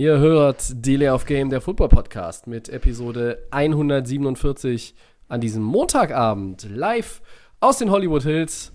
Ihr 0.00 0.18
hört 0.18 0.64
Delay 0.70 1.10
of 1.10 1.26
Game, 1.26 1.50
der 1.50 1.60
Football 1.60 1.90
Podcast 1.90 2.46
mit 2.46 2.70
Episode 2.70 3.46
147 3.50 4.94
an 5.28 5.42
diesem 5.42 5.62
Montagabend 5.62 6.66
live 6.70 7.20
aus 7.60 7.76
den 7.76 7.90
Hollywood 7.90 8.22
Hills. 8.22 8.72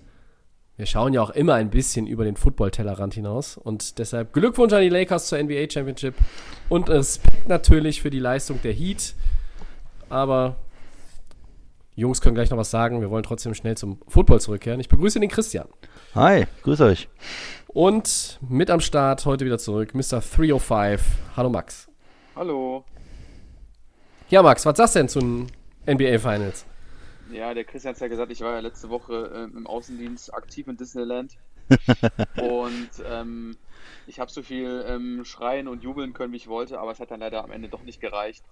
Wir 0.76 0.86
schauen 0.86 1.12
ja 1.12 1.20
auch 1.20 1.30
immer 1.30 1.54
ein 1.54 1.70
bisschen 1.70 2.06
über 2.06 2.22
den 2.22 2.36
Football-Tellerrand 2.36 3.14
hinaus 3.14 3.56
und 3.56 3.98
deshalb 3.98 4.34
Glückwunsch 4.34 4.72
an 4.72 4.82
die 4.82 4.88
Lakers 4.88 5.26
zur 5.26 5.42
NBA 5.42 5.68
Championship 5.68 6.14
und 6.68 6.88
Respekt 6.88 7.48
natürlich 7.48 8.00
für 8.00 8.10
die 8.10 8.20
Leistung 8.20 8.62
der 8.62 8.72
Heat. 8.72 9.16
Aber 10.08 10.54
Jungs 11.96 12.20
können 12.20 12.36
gleich 12.36 12.50
noch 12.50 12.58
was 12.58 12.70
sagen. 12.70 13.00
Wir 13.00 13.10
wollen 13.10 13.24
trotzdem 13.24 13.52
schnell 13.54 13.76
zum 13.76 13.98
Football 14.06 14.40
zurückkehren. 14.40 14.78
Ich 14.78 14.88
begrüße 14.88 15.18
den 15.18 15.30
Christian. 15.30 15.66
Hi, 16.14 16.46
grüß 16.62 16.82
euch. 16.82 17.08
Und 17.76 18.38
mit 18.40 18.70
am 18.70 18.80
Start 18.80 19.26
heute 19.26 19.44
wieder 19.44 19.58
zurück, 19.58 19.94
Mr. 19.94 20.22
305. 20.22 21.02
Hallo 21.36 21.50
Max. 21.50 21.90
Hallo. 22.34 22.86
Ja, 24.30 24.42
Max, 24.42 24.64
was 24.64 24.78
sagst 24.78 24.94
du 24.94 25.00
denn 25.00 25.08
zu 25.10 25.18
den 25.18 25.46
NBA 25.86 26.18
Finals? 26.18 26.64
Ja, 27.30 27.52
der 27.52 27.64
Christian 27.64 27.92
hat 27.92 28.00
ja 28.00 28.08
gesagt, 28.08 28.32
ich 28.32 28.40
war 28.40 28.54
ja 28.54 28.60
letzte 28.60 28.88
Woche 28.88 29.30
ähm, 29.34 29.58
im 29.58 29.66
Außendienst 29.66 30.32
aktiv 30.32 30.66
in 30.68 30.78
Disneyland. 30.78 31.36
und 32.38 32.88
ähm, 33.04 33.58
ich 34.06 34.20
habe 34.20 34.30
so 34.30 34.42
viel 34.42 34.82
ähm, 34.88 35.26
schreien 35.26 35.68
und 35.68 35.82
jubeln 35.82 36.14
können, 36.14 36.32
wie 36.32 36.38
ich 36.38 36.48
wollte, 36.48 36.80
aber 36.80 36.92
es 36.92 36.98
hat 36.98 37.10
dann 37.10 37.20
leider 37.20 37.44
am 37.44 37.52
Ende 37.52 37.68
doch 37.68 37.82
nicht 37.82 38.00
gereicht. 38.00 38.42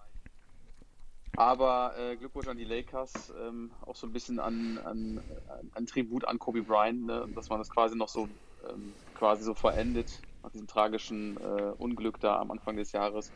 Aber 1.35 1.95
äh, 1.99 2.17
Glückwunsch 2.17 2.49
an 2.49 2.59
die 2.59 2.65
Lakers, 2.65 3.33
ähm, 3.43 3.71
auch 3.87 3.97
so 3.97 4.07
ein 4.07 4.13
bisschen 4.13 4.39
an, 4.39 4.79
an, 4.85 5.23
an, 5.49 5.71
an 5.73 5.87
Tribut 5.87 6.27
an 6.27 6.39
Kobe 6.39 6.61
Bryant, 6.61 7.07
ne? 7.07 7.27
dass 7.35 7.49
man 7.49 7.59
das 7.59 7.71
quasi 7.71 7.97
noch 7.97 8.11
so 8.11 8.29
ähm, 8.71 8.97
quasi 9.15 9.45
so 9.45 9.55
verendet 9.55 10.25
nach 10.43 10.51
diesem 10.51 10.67
tragischen 10.67 11.37
äh, 11.39 11.73
Unglück 11.77 12.21
da 12.21 12.39
am 12.41 12.51
Anfang 12.51 12.77
des 12.77 12.93
Jahres. 12.93 13.33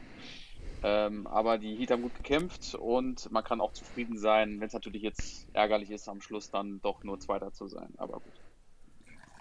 Ähm, 0.83 1.27
aber 1.27 1.59
die 1.59 1.77
Heat 1.77 1.91
haben 1.91 2.03
gut 2.03 2.15
gekämpft 2.15 2.75
und 2.77 3.31
man 3.33 3.45
kann 3.45 3.61
auch 3.61 3.73
zufrieden 3.73 4.17
sein, 4.19 4.61
wenn 4.61 4.69
es 4.69 4.75
natürlich 4.75 5.03
jetzt 5.03 5.49
ärgerlich 5.53 5.91
ist, 5.91 6.09
am 6.09 6.21
Schluss 6.21 6.51
dann 6.51 6.81
doch 6.83 7.03
nur 7.05 7.19
Zweiter 7.21 7.53
zu 7.53 7.67
sein. 7.69 7.95
Aber 7.99 8.21
gut. 8.21 8.41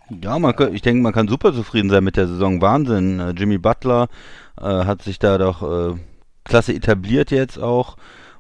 Ja, 0.10 0.40
man, 0.40 0.56
kann- 0.56 0.74
ich 0.74 0.82
denke, 0.82 1.02
man 1.02 1.14
kann 1.14 1.28
super 1.28 1.54
zufrieden 1.54 1.90
sein 1.90 2.04
mit 2.04 2.16
der 2.18 2.28
Saison. 2.28 2.62
Wahnsinn. 2.62 3.20
Äh, 3.20 3.32
Jimmy 3.32 3.58
Butler 3.58 4.08
äh, 4.60 4.64
hat 4.64 5.02
sich 5.02 5.20
da 5.20 5.38
doch 5.38 5.62
äh, 5.64 5.98
klasse 6.46 6.74
etabliert 6.74 7.32
jetzt 7.32 7.60
auch. 7.60 7.98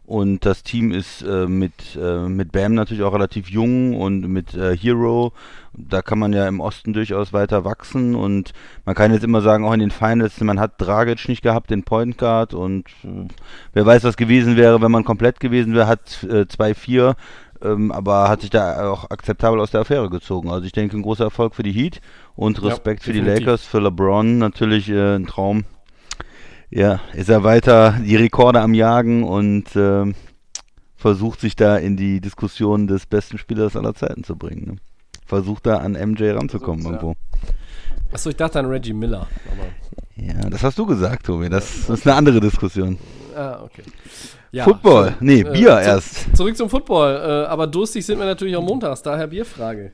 Und 0.08 0.45
das 0.45 0.63
Team 0.63 0.94
ist 0.94 1.22
äh, 1.22 1.47
mit, 1.47 1.97
äh, 2.02 2.30
mit 2.30 2.53
Bam 2.53 2.73
natürlich 2.73 3.03
auch 3.03 3.13
relativ 3.13 3.50
jung 3.50 3.94
und 3.94 4.22
mit 4.22 4.53
äh, 4.53 4.75
Hero. 4.75 5.33
Da 5.73 6.02
kann 6.02 6.17
man 6.17 6.31
ja 6.31 6.47
im 6.47 6.61
Osten 6.61 6.94
durchaus 6.94 7.33
weiter 7.33 7.66
wachsen. 7.66 8.16
Und 8.16 8.53
man 8.85 8.95
kann 8.95 9.11
jetzt 9.11 9.25
immer 9.25 9.41
sagen, 9.41 9.66
auch 9.66 9.73
in 9.73 9.81
den 9.81 9.91
Finals, 9.91 10.39
man 10.39 10.61
hat 10.61 10.75
Dragic 10.78 11.28
nicht 11.28 11.41
gehabt, 11.41 11.72
den 11.72 11.83
Point 11.83 12.17
Guard. 12.17 12.53
Und 12.53 12.88
äh, 13.03 13.28
wer 13.73 13.85
weiß, 13.85 14.05
was 14.05 14.16
gewesen 14.16 14.55
wäre, 14.55 14.81
wenn 14.81 14.91
man 14.91 15.03
komplett 15.03 15.41
gewesen 15.41 15.73
wäre, 15.73 15.88
hat 15.88 16.23
äh, 16.23 16.44
2-4 16.44 17.13
ähm, 17.61 17.91
aber 17.91 18.30
hat 18.30 18.41
sich 18.41 18.50
da 18.50 18.89
auch 18.89 19.09
akzeptabel 19.09 19.59
aus 19.59 19.72
der 19.72 19.81
Affäre 19.81 20.09
gezogen. 20.09 20.50
Also 20.50 20.66
ich 20.66 20.72
denke, 20.72 20.95
ein 20.95 21.02
großer 21.02 21.25
Erfolg 21.25 21.55
für 21.55 21.63
die 21.63 21.72
Heat 21.72 22.02
und 22.35 22.59
Ja, 22.59 22.69
Respekt 22.69 23.03
für 23.03 23.13
die. 23.13 23.19
Lakers, 23.19 23.66
für 23.66 23.79
LeBron 23.79 24.38
natürlich 24.38 24.90
äh, 24.90 25.16
ein 25.16 25.28
Traum. 25.28 25.66
Ja, 26.69 27.00
ist 27.13 27.29
er 27.29 27.44
weiter 27.44 27.97
die 28.03 28.16
Rekorde 28.16 28.59
am 28.61 28.73
Jagen 28.73 29.23
und 29.23 29.75
ähm, 29.75 30.16
versucht 30.95 31.39
sich 31.39 31.55
da 31.55 31.78
in 31.78 31.95
die 31.95 32.19
Diskussion 32.19 32.88
des 32.88 33.05
besten 33.05 33.38
Spielers 33.38 33.75
aller 33.75 33.94
Zeiten 33.94 34.23
zu 34.23 34.35
bringen. 34.35 34.66
Ne? 34.66 34.75
Versucht 35.25 35.66
da 35.66 35.78
an 35.78 35.94
MJ 35.94 36.31
ranzukommen 36.31 36.81
Versucht's, 36.81 37.03
irgendwo. 37.03 38.13
Achso, 38.13 38.29
ich 38.29 38.35
dachte 38.35 38.59
an 38.59 38.66
Reggie 38.66 38.94
Miller. 38.94 39.28
Aber, 39.51 40.23
Ja, 40.25 40.50
das 40.50 40.63
hast 40.63 40.78
du 40.78 40.85
gesagt, 40.85 41.25
Tobi. 41.25 41.50
Das 41.50 41.89
ist 41.89 42.05
eine 42.07 42.16
andere 42.16 42.39
Diskussion. 42.39 42.97
ah, 43.35 43.61
okay. 43.63 43.84
Ja, 44.51 44.63
Football. 44.63 45.09
schön. 45.09 45.28
Nee, 45.28 45.41
Äh, 45.41 45.51
Bier 45.51 45.67
zu- 45.81 45.89
erst. 45.89 46.35
Zurück 46.38 46.55
zum 46.57 46.69
Football. 46.69 47.16
Äh, 47.16 47.47
aber 47.47 47.67
durstig 47.67 48.05
sind 48.05 48.17
wir 48.19 48.25
natürlich 48.25 48.55
auch 48.55 48.63
montags, 48.63 49.01
daher 49.01 49.28
Bierfrage. 49.28 49.91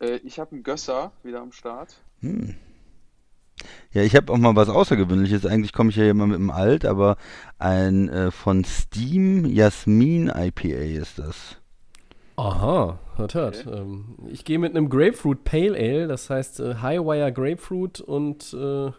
Äh, 0.00 0.16
ich 0.24 0.38
habe 0.40 0.52
einen 0.52 0.62
Gösser 0.64 1.12
wieder 1.22 1.40
am 1.40 1.52
Start. 1.52 1.94
Ja, 3.92 4.02
ich 4.02 4.14
habe 4.14 4.32
auch 4.32 4.36
mal 4.36 4.56
was 4.56 4.68
Außergewöhnliches. 4.68 5.46
Eigentlich 5.46 5.72
komme 5.72 5.90
ich 5.90 5.96
ja 5.96 6.08
immer 6.08 6.26
mit 6.26 6.38
dem 6.38 6.50
Alt, 6.50 6.84
aber 6.84 7.16
ein 7.58 8.08
äh, 8.08 8.30
von 8.30 8.64
Steam 8.64 9.46
Jasmin 9.46 10.28
IPA 10.28 11.00
ist 11.00 11.18
das. 11.18 11.56
Aha, 12.36 12.98
hört, 13.16 13.34
hört. 13.34 13.66
Ähm, 13.66 14.16
ich 14.28 14.44
gehe 14.44 14.58
mit 14.58 14.76
einem 14.76 14.90
Grapefruit 14.90 15.44
Pale 15.44 15.74
Ale, 15.74 16.06
das 16.06 16.28
heißt 16.28 16.60
äh, 16.60 16.74
Highwire 16.82 17.32
Grapefruit 17.32 18.00
und 18.00 18.52
äh, 18.52 18.90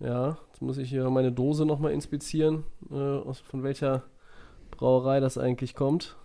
ja, 0.00 0.38
jetzt 0.48 0.60
muss 0.60 0.78
ich 0.78 0.88
hier 0.88 1.08
meine 1.10 1.30
Dose 1.30 1.64
nochmal 1.64 1.92
inspizieren, 1.92 2.64
äh, 2.90 2.94
aus, 2.94 3.38
von 3.38 3.62
welcher 3.62 4.02
Brauerei 4.72 5.20
das 5.20 5.38
eigentlich 5.38 5.76
kommt. 5.76 6.16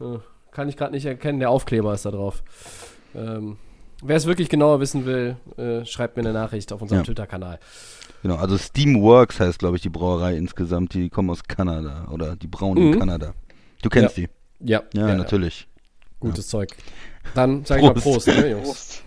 Äh, 0.00 0.18
kann 0.52 0.68
ich 0.68 0.76
gerade 0.76 0.92
nicht 0.92 1.06
erkennen, 1.06 1.40
der 1.40 1.50
Aufkleber 1.50 1.92
ist 1.92 2.04
da 2.04 2.12
drauf. 2.12 2.44
Ähm, 3.16 3.56
Wer 4.06 4.16
es 4.16 4.26
wirklich 4.26 4.50
genauer 4.50 4.80
wissen 4.80 5.06
will, 5.06 5.36
äh, 5.56 5.84
schreibt 5.86 6.16
mir 6.16 6.22
eine 6.22 6.32
Nachricht 6.34 6.72
auf 6.72 6.82
unserem 6.82 7.00
Ja. 7.00 7.04
Twitter-Kanal. 7.04 7.58
Genau, 8.22 8.36
also 8.36 8.58
Steamworks 8.58 9.40
heißt, 9.40 9.58
glaube 9.58 9.76
ich, 9.76 9.82
die 9.82 9.88
Brauerei 9.88 10.36
insgesamt. 10.36 10.92
Die 10.92 11.08
kommen 11.08 11.30
aus 11.30 11.42
Kanada 11.44 12.08
oder 12.10 12.36
die 12.36 12.46
brauen 12.46 12.76
in 12.76 12.90
Mhm. 12.90 12.98
Kanada. 12.98 13.32
Du 13.82 13.88
kennst 13.88 14.16
die? 14.18 14.28
Ja, 14.60 14.82
Ja, 14.92 15.14
natürlich. 15.14 15.66
Gutes 16.20 16.48
Zeug. 16.48 16.74
Dann 17.34 17.64
sage 17.64 17.80
ich 17.80 17.86
mal 17.86 17.94
Prost. 17.94 18.26
Prost, 18.26 18.38
ne, 18.38 18.50
Jungs? 18.50 18.64
Prost. 18.66 19.02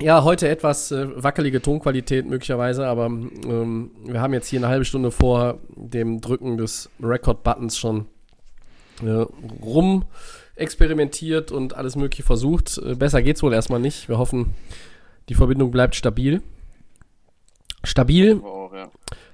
Ja, 0.00 0.22
heute 0.22 0.48
etwas 0.48 0.92
äh, 0.92 1.22
wackelige 1.22 1.60
Tonqualität 1.60 2.24
möglicherweise, 2.26 2.86
aber 2.86 3.06
ähm, 3.06 3.90
wir 4.04 4.20
haben 4.20 4.32
jetzt 4.32 4.46
hier 4.46 4.60
eine 4.60 4.68
halbe 4.68 4.84
Stunde 4.84 5.10
vor 5.10 5.58
dem 5.74 6.20
Drücken 6.20 6.56
des 6.56 6.88
Record-Buttons 7.02 7.76
schon 7.76 8.06
äh, 9.02 9.24
rum 9.60 10.04
experimentiert 10.58 11.52
und 11.52 11.74
alles 11.74 11.96
mögliche 11.96 12.22
versucht. 12.22 12.78
Äh, 12.78 12.94
besser 12.94 13.22
geht's 13.22 13.42
wohl 13.42 13.52
erstmal 13.52 13.80
nicht. 13.80 14.08
Wir 14.08 14.18
hoffen, 14.18 14.54
die 15.28 15.34
Verbindung 15.34 15.70
bleibt 15.70 15.94
stabil. 15.94 16.42
Stabil 17.84 18.40
Auch, 18.42 18.72
ja. 18.74 18.90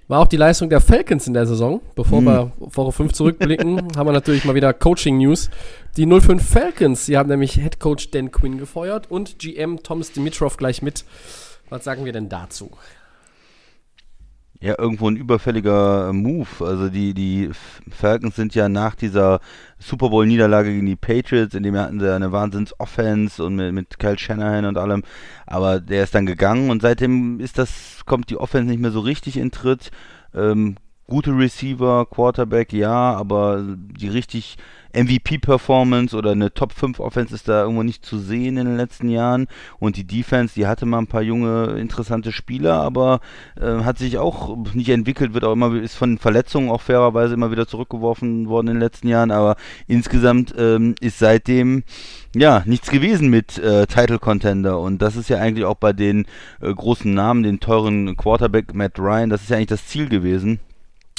war 0.06 0.20
auch 0.20 0.26
die 0.26 0.36
Leistung 0.36 0.68
der 0.68 0.80
Falcons 0.80 1.26
in 1.26 1.34
der 1.34 1.46
Saison. 1.46 1.80
Bevor 1.94 2.18
Hm. 2.18 2.26
wir 2.26 2.52
Woche 2.58 2.92
5 2.92 3.12
zurückblicken, 3.12 3.88
haben 3.96 4.06
wir 4.06 4.12
natürlich 4.12 4.44
mal 4.44 4.54
wieder 4.54 4.72
Coaching-News. 4.72 5.50
Die 5.96 6.06
05 6.06 6.46
Falcons, 6.46 7.06
die 7.06 7.16
haben 7.16 7.28
nämlich 7.28 7.54
Head 7.54 7.80
Coach 7.80 8.10
Dan 8.10 8.30
Quinn 8.30 8.58
gefeuert 8.58 9.10
und 9.10 9.38
GM 9.38 9.82
Thomas 9.82 10.12
Dimitrov 10.12 10.56
gleich 10.56 10.82
mit. 10.82 11.04
Was 11.70 11.84
sagen 11.84 12.04
wir 12.04 12.12
denn 12.12 12.28
dazu? 12.28 12.70
Ja, 14.64 14.76
irgendwo 14.78 15.10
ein 15.10 15.16
überfälliger 15.16 16.10
Move. 16.14 16.48
Also 16.60 16.88
die, 16.88 17.12
die 17.12 17.50
Falcons 17.90 18.34
sind 18.34 18.54
ja 18.54 18.70
nach 18.70 18.94
dieser 18.94 19.40
Super 19.78 20.08
Bowl-Niederlage 20.08 20.72
gegen 20.72 20.86
die 20.86 20.96
Patriots, 20.96 21.54
in 21.54 21.64
dem 21.64 21.76
hatten 21.76 22.00
sie 22.00 22.10
eine 22.10 22.32
Wahnsinns-Offense 22.32 23.44
und 23.44 23.56
mit, 23.56 23.74
mit 23.74 23.98
Kyle 23.98 24.18
Shanahan 24.18 24.64
und 24.64 24.78
allem. 24.78 25.02
Aber 25.44 25.80
der 25.80 26.04
ist 26.04 26.14
dann 26.14 26.24
gegangen 26.24 26.70
und 26.70 26.80
seitdem 26.80 27.40
ist 27.40 27.58
das, 27.58 28.06
kommt 28.06 28.30
die 28.30 28.38
Offense 28.38 28.70
nicht 28.70 28.80
mehr 28.80 28.90
so 28.90 29.00
richtig 29.00 29.36
in 29.36 29.50
Tritt. 29.50 29.90
Ähm, 30.32 30.76
gute 31.06 31.36
Receiver, 31.36 32.06
Quarterback, 32.06 32.72
ja, 32.72 33.14
aber 33.14 33.62
die 33.66 34.08
richtig 34.08 34.56
MVP-Performance 34.94 36.16
oder 36.16 36.32
eine 36.32 36.54
Top 36.54 36.72
5 36.72 37.00
Offense 37.00 37.34
ist 37.34 37.48
da 37.48 37.62
irgendwo 37.62 37.82
nicht 37.82 38.06
zu 38.06 38.18
sehen 38.18 38.56
in 38.56 38.66
den 38.66 38.76
letzten 38.76 39.08
Jahren. 39.08 39.48
Und 39.80 39.96
die 39.96 40.06
Defense, 40.06 40.54
die 40.54 40.66
hatte 40.66 40.86
mal 40.86 40.98
ein 40.98 41.08
paar 41.08 41.22
junge, 41.22 41.72
interessante 41.78 42.32
Spieler, 42.32 42.74
aber 42.80 43.20
äh, 43.60 43.82
hat 43.82 43.98
sich 43.98 44.18
auch 44.18 44.56
nicht 44.72 44.88
entwickelt, 44.90 45.34
wird 45.34 45.44
auch 45.44 45.52
immer, 45.52 45.74
ist 45.74 45.96
von 45.96 46.18
Verletzungen 46.18 46.70
auch 46.70 46.80
fairerweise 46.80 47.34
immer 47.34 47.50
wieder 47.50 47.66
zurückgeworfen 47.66 48.48
worden 48.48 48.68
in 48.68 48.74
den 48.74 48.82
letzten 48.82 49.08
Jahren, 49.08 49.30
aber 49.30 49.56
insgesamt 49.88 50.54
ähm, 50.56 50.94
ist 51.00 51.18
seitdem 51.18 51.82
ja 52.34 52.62
nichts 52.64 52.90
gewesen 52.90 53.28
mit 53.30 53.58
äh, 53.58 53.86
Title 53.86 54.20
Contender. 54.20 54.78
Und 54.78 55.02
das 55.02 55.16
ist 55.16 55.28
ja 55.28 55.38
eigentlich 55.38 55.64
auch 55.64 55.76
bei 55.76 55.92
den 55.92 56.26
äh, 56.60 56.72
großen 56.72 57.12
Namen, 57.12 57.42
den 57.42 57.60
teuren 57.60 58.16
Quarterback 58.16 58.74
Matt 58.74 58.98
Ryan, 58.98 59.30
das 59.30 59.42
ist 59.42 59.50
ja 59.50 59.56
eigentlich 59.56 59.66
das 59.68 59.86
Ziel 59.86 60.08
gewesen 60.08 60.60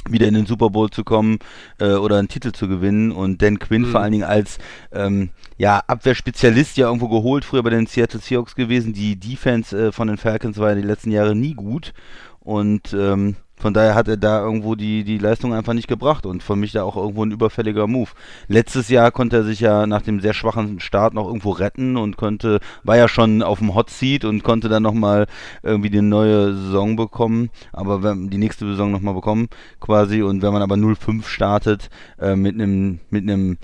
wieder 0.10 0.28
in 0.28 0.34
den 0.34 0.46
Super 0.46 0.70
Bowl 0.70 0.90
zu 0.90 1.04
kommen 1.04 1.40
äh, 1.80 1.94
oder 1.94 2.18
einen 2.18 2.28
Titel 2.28 2.52
zu 2.52 2.68
gewinnen 2.68 3.12
und 3.12 3.42
Dan 3.42 3.60
Quinn 3.60 3.84
Mhm. 3.84 3.92
vor 3.92 4.02
allen 4.02 4.12
Dingen 4.12 4.24
als 4.24 4.58
ähm, 4.92 5.30
ja, 5.58 5.82
Abwehrspezialist 5.88 6.78
ja 6.78 6.88
irgendwo 6.88 7.08
geholt, 7.10 7.46
früher 7.46 7.64
bei 7.64 7.70
den 7.70 7.88
Seattle 7.88 8.20
Seahawks 8.20 8.56
gewesen. 8.56 8.94
Die 8.94 9.20
Defense 9.20 9.88
äh, 9.88 9.92
von 9.92 10.08
den 10.08 10.18
Falcons 10.18 10.58
war 10.58 10.70
ja 10.70 10.76
die 10.76 10.82
letzten 10.82 11.12
Jahre 11.12 11.36
nie 11.36 11.54
gut 11.54 11.94
und 12.40 12.94
ähm, 12.94 13.36
von 13.66 13.74
daher 13.74 13.96
hat 13.96 14.08
er 14.08 14.18
da 14.18 14.44
irgendwo 14.44 14.76
die, 14.76 15.04
die 15.04 15.18
Leistung 15.18 15.52
einfach 15.52 15.74
nicht 15.74 15.88
gebracht 15.88 16.28
und 16.28 16.44
für 16.44 16.56
mich 16.56 16.74
da 16.74 16.84
auch 16.84 16.96
irgendwo 16.96 17.26
ein 17.26 17.32
überfälliger 17.32 17.88
Move. 17.88 18.12
Letztes 18.48 18.90
Jahr 18.90 19.10
konnte 19.10 19.38
er 19.38 19.44
sich 19.44 19.60
ja 19.60 19.88
nach 19.88 20.04
dem 20.04 20.20
sehr 20.20 20.36
schwachen 20.36 20.80
Start 20.80 21.16
noch 21.16 21.26
irgendwo 21.26 21.50
retten 21.50 21.98
und 21.98 22.16
konnte, 22.16 22.60
war 22.84 22.96
ja 22.96 23.08
schon 23.08 23.42
auf 23.42 23.58
dem 23.58 23.74
Hot 23.74 23.90
Seat 23.90 24.24
und 24.24 24.44
konnte 24.44 24.70
dann 24.70 24.84
nochmal 24.84 25.26
irgendwie 25.64 25.90
die 25.90 26.04
neue 26.04 26.54
Saison 26.54 26.96
bekommen, 26.96 27.50
aber 27.74 28.04
wenn, 28.04 28.30
die 28.30 28.38
nächste 28.38 28.68
Saison 28.68 28.92
nochmal 28.92 29.16
bekommen 29.16 29.48
quasi 29.80 30.22
und 30.22 30.44
wenn 30.44 30.54
man 30.54 30.62
aber 30.62 30.76
0-5 30.76 31.24
startet 31.26 31.90
äh, 32.20 32.36
mit 32.36 32.54
einem 32.54 33.00
mit 33.10 33.24
einem 33.24 33.58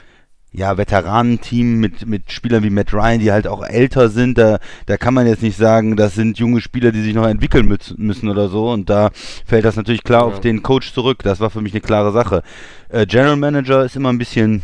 ja, 0.54 0.78
Veteranenteam 0.78 1.80
mit, 1.80 2.06
mit 2.08 2.32
Spielern 2.32 2.64
wie 2.64 2.70
Matt 2.70 2.94
Ryan, 2.94 3.20
die 3.20 3.32
halt 3.32 3.48
auch 3.48 3.64
älter 3.64 4.10
sind, 4.10 4.38
da, 4.38 4.60
da 4.86 4.98
kann 4.98 5.14
man 5.14 5.26
jetzt 5.26 5.42
nicht 5.44 5.58
sagen, 5.58 5.96
das 5.96 6.14
sind 6.16 6.40
junge 6.40 6.60
Spieler, 6.60 6.92
die 6.92 7.02
sich 7.02 7.14
noch 7.14 7.26
entwickeln 7.28 7.68
müssen 7.98 8.30
oder 8.30 8.50
so. 8.50 8.70
Und 8.70 8.90
da 8.90 9.12
fällt 9.46 9.64
das 9.64 9.78
natürlich 9.78 10.04
klar 10.04 10.22
Ja. 10.22 10.28
auf 10.28 10.42
den 10.42 10.62
Coach 10.62 10.94
zurück. 10.94 11.20
Das 11.24 11.40
war 11.40 11.50
für 11.50 11.62
mich 11.62 11.74
eine 11.74 11.82
klare 11.82 12.12
Sache. 12.12 12.44
Äh, 12.90 13.06
General 13.06 13.38
Manager 13.38 13.86
ist 13.86 13.96
immer 13.96 14.10
ein 14.10 14.18
bisschen 14.18 14.62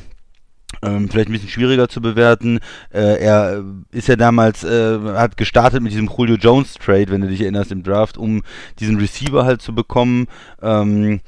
ähm, 0.84 1.08
vielleicht 1.10 1.30
ein 1.30 1.32
bisschen 1.32 1.50
schwieriger 1.50 1.88
zu 1.88 2.02
bewerten. 2.02 2.60
Äh, 2.94 3.24
er 3.24 3.64
ist 3.92 4.10
ja 4.10 4.18
damals, 4.18 4.66
äh, 4.66 5.00
hat 5.16 5.38
gestartet 5.38 5.82
mit 5.82 5.94
diesem 5.94 6.10
Julio 6.16 6.36
Jones 6.36 6.74
Trade, 6.74 7.08
wenn 7.10 7.22
du 7.22 7.28
dich 7.30 7.42
erinnerst, 7.42 7.72
im 7.72 7.84
Draft, 7.84 8.18
um 8.18 8.44
diesen 8.80 8.98
Receiver 8.98 9.46
halt 9.46 9.62
zu 9.62 9.74
bekommen. 9.74 10.28
Ähm, 10.62 11.22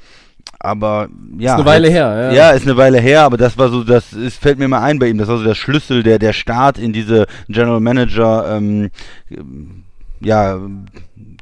aber 0.60 1.08
ja. 1.38 1.52
Ist 1.52 1.60
eine 1.60 1.64
Weile 1.66 1.88
her, 1.88 2.30
ja. 2.30 2.32
Ja, 2.32 2.50
ist 2.50 2.66
eine 2.66 2.76
Weile 2.76 3.00
her, 3.00 3.22
aber 3.22 3.38
das 3.38 3.56
war 3.56 3.70
so, 3.70 3.82
das 3.82 4.12
ist, 4.12 4.40
fällt 4.40 4.58
mir 4.58 4.68
mal 4.68 4.82
ein 4.82 4.98
bei 4.98 5.08
ihm, 5.08 5.18
das 5.18 5.28
war 5.28 5.38
so 5.38 5.44
der 5.44 5.54
Schlüssel, 5.54 6.02
der, 6.02 6.18
der 6.18 6.34
Start 6.34 6.78
in 6.78 6.92
diese 6.92 7.26
General 7.48 7.80
Manager, 7.80 8.56
ähm, 8.56 8.90
ja, 10.20 10.60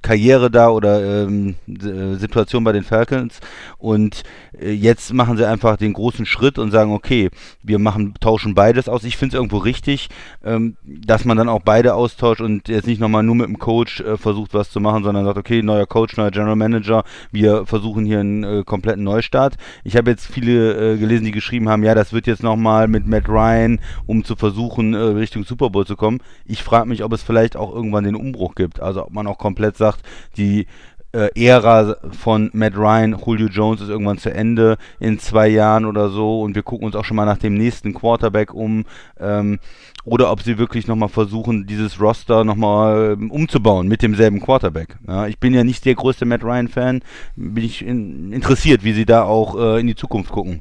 Karriere 0.03 0.51
da 0.51 0.71
oder 0.71 1.25
ähm, 1.25 1.57
äh, 1.69 2.15
Situation 2.15 2.65
bei 2.65 2.73
den 2.73 2.85
Falcons 2.85 3.41
und 3.79 4.23
äh, 4.59 4.71
jetzt 4.71 5.13
machen 5.13 5.37
sie 5.37 5.47
einfach 5.47 5.77
den 5.77 5.93
großen 5.93 6.27
Schritt 6.27 6.59
und 6.59 6.71
sagen, 6.71 6.93
okay, 6.93 7.31
wir 7.63 7.79
machen, 7.79 8.15
tauschen 8.21 8.55
beides 8.55 8.89
aus. 8.89 9.05
Ich 9.05 9.17
finde 9.17 9.35
es 9.35 9.39
irgendwo 9.39 9.59
richtig, 9.59 10.09
ähm, 10.45 10.77
dass 10.85 11.25
man 11.25 11.37
dann 11.37 11.49
auch 11.49 11.63
beide 11.63 11.95
austauscht 11.95 12.41
und 12.41 12.69
jetzt 12.69 12.87
nicht 12.87 13.01
nochmal 13.01 13.23
nur 13.23 13.35
mit 13.35 13.47
dem 13.47 13.59
Coach 13.59 14.01
äh, 14.01 14.17
versucht, 14.17 14.55
was 14.55 14.71
zu 14.71 14.81
machen, 14.81 15.05
sondern 15.05 15.25
sagt, 15.25 15.39
okay, 15.39 15.63
neuer 15.63 15.87
Coach, 15.87 16.17
neuer 16.17 16.31
General 16.31 16.57
Manager, 16.57 17.05
wir 17.33 17.67
versuchen 17.67 18.05
hier 18.05 18.21
einen 18.21 18.45
äh, 18.45 18.63
kompletten 18.65 19.05
Neustart. 19.05 19.57
Ich 19.85 19.97
habe 19.97 20.11
jetzt 20.11 20.27
viele 20.27 20.95
äh, 20.95 20.99
gelesen, 20.99 21.25
die 21.25 21.33
geschrieben 21.33 21.69
haben, 21.69 21.83
ja, 21.83 21.95
das 21.95 22.13
wird 22.13 22.27
jetzt 22.27 22.43
nochmal 22.43 22.89
mit 22.89 23.07
Matt 23.07 23.29
Ryan, 23.29 23.81
um 24.07 24.25
zu 24.25 24.37
versuchen, 24.37 24.95
äh, 24.95 24.99
Richtung 24.99 25.45
Super 25.45 25.71
Bowl 25.71 25.87
zu 25.87 25.97
kommen. 25.97 26.21
Ich 26.45 26.63
frage 26.63 26.89
mich, 26.89 27.05
ob 27.05 27.13
es 27.13 27.23
vielleicht 27.23 27.57
auch 27.57 27.75
irgendwann 27.75 28.05
den 28.05 28.17
Umbruch 28.17 28.55
gibt. 28.55 28.81
Also 28.81 29.07
ob 29.07 29.13
man 29.13 29.27
auch 29.27 29.39
komplett 29.39 29.77
sagt, 29.77 29.88
die 30.37 30.67
äh, 31.13 31.29
Ära 31.35 31.97
von 32.11 32.51
Matt 32.53 32.77
Ryan, 32.77 33.17
Julio 33.25 33.49
Jones 33.49 33.81
ist 33.81 33.89
irgendwann 33.89 34.19
zu 34.19 34.33
Ende 34.33 34.77
in 35.01 35.19
zwei 35.19 35.49
Jahren 35.49 35.85
oder 35.87 36.11
so 36.11 36.43
und 36.43 36.55
wir 36.55 36.63
gucken 36.63 36.87
uns 36.87 36.97
auch 36.97 37.05
schon 37.05 37.17
mal 37.17 37.25
nach 37.25 37.39
dem 37.39 37.55
nächsten 37.55 37.95
Quarterback 37.95 38.53
um 38.53 38.85
ähm, 39.19 39.59
oder 40.05 40.31
ob 40.31 40.43
sie 40.43 40.59
wirklich 40.59 40.87
nochmal 40.87 41.09
versuchen, 41.09 41.67
dieses 41.67 42.01
Roster 42.01 42.45
nochmal 42.45 43.17
ähm, 43.19 43.31
umzubauen 43.31 43.89
mit 43.89 44.03
demselben 44.03 44.41
Quarterback. 44.41 44.97
Ja, 45.07 45.27
ich 45.27 45.39
bin 45.39 45.55
ja 45.55 45.65
nicht 45.65 45.85
der 45.85 45.95
größte 45.95 46.25
Matt 46.25 46.45
Ryan-Fan, 46.45 47.03
bin 47.37 47.65
ich 47.65 47.85
in, 47.85 48.33
interessiert, 48.33 48.85
wie 48.85 48.93
sie 48.93 49.07
da 49.07 49.25
auch 49.25 49.59
äh, 49.59 49.81
in 49.81 49.87
die 49.87 49.97
Zukunft 49.97 50.31
gucken. 50.31 50.61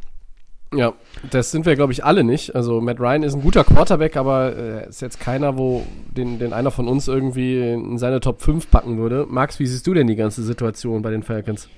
Ja, 0.74 0.94
das 1.32 1.52
sind 1.52 1.66
wir, 1.66 1.76
glaube 1.76 1.94
ich, 1.94 2.04
alle 2.04 2.24
nicht. 2.24 2.56
Also 2.56 2.82
Matt 2.82 3.00
Ryan 3.00 3.24
ist 3.24 3.36
ein 3.36 3.42
guter 3.42 3.64
Quarterback, 3.64 4.18
aber 4.18 4.56
äh, 4.56 4.90
ist 4.90 5.02
jetzt 5.02 5.20
keiner, 5.20 5.58
wo 5.58 5.86
den, 6.12 6.40
den 6.40 6.52
einer 6.52 6.72
von 6.72 6.88
uns 6.88 7.08
irgendwie 7.08 7.72
in 7.72 7.98
seine 7.98 8.20
Top 8.20 8.42
5 8.42 8.70
packen 8.70 8.98
würde. 8.98 9.26
Max, 9.30 9.60
wie 9.60 9.66
siehst 9.66 9.88
du 9.88 9.94
denn 9.94 10.08
die 10.08 10.18
ganze 10.18 10.44
Situation 10.44 11.02
bei 11.02 11.12
den 11.12 11.24
Falcons? 11.24 11.70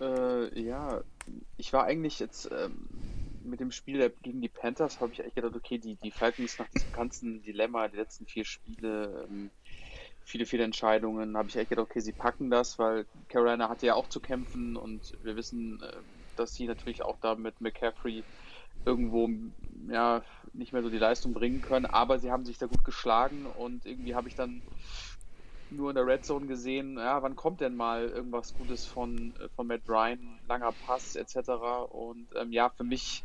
Äh, 0.00 0.60
ja, 0.60 1.00
ich 1.56 1.72
war 1.72 1.84
eigentlich 1.84 2.20
jetzt 2.20 2.48
ähm, 2.52 2.88
mit 3.44 3.58
dem 3.58 3.72
Spiel 3.72 4.12
gegen 4.22 4.40
die 4.40 4.48
Panthers, 4.48 5.00
habe 5.00 5.12
ich 5.12 5.20
eigentlich 5.20 5.34
gedacht, 5.34 5.56
okay, 5.56 5.78
die, 5.78 5.96
die 5.96 6.12
Falcons 6.12 6.58
nach 6.60 6.68
diesem 6.68 6.92
ganzen 6.92 7.42
Dilemma, 7.42 7.88
die 7.88 7.96
letzten 7.96 8.24
vier 8.26 8.44
Spiele, 8.44 9.26
ähm, 9.28 9.50
viele, 10.24 10.46
viele 10.46 10.62
Entscheidungen, 10.62 11.36
habe 11.36 11.48
ich 11.48 11.56
eigentlich 11.56 11.70
gedacht, 11.70 11.88
okay, 11.90 12.00
sie 12.00 12.12
packen 12.12 12.50
das, 12.50 12.78
weil 12.78 13.04
Carolina 13.28 13.68
hatte 13.68 13.86
ja 13.86 13.94
auch 13.94 14.08
zu 14.08 14.20
kämpfen 14.20 14.76
und 14.76 15.14
wir 15.24 15.34
wissen, 15.34 15.82
äh, 15.82 15.96
dass 16.40 16.54
sie 16.54 16.66
natürlich 16.66 17.02
auch 17.02 17.18
da 17.20 17.34
mit 17.34 17.60
McCaffrey 17.60 18.24
irgendwo 18.84 19.28
ja 19.88 20.22
nicht 20.52 20.72
mehr 20.72 20.82
so 20.82 20.90
die 20.90 20.98
Leistung 20.98 21.34
bringen 21.34 21.60
können, 21.60 21.86
aber 21.86 22.18
sie 22.18 22.30
haben 22.30 22.44
sich 22.44 22.58
da 22.58 22.66
gut 22.66 22.84
geschlagen 22.84 23.46
und 23.46 23.86
irgendwie 23.86 24.14
habe 24.14 24.28
ich 24.28 24.34
dann 24.34 24.62
nur 25.70 25.90
in 25.90 25.96
der 25.96 26.06
Red 26.06 26.24
Zone 26.24 26.46
gesehen, 26.46 26.96
ja, 26.96 27.22
wann 27.22 27.36
kommt 27.36 27.60
denn 27.60 27.76
mal 27.76 28.08
irgendwas 28.08 28.52
Gutes 28.54 28.86
von, 28.86 29.34
von 29.54 29.66
Matt 29.66 29.88
Ryan, 29.88 30.40
langer 30.48 30.72
Pass 30.72 31.14
etc. 31.14 31.50
Und 31.90 32.28
ähm, 32.36 32.52
ja, 32.52 32.70
für 32.70 32.84
mich, 32.84 33.24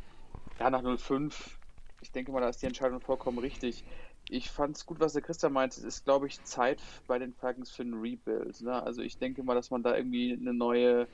ja, 0.60 0.70
nach 0.70 0.84
05, 0.84 1.60
ich 2.02 2.12
denke 2.12 2.32
mal, 2.32 2.42
da 2.42 2.50
ist 2.50 2.62
die 2.62 2.68
Entscheidung 2.68 3.02
vollkommen 3.02 3.40
richtig. 3.40 3.84
Ich 4.30 4.50
fand 4.50 4.76
es 4.76 4.86
gut, 4.86 5.00
was 5.00 5.14
der 5.14 5.22
Christian 5.22 5.54
meint. 5.54 5.74
Es 5.74 5.84
ist, 5.84 6.04
glaube 6.04 6.28
ich, 6.28 6.44
Zeit 6.44 6.82
bei 7.08 7.20
den 7.20 7.34
Falcons 7.34 7.72
für 7.72 7.84
ein 7.84 7.94
Rebuild. 7.94 8.62
Ne? 8.62 8.82
Also 8.82 9.02
ich 9.02 9.18
denke 9.18 9.44
mal, 9.44 9.56
dass 9.56 9.72
man 9.72 9.84
da 9.84 9.96
irgendwie 9.96 10.34
eine 10.34 10.54
neue 10.54 11.08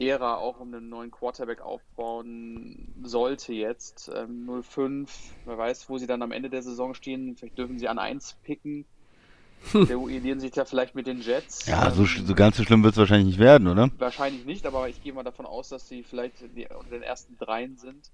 Ära 0.00 0.36
auch 0.36 0.60
um 0.60 0.72
einen 0.72 0.88
neuen 0.88 1.10
Quarterback 1.10 1.60
aufbauen 1.60 2.94
sollte 3.02 3.52
jetzt. 3.52 4.10
Ähm, 4.14 4.62
05, 4.62 5.10
wer 5.44 5.58
weiß, 5.58 5.88
wo 5.90 5.98
sie 5.98 6.06
dann 6.06 6.22
am 6.22 6.32
Ende 6.32 6.50
der 6.50 6.62
Saison 6.62 6.94
stehen. 6.94 7.36
Vielleicht 7.36 7.58
dürfen 7.58 7.78
sie 7.78 7.88
an 7.88 7.98
1 7.98 8.36
picken. 8.44 8.84
Duellieren 9.72 10.38
sich 10.38 10.54
ja 10.54 10.64
vielleicht 10.64 10.94
mit 10.94 11.08
den 11.08 11.20
Jets. 11.20 11.66
Ja, 11.66 11.90
so, 11.90 12.02
Ähm, 12.02 12.06
sch- 12.08 12.24
so 12.26 12.34
ganz 12.36 12.56
so 12.56 12.62
schlimm 12.62 12.84
wird 12.84 12.92
es 12.92 12.98
wahrscheinlich 12.98 13.26
nicht 13.26 13.38
werden, 13.40 13.66
oder? 13.66 13.90
Wahrscheinlich 13.98 14.44
nicht, 14.44 14.66
aber 14.66 14.88
ich 14.88 15.02
gehe 15.02 15.12
mal 15.12 15.24
davon 15.24 15.46
aus, 15.46 15.68
dass 15.68 15.88
sie 15.88 16.04
vielleicht 16.04 16.42
die, 16.56 16.68
unter 16.68 16.90
den 16.90 17.02
ersten 17.02 17.36
dreien 17.38 17.76
sind. 17.76 18.10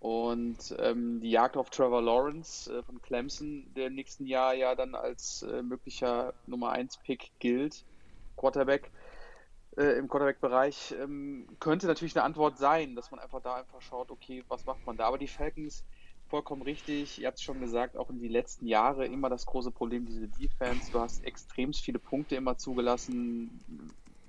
Und 0.00 0.76
ähm, 0.78 1.20
die 1.22 1.30
Jagd 1.30 1.56
auf 1.56 1.70
Trevor 1.70 2.02
Lawrence 2.02 2.70
äh, 2.72 2.82
von 2.82 3.00
Clemson, 3.02 3.64
der 3.74 3.86
im 3.86 3.94
nächsten 3.94 4.26
Jahr 4.26 4.54
ja 4.54 4.74
dann 4.74 4.94
als 4.94 5.42
äh, 5.42 5.62
möglicher 5.62 6.34
Nummer 6.46 6.70
1 6.72 6.98
Pick 6.98 7.30
gilt, 7.38 7.84
Quarterback, 8.36 8.90
äh, 9.76 9.98
im 9.98 10.08
Quarterback-Bereich, 10.08 10.94
ähm, 11.00 11.46
könnte 11.60 11.86
natürlich 11.86 12.16
eine 12.16 12.24
Antwort 12.24 12.58
sein, 12.58 12.94
dass 12.94 13.10
man 13.10 13.20
einfach 13.20 13.40
da 13.42 13.56
einfach 13.56 13.80
schaut, 13.80 14.10
okay, 14.10 14.44
was 14.48 14.64
macht 14.64 14.86
man 14.86 14.96
da? 14.96 15.06
Aber 15.06 15.18
die 15.18 15.28
Falcons, 15.28 15.84
vollkommen 16.28 16.62
richtig, 16.62 17.20
ihr 17.20 17.26
habt 17.26 17.38
es 17.38 17.44
schon 17.44 17.60
gesagt, 17.60 17.96
auch 17.96 18.10
in 18.10 18.18
die 18.18 18.28
letzten 18.28 18.66
Jahre 18.66 19.06
immer 19.06 19.28
das 19.28 19.46
große 19.46 19.70
Problem, 19.70 20.06
diese 20.06 20.28
Defense. 20.28 20.90
Du 20.90 21.00
hast 21.00 21.24
extrem 21.24 21.72
viele 21.72 21.98
Punkte 21.98 22.36
immer 22.36 22.56
zugelassen. 22.56 23.60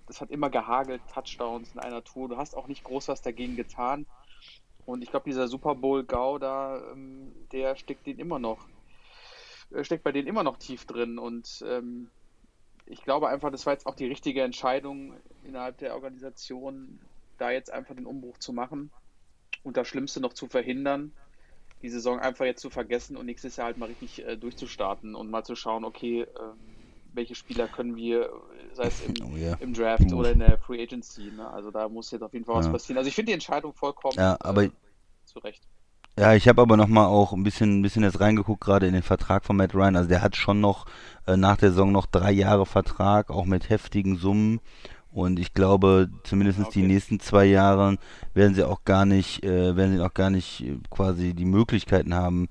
Das 0.07 0.21
hat 0.21 0.29
immer 0.29 0.49
gehagelt, 0.49 1.01
Touchdowns 1.11 1.73
in 1.73 1.79
einer 1.79 2.03
Tour. 2.03 2.29
Du 2.29 2.37
hast 2.37 2.55
auch 2.55 2.67
nicht 2.67 2.83
groß 2.83 3.07
was 3.07 3.21
dagegen 3.21 3.55
getan. 3.55 4.05
Und 4.85 5.01
ich 5.01 5.09
glaube, 5.09 5.25
dieser 5.25 5.47
Super 5.47 5.73
Bowl-Gau 5.73 6.37
da, 6.37 6.79
ähm, 6.91 7.33
der 7.51 7.75
steckt 7.75 8.05
den 8.05 8.19
immer 8.19 8.37
noch, 8.37 8.67
äh, 9.71 9.83
steckt 9.83 10.03
bei 10.03 10.11
denen 10.11 10.27
immer 10.27 10.43
noch 10.43 10.57
tief 10.57 10.85
drin. 10.85 11.17
Und 11.17 11.63
ähm, 11.67 12.11
ich 12.85 13.01
glaube 13.03 13.29
einfach, 13.29 13.51
das 13.51 13.65
war 13.65 13.73
jetzt 13.73 13.87
auch 13.87 13.95
die 13.95 14.05
richtige 14.05 14.43
Entscheidung 14.43 15.15
innerhalb 15.45 15.77
der 15.79 15.95
Organisation, 15.95 17.01
da 17.37 17.51
jetzt 17.51 17.71
einfach 17.71 17.95
den 17.95 18.05
Umbruch 18.07 18.37
zu 18.39 18.53
machen 18.53 18.91
und 19.63 19.77
das 19.77 19.87
Schlimmste 19.87 20.21
noch 20.21 20.33
zu 20.33 20.47
verhindern, 20.47 21.15
die 21.81 21.89
Saison 21.89 22.19
einfach 22.19 22.45
jetzt 22.45 22.61
zu 22.61 22.69
vergessen 22.69 23.17
und 23.17 23.25
nächstes 23.25 23.57
Jahr 23.57 23.67
halt 23.67 23.77
mal 23.77 23.87
richtig 23.87 24.23
äh, 24.25 24.37
durchzustarten 24.37 25.15
und 25.15 25.29
mal 25.29 25.43
zu 25.43 25.55
schauen, 25.55 25.85
okay, 25.85 26.21
ähm, 26.39 26.77
welche 27.13 27.35
Spieler 27.35 27.67
können 27.69 27.95
wir, 27.95 28.25
äh, 28.25 28.73
sei 28.75 28.87
es 28.87 28.99
im, 29.01 29.15
Oh 29.23 29.37
ja. 29.37 29.59
im 29.59 29.73
Draft 29.73 30.13
oder 30.13 30.31
in 30.31 30.39
der 30.39 30.57
Free 30.57 30.81
Agency, 30.81 31.31
ne? 31.31 31.49
also 31.49 31.71
da 31.71 31.89
muss 31.89 32.11
jetzt 32.11 32.23
auf 32.23 32.33
jeden 32.33 32.45
Fall 32.45 32.55
was 32.55 32.69
Ja. 32.69 32.71
passieren. 32.71 32.97
Also 32.97 33.09
ich 33.09 33.15
finde 33.15 33.29
die 33.31 33.33
Entscheidung 33.33 33.73
vollkommen 33.73 34.17
Ja, 34.17 34.37
aber 34.41 34.63
äh, 34.63 34.71
zu 35.25 35.39
Recht. 35.39 35.67
Ja, 36.17 36.33
ich 36.33 36.47
habe 36.47 36.61
aber 36.61 36.77
nochmal 36.77 37.07
auch 37.07 37.33
ein 37.33 37.43
bisschen, 37.43 37.79
ein 37.79 37.81
bisschen 37.81 38.03
jetzt 38.03 38.19
reingeguckt, 38.21 38.61
gerade 38.61 38.87
in 38.87 38.93
den 38.93 39.03
Vertrag 39.03 39.43
von 39.45 39.57
Matt 39.57 39.73
Ryan. 39.75 39.97
Also 39.97 40.07
der 40.09 40.21
hat 40.21 40.35
schon 40.37 40.61
noch 40.61 40.85
äh, 41.27 41.35
nach 41.35 41.57
der 41.57 41.69
Saison 41.71 41.91
noch 41.91 42.05
drei 42.05 42.31
Jahre 42.31 42.65
Vertrag, 42.65 43.29
auch 43.29 43.45
mit 43.45 43.69
heftigen 43.69 44.15
Summen. 44.17 44.61
Und 45.15 45.39
ich 45.39 45.53
glaube, 45.53 46.09
zumindest 46.23 46.59
Ja, 46.59 46.65
die 46.65 46.79
okay. 46.79 46.87
nächsten 46.87 47.19
zwei 47.21 47.45
Jahre 47.45 47.95
werden 48.33 48.53
sie 48.53 48.65
auch 48.65 48.83
gar 48.83 49.05
nicht, 49.05 49.45
äh, 49.45 49.75
werden 49.77 49.95
sie 49.95 50.03
auch 50.03 50.13
gar 50.13 50.29
nicht 50.29 50.61
äh, 50.61 50.77
quasi 50.89 51.33
die 51.33 51.45
Möglichkeiten 51.45 52.13
haben, 52.13 52.49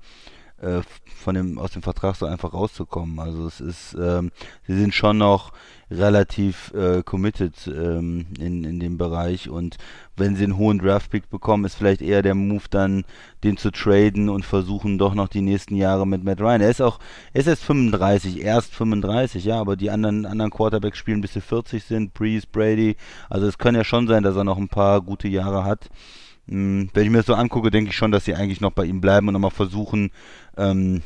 äh, 0.65 0.81
von 1.05 1.35
dem, 1.35 1.57
aus 1.57 1.71
dem 1.71 1.81
Vertrag 1.81 2.15
so 2.15 2.25
einfach 2.25 2.53
rauszukommen. 2.53 3.19
Also 3.19 3.47
es 3.47 3.61
ist, 3.61 3.95
ähm, 3.99 4.31
sie 4.67 4.77
sind 4.77 4.93
schon 4.93 5.17
noch 5.17 5.51
relativ 5.91 6.73
äh, 6.73 7.03
committed 7.03 7.67
ähm, 7.67 8.25
in, 8.39 8.63
in 8.63 8.79
dem 8.79 8.97
Bereich 8.97 9.49
und 9.49 9.77
wenn 10.17 10.35
sie 10.35 10.45
einen 10.45 10.57
hohen 10.57 10.79
Draftpick 10.79 11.29
bekommen, 11.29 11.65
ist 11.65 11.75
vielleicht 11.75 12.01
eher 12.01 12.21
der 12.21 12.35
Move 12.35 12.63
dann, 12.69 13.05
den 13.43 13.57
zu 13.57 13.71
traden 13.71 14.29
und 14.29 14.45
versuchen 14.45 14.97
doch 14.97 15.13
noch 15.13 15.27
die 15.27 15.41
nächsten 15.41 15.75
Jahre 15.75 16.07
mit 16.07 16.23
Matt 16.23 16.41
Ryan. 16.41 16.61
Er 16.61 16.69
ist 16.69 16.81
auch, 16.81 16.99
er 17.33 17.41
ist 17.41 17.47
erst 17.47 17.63
35, 17.63 18.41
erst 18.41 18.73
35, 18.73 19.45
ja, 19.45 19.59
aber 19.59 19.75
die 19.75 19.91
anderen, 19.91 20.25
anderen 20.25 20.51
Quarterbacks 20.51 20.97
spielen 20.97 21.21
bis 21.21 21.33
sie 21.33 21.41
40 21.41 21.83
sind, 21.83 22.13
Breeze, 22.13 22.47
Brady, 22.51 22.95
also 23.29 23.47
es 23.47 23.57
kann 23.57 23.75
ja 23.75 23.83
schon 23.83 24.07
sein, 24.07 24.23
dass 24.23 24.35
er 24.35 24.43
noch 24.43 24.57
ein 24.57 24.69
paar 24.69 25.01
gute 25.01 25.27
Jahre 25.27 25.63
hat. 25.65 25.89
Hm, 26.47 26.89
wenn 26.93 27.03
ich 27.03 27.09
mir 27.09 27.17
das 27.17 27.25
so 27.25 27.33
angucke, 27.33 27.71
denke 27.71 27.89
ich 27.89 27.95
schon, 27.97 28.11
dass 28.11 28.25
sie 28.25 28.35
eigentlich 28.35 28.61
noch 28.61 28.71
bei 28.71 28.85
ihm 28.85 29.01
bleiben 29.01 29.27
und 29.27 29.33
nochmal 29.33 29.51
versuchen, 29.51 30.11
ähm, 30.57 31.01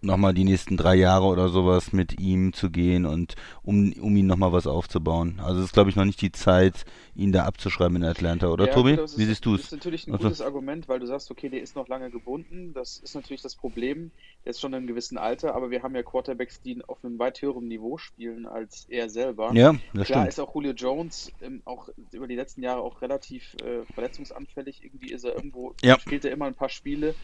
nochmal 0.00 0.32
die 0.34 0.44
nächsten 0.44 0.76
drei 0.76 0.94
Jahre 0.94 1.26
oder 1.26 1.48
sowas 1.48 1.92
mit 1.92 2.20
ihm 2.20 2.52
zu 2.52 2.70
gehen 2.70 3.04
und 3.06 3.34
um, 3.62 3.92
um 4.00 4.16
ihn 4.16 4.26
nochmal 4.26 4.52
was 4.52 4.66
aufzubauen. 4.66 5.40
Also 5.42 5.58
es 5.60 5.66
ist, 5.66 5.72
glaube 5.72 5.90
ich, 5.90 5.96
noch 5.96 6.04
nicht 6.04 6.22
die 6.22 6.30
Zeit, 6.32 6.84
ihn 7.16 7.32
da 7.32 7.44
abzuschreiben 7.44 7.96
in 7.96 8.04
Atlanta, 8.04 8.48
oder 8.48 8.66
Ja, 8.68 8.72
Tobi? 8.74 8.96
das 8.96 9.18
Wie 9.18 9.22
ist- 9.22 9.28
siehst 9.28 9.44
du 9.46 9.52
Das 9.52 9.60
es? 9.60 9.66
ist 9.66 9.72
natürlich 9.72 10.06
ein 10.06 10.12
Also- 10.12 10.24
gutes 10.24 10.40
Argument, 10.40 10.88
weil 10.88 11.00
du 11.00 11.06
sagst, 11.06 11.30
okay, 11.30 11.48
der 11.48 11.60
ist 11.62 11.74
noch 11.74 11.88
lange 11.88 12.10
gebunden. 12.10 12.72
Das 12.74 12.98
ist 12.98 13.14
natürlich 13.14 13.42
das 13.42 13.56
Problem. 13.56 14.10
Der 14.44 14.50
ist 14.50 14.60
schon 14.60 14.72
in 14.72 14.76
einem 14.78 14.86
gewissen 14.86 15.18
Alter, 15.18 15.54
aber 15.56 15.70
wir 15.70 15.82
haben 15.82 15.94
ja 15.96 16.02
Quarterbacks, 16.02 16.60
die 16.62 16.80
auf 16.86 17.04
einem 17.04 17.18
weit 17.18 17.42
höheren 17.42 17.66
Niveau 17.66 17.98
spielen 17.98 18.46
als 18.46 18.86
er 18.88 19.10
selber. 19.10 19.52
Ja, 19.54 19.72
das 19.94 20.06
Klar 20.06 20.20
stimmt. 20.20 20.28
ist 20.28 20.38
auch 20.40 20.54
Julio 20.54 20.72
Jones 20.72 21.32
ähm, 21.42 21.60
auch 21.64 21.88
über 22.12 22.28
die 22.28 22.36
letzten 22.36 22.62
Jahre 22.62 22.80
auch 22.82 23.02
relativ 23.02 23.54
äh, 23.64 23.84
verletzungsanfällig. 23.94 24.82
Irgendwie 24.84 25.10
ist 25.12 25.24
er 25.24 25.34
irgendwo, 25.34 25.74
Ja. 25.82 25.98
spielt 25.98 26.24
er 26.24 26.30
immer 26.32 26.46
ein 26.46 26.54
paar 26.54 26.68
Spiele. 26.68 27.14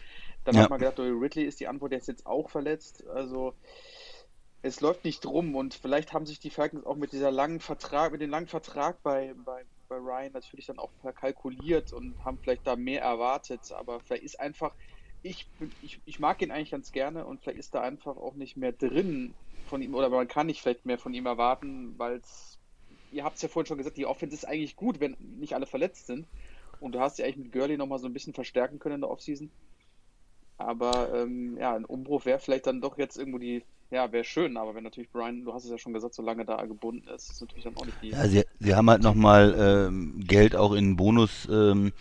Dann 0.45 0.55
Ja. 0.55 0.61
hat 0.63 0.69
man 0.69 0.79
gedacht, 0.79 0.99
oh, 0.99 1.03
Ridley 1.03 1.43
ist 1.43 1.59
die 1.59 1.67
Antwort, 1.67 1.91
der 1.91 1.99
ist 1.99 2.07
jetzt 2.07 2.25
auch 2.25 2.49
verletzt. 2.49 3.05
Also 3.07 3.53
es 4.61 4.81
läuft 4.81 5.03
nicht 5.05 5.25
rum 5.25 5.55
und 5.55 5.75
vielleicht 5.75 6.13
haben 6.13 6.25
sich 6.25 6.39
die 6.39 6.49
Falcons 6.49 6.85
auch 6.85 6.95
mit 6.95 7.11
dieser 7.11 7.31
langen 7.31 7.59
Vertrag, 7.59 8.11
mit 8.11 8.21
dem 8.21 8.31
langen 8.31 8.47
Vertrag 8.47 9.01
bei, 9.03 9.33
bei, 9.45 9.63
bei 9.87 9.97
Ryan 9.97 10.31
natürlich 10.31 10.65
dann 10.65 10.79
auch 10.79 10.91
verkalkuliert 11.01 11.93
und 11.93 12.17
haben 12.25 12.39
vielleicht 12.39 12.65
da 12.65 12.75
mehr 12.75 13.01
erwartet, 13.01 13.71
aber 13.71 13.99
vielleicht 13.99 14.23
ist 14.23 14.39
einfach, 14.39 14.73
ich, 15.21 15.51
ich, 15.81 16.01
ich 16.05 16.19
mag 16.19 16.41
ihn 16.41 16.51
eigentlich 16.51 16.71
ganz 16.71 16.91
gerne 16.91 17.25
und 17.27 17.41
vielleicht 17.41 17.59
ist 17.59 17.75
da 17.75 17.81
einfach 17.81 18.17
auch 18.17 18.33
nicht 18.35 18.57
mehr 18.57 18.71
drin 18.71 19.35
von 19.65 19.81
ihm 19.83 19.93
oder 19.93 20.09
man 20.09 20.27
kann 20.27 20.47
nicht 20.47 20.61
vielleicht 20.61 20.85
mehr 20.85 20.97
von 20.97 21.13
ihm 21.13 21.27
erwarten, 21.27 21.97
weil 21.99 22.17
es, 22.17 22.59
ihr 23.11 23.23
habt 23.23 23.35
es 23.35 23.43
ja 23.43 23.49
vorhin 23.49 23.67
schon 23.67 23.77
gesagt, 23.77 23.97
die 23.97 24.07
Offense 24.07 24.35
ist 24.35 24.45
eigentlich 24.45 24.75
gut, 24.75 24.99
wenn 24.99 25.15
nicht 25.19 25.53
alle 25.53 25.67
verletzt 25.67 26.07
sind 26.07 26.27
und 26.79 26.93
du 26.93 26.99
hast 26.99 27.19
ja 27.19 27.25
eigentlich 27.25 27.37
mit 27.37 27.51
Gurley 27.51 27.77
nochmal 27.77 27.99
so 27.99 28.07
ein 28.07 28.13
bisschen 28.13 28.33
verstärken 28.33 28.79
können 28.79 28.95
in 28.95 29.01
der 29.01 29.11
Offseason. 29.11 29.51
Aber 30.57 31.13
ähm, 31.13 31.57
ja, 31.59 31.75
ein 31.75 31.85
Umbruch 31.85 32.25
wäre 32.25 32.39
vielleicht 32.39 32.67
dann 32.67 32.81
doch 32.81 32.97
jetzt 32.97 33.17
irgendwo 33.17 33.39
die, 33.39 33.63
ja, 33.91 34.11
wäre 34.11 34.23
schön, 34.23 34.57
aber 34.57 34.73
wenn 34.73 34.83
natürlich 34.83 35.11
Brian, 35.11 35.43
du 35.43 35.53
hast 35.53 35.65
es 35.65 35.71
ja 35.71 35.77
schon 35.77 35.93
gesagt, 35.93 36.13
so 36.13 36.23
lange 36.23 36.45
da 36.45 36.65
gebunden 36.65 37.07
ist, 37.09 37.31
ist 37.31 37.41
natürlich 37.41 37.65
dann 37.65 37.75
auch 37.75 37.85
nicht 37.85 38.01
die. 38.01 38.09
Ja, 38.09 38.27
sie, 38.27 38.43
sie 38.59 38.75
haben 38.75 38.89
halt 38.89 39.01
nochmal 39.01 39.55
ähm, 39.57 40.23
Geld 40.25 40.55
auch 40.55 40.73
in 40.73 40.95
Bonus 40.95 41.47
ähm, 41.51 41.91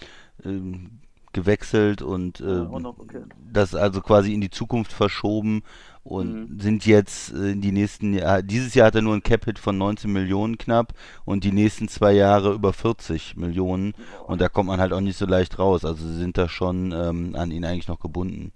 ähm, 0.44 1.00
gewechselt 1.34 2.00
und 2.02 2.40
Ja, 2.40 2.62
ähm, 2.62 2.74
auch 2.74 2.80
noch, 2.80 2.98
okay. 2.98 3.20
das 3.52 3.74
also 3.74 4.00
quasi 4.00 4.32
in 4.32 4.40
die 4.40 4.50
Zukunft 4.50 4.92
verschoben 4.92 5.62
und 6.02 6.50
Mhm. 6.50 6.60
sind 6.60 6.86
jetzt 6.86 7.32
äh, 7.32 7.52
in 7.52 7.60
die 7.60 7.72
nächsten 7.72 8.14
Jahre, 8.14 8.42
dieses 8.44 8.74
Jahr 8.74 8.86
hat 8.88 8.94
er 8.94 9.02
nur 9.02 9.14
ein 9.14 9.22
Cap-Hit 9.22 9.58
von 9.58 9.76
19 9.78 10.12
Millionen 10.12 10.58
knapp 10.58 10.92
und 11.24 11.44
die 11.44 11.52
nächsten 11.52 11.88
zwei 11.88 12.12
Jahre 12.12 12.52
über 12.54 12.72
40 12.72 13.36
Millionen 13.36 13.94
und 14.26 14.40
da 14.40 14.48
kommt 14.48 14.68
man 14.68 14.80
halt 14.80 14.92
auch 14.92 15.00
nicht 15.00 15.18
so 15.18 15.26
leicht 15.26 15.58
raus, 15.58 15.84
also 15.84 16.06
sie 16.06 16.16
sind 16.18 16.36
da 16.38 16.48
schon 16.48 16.92
ähm, 16.92 17.34
an 17.36 17.50
ihn 17.50 17.64
eigentlich 17.64 17.88
noch 17.88 18.00
gebunden. 18.00 18.52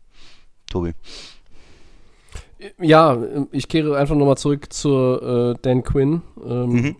Tobi. 0.70 0.92
Ja, 2.80 3.16
ich 3.52 3.68
kehre 3.68 3.96
einfach 3.96 4.16
nochmal 4.16 4.36
zurück 4.36 4.72
zu 4.72 4.90
äh, 5.20 5.54
Dan 5.62 5.82
Quinn. 5.84 6.22
Ähm, 6.44 6.68
Mhm. 6.70 6.96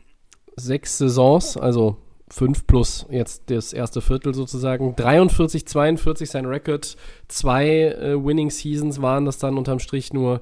Sechs 0.56 0.98
Saisons, 0.98 1.56
also 1.56 1.96
fünf 2.30 2.66
plus 2.66 3.06
jetzt 3.10 3.44
das 3.50 3.72
erste 3.72 4.00
Viertel 4.00 4.34
sozusagen. 4.34 4.94
43, 4.96 5.66
42 5.66 6.30
sein 6.30 6.46
Record. 6.46 6.96
Zwei 7.28 7.68
äh, 7.68 8.22
Winning 8.24 8.50
Seasons 8.50 9.00
waren 9.02 9.24
das 9.24 9.38
dann 9.38 9.56
unterm 9.58 9.78
Strich 9.78 10.12
nur. 10.12 10.40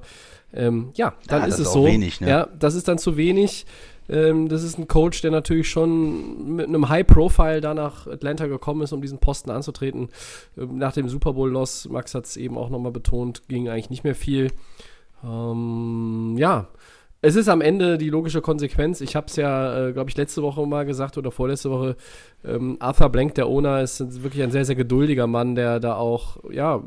Ähm, 0.53 0.89
ja, 0.95 1.13
dann 1.27 1.41
Ja, 1.41 1.47
ist 1.47 1.59
das 1.59 1.67
es 1.67 1.73
so. 1.73 1.85
wenig, 1.85 2.21
ne? 2.21 2.29
Ja, 2.29 2.47
das 2.57 2.75
ist 2.75 2.87
dann 2.87 2.97
zu 2.97 3.17
wenig. 3.17 3.65
Ähm, 4.09 4.47
das 4.47 4.63
ist 4.63 4.77
ein 4.77 4.87
Coach, 4.87 5.21
der 5.21 5.31
natürlich 5.31 5.69
schon 5.69 6.55
mit 6.55 6.67
einem 6.67 6.87
High 6.87 7.05
Profile 7.05 7.59
da 7.59 7.73
nach 7.73 8.07
Atlanta 8.07 8.47
gekommen 8.47 8.81
ist, 8.81 8.93
um 8.93 9.01
diesen 9.01 9.19
Posten 9.19 9.49
anzutreten. 9.51 10.09
Ähm, 10.57 10.77
nach 10.77 10.93
dem 10.93 11.09
Super 11.09 11.33
Bowl-Loss, 11.33 11.89
Max 11.89 12.15
hat 12.15 12.25
es 12.25 12.37
eben 12.37 12.57
auch 12.57 12.69
nochmal 12.69 12.93
betont, 12.93 13.47
ging 13.49 13.67
eigentlich 13.67 13.89
nicht 13.89 14.05
mehr 14.05 14.15
viel. 14.15 14.51
Ähm, 15.23 16.35
ja, 16.37 16.67
es 17.21 17.35
ist 17.35 17.49
am 17.49 17.61
Ende 17.61 17.97
die 17.97 18.09
logische 18.09 18.41
Konsequenz. 18.41 19.01
Ich 19.01 19.15
habe 19.15 19.27
es 19.27 19.35
ja, 19.35 19.87
äh, 19.87 19.93
glaube 19.93 20.09
ich, 20.09 20.17
letzte 20.17 20.43
Woche 20.43 20.65
mal 20.67 20.85
gesagt 20.85 21.17
oder 21.17 21.31
vorletzte 21.31 21.71
Woche. 21.71 21.95
Ähm, 22.45 22.77
Arthur 22.79 23.09
Blank, 23.09 23.35
der 23.35 23.47
Owner, 23.47 23.81
ist 23.81 24.23
wirklich 24.23 24.43
ein 24.43 24.51
sehr, 24.51 24.65
sehr 24.65 24.75
geduldiger 24.75 25.25
Mann, 25.25 25.55
der 25.55 25.79
da 25.79 25.95
auch, 25.95 26.37
ja, 26.51 26.83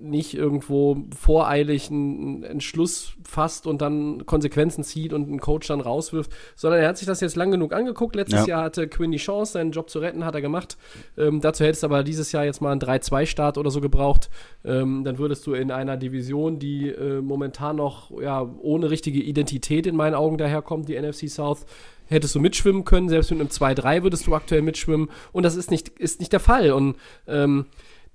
nicht 0.00 0.34
irgendwo 0.34 1.04
voreilig 1.18 1.90
einen 1.90 2.42
Entschluss 2.42 3.12
fasst 3.22 3.66
und 3.66 3.82
dann 3.82 4.26
Konsequenzen 4.26 4.82
zieht 4.84 5.12
und 5.12 5.28
einen 5.28 5.40
Coach 5.40 5.68
dann 5.68 5.80
rauswirft, 5.80 6.30
sondern 6.56 6.80
er 6.80 6.88
hat 6.88 6.98
sich 6.98 7.06
das 7.06 7.20
jetzt 7.20 7.36
lang 7.36 7.50
genug 7.50 7.72
angeguckt. 7.72 8.16
Letztes 8.16 8.40
Ja. 8.40 8.46
Jahr 8.46 8.64
hatte 8.64 8.88
Quinn 8.88 9.12
die 9.12 9.18
Chance, 9.18 9.52
seinen 9.52 9.72
Job 9.72 9.90
zu 9.90 9.98
retten, 9.98 10.24
hat 10.24 10.34
er 10.34 10.40
gemacht. 10.40 10.76
Ähm, 11.18 11.40
dazu 11.40 11.64
hättest 11.64 11.82
du 11.82 11.86
aber 11.88 12.02
dieses 12.02 12.32
Jahr 12.32 12.44
jetzt 12.44 12.60
mal 12.60 12.72
einen 12.72 12.80
3-2-Start 12.80 13.58
oder 13.58 13.70
so 13.70 13.80
gebraucht. 13.80 14.30
Ähm, 14.64 15.04
dann 15.04 15.18
würdest 15.18 15.46
du 15.46 15.54
in 15.54 15.70
einer 15.70 15.96
Division, 15.96 16.58
die 16.58 16.88
äh, 16.88 17.20
momentan 17.20 17.76
noch 17.76 18.10
ja, 18.20 18.42
ohne 18.60 18.90
richtige 18.90 19.20
Identität 19.20 19.86
in 19.86 19.96
meinen 19.96 20.14
Augen 20.14 20.38
daherkommt, 20.38 20.88
die 20.88 21.00
NFC 21.00 21.28
South, 21.28 21.66
hättest 22.06 22.34
du 22.34 22.40
mitschwimmen 22.40 22.84
können. 22.84 23.08
Selbst 23.08 23.30
mit 23.30 23.40
einem 23.40 23.48
2-3 23.50 24.02
würdest 24.02 24.26
du 24.26 24.34
aktuell 24.34 24.62
mitschwimmen. 24.62 25.08
Und 25.32 25.44
das 25.44 25.56
ist 25.56 25.70
nicht, 25.70 25.88
ist 25.90 26.20
nicht 26.20 26.32
der 26.32 26.40
Fall. 26.40 26.72
Und 26.72 26.96
ähm, 27.28 27.66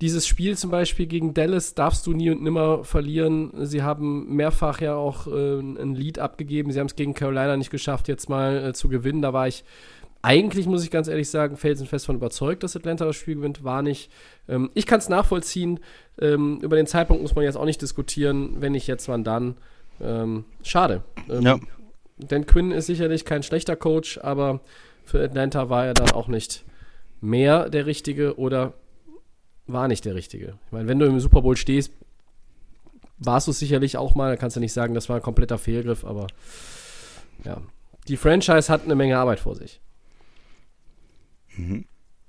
dieses 0.02 0.28
Spiel 0.28 0.58
zum 0.58 0.72
Beispiel 0.72 1.06
gegen 1.06 1.34
Dallas 1.34 1.74
darfst 1.74 2.06
du 2.06 2.12
nie 2.12 2.30
und 2.30 2.44
nimmer 2.44 2.84
verlieren. 2.84 3.52
Sie 3.66 3.82
haben 3.82 4.36
mehrfach 4.36 4.82
ja 4.82 4.96
auch 4.96 5.28
äh, 5.28 5.60
ein 5.60 5.96
Lead 5.96 6.20
abgegeben. 6.20 6.72
Sie 6.72 6.80
haben 6.80 6.88
es 6.88 6.96
gegen 6.96 7.14
Carolina 7.14 7.56
nicht 7.56 7.70
geschafft, 7.70 8.08
jetzt 8.08 8.30
mal 8.30 8.58
äh, 8.58 8.74
zu 8.74 8.90
gewinnen. 8.90 9.22
Da 9.22 9.32
war 9.32 9.48
ich 9.48 9.64
eigentlich, 10.22 10.66
muss 10.66 10.84
ich 10.84 10.92
ganz 10.92 11.08
ehrlich 11.08 11.30
sagen, 11.30 11.56
felsenfest 11.56 12.08
von 12.08 12.16
überzeugt, 12.16 12.64
dass 12.64 12.76
Atlanta 12.76 13.06
das 13.06 13.16
Spiel 13.16 13.36
gewinnt. 13.36 13.64
War 13.64 13.82
nicht. 13.82 14.12
Ähm, 14.50 14.70
ich 14.74 14.86
kann 14.86 15.00
es 15.00 15.08
nachvollziehen. 15.08 15.80
Ähm, 16.20 16.60
über 16.62 16.76
den 16.76 16.88
Zeitpunkt 16.88 17.22
muss 17.22 17.36
man 17.36 17.46
jetzt 17.46 17.56
auch 17.56 17.66
nicht 17.66 17.82
diskutieren. 17.82 18.58
Wenn 18.60 18.74
nicht 18.74 18.88
jetzt, 18.88 19.08
wann 19.08 19.24
dann? 19.24 19.56
Ähm, 20.02 20.44
schade. 20.64 21.04
Ähm, 21.30 21.42
Ja. 21.42 21.60
Dan 22.18 22.46
Quinn 22.46 22.72
ist 22.72 22.86
sicherlich 22.86 23.26
kein 23.26 23.44
schlechter 23.44 23.76
Coach, 23.76 24.20
aber 24.20 24.62
für 25.04 25.22
Atlanta 25.22 25.70
war 25.70 25.86
er 25.86 25.94
dann 25.94 26.12
auch 26.12 26.30
nicht 26.30 26.64
mehr 27.20 27.70
der 27.70 27.86
Richtige 27.86 28.38
oder 28.38 28.74
war 29.68 29.88
nicht 29.88 30.06
der 30.06 30.16
Richtige. 30.16 30.58
Ich 30.68 30.72
meine, 30.72 30.88
wenn 30.88 31.00
du 31.00 31.06
im 31.06 31.20
Super 31.20 31.42
Bowl 31.42 31.58
stehst, 31.58 31.92
warst 33.18 33.48
du 33.48 33.52
es 33.52 33.60
sicherlich 33.60 33.98
auch 33.98 34.14
mal. 34.16 34.32
Da 34.32 34.36
kannst 34.38 34.56
du 34.56 34.60
nicht 34.60 34.74
sagen, 34.74 34.94
das 34.94 35.10
war 35.10 35.16
ein 35.18 35.22
kompletter 35.22 35.58
Fehlgriff, 35.58 36.04
aber 36.06 36.28
ja. 37.44 37.58
Die 38.08 38.18
Franchise 38.18 38.72
hat 38.72 38.84
eine 38.84 38.94
Menge 38.96 39.18
Arbeit 39.18 39.40
vor 39.40 39.56
sich. 39.56 39.80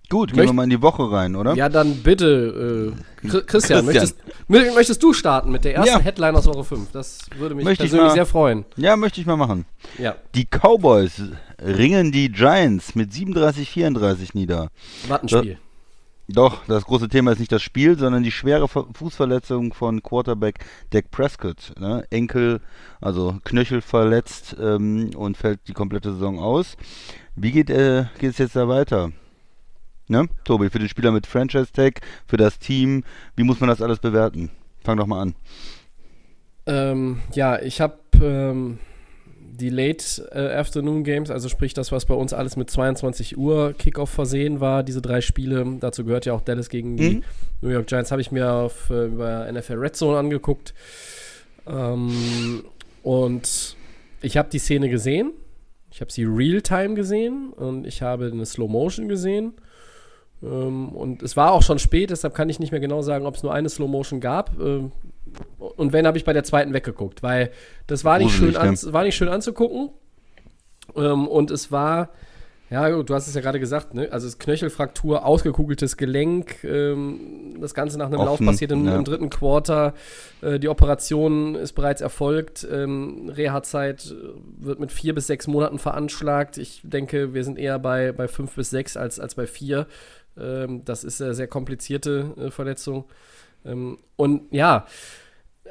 Gut, 0.08 0.28
gehen 0.30 0.36
Möcht- 0.38 0.48
wir 0.50 0.52
mal 0.52 0.62
in 0.64 0.70
die 0.70 0.80
Woche 0.82 1.10
rein, 1.10 1.34
oder? 1.34 1.54
Ja, 1.54 1.68
dann 1.68 1.96
bitte, 2.04 2.94
äh, 3.24 3.26
Chri- 3.26 3.42
Christian, 3.42 3.46
Christian. 3.46 3.84
Möchtest, 3.86 4.16
mö- 4.48 4.74
möchtest 4.74 5.02
du 5.02 5.12
starten 5.12 5.50
mit 5.50 5.64
der 5.64 5.74
ersten 5.74 5.90
Ja. 5.90 5.98
Headline 5.98 6.36
aus 6.36 6.46
Woche 6.46 6.62
5? 6.62 6.92
Das 6.92 7.18
würde 7.36 7.56
mich 7.56 7.64
Möchte 7.64 7.84
ich 7.84 7.90
persönlich 7.90 8.10
mal. 8.10 8.14
sehr 8.14 8.26
freuen. 8.26 8.64
Ja, 8.76 8.96
möchte 8.96 9.20
ich 9.20 9.26
mal 9.26 9.36
machen. 9.36 9.66
Ja, 9.98 10.14
Die 10.36 10.44
Cowboys 10.46 11.20
ringen 11.60 12.12
die 12.12 12.30
Giants 12.30 12.94
mit 12.94 13.10
37-34 13.12 14.30
nieder. 14.34 14.68
Wattenspiel. 15.08 15.58
Doch, 16.28 16.64
das 16.66 16.84
große 16.84 17.08
Thema 17.08 17.32
ist 17.32 17.38
nicht 17.38 17.52
das 17.52 17.62
Spiel, 17.62 17.96
sondern 17.96 18.24
die 18.24 18.32
schwere 18.32 18.66
Ver 18.66 18.86
Fußverletzung 18.92 19.72
von 19.72 20.02
Quarterback 20.02 20.58
Dak 20.90 21.10
Prescott. 21.12 21.72
Ne? 21.78 22.04
Enkel, 22.10 22.60
also 23.00 23.38
Knöchel 23.44 23.80
verletzt 23.80 24.56
ähm, 24.60 25.10
und 25.14 25.36
fällt 25.36 25.60
die 25.68 25.72
komplette 25.72 26.12
Saison 26.12 26.40
aus. 26.40 26.76
Wie 27.36 27.52
geht 27.52 27.70
äh, 27.70 28.06
es 28.20 28.38
jetzt 28.38 28.56
da 28.56 28.66
weiter? 28.66 29.12
Ne? 30.08 30.28
Tobi, 30.44 30.68
für 30.68 30.80
den 30.80 30.88
Spieler 30.88 31.12
mit 31.12 31.26
Franchise 31.26 31.72
Tag, 31.72 32.00
für 32.26 32.36
das 32.36 32.58
Team, 32.58 33.04
wie 33.36 33.44
muss 33.44 33.60
man 33.60 33.68
das 33.68 33.82
alles 33.82 34.00
bewerten? 34.00 34.50
Fang 34.82 34.96
doch 34.96 35.06
mal 35.06 35.22
an. 35.22 35.34
Ähm, 36.66 37.20
ja, 37.34 37.60
ich 37.60 37.80
habe 37.80 37.98
ähm, 38.20 38.78
die 39.56 39.70
Late 39.70 40.28
äh, 40.32 40.56
Afternoon 40.56 41.04
Games, 41.04 41.30
also 41.30 41.48
sprich 41.48 41.74
das, 41.74 41.92
was 41.92 42.06
bei 42.06 42.14
uns 42.14 42.32
alles 42.32 42.56
mit 42.56 42.70
22 42.70 43.36
Uhr 43.36 43.72
Kickoff 43.72 44.10
versehen 44.10 44.60
war, 44.60 44.82
diese 44.82 45.00
drei 45.02 45.20
Spiele, 45.20 45.64
dazu 45.80 46.04
gehört 46.04 46.26
ja 46.26 46.32
auch 46.32 46.40
Dallas 46.40 46.68
gegen 46.68 46.96
die 46.96 47.16
Mhm. 47.16 47.22
New 47.62 47.70
York 47.70 47.86
Giants, 47.86 48.10
habe 48.10 48.20
ich 48.20 48.30
mir 48.30 48.52
auf, 48.52 48.90
äh, 48.90 49.06
über 49.06 49.50
NFL 49.50 49.74
Red 49.74 49.96
Zone 49.96 50.18
angeguckt. 50.18 50.74
Ähm, 51.66 52.64
und 53.02 53.76
ich 54.22 54.36
habe 54.36 54.48
die 54.50 54.58
Szene 54.58 54.88
gesehen. 54.88 55.32
Ich 55.90 56.00
habe 56.00 56.12
sie 56.12 56.24
real-time 56.24 56.94
gesehen 56.94 57.50
und 57.50 57.86
ich 57.86 58.02
habe 58.02 58.26
eine 58.32 58.44
Slow 58.44 58.68
Motion 58.70 59.08
gesehen. 59.08 59.54
Ähm, 60.42 60.90
und 60.90 61.22
es 61.22 61.36
war 61.36 61.52
auch 61.52 61.62
schon 61.62 61.78
spät, 61.78 62.10
deshalb 62.10 62.34
kann 62.34 62.50
ich 62.50 62.58
nicht 62.60 62.70
mehr 62.70 62.80
genau 62.80 63.00
sagen, 63.02 63.24
ob 63.26 63.36
es 63.36 63.42
nur 63.42 63.54
eine 63.54 63.68
Slow 63.68 63.88
Motion 63.88 64.20
gab. 64.20 64.60
Ähm, 64.60 64.92
und 65.58 65.92
wenn, 65.92 66.06
habe 66.06 66.18
ich 66.18 66.24
bei 66.24 66.32
der 66.32 66.44
zweiten 66.44 66.72
weggeguckt, 66.72 67.22
weil 67.22 67.50
das 67.86 68.04
war 68.04 68.18
nicht, 68.18 68.34
schön, 68.34 68.56
an, 68.56 68.76
war 68.92 69.04
nicht 69.04 69.16
schön 69.16 69.28
anzugucken. 69.28 69.90
Ähm, 70.94 71.26
und 71.28 71.50
es 71.50 71.72
war, 71.72 72.10
ja, 72.70 73.02
du 73.02 73.14
hast 73.14 73.28
es 73.28 73.34
ja 73.34 73.40
gerade 73.40 73.60
gesagt, 73.60 73.94
ne? 73.94 74.08
also 74.10 74.26
es 74.26 74.38
Knöchelfraktur, 74.38 75.24
ausgekugeltes 75.24 75.96
Gelenk, 75.96 76.64
ähm, 76.64 77.56
das 77.60 77.74
Ganze 77.74 77.98
nach 77.98 78.06
einem 78.06 78.20
Offen, 78.20 78.46
Lauf 78.46 78.52
passiert 78.54 78.72
im, 78.72 78.86
ja. 78.86 78.96
im 78.96 79.04
dritten 79.04 79.30
Quarter. 79.30 79.94
Äh, 80.42 80.58
die 80.58 80.68
Operation 80.68 81.54
ist 81.54 81.72
bereits 81.72 82.00
erfolgt. 82.00 82.66
Ähm, 82.70 83.28
Reha-Zeit 83.28 84.14
wird 84.58 84.80
mit 84.80 84.92
vier 84.92 85.14
bis 85.14 85.26
sechs 85.26 85.46
Monaten 85.46 85.78
veranschlagt. 85.78 86.58
Ich 86.58 86.80
denke, 86.82 87.34
wir 87.34 87.44
sind 87.44 87.58
eher 87.58 87.78
bei, 87.78 88.12
bei 88.12 88.28
fünf 88.28 88.54
bis 88.54 88.70
sechs 88.70 88.96
als, 88.96 89.20
als 89.20 89.34
bei 89.34 89.46
vier. 89.46 89.86
Ähm, 90.38 90.84
das 90.84 91.04
ist 91.04 91.22
eine 91.22 91.34
sehr 91.34 91.48
komplizierte 91.48 92.34
äh, 92.36 92.50
Verletzung. 92.50 93.04
Ähm, 93.66 93.98
und 94.16 94.42
ja, 94.50 94.86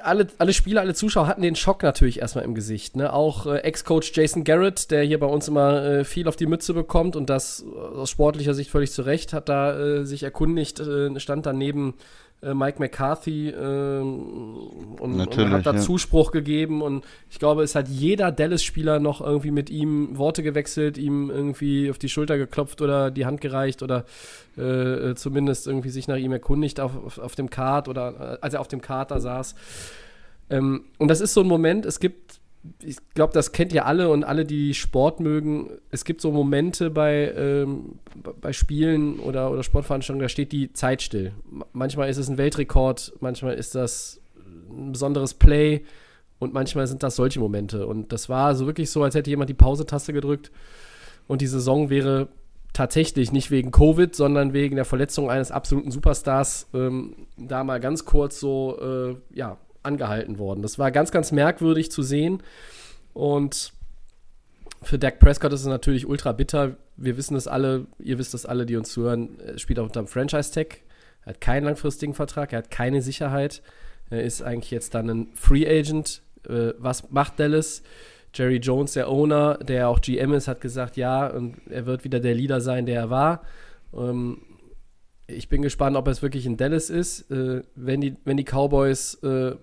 alle, 0.02 0.28
alle 0.38 0.54
Spieler, 0.54 0.82
alle 0.82 0.94
Zuschauer 0.94 1.28
hatten 1.28 1.42
den 1.42 1.56
Schock 1.56 1.84
natürlich 1.84 2.20
erstmal 2.20 2.46
im 2.46 2.56
Gesicht. 2.56 2.96
Ne? 2.96 3.12
Auch 3.14 3.46
äh, 3.46 3.60
Ex-Coach 3.60 4.12
Jason 4.14 4.44
Garrett, 4.44 4.92
der 4.92 5.04
hier 5.04 5.20
bei 5.20 5.26
uns 5.26 5.48
immer 5.48 5.84
äh, 5.84 6.04
viel 6.04 6.28
auf 6.28 6.36
die 6.36 6.46
Mütze 6.46 6.74
bekommt 6.74 7.16
und 7.16 7.30
das 7.30 7.64
aus 7.64 8.10
sportlicher 8.10 8.54
Sicht 8.54 8.70
völlig 8.70 8.92
zu 8.92 9.04
Recht, 9.04 9.34
hat 9.34 9.50
da 9.50 9.78
äh, 9.78 10.06
sich 10.06 10.24
erkundigt, 10.24 10.80
äh, 10.80 11.20
stand 11.20 11.46
daneben 11.46 11.94
äh, 11.94 12.25
Mike 12.42 12.80
McCarthy 12.80 13.50
ähm, 13.50 14.20
und, 15.00 15.20
und, 15.20 15.52
hat 15.52 15.66
da 15.66 15.74
ja. 15.74 15.80
Zuspruch 15.80 16.32
gegeben 16.32 16.82
und 16.82 17.04
ich 17.30 17.40
glaube, 17.40 17.64
es 17.64 17.74
hat 17.74 17.88
jeder 17.88 18.32
Dallas-Spieler 18.32 19.00
noch 19.00 19.22
irgendwie 19.22 19.52
mit 19.52 19.70
ihm 19.70 20.18
Worte 20.18 20.44
gewechselt, 20.44 20.98
ihm 20.98 21.32
irgendwie 21.32 21.90
auf 21.90 21.98
die 21.98 22.10
Schulter 22.10 22.38
geklopft 22.38 22.82
oder 22.82 23.10
die 23.10 23.26
Hand 23.26 23.42
gereicht 23.42 23.82
oder 23.82 24.06
äh, 24.58 25.16
zumindest 25.16 25.66
irgendwie 25.66 25.90
sich 25.90 26.08
nach 26.08 26.18
ihm 26.18 26.34
erkundigt 26.34 26.80
auf, 26.80 26.96
auf, 27.04 27.18
auf 27.18 27.36
dem 27.36 27.50
Kart 27.50 27.88
oder 27.88 28.36
äh, 28.36 28.38
als 28.42 28.54
er 28.54 28.62
auf 28.62 28.68
dem 28.68 28.82
Kart 28.82 29.12
da 29.12 29.20
saß. 29.20 29.56
Ähm, 30.50 30.86
und 31.00 31.08
das 31.08 31.22
ist 31.22 31.34
so 31.34 31.42
ein 31.42 31.48
Moment, 31.48 31.86
es 31.86 32.00
gibt 32.00 32.40
ich 32.84 32.98
glaube, 33.14 33.34
das 33.34 33.52
kennt 33.52 33.74
ihr 33.74 33.86
alle 33.86 34.10
und 34.10 34.24
alle, 34.24 34.46
die 34.46 34.74
Sport 34.74 35.20
mögen. 35.20 35.70
Es 35.92 36.06
gibt 36.06 36.22
so 36.22 36.32
Momente 36.32 36.90
bei, 36.90 37.34
ähm, 37.36 38.00
bei 38.42 38.54
Spielen 38.54 39.20
oder, 39.20 39.52
oder 39.52 39.64
Sportveranstaltungen, 39.64 40.24
da 40.24 40.30
steht 40.30 40.52
die 40.52 40.74
Zeit 40.74 41.02
still. 41.02 41.34
Manchmal 41.74 42.10
ist 42.10 42.18
es 42.18 42.30
ein 42.30 42.38
Weltrekord, 42.38 43.14
manchmal 43.20 43.56
ist 43.56 43.76
das 43.76 44.22
ein 44.70 44.92
besonderes 44.92 45.34
Play 45.34 45.84
und 46.40 46.54
manchmal 46.54 46.88
sind 46.88 47.04
das 47.04 47.16
solche 47.16 47.40
Momente. 47.40 47.88
Und 47.88 48.12
das 48.12 48.30
war 48.30 48.56
so 48.56 48.66
wirklich 48.66 48.90
so, 48.90 49.04
als 49.04 49.16
hätte 49.16 49.30
jemand 49.30 49.50
die 49.50 49.56
Pause-Taste 49.56 50.14
gedrückt 50.14 50.52
und 51.28 51.42
die 51.42 51.48
Saison 51.48 51.90
wäre 51.90 52.30
tatsächlich 52.74 53.32
nicht 53.32 53.52
wegen 53.52 53.72
Covid, 53.72 54.14
sondern 54.14 54.54
wegen 54.54 54.76
der 54.76 54.86
Verletzung 54.86 55.30
eines 55.30 55.50
absoluten 55.50 55.92
Superstars 55.92 56.68
ähm, 56.74 57.28
da 57.38 57.64
mal 57.64 57.80
ganz 57.80 58.04
kurz 58.04 58.40
so, 58.40 58.78
äh, 58.82 59.38
ja, 59.38 59.58
angehalten 59.86 60.38
worden. 60.38 60.62
Das 60.62 60.80
war 60.80 60.92
ganz, 60.92 61.12
ganz 61.12 61.32
merkwürdig 61.32 61.92
zu 61.92 62.02
sehen. 62.02 62.42
Und 63.14 63.74
für 64.82 65.00
Dak 65.00 65.20
Prescott 65.20 65.54
ist 65.54 65.62
es 65.62 65.68
natürlich 65.68 66.06
ultra 66.06 66.32
bitter. 66.32 66.78
Wir 66.98 67.18
wissen 67.18 67.36
es 67.36 67.48
alle, 67.48 67.88
ihr 68.00 68.18
wisst 68.18 68.34
es 68.34 68.46
alle, 68.46 68.66
die 68.66 68.76
uns 68.76 68.92
zuhören. 68.92 69.40
Er 69.40 69.58
spielt 69.58 69.80
auch 69.80 69.86
unter 69.86 70.00
einem 70.00 70.08
Franchise-Tag. 70.08 70.82
Er 71.24 71.30
hat 71.32 71.42
keinen 71.42 71.66
langfristigen 71.66 72.14
Vertrag, 72.14 72.54
er 72.54 72.60
hat 72.60 72.72
keine 72.72 73.02
Sicherheit. 73.02 73.62
Er 74.10 74.24
ist 74.24 74.42
eigentlich 74.42 74.72
jetzt 74.72 74.94
dann 74.94 75.10
ein 75.10 75.28
Free 75.34 75.68
Agent. 75.68 76.22
Äh, 76.48 76.74
was 76.78 77.10
macht 77.10 77.40
Dallas? 77.40 77.82
Jerry 78.34 78.58
Jones, 78.58 78.94
der 78.94 79.10
Owner, 79.10 79.58
der 79.58 79.88
auch 79.88 80.02
GM 80.02 80.34
ist, 80.34 80.48
hat 80.48 80.62
gesagt, 80.62 80.98
ja, 80.98 81.28
und 81.28 81.56
er 81.70 81.86
wird 81.86 82.04
wieder 82.04 82.20
der 82.20 82.36
Leader 82.36 82.62
sein, 82.62 82.86
der 82.86 83.02
er 83.02 83.10
war. 83.10 83.44
Ähm, 83.94 84.42
ich 85.28 85.50
bin 85.50 85.62
gespannt, 85.62 85.98
ob 85.98 86.08
es 86.08 86.22
wirklich 86.22 86.46
in 86.46 86.58
Dallas 86.58 86.90
ist. 86.90 87.32
Äh, 87.32 87.64
wenn, 87.76 88.02
die, 88.02 88.16
wenn 88.26 88.38
die 88.38 88.44
Cowboys 88.44 89.16
äh, 89.24 89.56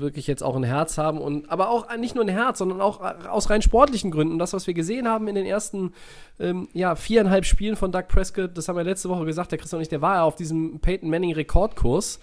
wirklich 0.00 0.26
jetzt 0.26 0.42
auch 0.42 0.56
ein 0.56 0.64
Herz 0.64 0.98
haben 0.98 1.18
und 1.18 1.50
aber 1.50 1.70
auch 1.70 1.94
nicht 1.96 2.14
nur 2.14 2.24
ein 2.24 2.28
Herz, 2.28 2.58
sondern 2.58 2.80
auch 2.80 3.00
aus 3.28 3.50
rein 3.50 3.62
sportlichen 3.62 4.10
Gründen. 4.10 4.38
Das, 4.38 4.52
was 4.52 4.66
wir 4.66 4.74
gesehen 4.74 5.08
haben 5.08 5.28
in 5.28 5.34
den 5.34 5.46
ersten 5.46 5.92
ähm, 6.38 6.68
ja, 6.72 6.96
viereinhalb 6.96 7.44
Spielen 7.44 7.76
von 7.76 7.92
Doug 7.92 8.08
Prescott, 8.08 8.56
das 8.56 8.68
haben 8.68 8.76
wir 8.76 8.84
letzte 8.84 9.08
Woche 9.08 9.24
gesagt, 9.24 9.52
der 9.52 9.58
Christian 9.58 9.80
nicht, 9.80 9.92
der 9.92 10.02
war 10.02 10.16
ja 10.16 10.22
auf 10.24 10.36
diesem 10.36 10.80
Peyton 10.80 11.10
Manning 11.10 11.32
Rekordkurs. 11.32 12.20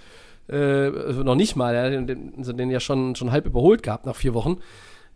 Äh, 0.50 0.90
noch 0.90 1.36
nicht 1.36 1.56
mal, 1.56 1.76
er 1.76 1.86
hat 1.86 2.10
den, 2.10 2.34
also 2.38 2.52
den 2.52 2.72
ja 2.72 2.80
schon, 2.80 3.16
schon 3.16 3.32
halb 3.32 3.46
überholt 3.46 3.84
gehabt 3.84 4.06
nach 4.06 4.16
vier 4.16 4.34
Wochen 4.34 4.58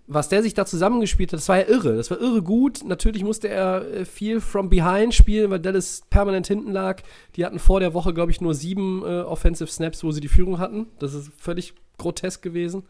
was 0.08 0.30
der 0.30 0.44
sich 0.44 0.54
da 0.54 0.66
zusammengespielt 0.66 1.32
hat, 1.32 1.40
das 1.40 1.50
war 1.50 1.58
ja 1.58 1.68
irre. 1.68 1.96
Das 1.96 2.12
war 2.12 2.20
irre 2.20 2.44
gut. 2.44 2.84
Natürlich 2.86 3.24
musste 3.24 3.48
er 3.48 3.86
äh, 3.92 4.06
viel 4.06 4.40
from 4.40 4.70
behind 4.70 5.14
spielen, 5.14 5.50
weil 5.50 5.60
Dallas 5.60 6.04
permanent 6.10 6.48
hinten 6.48 6.72
lag. 6.72 7.02
Die 7.36 7.46
hatten 7.46 7.60
vor 7.60 7.80
der 7.80 7.94
Woche, 7.94 8.14
glaube 8.14 8.32
ich, 8.32 8.42
nur 8.42 8.54
sieben 8.54 9.02
äh, 9.04 9.22
Offensive 9.22 9.70
Snaps, 9.70 10.04
wo 10.04 10.12
sie 10.12 10.22
die 10.22 10.28
Führung 10.28 10.60
hatten. 10.60 10.88
Das 11.00 11.14
ist 11.14 11.32
völlig 11.38 11.74
grotesk 11.98 12.42
gewesen. 12.42 12.84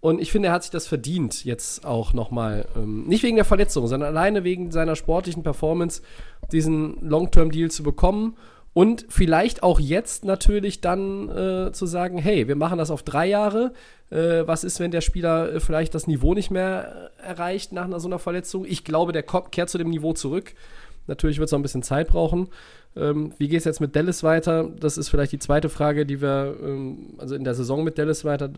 Und 0.00 0.20
ich 0.20 0.32
finde, 0.32 0.48
er 0.48 0.54
hat 0.54 0.62
sich 0.62 0.70
das 0.70 0.86
verdient, 0.86 1.44
jetzt 1.44 1.84
auch 1.84 2.14
nochmal. 2.14 2.66
Ähm, 2.74 3.06
nicht 3.06 3.22
wegen 3.22 3.36
der 3.36 3.44
Verletzung, 3.44 3.86
sondern 3.86 4.08
alleine 4.08 4.44
wegen 4.44 4.70
seiner 4.70 4.96
sportlichen 4.96 5.42
Performance, 5.42 6.00
diesen 6.52 6.96
Long-Term-Deal 7.06 7.70
zu 7.70 7.82
bekommen. 7.82 8.36
Und 8.72 9.04
vielleicht 9.08 9.62
auch 9.62 9.78
jetzt 9.78 10.24
natürlich 10.24 10.80
dann 10.80 11.28
äh, 11.28 11.72
zu 11.72 11.86
sagen, 11.86 12.18
hey, 12.18 12.48
wir 12.48 12.56
machen 12.56 12.78
das 12.78 12.90
auf 12.90 13.02
drei 13.02 13.26
Jahre. 13.26 13.72
Äh, 14.10 14.46
was 14.46 14.64
ist, 14.64 14.80
wenn 14.80 14.90
der 14.90 15.00
Spieler 15.02 15.52
äh, 15.52 15.60
vielleicht 15.60 15.94
das 15.94 16.06
Niveau 16.06 16.34
nicht 16.34 16.50
mehr 16.50 17.10
erreicht 17.22 17.72
nach 17.72 17.84
einer, 17.84 18.00
so 18.00 18.08
einer 18.08 18.18
Verletzung? 18.18 18.64
Ich 18.64 18.84
glaube, 18.84 19.12
der 19.12 19.22
kehrt 19.22 19.68
zu 19.68 19.76
dem 19.76 19.90
Niveau 19.90 20.14
zurück. 20.14 20.54
Natürlich 21.08 21.38
wird 21.38 21.48
es 21.48 21.52
noch 21.52 21.58
ein 21.58 21.62
bisschen 21.62 21.82
Zeit 21.82 22.08
brauchen. 22.08 22.48
Ähm, 22.96 23.32
wie 23.38 23.48
geht 23.48 23.58
es 23.58 23.64
jetzt 23.64 23.80
mit 23.80 23.94
Dallas 23.94 24.22
weiter? 24.22 24.68
Das 24.68 24.98
ist 24.98 25.08
vielleicht 25.08 25.32
die 25.32 25.38
zweite 25.38 25.68
Frage, 25.68 26.04
die 26.06 26.20
wir, 26.20 26.56
ähm, 26.60 27.14
also 27.18 27.34
in 27.34 27.44
der 27.44 27.54
Saison 27.54 27.84
mit 27.84 27.98
Dallas 27.98 28.24
weiter, 28.24 28.50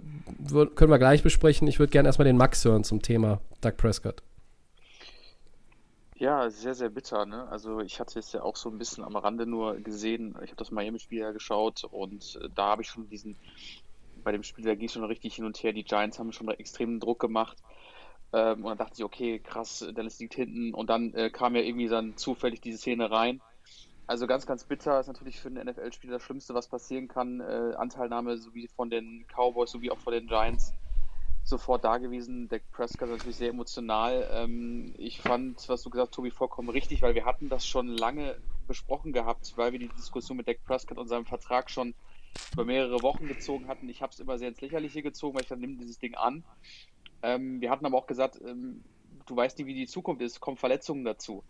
können 0.74 0.90
wir 0.90 0.98
gleich 0.98 1.22
besprechen. 1.22 1.68
Ich 1.68 1.78
würde 1.78 1.90
gerne 1.90 2.08
erstmal 2.08 2.24
den 2.26 2.38
Max 2.38 2.64
hören 2.64 2.84
zum 2.84 3.02
Thema 3.02 3.40
Doug 3.60 3.76
Prescott. 3.76 4.22
Ja, 6.22 6.48
sehr, 6.50 6.74
sehr 6.74 6.88
bitter. 6.88 7.26
Ne? 7.26 7.48
Also 7.48 7.80
ich 7.80 7.98
hatte 8.00 8.20
es 8.20 8.32
ja 8.32 8.42
auch 8.42 8.56
so 8.56 8.70
ein 8.70 8.78
bisschen 8.78 9.04
am 9.04 9.16
Rande 9.16 9.44
nur 9.44 9.76
gesehen. 9.78 10.36
Ich 10.44 10.50
habe 10.50 10.56
das 10.56 10.70
Miami-Spiel 10.70 11.18
ja 11.18 11.32
geschaut 11.32 11.84
und 11.84 12.38
äh, 12.40 12.48
da 12.54 12.68
habe 12.68 12.82
ich 12.82 12.88
schon 12.88 13.08
diesen, 13.08 13.36
bei 14.22 14.32
dem 14.32 14.44
Spiel, 14.44 14.64
da 14.64 14.74
ging 14.74 14.86
es 14.86 14.92
schon 14.92 15.04
richtig 15.04 15.34
hin 15.34 15.44
und 15.44 15.62
her. 15.62 15.72
Die 15.72 15.84
Giants 15.84 16.18
haben 16.18 16.32
schon 16.32 16.48
extremen 16.48 17.00
Druck 17.00 17.18
gemacht. 17.18 17.58
Ähm, 18.32 18.64
und 18.64 18.70
dann 18.70 18.78
dachte 18.78 18.94
ich, 18.98 19.04
okay, 19.04 19.40
krass, 19.40 19.84
Dallas 19.94 20.18
liegt 20.20 20.34
hinten. 20.34 20.72
Und 20.72 20.88
dann 20.88 21.12
äh, 21.14 21.28
kam 21.28 21.54
ja 21.54 21.62
irgendwie 21.62 21.88
dann 21.88 22.16
zufällig 22.16 22.60
diese 22.60 22.78
Szene 22.78 23.10
rein. 23.10 23.42
Also 24.06 24.26
ganz, 24.26 24.46
ganz 24.46 24.64
bitter 24.64 24.98
ist 25.00 25.06
natürlich 25.06 25.40
für 25.40 25.48
einen 25.48 25.66
NFL-Spieler 25.66 26.14
das 26.14 26.22
Schlimmste, 26.22 26.54
was 26.54 26.68
passieren 26.68 27.08
kann. 27.08 27.40
Äh, 27.40 27.74
Anteilnahme 27.76 28.36
sowie 28.36 28.68
von 28.68 28.90
den 28.90 29.24
Cowboys 29.28 29.70
sowie 29.70 29.90
auch 29.90 29.98
von 29.98 30.12
den 30.12 30.26
Giants 30.26 30.74
sofort 31.44 31.84
da 31.84 31.98
gewesen. 31.98 32.48
Dak 32.48 32.62
Prescott 32.72 33.08
natürlich 33.08 33.36
sehr 33.36 33.50
emotional. 33.50 34.28
Ähm, 34.32 34.94
ich 34.98 35.20
fand, 35.20 35.68
was 35.68 35.82
du 35.82 35.90
gesagt 35.90 36.08
hast, 36.08 36.14
Tobi, 36.14 36.30
vollkommen 36.30 36.68
richtig, 36.68 37.02
weil 37.02 37.14
wir 37.14 37.24
hatten 37.24 37.48
das 37.48 37.66
schon 37.66 37.88
lange 37.88 38.36
besprochen 38.66 39.12
gehabt, 39.12 39.52
weil 39.56 39.72
wir 39.72 39.78
die 39.78 39.88
Diskussion 39.88 40.36
mit 40.36 40.48
Dak 40.48 40.64
Prescott 40.64 40.98
und 40.98 41.08
seinem 41.08 41.26
Vertrag 41.26 41.70
schon 41.70 41.94
über 42.52 42.64
mehrere 42.64 43.02
Wochen 43.02 43.26
gezogen 43.26 43.68
hatten. 43.68 43.88
Ich 43.88 44.02
habe 44.02 44.12
es 44.12 44.20
immer 44.20 44.38
sehr 44.38 44.48
ins 44.48 44.60
Lächerliche 44.60 45.02
gezogen, 45.02 45.34
weil 45.34 45.42
ich 45.42 45.48
dann 45.48 45.60
nehme 45.60 45.76
dieses 45.76 45.98
Ding 45.98 46.14
an. 46.14 46.44
Ähm, 47.22 47.60
wir 47.60 47.70
hatten 47.70 47.86
aber 47.86 47.98
auch 47.98 48.06
gesagt, 48.06 48.40
ähm, 48.44 48.82
du 49.26 49.36
weißt 49.36 49.58
nie, 49.58 49.66
wie 49.66 49.74
die 49.74 49.86
Zukunft 49.86 50.22
ist, 50.22 50.40
kommen 50.40 50.56
Verletzungen 50.56 51.04
dazu. 51.04 51.44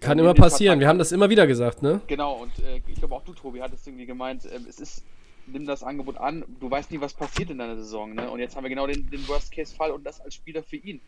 Kann 0.00 0.18
immer 0.18 0.34
passieren, 0.34 0.80
wir 0.80 0.88
haben 0.88 0.98
das 0.98 1.12
immer 1.12 1.30
wieder 1.30 1.46
gesagt, 1.46 1.82
ne? 1.82 2.00
Genau, 2.06 2.34
und 2.34 2.58
äh, 2.58 2.80
ich 2.86 2.96
glaube 2.96 3.14
auch 3.14 3.24
du, 3.24 3.32
Tobi, 3.32 3.60
hattest 3.62 3.86
irgendwie 3.86 4.06
gemeint, 4.06 4.44
äh, 4.44 4.58
es 4.68 4.78
ist, 4.78 5.04
nimm 5.46 5.64
das 5.66 5.82
Angebot 5.82 6.18
an, 6.18 6.44
du 6.60 6.70
weißt 6.70 6.90
nie, 6.90 7.00
was 7.00 7.14
passiert 7.14 7.50
in 7.50 7.58
deiner 7.58 7.76
Saison, 7.76 8.14
ne? 8.14 8.30
Und 8.30 8.40
jetzt 8.40 8.56
haben 8.56 8.64
wir 8.64 8.70
genau 8.70 8.86
den, 8.86 9.08
den 9.10 9.26
Worst-Case-Fall 9.26 9.90
und 9.90 10.04
das 10.04 10.20
als 10.20 10.34
Spieler 10.34 10.62
für 10.62 10.76
ihn. 10.76 11.00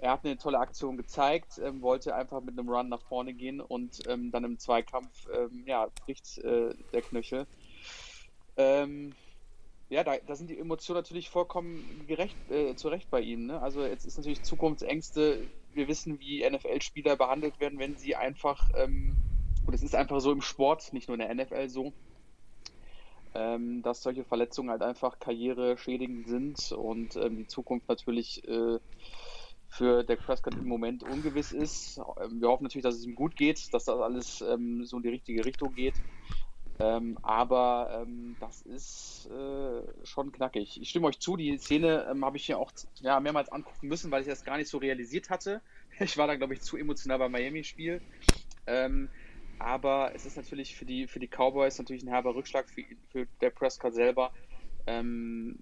Er 0.00 0.12
hat 0.12 0.24
eine 0.24 0.38
tolle 0.38 0.58
Aktion 0.58 0.96
gezeigt, 0.96 1.60
ähm, 1.62 1.82
wollte 1.82 2.14
einfach 2.14 2.40
mit 2.40 2.56
einem 2.58 2.68
Run 2.68 2.88
nach 2.88 3.02
vorne 3.02 3.34
gehen 3.34 3.60
und 3.60 4.08
ähm, 4.08 4.30
dann 4.30 4.44
im 4.44 4.58
Zweikampf, 4.58 5.26
ähm, 5.36 5.64
ja, 5.66 5.88
bricht 6.04 6.38
äh, 6.38 6.72
der 6.92 7.02
Knöchel. 7.02 7.46
Ähm, 8.56 9.12
ja, 9.90 10.04
da, 10.04 10.16
da, 10.26 10.36
sind 10.36 10.50
die 10.50 10.58
Emotionen 10.58 10.98
natürlich 10.98 11.30
vollkommen 11.30 12.04
gerecht, 12.06 12.36
äh, 12.50 12.74
zurecht 12.74 13.08
bei 13.10 13.20
ihm. 13.20 13.46
Ne? 13.46 13.60
Also 13.62 13.84
jetzt 13.84 14.04
ist 14.04 14.18
natürlich 14.18 14.42
Zukunftsängste. 14.42 15.46
Wir 15.72 15.88
wissen, 15.88 16.20
wie 16.20 16.48
NFL-Spieler 16.48 17.16
behandelt 17.16 17.58
werden, 17.58 17.78
wenn 17.78 17.96
sie 17.96 18.14
einfach, 18.14 18.70
ähm, 18.76 19.16
und 19.66 19.74
es 19.74 19.82
ist 19.82 19.94
einfach 19.94 20.20
so 20.20 20.30
im 20.30 20.42
Sport, 20.42 20.92
nicht 20.92 21.08
nur 21.08 21.18
in 21.18 21.26
der 21.26 21.34
NFL 21.34 21.68
so, 21.68 21.92
ähm, 23.34 23.82
dass 23.82 24.02
solche 24.02 24.24
Verletzungen 24.24 24.70
halt 24.70 24.82
einfach 24.82 25.18
karriereschädigend 25.18 26.28
sind 26.28 26.72
und 26.72 27.16
ähm, 27.16 27.36
die 27.36 27.46
Zukunft 27.46 27.88
natürlich 27.88 28.46
äh, 28.46 28.78
für 29.68 30.02
Dak 30.04 30.20
Prescott 30.24 30.54
im 30.54 30.66
Moment 30.66 31.02
ungewiss 31.02 31.52
ist. 31.52 31.98
Ähm, 32.20 32.40
wir 32.40 32.48
hoffen 32.48 32.64
natürlich, 32.64 32.84
dass 32.84 32.96
es 32.96 33.06
ihm 33.06 33.14
gut 33.14 33.36
geht, 33.36 33.72
dass 33.72 33.84
das 33.84 34.00
alles 34.00 34.42
ähm, 34.42 34.84
so 34.84 34.96
in 34.98 35.02
die 35.02 35.10
richtige 35.10 35.44
Richtung 35.44 35.74
geht. 35.74 35.94
Ähm, 36.80 37.18
aber 37.22 38.02
ähm, 38.02 38.36
das 38.38 38.62
ist 38.62 39.28
äh, 39.32 39.82
schon 40.06 40.30
knackig. 40.30 40.80
Ich 40.80 40.90
stimme 40.90 41.08
euch 41.08 41.18
zu, 41.18 41.36
die 41.36 41.58
Szene 41.58 42.06
ähm, 42.08 42.24
habe 42.24 42.36
ich 42.36 42.48
mir 42.48 42.58
auch 42.58 42.70
ja, 43.00 43.18
mehrmals 43.18 43.48
angucken 43.48 43.88
müssen, 43.88 44.12
weil 44.12 44.22
ich 44.22 44.28
das 44.28 44.44
gar 44.44 44.56
nicht 44.56 44.68
so 44.68 44.78
realisiert 44.78 45.30
hatte. 45.30 45.60
Ich 46.00 46.16
war 46.16 46.28
da, 46.28 46.36
glaube 46.36 46.54
ich, 46.54 46.60
zu 46.60 46.76
emotional 46.76 47.18
beim 47.18 47.32
Miami-Spiel. 47.32 48.00
Ähm, 48.68 49.08
aber 49.58 50.12
es 50.14 50.26
ist 50.26 50.36
natürlich 50.36 50.76
für 50.76 50.84
die, 50.84 51.08
für 51.08 51.18
die 51.18 51.26
Cowboys 51.26 51.76
natürlich 51.76 52.04
ein 52.04 52.08
herber 52.08 52.36
Rückschlag 52.36 52.70
für, 52.70 52.84
für 53.10 53.26
der 53.40 53.50
Prescott 53.50 53.94
selber. 53.94 54.32
Ähm, 54.86 55.58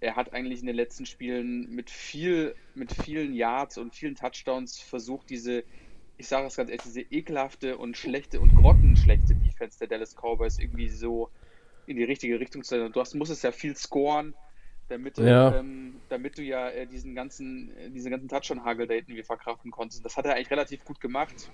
er 0.00 0.14
hat 0.14 0.34
eigentlich 0.34 0.60
in 0.60 0.66
den 0.66 0.76
letzten 0.76 1.06
Spielen 1.06 1.70
mit 1.70 1.88
viel, 1.88 2.54
mit 2.74 2.92
vielen 2.92 3.32
Yards 3.32 3.78
und 3.78 3.94
vielen 3.94 4.14
Touchdowns 4.14 4.78
versucht, 4.78 5.30
diese, 5.30 5.64
ich 6.18 6.26
sage 6.28 6.46
es 6.48 6.56
ganz 6.56 6.68
ehrlich, 6.68 6.82
diese 6.82 7.00
ekelhafte 7.00 7.78
und 7.78 7.96
schlechte 7.96 8.40
und 8.40 8.54
grottenschlechte 8.56 9.34
Defense 9.36 9.78
der 9.78 9.88
Dallas 9.88 10.14
Cowboys 10.16 10.58
irgendwie 10.58 10.88
so 10.88 11.30
in 11.86 11.96
die 11.96 12.04
richtige 12.04 12.40
Richtung 12.40 12.64
zu 12.64 12.70
sein. 12.78 12.92
Du 12.92 13.00
hast, 13.00 13.14
musstest 13.14 13.44
ja 13.44 13.52
viel 13.52 13.76
scoren, 13.76 14.34
damit 14.88 15.16
du, 15.16 15.22
Ja. 15.22 15.56
ähm, 15.56 16.00
damit 16.08 16.36
du 16.36 16.42
ja 16.42 16.68
äh, 16.70 16.86
diesen 16.86 17.14
ganzen, 17.14 17.70
äh, 17.76 17.90
diese 17.90 18.10
ganzen 18.10 18.28
Touchdown-Hagel 18.28 18.88
da 18.88 18.94
irgendwie 18.94 19.22
verkraften 19.22 19.70
konntest. 19.70 20.04
Das 20.04 20.16
hat 20.16 20.26
er 20.26 20.34
eigentlich 20.34 20.50
relativ 20.50 20.84
gut 20.84 21.00
gemacht. 21.00 21.50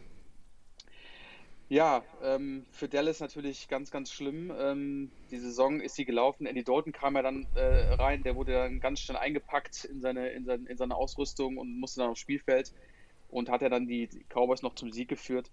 Ja, 1.69 2.05
ähm, 2.23 2.65
für 2.71 2.89
Dallas 2.89 3.21
natürlich 3.21 3.69
ganz, 3.69 3.91
ganz 3.91 4.13
schlimm. 4.13 4.53
Ähm, 4.59 5.11
die 5.31 5.39
Saison 5.39 5.81
ist 5.81 5.95
sie 5.97 6.05
gelaufen. 6.05 6.47
Andy 6.47 6.63
Dalton 6.63 6.93
kam 6.93 7.17
ja 7.17 7.23
dann 7.23 7.47
äh, 7.55 7.95
rein, 7.95 8.23
der 8.23 8.37
wurde 8.37 8.53
dann 8.53 8.81
ganz 8.81 9.01
schnell 9.01 9.19
eingepackt 9.19 9.85
in 9.85 10.01
seine, 10.01 10.29
in, 10.31 10.45
sein, 10.45 10.67
in 10.67 10.77
seine 10.77 10.95
Ausrüstung 10.95 11.57
und 11.59 11.79
musste 11.81 12.01
dann 12.01 12.11
aufs 12.11 12.21
Spielfeld 12.21 12.73
und 13.35 13.51
hat 13.51 13.63
ja 13.63 13.69
dann 13.69 13.89
die, 13.89 14.09
Cowboys 14.29 14.63
noch 14.63 14.77
zum 14.77 14.93
Sieg 14.93 15.09
geführt. 15.09 15.51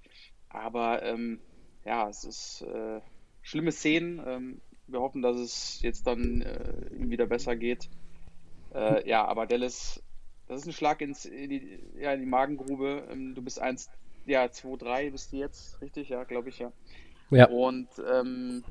Aber 0.49 1.01
ähm, 1.01 1.39
ja, 1.83 2.07
es 2.07 2.23
ist 2.23 2.61
äh, 2.61 3.01
schlimme 3.41 3.71
Szenen. 3.71 4.21
Ähm, 4.25 4.61
wir 4.85 5.01
hoffen, 5.01 5.23
dass 5.23 5.37
es 5.37 5.81
jetzt 5.81 6.05
dann 6.05 6.41
äh, 6.41 6.93
ihm 6.93 7.09
wieder 7.09 7.25
besser 7.25 7.55
geht. 7.55 7.89
Äh, 8.73 9.07
ja, 9.09 9.25
aber 9.25 9.47
Dallas, 9.47 10.03
das 10.47 10.61
ist 10.61 10.67
ein 10.67 10.73
Schlag 10.73 11.01
ins, 11.01 11.25
in, 11.25 11.49
die, 11.49 11.79
ja, 11.99 12.13
in 12.13 12.19
die 12.19 12.27
Magengrube. 12.27 13.07
Ähm, 13.11 13.33
du 13.33 13.41
bist 13.41 13.59
1, 13.59 13.89
ja, 14.27 14.43
2-3 14.43 15.11
bist 15.11 15.31
du 15.31 15.37
jetzt, 15.37 15.81
richtig? 15.81 16.09
Ja, 16.09 16.23
glaube 16.23 16.49
ich, 16.49 16.59
ja. 16.59 16.71
Ja. 17.31 17.47
Und 17.47 17.87
ähm, 18.13 18.63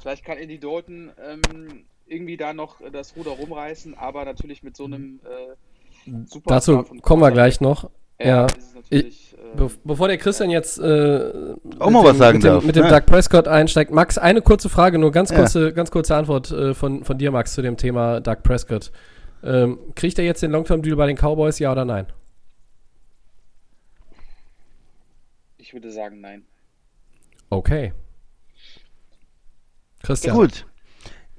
vielleicht 0.00 0.24
kann 0.24 0.38
Andy 0.38 0.58
Dalton 0.58 1.12
ähm, 1.22 1.84
irgendwie 2.06 2.38
da 2.38 2.54
noch 2.54 2.80
das 2.92 3.14
Ruder 3.14 3.32
rumreißen, 3.32 3.94
aber 3.98 4.24
natürlich 4.24 4.62
mit 4.62 4.74
so 4.74 4.84
einem 4.84 5.20
äh, 5.24 6.16
super 6.24 6.48
Dazu 6.48 6.84
kommen 7.02 7.20
wir 7.20 7.30
gleich 7.30 7.60
noch. 7.60 7.90
Ja. 8.20 8.46
ist 8.46 8.58
es 8.58 8.74
natürlich, 8.74 9.32
äh, 9.34 9.56
Be 9.56 9.70
bevor 9.84 10.08
der 10.08 10.18
Christian 10.18 10.50
jetzt 10.50 10.78
äh, 10.78 11.32
Auch 11.78 11.90
mal 11.90 12.02
mit 12.02 12.10
was 12.10 12.18
sagen 12.18 12.38
mit 12.38 12.44
dem, 12.44 12.52
darf, 12.52 12.64
mit 12.64 12.76
dem 12.76 12.84
ne? 12.84 12.90
Doug 12.90 13.06
Prescott 13.06 13.48
einsteigt. 13.48 13.90
Max, 13.90 14.18
eine 14.18 14.42
kurze 14.42 14.68
Frage, 14.68 14.98
nur 14.98 15.10
ganz 15.12 15.30
Ja. 15.30 15.36
kurze, 15.38 15.72
ganz 15.72 15.90
kurze 15.90 16.16
Antwort 16.16 16.50
äh, 16.50 16.74
von, 16.74 17.04
von 17.04 17.16
dir, 17.16 17.30
Max, 17.30 17.54
zu 17.54 17.62
dem 17.62 17.76
Thema 17.76 18.20
Doug 18.20 18.42
Prescott. 18.42 18.92
Ähm, 19.42 19.78
kriegt 19.94 20.18
er 20.18 20.24
jetzt 20.24 20.42
den 20.42 20.50
Long-Term-Deal 20.50 20.96
bei 20.96 21.06
den 21.06 21.16
Cowboys, 21.16 21.58
ja 21.60 21.70
oder 21.72 21.84
nein? 21.84 22.06
ich 25.60 25.74
würde 25.74 25.90
sagen, 25.92 26.20
nein. 26.22 26.44
Okay. 27.50 27.92
Christian. 30.02 30.34
Gut. 30.34 30.66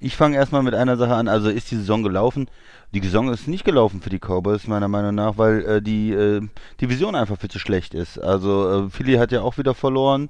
Ich 0.02 0.16
fange 0.16 0.38
erstmal 0.38 0.64
mit 0.64 0.74
einer 0.74 0.98
Sache 0.98 1.16
an. 1.16 1.28
Also 1.28 1.50
ist 1.50 1.72
die 1.72 1.76
Saison 1.76 2.04
gelaufen? 2.04 2.50
Die 2.94 3.02
Saison 3.02 3.32
ist 3.32 3.48
nicht 3.48 3.66
gelaufen 3.66 4.02
für 4.02 4.10
die 4.10 4.20
Cowboys, 4.20 4.66
meiner 4.66 4.88
Meinung 4.88 5.14
nach, 5.14 5.38
weil 5.38 5.66
äh, 5.66 5.82
die 5.82 6.12
äh, 6.12 6.42
Division 6.82 7.16
einfach 7.16 7.38
viel 7.38 7.50
zu 7.50 7.60
schlecht 7.60 7.94
ist. 7.94 8.18
Also 8.18 8.86
äh, 8.86 8.90
Philly 8.90 9.16
hat 9.16 9.32
ja 9.32 9.42
auch 9.42 9.58
wieder 9.58 9.76
verloren. 9.76 10.30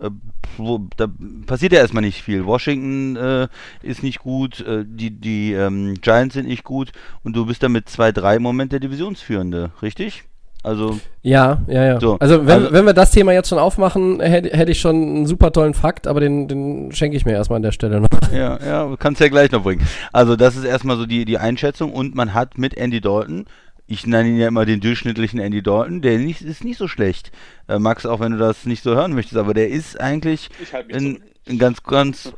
Äh, 0.00 0.10
wo, 0.56 0.88
da 0.96 1.06
passiert 1.46 1.72
ja 1.72 1.80
erstmal 1.80 2.02
nicht 2.02 2.22
viel. 2.22 2.46
Washington 2.46 3.16
äh, 3.16 3.48
ist 3.82 4.02
nicht 4.02 4.20
gut, 4.20 4.60
äh, 4.60 4.84
die, 4.86 5.10
die 5.10 5.52
ähm, 5.52 5.94
Giants 6.00 6.34
sind 6.34 6.48
nicht 6.48 6.64
gut 6.64 6.90
und 7.22 7.36
du 7.36 7.46
bist 7.46 7.62
damit 7.62 7.88
2-3 7.88 8.36
im 8.36 8.42
Moment 8.42 8.72
der 8.72 8.80
Divisionsführende, 8.80 9.70
richtig? 9.82 10.24
Also, 10.62 11.00
Ja, 11.22 11.62
ja, 11.68 11.84
ja. 11.84 12.00
So, 12.00 12.18
also, 12.18 12.46
wenn, 12.46 12.64
also- 12.64 12.72
wenn 12.72 12.84
wir 12.84 12.92
das 12.92 13.10
Thema 13.12 13.32
jetzt 13.32 13.48
schon 13.48 13.58
aufmachen, 13.58 14.20
hätte 14.20 14.50
hätte 14.56 14.72
ich 14.72 14.80
schon 14.80 14.96
einen 14.96 15.26
super 15.26 15.52
tollen 15.52 15.74
Fakt, 15.74 16.06
aber 16.06 16.20
den, 16.20 16.48
den 16.48 16.92
schenke 16.92 17.16
ich 17.16 17.24
mir 17.24 17.32
erstmal 17.32 17.56
an 17.56 17.62
der 17.62 17.72
Stelle 17.72 18.00
noch. 18.00 18.08
Ja, 18.32 18.58
ja, 18.64 18.96
kannst 18.98 19.20
ja 19.20 19.28
gleich 19.28 19.50
noch 19.50 19.62
bringen. 19.62 19.82
Also 20.12 20.36
das 20.36 20.56
ist 20.56 20.64
erstmal 20.64 20.96
so 20.96 21.06
die, 21.06 21.24
die 21.24 21.38
Einschätzung 21.38 21.92
und 21.92 22.14
man 22.14 22.32
hat 22.34 22.58
mit 22.58 22.76
Andy 22.76 23.00
Dalton, 23.00 23.46
ich 23.86 24.06
nenne 24.06 24.28
ihn 24.28 24.36
ja 24.36 24.46
immer 24.48 24.66
den 24.66 24.80
durchschnittlichen 24.80 25.40
Andy 25.40 25.62
Dalton, 25.62 26.00
der 26.00 26.18
nicht, 26.18 26.42
ist 26.42 26.62
nicht 26.62 26.78
so 26.78 26.86
schlecht. 26.86 27.32
Äh, 27.66 27.78
Max, 27.80 28.06
auch 28.06 28.20
wenn 28.20 28.32
du 28.32 28.38
das 28.38 28.66
nicht 28.66 28.82
so 28.84 28.94
hören 28.94 29.14
möchtest, 29.14 29.36
aber 29.36 29.52
der 29.54 29.68
ist 29.68 29.98
eigentlich 30.00 30.48
mich 30.60 30.94
ein, 30.94 31.18
ein 31.48 31.58
ganz, 31.58 31.82
ganz 31.82 32.32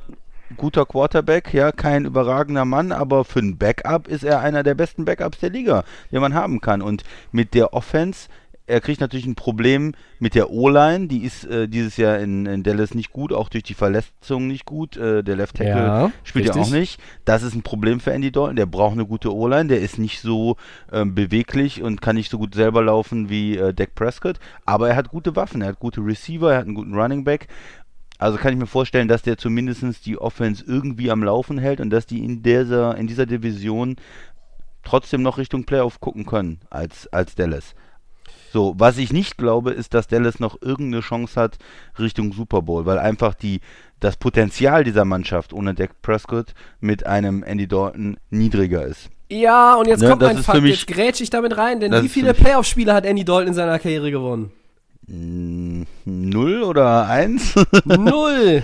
guter 0.56 0.86
Quarterback, 0.86 1.52
ja, 1.52 1.72
kein 1.72 2.04
überragender 2.04 2.64
Mann, 2.64 2.92
aber 2.92 3.24
für 3.24 3.40
ein 3.40 3.58
Backup 3.58 4.08
ist 4.08 4.24
er 4.24 4.40
einer 4.40 4.62
der 4.62 4.74
besten 4.74 5.04
Backups 5.04 5.38
der 5.40 5.50
Liga, 5.50 5.84
den 6.10 6.20
man 6.20 6.34
haben 6.34 6.60
kann. 6.60 6.82
Und 6.82 7.02
mit 7.30 7.54
der 7.54 7.74
Offense, 7.74 8.28
er 8.64 8.80
kriegt 8.80 9.00
natürlich 9.00 9.26
ein 9.26 9.34
Problem 9.34 9.92
mit 10.20 10.36
der 10.36 10.50
O-Line, 10.50 11.08
die 11.08 11.24
ist 11.24 11.44
äh, 11.44 11.68
dieses 11.68 11.96
Jahr 11.96 12.20
in, 12.20 12.46
in 12.46 12.62
Dallas 12.62 12.94
nicht 12.94 13.10
gut, 13.10 13.32
auch 13.32 13.48
durch 13.48 13.64
die 13.64 13.74
Verletzungen 13.74 14.46
nicht 14.46 14.64
gut. 14.64 14.96
Äh, 14.96 15.24
der 15.24 15.34
Left 15.34 15.56
Tackle 15.56 15.72
Ja, 15.72 16.12
spielt 16.22 16.46
ja 16.46 16.52
richtig. 16.54 16.72
auch 16.72 16.78
nicht. 16.78 17.00
Das 17.24 17.42
ist 17.42 17.56
ein 17.56 17.62
Problem 17.62 17.98
für 17.98 18.12
Andy 18.12 18.30
Dalton. 18.30 18.54
Der 18.54 18.66
braucht 18.66 18.92
eine 18.92 19.04
gute 19.04 19.34
O-Line. 19.34 19.66
Der 19.66 19.80
ist 19.80 19.98
nicht 19.98 20.20
so 20.20 20.56
ähm, 20.92 21.14
beweglich 21.14 21.82
und 21.82 22.00
kann 22.00 22.14
nicht 22.14 22.30
so 22.30 22.38
gut 22.38 22.54
selber 22.54 22.82
laufen 22.82 23.28
wie 23.28 23.56
äh, 23.56 23.74
Dak 23.74 23.96
Prescott. 23.96 24.38
Aber 24.64 24.88
er 24.90 24.96
hat 24.96 25.08
gute 25.08 25.34
Waffen. 25.34 25.60
Er 25.60 25.68
hat 25.68 25.80
gute 25.80 26.00
Receiver. 26.00 26.52
Er 26.52 26.58
hat 26.58 26.66
einen 26.66 26.76
guten 26.76 26.94
Running 26.94 27.24
Back. 27.24 27.48
Also 28.22 28.38
kann 28.38 28.52
ich 28.52 28.58
mir 28.58 28.66
vorstellen, 28.66 29.08
dass 29.08 29.22
der 29.22 29.36
zumindest 29.36 30.06
die 30.06 30.16
Offense 30.16 30.64
irgendwie 30.64 31.10
am 31.10 31.24
Laufen 31.24 31.58
hält 31.58 31.80
und 31.80 31.90
dass 31.90 32.06
die 32.06 32.24
in 32.24 32.42
dieser, 32.42 32.96
in 32.96 33.08
dieser 33.08 33.26
Division 33.26 33.96
trotzdem 34.84 35.22
noch 35.22 35.38
Richtung 35.38 35.64
Playoff 35.64 36.00
gucken 36.00 36.24
können 36.24 36.60
als, 36.70 37.12
als 37.12 37.34
Dallas. 37.34 37.74
So, 38.52 38.74
was 38.76 38.98
ich 38.98 39.12
nicht 39.12 39.38
glaube, 39.38 39.72
ist, 39.72 39.92
dass 39.92 40.06
Dallas 40.06 40.38
noch 40.38 40.60
irgendeine 40.62 41.00
Chance 41.02 41.40
hat 41.40 41.58
Richtung 41.98 42.32
Super 42.32 42.62
Bowl, 42.62 42.86
weil 42.86 42.98
einfach 42.98 43.34
die, 43.34 43.60
das 43.98 44.16
Potenzial 44.16 44.84
dieser 44.84 45.04
Mannschaft 45.04 45.52
ohne 45.52 45.74
Dak 45.74 46.00
Prescott 46.00 46.54
mit 46.78 47.04
einem 47.04 47.42
Andy 47.42 47.66
Dalton 47.66 48.18
niedriger 48.30 48.84
ist. 48.84 49.10
Ja, 49.30 49.74
und 49.74 49.88
jetzt 49.88 50.00
Ne, 50.00 50.10
kommt 50.10 50.22
mein 50.22 50.38
Fakt, 50.38 50.62
jetzt 50.62 50.86
grätsch 50.86 51.20
ich 51.22 51.30
damit 51.30 51.56
rein, 51.56 51.80
denn 51.80 51.90
wie 52.04 52.08
viele 52.08 52.34
Playoff-Spiele 52.34 52.94
hat 52.94 53.04
Andy 53.04 53.24
Dalton 53.24 53.48
in 53.48 53.54
seiner 53.54 53.80
Karriere 53.80 54.12
gewonnen? 54.12 54.52
Null 55.14 56.62
oder 56.62 57.06
eins? 57.06 57.54
Null. 57.84 58.62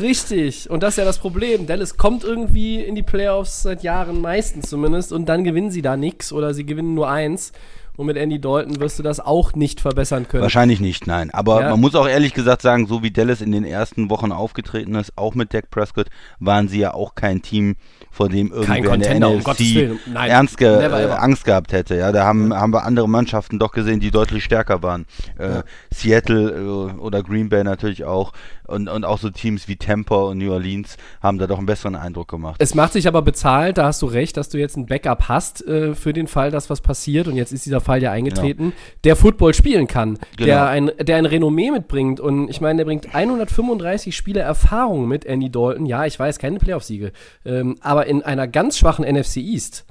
Richtig. 0.00 0.70
Und 0.70 0.82
das 0.82 0.94
ist 0.94 0.98
ja 0.98 1.04
das 1.04 1.18
Problem. 1.18 1.66
Dallas 1.66 1.96
kommt 1.98 2.24
irgendwie 2.24 2.80
in 2.80 2.94
die 2.94 3.02
Playoffs 3.02 3.62
seit 3.62 3.82
Jahren, 3.82 4.20
meistens 4.22 4.70
zumindest, 4.70 5.12
und 5.12 5.26
dann 5.26 5.44
gewinnen 5.44 5.70
sie 5.70 5.82
da 5.82 5.96
nichts 5.98 6.32
oder 6.32 6.54
sie 6.54 6.64
gewinnen 6.64 6.94
nur 6.94 7.08
eins. 7.10 7.52
Und 7.96 8.06
mit 8.06 8.16
Andy 8.16 8.40
Dalton 8.40 8.80
wirst 8.80 8.98
du 8.98 9.04
das 9.04 9.20
auch 9.20 9.54
nicht 9.54 9.80
verbessern 9.80 10.26
können. 10.26 10.42
Wahrscheinlich 10.42 10.80
nicht, 10.80 11.06
nein. 11.06 11.30
Aber 11.32 11.60
Ja. 11.60 11.70
man 11.70 11.80
muss 11.80 11.94
auch 11.94 12.08
ehrlich 12.08 12.34
gesagt 12.34 12.62
sagen, 12.62 12.88
so 12.88 13.04
wie 13.04 13.12
Dallas 13.12 13.40
in 13.40 13.52
den 13.52 13.64
ersten 13.64 14.10
Wochen 14.10 14.32
aufgetreten 14.32 14.96
ist, 14.96 15.12
auch 15.16 15.34
mit 15.36 15.54
Dak 15.54 15.70
Prescott, 15.70 16.08
waren 16.40 16.66
sie 16.66 16.80
ja 16.80 16.92
auch 16.94 17.14
kein 17.14 17.40
Team, 17.42 17.76
vor 18.14 18.28
dem 18.28 18.52
irgendwer 18.52 18.94
in 18.94 19.00
der 19.20 19.30
um 19.30 19.38
NFC 19.38 19.58
Willen. 19.58 19.98
Nein, 20.06 20.30
ernst 20.30 20.56
ge 20.56 20.76
never 20.76 21.00
äh. 21.00 21.10
Angst 21.10 21.44
gehabt 21.44 21.72
hätte. 21.72 21.96
Ja, 21.96 22.12
da 22.12 22.24
haben, 22.24 22.54
haben 22.54 22.72
wir 22.72 22.84
andere 22.84 23.08
Mannschaften 23.08 23.58
doch 23.58 23.72
gesehen, 23.72 23.98
die 23.98 24.12
deutlich 24.12 24.44
stärker 24.44 24.82
waren. 24.82 25.06
Äh, 25.36 25.62
Seattle 25.92 26.50
äh, 26.50 26.98
oder 26.98 27.22
Green 27.22 27.48
Bay 27.48 27.64
natürlich 27.64 28.04
auch. 28.04 28.32
Und, 28.66 28.88
und 28.88 29.04
auch 29.04 29.18
so 29.18 29.28
Teams 29.30 29.68
wie 29.68 29.76
Tampa 29.76 30.16
und 30.16 30.38
New 30.38 30.50
Orleans 30.50 30.96
haben 31.22 31.38
da 31.38 31.46
doch 31.46 31.58
einen 31.58 31.66
besseren 31.66 31.96
Eindruck 31.96 32.28
gemacht. 32.28 32.56
Es 32.60 32.74
macht 32.74 32.94
sich 32.94 33.06
aber 33.06 33.20
bezahlt, 33.20 33.76
da 33.76 33.84
hast 33.86 34.00
du 34.00 34.06
recht, 34.06 34.36
dass 34.36 34.48
du 34.48 34.58
jetzt 34.58 34.76
ein 34.76 34.86
Backup 34.86 35.28
hast 35.28 35.66
äh, 35.66 35.94
für 35.94 36.12
den 36.14 36.26
Fall, 36.26 36.50
dass 36.50 36.70
was 36.70 36.80
passiert. 36.80 37.28
Und 37.28 37.36
jetzt 37.36 37.52
ist 37.52 37.66
dieser 37.66 37.80
Fall 37.80 38.02
ja 38.02 38.10
eingetreten, 38.10 38.72
der 39.04 39.16
Football 39.16 39.52
spielen 39.54 39.86
kann, 39.86 40.18
Genau. 40.36 40.46
der, 40.46 40.68
ein, 40.68 40.90
der 40.98 41.16
ein 41.16 41.26
Renommee 41.26 41.70
mitbringt. 41.70 42.20
Und 42.20 42.48
ich 42.48 42.60
meine, 42.60 42.78
der 42.78 42.84
bringt 42.86 43.14
135 43.14 44.16
Spiele 44.16 44.40
Erfahrung 44.40 45.08
mit, 45.08 45.24
Andy 45.26 45.50
Dalton. 45.50 45.86
Ja, 45.86 46.06
ich 46.06 46.18
weiß, 46.18 46.38
keine 46.38 46.58
Playoff-Siege. 46.58 47.12
Ähm, 47.44 47.76
aber 47.80 48.06
in 48.06 48.22
einer 48.22 48.48
ganz 48.48 48.78
schwachen 48.78 49.04
NFC 49.04 49.36
East 49.38 49.84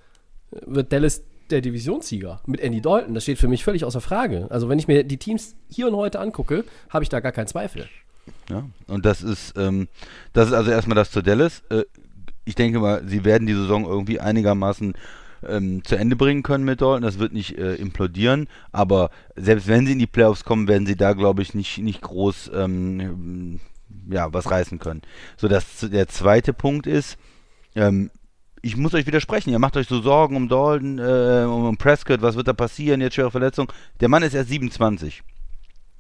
äh, 0.51 0.57
wird 0.65 0.91
Dallas 0.91 1.23
der 1.49 1.61
Divisionssieger 1.61 2.41
mit 2.47 2.59
Andy 2.61 2.81
Dalton. 2.81 3.13
Das 3.13 3.23
steht 3.23 3.37
für 3.37 3.47
mich 3.47 3.63
völlig 3.63 3.85
außer 3.85 4.01
Frage. 4.01 4.47
Also, 4.49 4.69
wenn 4.69 4.79
ich 4.79 4.87
mir 4.87 5.03
die 5.03 5.17
Teams 5.17 5.55
hier 5.69 5.87
und 5.87 5.95
heute 5.95 6.19
angucke, 6.19 6.63
habe 6.89 7.03
ich 7.03 7.09
da 7.09 7.19
gar 7.19 7.31
keinen 7.31 7.47
Zweifel. 7.47 7.87
Ja, 8.49 8.63
und 8.87 9.05
das 9.05 9.23
ist, 9.23 9.57
ähm, 9.57 9.87
das 10.33 10.47
ist 10.47 10.53
also 10.53 10.71
erstmal 10.71 10.95
das 10.95 11.11
zu 11.11 11.21
Dallas. 11.21 11.61
Äh, 11.69 11.83
ich 12.45 12.55
denke 12.55 12.79
mal, 12.79 13.03
sie 13.07 13.23
werden 13.23 13.47
die 13.47 13.53
Saison 13.53 13.85
irgendwie 13.85 14.19
einigermaßen 14.19 14.93
ähm, 15.47 15.83
zu 15.83 15.95
Ende 15.95 16.15
bringen 16.15 16.43
können 16.43 16.65
mit 16.65 16.81
Dalton. 16.81 17.01
Das 17.01 17.19
wird 17.19 17.33
nicht 17.33 17.57
äh, 17.57 17.75
implodieren, 17.75 18.47
aber 18.71 19.09
selbst 19.35 19.67
wenn 19.67 19.85
sie 19.85 19.93
in 19.93 19.99
die 19.99 20.07
Playoffs 20.07 20.43
kommen, 20.43 20.67
werden 20.67 20.85
sie 20.85 20.95
da, 20.95 21.13
glaube 21.13 21.41
ich, 21.41 21.53
nicht, 21.53 21.77
nicht 21.79 22.01
groß 22.01 22.51
ähm, 22.53 23.59
ja, 24.09 24.33
was 24.33 24.49
reißen 24.49 24.79
können. 24.79 25.01
So, 25.37 25.47
das, 25.47 25.79
der 25.81 26.07
zweite 26.07 26.53
Punkt 26.53 26.87
ist, 26.87 27.17
ähm, 27.75 28.09
ich 28.61 28.77
muss 28.77 28.93
euch 28.93 29.05
widersprechen, 29.05 29.49
ihr 29.49 29.59
macht 29.59 29.75
euch 29.75 29.87
so 29.87 30.01
Sorgen 30.01 30.37
um 30.37 30.47
Dalton, 30.47 30.97
äh, 30.97 31.45
um 31.45 31.77
Prescott, 31.77 32.21
was 32.21 32.35
wird 32.35 32.47
da 32.47 32.53
passieren, 32.53 33.01
jetzt 33.01 33.15
schwere 33.15 33.31
Verletzung. 33.31 33.71
Der 33.99 34.09
Mann 34.09 34.23
ist 34.23 34.33
erst 34.33 34.49
27. 34.49 35.21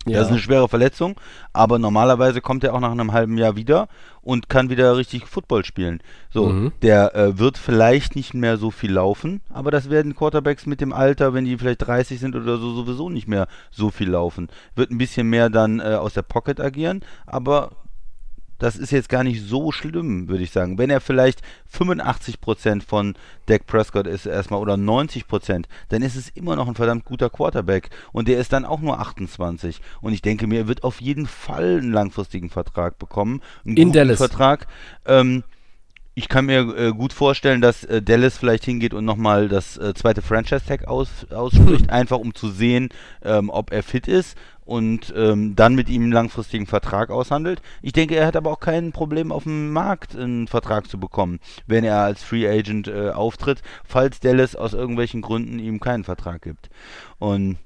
Ja. 0.05 0.17
Das 0.17 0.27
ist 0.27 0.31
eine 0.31 0.39
schwere 0.39 0.67
Verletzung, 0.67 1.15
aber 1.53 1.79
normalerweise 1.79 2.41
kommt 2.41 2.63
er 2.63 2.73
auch 2.73 2.79
nach 2.79 2.91
einem 2.91 3.13
halben 3.13 3.37
Jahr 3.37 3.55
wieder 3.55 3.87
und 4.21 4.49
kann 4.49 4.69
wieder 4.69 4.97
richtig 4.97 5.27
Football 5.27 5.63
spielen. 5.65 6.01
So, 6.29 6.45
Mhm. 6.47 6.71
der 6.81 7.15
äh, 7.15 7.39
wird 7.39 7.57
vielleicht 7.57 8.15
nicht 8.15 8.33
mehr 8.33 8.57
so 8.57 8.69
viel 8.71 8.91
laufen, 8.93 9.41
aber 9.49 9.71
das 9.71 9.89
werden 9.89 10.15
Quarterbacks 10.15 10.65
mit 10.65 10.81
dem 10.81 10.93
Alter, 10.93 11.33
wenn 11.33 11.45
die 11.45 11.57
vielleicht 11.57 11.85
30 11.87 12.19
sind 12.19 12.35
oder 12.35 12.57
so, 12.57 12.73
sowieso 12.73 13.09
nicht 13.09 13.27
mehr 13.27 13.47
so 13.71 13.89
viel 13.91 14.09
laufen. 14.09 14.49
Wird 14.75 14.91
ein 14.91 14.97
bisschen 14.97 15.29
mehr 15.29 15.49
dann 15.49 15.79
äh, 15.79 15.95
aus 15.95 16.13
der 16.13 16.21
Pocket 16.23 16.59
agieren, 16.59 17.01
aber 17.25 17.71
das 18.63 18.77
ist 18.77 18.91
jetzt 18.91 19.09
gar 19.09 19.25
nicht 19.25 19.45
so 19.45 19.73
schlimm, 19.73 20.29
würde 20.29 20.41
ich 20.41 20.51
sagen. 20.51 20.77
Wenn 20.77 20.89
er 20.89 21.01
vielleicht 21.01 21.41
85% 21.77 22.81
von 22.81 23.15
Dak 23.47 23.67
Prescott 23.67 24.07
ist 24.07 24.25
erstmal 24.25 24.61
oder 24.61 24.75
90%, 24.75 25.65
dann 25.89 26.01
ist 26.01 26.15
es 26.15 26.29
immer 26.29 26.55
noch 26.55 26.69
ein 26.69 26.75
verdammt 26.75 27.03
guter 27.03 27.29
Quarterback. 27.29 27.89
Und 28.13 28.29
der 28.29 28.39
ist 28.39 28.53
dann 28.53 28.63
auch 28.63 28.79
nur 28.79 29.01
28. 29.01 29.81
Und 29.99 30.13
ich 30.13 30.21
denke 30.21 30.47
mir, 30.47 30.59
er 30.59 30.67
wird 30.69 30.85
auf 30.85 31.01
jeden 31.01 31.27
Fall 31.27 31.79
einen 31.79 31.91
langfristigen 31.91 32.49
Vertrag 32.49 32.97
bekommen. 32.99 33.41
Einen 33.65 33.75
In 33.75 33.87
guten 33.87 33.97
Dallas. 33.97 34.17
Vertrag. 34.19 34.67
Ähm, 35.05 35.43
ich 36.15 36.29
kann 36.29 36.45
mir 36.45 36.77
äh, 36.77 36.91
gut 36.91 37.13
vorstellen, 37.13 37.61
dass 37.61 37.83
äh, 37.83 38.01
Dallas 38.01 38.37
vielleicht 38.37 38.65
hingeht 38.65 38.93
und 38.93 39.05
nochmal 39.05 39.49
das 39.49 39.77
äh, 39.77 39.93
zweite 39.93 40.21
Franchise-Tag 40.21 40.87
aus, 40.87 41.09
ausspricht, 41.31 41.89
einfach 41.89 42.19
um 42.19 42.35
zu 42.35 42.49
sehen, 42.49 42.89
ähm, 43.23 43.49
ob 43.49 43.71
er 43.71 43.83
fit 43.83 44.07
ist 44.07 44.37
und 44.65 45.13
ähm, 45.15 45.55
dann 45.55 45.75
mit 45.75 45.89
ihm 45.89 46.03
einen 46.03 46.11
langfristigen 46.11 46.67
Vertrag 46.67 47.09
aushandelt. 47.09 47.61
Ich 47.81 47.93
denke, 47.93 48.15
er 48.15 48.27
hat 48.27 48.35
aber 48.35 48.51
auch 48.51 48.59
kein 48.59 48.91
Problem 48.91 49.31
auf 49.31 49.43
dem 49.43 49.73
Markt 49.73 50.15
einen 50.15 50.47
Vertrag 50.47 50.87
zu 50.87 50.99
bekommen, 50.99 51.39
wenn 51.67 51.83
er 51.83 51.97
als 52.01 52.23
Free 52.23 52.47
Agent 52.47 52.87
äh, 52.87 53.09
auftritt, 53.09 53.61
falls 53.83 54.19
Dallas 54.19 54.55
aus 54.55 54.73
irgendwelchen 54.73 55.21
Gründen 55.21 55.59
ihm 55.59 55.79
keinen 55.79 56.03
Vertrag 56.03 56.43
gibt. 56.43 56.69
Und 57.17 57.57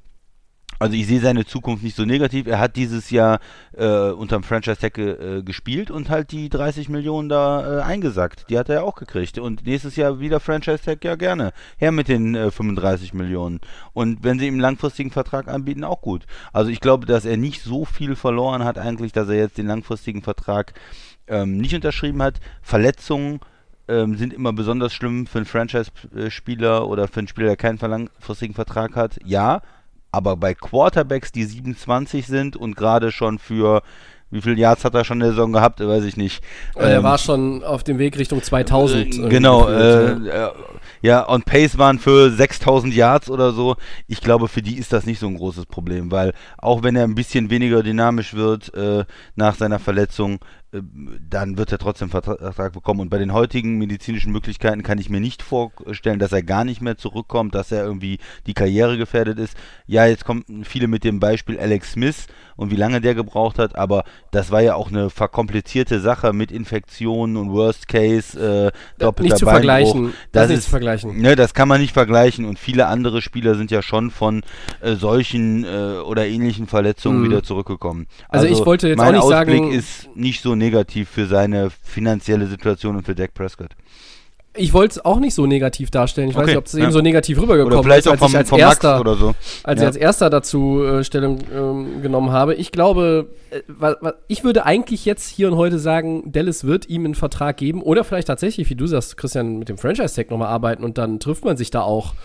also 0.79 0.95
ich 0.95 1.07
sehe 1.07 1.19
seine 1.19 1.45
Zukunft 1.45 1.83
nicht 1.83 1.95
so 1.95 2.05
negativ. 2.05 2.47
Er 2.47 2.59
hat 2.59 2.75
dieses 2.75 3.09
Jahr 3.09 3.39
äh, 3.75 4.09
unterm 4.09 4.43
Franchise-Tag 4.43 4.97
äh, 4.97 5.43
gespielt 5.43 5.91
und 5.91 6.09
halt 6.09 6.31
die 6.31 6.49
30 6.49 6.89
Millionen 6.89 7.29
da 7.29 7.79
äh, 7.79 7.81
eingesackt. 7.81 8.45
Die 8.49 8.57
hat 8.57 8.69
er 8.69 8.75
ja 8.75 8.81
auch 8.83 8.95
gekriegt. 8.95 9.39
Und 9.39 9.65
nächstes 9.65 9.95
Jahr 9.95 10.19
wieder 10.19 10.39
Franchise-Tag, 10.39 11.03
ja 11.03 11.15
gerne. 11.15 11.53
Her 11.77 11.91
mit 11.91 12.07
den 12.07 12.35
äh, 12.35 12.51
35 12.51 13.13
Millionen. 13.13 13.59
Und 13.93 14.23
wenn 14.23 14.39
sie 14.39 14.47
ihm 14.47 14.55
einen 14.55 14.61
langfristigen 14.61 15.11
Vertrag 15.11 15.47
anbieten, 15.47 15.83
auch 15.83 16.01
gut. 16.01 16.25
Also 16.53 16.69
ich 16.69 16.79
glaube, 16.79 17.05
dass 17.05 17.25
er 17.25 17.37
nicht 17.37 17.63
so 17.63 17.85
viel 17.85 18.15
verloren 18.15 18.63
hat 18.63 18.77
eigentlich, 18.77 19.11
dass 19.11 19.29
er 19.29 19.35
jetzt 19.35 19.57
den 19.57 19.67
langfristigen 19.67 20.21
Vertrag 20.21 20.73
ähm, 21.27 21.57
nicht 21.57 21.75
unterschrieben 21.75 22.21
hat. 22.21 22.39
Verletzungen 22.61 23.39
ähm, 23.87 24.17
sind 24.17 24.33
immer 24.33 24.53
besonders 24.53 24.93
schlimm 24.93 25.27
für 25.27 25.39
einen 25.39 25.45
Franchise-Spieler 25.45 26.87
oder 26.87 27.07
für 27.07 27.19
einen 27.19 27.27
Spieler, 27.27 27.47
der 27.47 27.57
keinen 27.57 27.79
langfristigen 27.79 28.53
Vertrag 28.53 28.95
hat. 28.95 29.17
Ja, 29.23 29.61
aber 30.17 30.35
bei 30.35 30.53
Quarterbacks, 30.55 31.31
die 31.31 31.43
27 31.45 32.25
sind 32.25 32.55
und 32.57 32.75
gerade 32.75 33.11
schon 33.11 33.37
für 33.39 33.81
wie 34.29 34.41
viele 34.41 34.57
Yards 34.57 34.83
hat 34.83 34.93
er 34.93 35.05
schon 35.05 35.17
in 35.17 35.21
der 35.21 35.29
Saison 35.29 35.53
gehabt, 35.53 35.79
weiß 35.79 36.03
ich 36.03 36.17
nicht. 36.17 36.43
Weil 36.73 36.89
er 36.89 36.97
Ähm, 36.97 37.03
war 37.03 37.17
schon 37.17 37.63
auf 37.63 37.83
dem 37.85 37.97
Weg 37.97 38.17
Richtung 38.17 38.43
2000. 38.43 39.15
äh, 39.19 39.29
genau, 39.29 39.65
gefühlt, 39.67 40.25
äh, 40.25 40.27
ja. 40.27 40.47
äh, 40.49 40.51
ja, 41.01 41.29
on 41.29 41.43
pace 41.43 41.77
waren 41.77 41.97
für 41.97 42.29
6000 42.31 42.93
Yards 42.93 43.29
oder 43.29 43.53
so. 43.53 43.77
Ich 44.07 44.19
glaube, 44.19 44.49
für 44.49 44.61
die 44.61 44.77
ist 44.77 44.91
das 44.91 45.05
nicht 45.05 45.19
so 45.19 45.27
ein 45.27 45.37
großes 45.37 45.67
Problem, 45.67 46.11
weil 46.11 46.33
auch 46.57 46.83
wenn 46.83 46.97
er 46.97 47.05
ein 47.05 47.15
bisschen 47.15 47.49
weniger 47.49 47.83
dynamisch 47.83 48.33
wird 48.33 48.73
äh, 48.73 49.05
nach 49.35 49.55
seiner 49.55 49.79
Verletzung, 49.79 50.39
äh, 50.66 50.66
dann 51.29 51.57
wird 51.57 51.71
er 51.71 51.77
trotzdem 51.77 52.09
Vertra- 52.09 52.37
Vertrag 52.37 52.73
bekommen. 52.73 52.99
Und 53.01 53.09
bei 53.09 53.17
den 53.17 53.33
heutigen 53.33 53.77
medizinischen 53.77 54.31
Möglichkeiten 54.31 54.83
kann 54.83 54.97
ich 54.97 55.09
mir 55.09 55.19
nicht 55.19 55.41
vorstellen, 55.41 56.19
dass 56.19 56.31
er 56.31 56.43
gar 56.43 56.63
nicht 56.65 56.81
mehr 56.81 56.97
zurückkommt, 56.97 57.55
dass 57.55 57.71
er 57.71 57.83
irgendwie 57.83 58.19
die 58.45 58.53
Karriere 58.53 58.97
gefährdet 58.97 59.39
ist. 59.39 59.55
Ja, 59.85 60.05
jetzt 60.05 60.25
kommen 60.25 60.43
viele 60.63 60.87
mit 60.87 61.03
dem 61.03 61.19
Beispiel 61.19 61.59
Alex 61.59 61.93
Smith 61.93 62.27
und 62.55 62.71
wie 62.71 62.75
lange 62.75 63.01
der 63.01 63.13
gebraucht 63.15 63.59
hat, 63.59 63.75
aber 63.75 64.03
das 64.31 64.49
war 64.51 64.61
ja 64.61 64.73
auch 64.75 64.89
eine 64.89 65.09
verkomplizierte 65.11 65.99
Sache 65.99 66.33
mit 66.33 66.51
Infektionen 66.51 67.37
und 67.37 67.51
Worst 67.51 67.87
Case, 67.87 68.37
äh, 68.39 68.71
doppelter 68.99 69.23
Nicht 69.23 69.37
zu 69.37 69.45
Beinbruch. 69.45 69.51
vergleichen. 69.91 70.03
Das, 70.05 70.13
Das 70.31 70.43
ist 70.45 70.49
nicht 70.55 70.63
zu 70.63 70.69
vergleichen. 70.71 71.21
Ne, 71.21 71.35
das 71.35 71.53
kann 71.53 71.67
man 71.67 71.79
nicht 71.81 71.93
vergleichen 71.93 72.45
und 72.45 72.57
viele 72.57 72.87
andere 72.87 73.21
Spieler 73.21 73.55
sind 73.55 73.69
ja 73.71 73.81
schon 73.81 74.09
von 74.11 74.41
äh, 74.81 74.95
solchen 74.95 75.63
äh, 75.65 75.99
oder 75.99 76.27
ähnlichen 76.27 76.65
Verletzungen 76.67 77.21
Mhm. 77.21 77.25
wieder 77.25 77.43
zurückgekommen. 77.43 78.07
Also 78.29 78.47
ich 78.47 78.65
wollte 78.65 78.87
jetzt 78.89 78.97
mein 78.97 79.15
auch 79.15 79.29
nicht 79.29 79.37
Ausblick 79.37 79.57
sagen- 79.59 79.71
ist 79.71 80.09
nicht 80.15 80.41
so 80.41 80.55
negativ 80.55 80.66
für 81.05 81.25
seine 81.27 81.69
finanzielle 81.83 82.47
Situation 82.47 82.95
und 82.95 83.03
für 83.03 83.15
Dak 83.15 83.33
Prescott. 83.33 83.71
Ich 84.59 84.73
wollte 84.73 84.93
es 84.93 85.05
auch 85.05 85.19
nicht 85.19 85.35
so 85.35 85.45
negativ 85.45 85.91
darstellen. 85.91 86.29
Ich 86.29 86.35
weiß 86.35 86.43
Okay, 86.43 86.51
nicht, 86.51 86.57
ob 86.57 86.65
es 86.65 86.73
ja. 86.73 86.83
eben 86.83 86.91
so 86.91 87.01
negativ 87.01 87.37
Oder 87.37 87.43
rübergekommen 87.43 87.83
vielleicht 87.83 88.05
ist, 88.05 88.07
auch 88.07 88.11
als 88.13 88.19
vom, 88.19 88.29
ich 88.31 88.37
als 88.37 88.49
vom 88.49 88.59
erster, 88.59 88.89
Max 88.89 89.01
oder 89.01 89.15
so. 89.15 89.35
als 89.63 89.79
Ja. 89.79 89.83
ich 89.83 89.87
als 89.87 89.95
erster 89.95 90.29
dazu 90.29 90.83
äh, 90.83 91.03
Stellung 91.03 91.39
ähm, 91.55 92.01
genommen 92.01 92.31
habe. 92.31 92.55
Ich 92.55 92.71
glaube, 92.71 93.27
äh, 93.51 93.61
wa, 93.67 93.95
wa, 94.01 94.13
ich 94.27 94.43
würde 94.43 94.65
eigentlich 94.65 95.05
jetzt 95.05 95.29
hier 95.29 95.47
und 95.51 95.57
heute 95.57 95.77
sagen, 95.77 96.31
Dallas 96.31 96.63
wird 96.63 96.89
ihm 96.89 97.05
einen 97.05 97.15
Vertrag 97.15 97.57
geben 97.57 97.83
oder 97.83 98.03
vielleicht 98.03 98.27
tatsächlich, 98.27 98.69
wie 98.69 98.75
du 98.75 98.87
sagst, 98.87 99.15
Christian, 99.17 99.59
mit 99.59 99.69
dem 99.69 99.77
Franchise-Tag 99.77 100.31
nochmal 100.31 100.49
arbeiten 100.49 100.83
und 100.83 100.97
dann 100.97 101.19
trifft 101.19 101.45
man 101.45 101.55
sich 101.55 101.69
da 101.69 101.81
auch. 101.81 102.15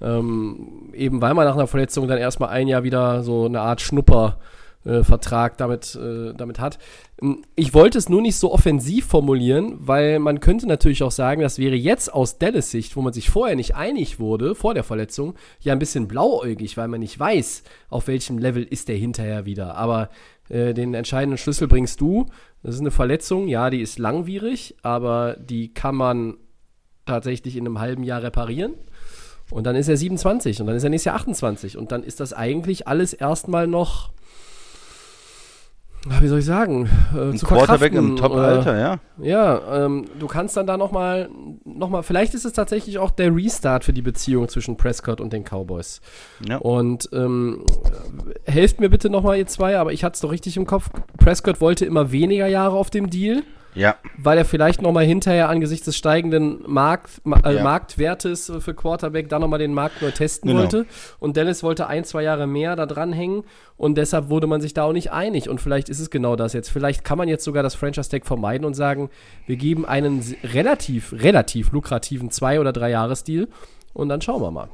Ähm, 0.00 0.90
eben 0.94 1.20
weil 1.20 1.34
man 1.34 1.44
nach 1.44 1.54
einer 1.54 1.66
Verletzung 1.66 2.08
dann 2.08 2.18
erstmal 2.18 2.48
ein 2.48 2.68
Jahr 2.68 2.82
wieder 2.82 3.22
so 3.22 3.44
eine 3.44 3.60
Art 3.60 3.80
Schnupper 3.82 4.38
äh, 4.38 4.61
Vertrag 5.04 5.56
damit, 5.58 5.94
äh, 5.94 6.34
damit 6.34 6.58
hat. 6.58 6.78
Ähm, 7.20 7.42
Ich 7.54 7.74
wollte 7.74 7.98
es 7.98 8.08
nur 8.08 8.20
nicht 8.20 8.36
so 8.36 8.52
offensiv 8.52 9.06
formulieren, 9.06 9.76
weil 9.78 10.18
man 10.18 10.40
könnte 10.40 10.66
natürlich 10.66 11.02
auch 11.02 11.10
sagen, 11.10 11.40
das 11.40 11.58
wäre 11.58 11.76
jetzt 11.76 12.12
aus 12.12 12.38
Dallas 12.38 12.70
Sicht, 12.70 12.96
wo 12.96 13.02
man 13.02 13.12
sich 13.12 13.30
vorher 13.30 13.56
nicht 13.56 13.76
einig 13.76 14.18
wurde, 14.18 14.54
vor 14.54 14.74
der 14.74 14.84
Verletzung, 14.84 15.34
ja 15.60 15.72
ein 15.72 15.78
bisschen 15.78 16.08
blauäugig, 16.08 16.76
weil 16.76 16.88
man 16.88 17.00
nicht 17.00 17.18
weiß, 17.18 17.62
auf 17.90 18.08
welchem 18.08 18.38
Level 18.38 18.64
ist 18.64 18.88
der 18.88 18.96
hinterher 18.96 19.46
wieder. 19.46 19.76
Aber 19.76 20.08
äh, 20.48 20.74
den 20.74 20.94
entscheidenden 20.94 21.38
Schlüssel 21.38 21.68
bringst 21.68 22.00
du. 22.00 22.26
Das 22.62 22.74
ist 22.74 22.80
eine 22.80 22.90
Verletzung, 22.90 23.48
ja, 23.48 23.70
die 23.70 23.80
ist 23.80 23.98
langwierig, 23.98 24.76
aber 24.82 25.36
die 25.38 25.72
kann 25.72 25.96
man 25.96 26.36
tatsächlich 27.06 27.56
in 27.56 27.66
einem 27.66 27.80
halben 27.80 28.04
Jahr 28.04 28.22
reparieren. 28.22 28.74
Und 29.50 29.64
dann 29.64 29.76
ist 29.76 29.88
er 29.88 29.96
27 29.96 30.60
und 30.60 30.66
dann 30.66 30.76
ist 30.76 30.84
er 30.84 30.90
nächstes 30.90 31.06
Jahr 31.06 31.16
28 31.16 31.76
und 31.76 31.92
dann 31.92 32.02
ist 32.02 32.20
das 32.20 32.32
eigentlich 32.32 32.88
alles 32.88 33.12
erstmal 33.12 33.66
noch, 33.66 34.10
wie 36.20 36.26
soll 36.26 36.40
ich 36.40 36.44
sagen, 36.44 36.88
äh, 37.14 37.30
Ein 37.30 37.38
zu 37.38 37.46
Quarterback 37.46 37.92
im 37.92 38.16
Top-Alter, 38.16 38.78
ja. 38.78 38.98
Ja, 39.18 39.84
ähm, 39.84 40.06
du 40.18 40.26
kannst 40.26 40.56
dann 40.56 40.66
da 40.66 40.76
nochmal, 40.76 41.28
noch 41.64 41.90
mal, 41.90 42.02
vielleicht 42.02 42.34
ist 42.34 42.44
es 42.44 42.52
tatsächlich 42.52 42.98
auch 42.98 43.10
der 43.10 43.34
Restart 43.34 43.84
für 43.84 43.92
die 43.92 44.02
Beziehung 44.02 44.48
zwischen 44.48 44.76
Prescott 44.76 45.20
und 45.20 45.32
den 45.32 45.44
Cowboys. 45.44 46.00
ja. 46.48 46.56
Und 46.56 47.08
ähm, 47.12 47.64
helft 48.44 48.80
mir 48.80 48.88
bitte 48.88 49.10
nochmal, 49.10 49.38
ihr 49.38 49.46
zwei, 49.46 49.78
aber 49.78 49.92
ich 49.92 50.02
hatte 50.02 50.14
es 50.14 50.20
doch 50.20 50.32
richtig 50.32 50.56
im 50.56 50.66
Kopf. 50.66 50.90
Prescott 51.18 51.60
wollte 51.60 51.84
immer 51.84 52.10
weniger 52.10 52.48
Jahre 52.48 52.76
auf 52.76 52.90
dem 52.90 53.08
Deal, 53.08 53.44
Ja, 53.74 53.96
weil 54.18 54.36
er 54.36 54.44
vielleicht 54.44 54.82
nochmal 54.82 55.04
hinterher 55.04 55.48
angesichts 55.48 55.86
des 55.86 55.96
steigenden 55.96 56.62
Markt, 56.66 57.22
ma, 57.24 57.38
äh, 57.44 57.54
Ja. 57.56 57.62
Marktwertes 57.64 58.52
für 58.60 58.74
Quarterback 58.74 59.28
dann 59.30 59.40
nochmal 59.40 59.58
den 59.58 59.72
Markt 59.72 60.02
neu 60.02 60.10
testen 60.10 60.48
Genau. 60.48 60.60
wollte. 60.62 60.86
Und 61.18 61.36
Dallas 61.36 61.62
wollte 61.62 61.86
ein, 61.86 62.04
zwei 62.04 62.22
Jahre 62.22 62.46
mehr 62.46 62.76
da 62.76 62.84
dranhängen 62.86 63.44
und 63.78 63.96
deshalb 63.96 64.28
wurde 64.28 64.46
man 64.46 64.60
sich 64.60 64.74
da 64.74 64.84
auch 64.84 64.92
nicht 64.92 65.10
einig. 65.12 65.48
Und 65.48 65.60
vielleicht 65.60 65.88
ist 65.88 66.00
es 66.00 66.10
genau 66.10 66.36
das 66.36 66.52
jetzt. 66.52 66.68
Vielleicht 66.70 67.02
kann 67.04 67.16
man 67.18 67.28
jetzt 67.28 67.44
sogar 67.44 67.62
das 67.62 67.74
Franchise-Tag 67.74 68.26
vermeiden 68.26 68.66
und 68.66 68.74
sagen, 68.74 69.08
wir 69.46 69.56
geben 69.56 69.86
einen 69.86 70.22
relativ, 70.44 71.12
relativ 71.14 71.72
lukrativen 71.72 72.30
Zwei- 72.30 72.60
oder 72.60 72.72
Drei-Jahres-Deal 72.72 73.48
und 73.94 74.08
dann 74.10 74.20
schauen 74.20 74.42
wir 74.42 74.50
mal. 74.50 74.68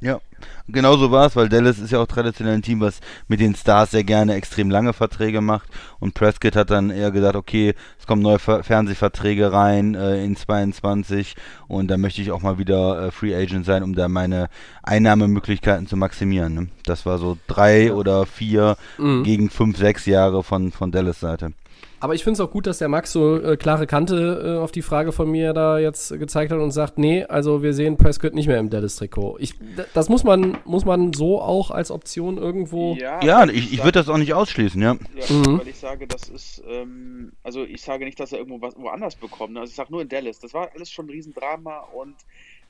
Ja, 0.00 0.20
genau 0.68 0.96
so 0.96 1.10
war 1.10 1.26
es, 1.26 1.34
weil 1.34 1.48
Dallas 1.48 1.80
ist 1.80 1.90
ja 1.90 1.98
auch 1.98 2.06
traditionell 2.06 2.54
ein 2.54 2.62
Team, 2.62 2.80
was 2.80 3.00
mit 3.26 3.40
den 3.40 3.56
Stars 3.56 3.90
sehr 3.90 4.04
gerne 4.04 4.34
extrem 4.34 4.70
lange 4.70 4.92
Verträge 4.92 5.40
macht. 5.40 5.68
Und 5.98 6.14
Prescott 6.14 6.54
hat 6.54 6.70
dann 6.70 6.90
eher 6.90 7.10
gesagt, 7.10 7.34
okay, 7.34 7.74
es 7.98 8.06
kommen 8.06 8.22
neue 8.22 8.38
Ver 8.38 8.62
Fernsehverträge 8.62 9.52
rein 9.52 9.96
äh, 9.96 10.24
in 10.24 10.36
22 10.36 11.34
und 11.66 11.88
da 11.88 11.96
möchte 11.98 12.22
ich 12.22 12.30
auch 12.30 12.42
mal 12.42 12.58
wieder 12.58 13.06
äh, 13.06 13.10
Free 13.10 13.34
Agent 13.34 13.66
sein, 13.66 13.82
um 13.82 13.96
da 13.96 14.08
meine 14.08 14.48
Einnahmemöglichkeiten 14.84 15.88
zu 15.88 15.96
maximieren. 15.96 16.54
Ne? 16.54 16.68
Das 16.84 17.04
war 17.04 17.18
so 17.18 17.36
drei 17.48 17.92
oder 17.92 18.24
vier 18.26 18.76
Mhm. 18.98 19.24
gegen 19.24 19.50
fünf, 19.50 19.76
sechs 19.78 20.06
Jahre 20.06 20.42
von, 20.44 20.70
von 20.72 20.92
Dallas 20.92 21.18
Seite. 21.20 21.52
Aber 22.00 22.14
ich 22.14 22.22
finde 22.22 22.34
es 22.34 22.40
auch 22.40 22.52
gut, 22.52 22.66
dass 22.68 22.78
der 22.78 22.88
Max 22.88 23.10
so 23.12 23.40
äh, 23.42 23.56
klare 23.56 23.86
Kante 23.88 24.56
äh, 24.56 24.62
auf 24.62 24.70
die 24.70 24.82
Frage 24.82 25.10
von 25.10 25.28
mir 25.30 25.52
da 25.52 25.78
jetzt 25.78 26.10
gezeigt 26.18 26.52
hat 26.52 26.58
und 26.60 26.70
sagt, 26.70 26.96
nee, 26.98 27.24
also 27.24 27.62
wir 27.62 27.74
sehen 27.74 27.96
Prescott 27.96 28.34
nicht 28.34 28.46
mehr 28.46 28.58
im 28.60 28.70
Dallas-Trikot. 28.70 29.38
Ich, 29.40 29.54
das 29.94 30.08
muss 30.08 30.22
man, 30.22 30.58
muss 30.64 30.84
man 30.84 31.12
so 31.12 31.40
auch 31.40 31.70
als 31.72 31.90
Option 31.90 32.38
irgendwo. 32.38 32.94
Ja, 32.94 33.40
weil 33.40 33.50
ich, 33.50 33.72
ich 33.72 33.78
würde 33.80 33.92
das 33.98 34.08
auch 34.08 34.16
nicht 34.18 34.32
ausschließen, 34.34 34.80
ja. 34.80 34.94
Ja, 35.16 35.34
Mhm. 35.34 35.58
weil 35.58 35.68
ich 35.68 35.76
sage, 35.78 36.06
das 36.06 36.28
ist, 36.28 36.62
ähm, 36.68 37.32
also 37.42 37.64
ich 37.64 37.82
sage 37.82 38.04
nicht, 38.04 38.20
dass 38.20 38.32
er 38.32 38.38
irgendwo 38.38 38.60
was 38.60 38.76
woanders 38.76 39.16
bekommt. 39.16 39.54
ne? 39.54 39.60
Also 39.60 39.70
ich 39.70 39.76
sage 39.76 39.90
nur 39.92 40.00
in 40.02 40.08
Dallas. 40.08 40.38
Das 40.38 40.54
war 40.54 40.70
alles 40.74 40.90
schon 40.90 41.06
ein 41.06 41.10
Riesendrama 41.10 41.78
und 41.94 42.14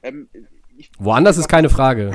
ähm, 0.03 0.29
ich, 0.77 0.91
Woanders 0.99 1.37
ist 1.37 1.49
keine 1.49 1.69
Frage. 1.69 2.13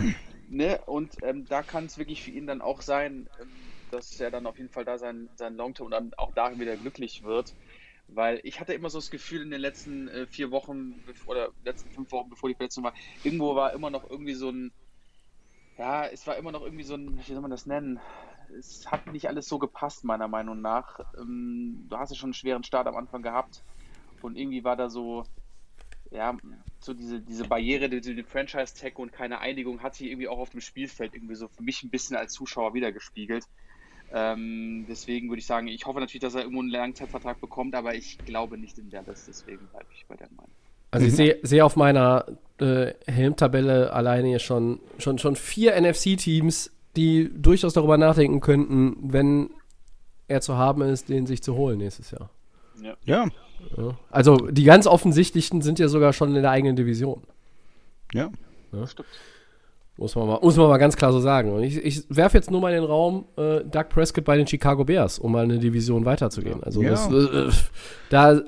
ne, 0.50 0.80
und 0.88 1.12
ähm, 1.24 1.46
da 1.48 1.62
kann 1.62 1.86
es 1.86 1.98
wirklich 1.98 2.24
für 2.24 2.32
ihn 2.32 2.48
dann 2.48 2.62
auch 2.62 2.82
sein, 2.82 3.28
ähm, 3.42 3.48
dass 3.94 4.20
er 4.20 4.32
dann 4.32 4.48
auf 4.48 4.58
jeden 4.58 4.72
Fall 4.72 4.86
da 4.86 4.98
sein, 4.98 5.30
sein 5.36 5.56
Longterm 5.56 5.86
und 5.86 5.92
dann 5.92 6.14
auch 6.18 6.34
da 6.34 6.58
wieder 6.60 6.78
glücklich 6.78 7.24
wird. 7.24 7.56
Weil 8.08 8.42
ich 8.44 8.60
hatte 8.60 8.74
immer 8.74 8.90
so 8.90 8.98
das 9.00 9.10
Gefühl 9.10 9.42
in 9.42 9.52
den 9.52 9.62
letzten 9.62 10.08
äh, 10.10 10.28
vier 10.28 10.52
Wochen 10.52 11.04
oder 11.26 11.52
letzten 11.64 11.90
fünf 11.90 12.12
Wochen, 12.12 12.30
bevor 12.30 12.50
die 12.50 12.56
Verletzung 12.56 12.84
war, 12.84 12.94
irgendwo 13.24 13.56
war 13.56 13.74
immer 13.74 13.90
noch 13.90 14.10
irgendwie 14.10 14.34
so 14.34 14.50
ein, 14.50 14.74
ja, 15.78 16.06
es 16.08 16.28
war 16.28 16.36
immer 16.36 16.52
noch 16.52 16.64
irgendwie 16.64 16.84
so 16.84 16.96
ein, 16.96 17.18
wie 17.18 17.34
soll 17.34 17.42
man 17.42 17.52
das 17.52 17.66
nennen? 17.66 18.00
es 18.58 18.86
hat 18.92 19.12
nicht 19.12 19.28
alles 19.28 19.48
so 19.48 19.60
gepasst, 19.60 20.04
meiner 20.04 20.28
Meinung 20.28 20.62
nach. 20.62 21.00
Ähm, 21.18 21.86
du 21.90 21.98
hast 21.98 22.12
ja 22.12 22.16
schon 22.16 22.28
einen 22.28 22.34
schweren 22.34 22.64
Start 22.64 22.88
am 22.88 22.96
Anfang 22.96 23.22
gehabt 23.22 23.64
und 24.22 24.36
irgendwie 24.38 24.64
war 24.64 24.76
da 24.76 24.90
so, 24.90 25.26
ja, 26.12 26.38
so 26.80 26.94
diese, 26.94 27.22
diese 27.22 27.46
Barriere, 27.46 27.90
die, 27.90 28.02
die 28.02 28.24
Franchise-Tag 28.24 29.00
und 29.00 29.12
keine 29.12 29.40
Einigung 29.40 29.82
hat 29.82 29.96
sich 29.96 30.08
irgendwie 30.08 30.28
auch 30.28 30.40
auf 30.40 30.50
dem 30.50 30.62
Spielfeld 30.62 31.14
irgendwie 31.14 31.36
so 31.36 31.48
für 31.48 31.64
mich 31.64 31.84
ein 31.84 31.90
bisschen 31.90 32.16
als 32.16 32.34
Zuschauer 32.34 32.74
wiedergespiegelt. 32.74 33.46
Ähm, 34.16 34.86
deswegen 34.88 35.30
würde 35.30 35.40
ich 35.40 35.48
sagen, 35.48 35.68
ich 35.68 35.86
hoffe 35.88 36.00
natürlich, 36.00 36.22
dass 36.22 36.36
er 36.36 36.42
irgendwo 36.42 36.62
einen 36.62 36.70
Langzeitvertrag 36.70 37.42
bekommt, 37.42 37.74
aber 37.74 37.96
ich 37.96 38.20
glaube 38.20 38.60
nicht 38.60 38.78
in 38.78 38.92
Dallas, 38.92 39.26
deswegen 39.26 39.66
bleibe 39.72 39.88
ich 39.92 40.06
bei 40.08 40.16
der 40.16 40.30
Meinung. 40.30 40.52
Also 40.92 41.08
ich 41.08 41.16
sehe 41.16 41.40
seh 41.42 41.64
auf 41.64 41.76
meiner 41.76 42.26
äh, 42.60 42.94
Helmtabelle 43.08 43.92
alleine 43.92 44.28
hier 44.28 44.38
schon, 44.38 44.80
schon, 45.00 45.18
schon 45.18 45.36
vier 45.36 45.76
NFC-Teams, 45.82 46.72
die 46.96 47.32
durchaus 47.34 47.74
darüber 47.74 47.98
nachdenken 47.98 48.42
könnten, 48.42 48.98
wenn 49.02 49.50
er 50.28 50.42
zu 50.42 50.56
haben 50.58 50.84
ist, 50.84 51.10
den 51.10 51.26
sich 51.26 51.42
zu 51.42 51.56
holen 51.56 51.80
nächstes 51.80 52.12
Jahr. 52.12 52.30
Ja. 52.80 52.96
Ja, 53.06 53.26
Ja. 53.76 53.98
Also 54.12 54.38
die 54.38 54.64
ganz 54.64 54.86
offensichtlichsten 54.86 55.64
sind 55.64 55.80
ja 55.80 55.88
sogar 55.88 56.14
schon 56.14 56.36
in 56.36 56.44
der 56.44 56.52
eigenen 56.52 56.76
Division. 56.76 57.24
ja. 58.72 58.86
Stimmt. 58.86 59.08
Muss 59.98 60.16
man 60.16 60.28
mal, 60.28 60.40
muss 60.42 60.58
man 60.58 60.70
mal 60.70 60.78
ganz 60.78 60.96
klar 60.98 61.12
so 61.12 61.20
sagen. 61.20 61.52
Und 61.54 61.62
ich, 61.64 61.78
ich 61.78 62.04
werfe 62.10 62.38
jetzt 62.38 62.50
nur 62.50 62.60
mal 62.62 62.74
in 62.74 62.82
den 62.82 62.90
Raum 62.90 63.26
äh, 63.38 63.62
Doug 63.64 63.90
Prescott 63.90 64.26
bei 64.26 64.36
den 64.36 64.48
Chicago 64.48 64.84
Bears, 64.84 65.20
um 65.20 65.32
mal 65.32 65.44
eine 65.44 65.60
Division 65.60 66.04
weiterzugehen. 66.04 66.64
Also 66.64 66.82
Ja. 66.82 66.90
das, 66.92 67.08
äh, 67.12 67.50
da, 68.10 68.34
äh, 68.34 68.44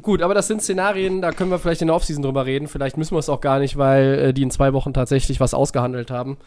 gut, 0.00 0.22
aber 0.22 0.32
das 0.32 0.46
sind 0.48 0.62
Szenarien, 0.62 1.20
da 1.20 1.32
können 1.32 1.50
wir 1.50 1.58
vielleicht 1.58 1.82
in 1.82 1.88
der 1.88 1.96
Offseason 1.96 2.22
drüber 2.22 2.46
reden. 2.46 2.66
Vielleicht 2.66 2.96
müssen 2.96 3.14
wir 3.14 3.18
es 3.18 3.28
auch 3.28 3.42
gar 3.42 3.58
nicht, 3.58 3.76
weil 3.76 4.18
äh, 4.18 4.32
die 4.32 4.42
in 4.42 4.50
zwei 4.50 4.72
Wochen 4.72 4.94
tatsächlich 4.94 5.38
was 5.38 5.52
ausgehandelt 5.52 6.10
haben. 6.10 6.38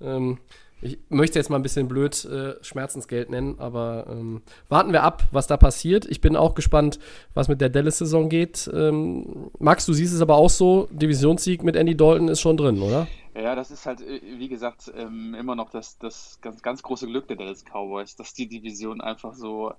Ähm, 0.00 0.38
ich 0.82 0.98
möchte 1.08 1.38
jetzt 1.38 1.48
mal 1.48 1.56
ein 1.56 1.62
bisschen 1.62 1.88
blöd 1.88 2.24
äh, 2.26 2.62
Schmerzensgeld 2.62 3.30
nennen, 3.30 3.56
aber 3.58 4.06
ähm, 4.10 4.42
warten 4.68 4.92
wir 4.92 5.02
ab, 5.02 5.24
was 5.32 5.46
da 5.46 5.56
passiert. 5.56 6.04
Ich 6.06 6.20
bin 6.20 6.36
auch 6.36 6.54
gespannt, 6.54 6.98
was 7.34 7.48
mit 7.48 7.60
der 7.62 7.70
Dallas-Saison 7.70 8.28
geht. 8.28 8.70
Ähm, 8.72 9.50
Max, 9.58 9.86
du 9.86 9.94
siehst 9.94 10.14
es 10.14 10.20
aber 10.20 10.36
auch 10.36 10.50
so, 10.50 10.86
Divisionssieg 10.92 11.64
mit 11.64 11.76
Andy 11.76 11.96
Dalton 11.96 12.28
ist 12.28 12.40
schon 12.40 12.56
drin, 12.58 12.80
oder? 12.82 13.08
Ja, 13.36 13.54
das 13.54 13.70
ist 13.70 13.84
halt, 13.84 14.00
äh, 14.00 14.20
wie 14.38 14.48
gesagt, 14.48 14.90
ähm, 14.96 15.34
immer 15.34 15.54
noch 15.54 15.70
das, 15.70 15.98
das 15.98 16.38
ganz, 16.40 16.62
ganz 16.62 16.82
große 16.82 17.06
Glück 17.06 17.28
der 17.28 17.36
Dallas 17.36 17.64
Cowboys, 17.64 18.16
dass 18.16 18.32
die 18.32 18.48
Division 18.48 19.00
einfach 19.00 19.34
so 19.34 19.74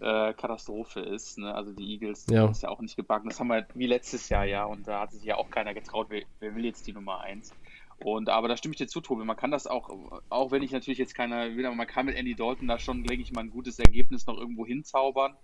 äh, 0.00 0.32
Katastrophe 0.32 1.00
ist. 1.00 1.38
Ne? 1.38 1.54
Also 1.54 1.72
die 1.72 1.92
Eagles 1.92 2.26
Ja. 2.28 2.44
ja. 2.44 2.50
ist 2.50 2.62
ja 2.62 2.70
auch 2.70 2.80
nicht 2.80 2.96
gebacken. 2.96 3.28
Das 3.28 3.38
haben 3.38 3.48
wir 3.48 3.66
wie 3.74 3.86
letztes 3.86 4.28
Jahr 4.30 4.44
ja 4.44 4.64
und 4.64 4.88
da 4.88 5.00
hat 5.00 5.12
sich 5.12 5.24
ja 5.24 5.36
auch 5.36 5.50
keiner 5.50 5.74
getraut, 5.74 6.06
wer, 6.08 6.22
wer 6.40 6.54
will 6.54 6.64
jetzt 6.64 6.86
die 6.86 6.92
Nummer 6.92 7.20
1. 7.20 7.52
Und 7.98 8.28
aber 8.28 8.48
da 8.48 8.56
stimme 8.56 8.72
ich 8.72 8.78
dir 8.78 8.88
zu, 8.88 9.00
Tobi. 9.00 9.24
Man 9.24 9.36
kann 9.36 9.50
das 9.50 9.66
auch, 9.66 9.90
auch 10.28 10.50
wenn 10.50 10.62
ich 10.62 10.70
natürlich 10.70 10.98
jetzt 10.98 11.14
keiner 11.14 11.54
will, 11.56 11.64
aber 11.64 11.74
man 11.74 11.86
kann 11.86 12.06
mit 12.06 12.16
Andy 12.16 12.34
Dalton 12.34 12.68
da 12.68 12.78
schon, 12.78 13.04
denke 13.04 13.22
ich 13.22 13.32
mal, 13.32 13.42
ein 13.42 13.50
gutes 13.50 13.78
Ergebnis 13.78 14.26
noch 14.26 14.36
irgendwo 14.36 14.66
hinzaubern. 14.66 15.34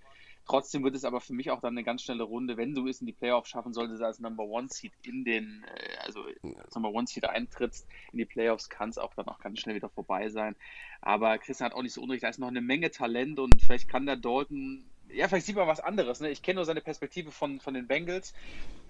Trotzdem 0.46 0.83
wird 0.83 0.96
es 0.96 1.05
aber 1.05 1.20
für 1.20 1.33
mich 1.33 1.50
auch 1.50 1.61
dann 1.61 1.74
eine 1.74 1.85
ganz 1.85 2.02
schnelle 2.02 2.24
Runde, 2.24 2.57
wenn 2.57 2.74
du 2.74 2.88
es 2.88 3.00
in 3.00 3.07
die 3.07 3.12
Playoffs 3.12 3.48
schaffen 3.48 3.72
solltest, 3.72 4.02
als 4.02 4.18
Number 4.18 4.44
One 4.44 4.68
Seed 4.68 4.92
in 5.02 5.24
den, 5.24 5.64
äh, 5.76 5.96
also 5.98 6.24
als 6.62 6.74
Number 6.74 6.90
One 6.90 7.07
Seed 7.07 7.24
eintrittst 7.24 7.87
in 8.12 8.18
die 8.18 8.24
Playoffs, 8.24 8.68
kann 8.68 8.90
es 8.90 8.98
auch 8.98 9.14
dann 9.14 9.28
auch 9.28 9.38
ganz 9.38 9.61
schnell 9.61 9.76
wieder 9.76 9.88
vorbei 9.88 10.28
sein. 10.31 10.57
Aber 11.00 11.38
Christian 11.38 11.70
hat 11.70 11.76
auch 11.76 11.83
nicht 11.83 11.94
so 11.94 12.02
unrecht, 12.02 12.24
da 12.24 12.28
ist 12.28 12.38
noch 12.38 12.48
eine 12.48 12.61
Menge 12.61 12.90
Talent 12.90 13.38
und 13.38 13.61
vielleicht 13.62 13.88
kann 13.88 14.07
der 14.07 14.16
Dalton, 14.16 14.85
ja, 15.09 15.28
vielleicht 15.28 15.46
sieht 15.46 15.57
man 15.57 15.68
was 15.68 15.81
anderes. 15.81 16.20
Ne? 16.20 16.31
Ich 16.31 16.42
kenne 16.42 16.57
nur 16.57 16.64
seine 16.64 16.81
Perspektive 16.81 17.31
von, 17.31 17.61
von 17.61 17.74
den 17.74 17.87
Bengals. 17.87 18.35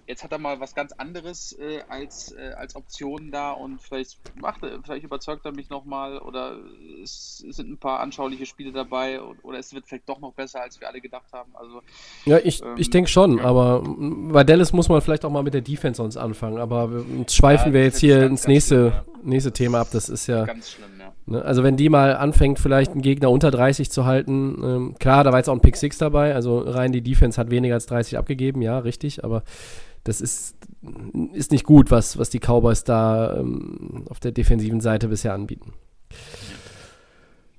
Jetzt 0.07 0.23
hat 0.23 0.31
er 0.31 0.37
mal 0.37 0.59
was 0.59 0.75
ganz 0.75 0.91
anderes 0.93 1.57
äh, 1.59 1.81
als, 1.87 2.33
äh, 2.33 2.53
als 2.55 2.75
Option 2.75 3.31
da 3.31 3.51
und 3.51 3.81
vielleicht 3.81 4.19
macht 4.35 4.63
er, 4.63 4.81
vielleicht 4.83 5.05
überzeugt 5.05 5.45
er 5.45 5.53
mich 5.53 5.69
nochmal 5.69 6.17
oder 6.17 6.57
es, 7.01 7.37
sind 7.37 7.69
ein 7.69 7.77
paar 7.77 7.99
anschauliche 7.99 8.45
Spiele 8.45 8.71
dabei 8.71 9.21
oder 9.21 9.59
es 9.59 9.73
wird 9.73 9.85
vielleicht 9.87 10.09
doch 10.09 10.19
noch 10.19 10.33
besser, 10.33 10.61
als 10.61 10.79
wir 10.81 10.89
alle 10.89 10.99
gedacht 10.99 11.31
haben. 11.31 11.51
Also 11.55 11.81
Ja, 12.25 12.39
ich, 12.43 12.63
Ähm, 12.63 12.75
ich 12.77 12.89
denke 12.89 13.09
schon, 13.09 13.37
ja. 13.37 13.43
aber 13.45 13.83
bei 13.85 14.43
Dallas 14.43 14.73
muss 14.73 14.89
man 14.89 15.01
vielleicht 15.01 15.25
auch 15.25 15.31
mal 15.31 15.43
mit 15.43 15.53
der 15.53 15.61
Defense 15.61 15.97
sonst 15.97 16.17
anfangen. 16.17 16.57
Aber 16.57 16.89
schweifen 17.29 17.67
Ja, 17.69 17.73
wir 17.73 17.83
jetzt 17.83 17.99
hier 17.99 18.23
ins 18.23 18.47
nächste, 18.47 18.91
schlimm, 18.91 19.29
nächste 19.29 19.51
Thema 19.51 19.81
ab. 19.81 19.87
Das 19.91 20.09
ist 20.09 20.27
ja, 20.27 20.45
ganz 20.45 20.71
schlimm, 20.71 20.91
ja. 20.99 21.13
ne, 21.25 21.41
also 21.43 21.63
wenn 21.63 21.77
die 21.77 21.89
mal 21.89 22.15
anfängt, 22.15 22.59
vielleicht 22.59 22.91
einen 22.91 23.01
Gegner 23.01 23.29
unter 23.29 23.51
30 23.51 23.91
zu 23.91 24.05
halten, 24.05 24.61
ähm, 24.63 24.95
klar, 24.99 25.23
da 25.23 25.31
war 25.31 25.39
jetzt 25.39 25.49
auch 25.49 25.53
ein 25.53 25.61
Pick 25.61 25.75
6 25.75 25.97
dabei, 25.97 26.33
also 26.35 26.59
rein 26.59 26.91
die 26.91 27.01
Defense 27.01 27.39
hat 27.39 27.49
weniger 27.49 27.75
als 27.75 27.85
30 27.87 28.17
abgegeben, 28.17 28.61
ja, 28.61 28.79
richtig, 28.79 29.23
aber 29.23 29.43
das 30.03 30.21
ist, 30.21 30.55
ist 31.33 31.51
nicht 31.51 31.65
gut, 31.65 31.91
was, 31.91 32.17
was 32.17 32.29
die 32.29 32.39
Cowboys 32.39 32.83
da 32.83 33.37
ähm, 33.37 34.05
auf 34.09 34.19
der 34.19 34.31
defensiven 34.31 34.81
Seite 34.81 35.07
bisher 35.07 35.33
anbieten. 35.33 35.73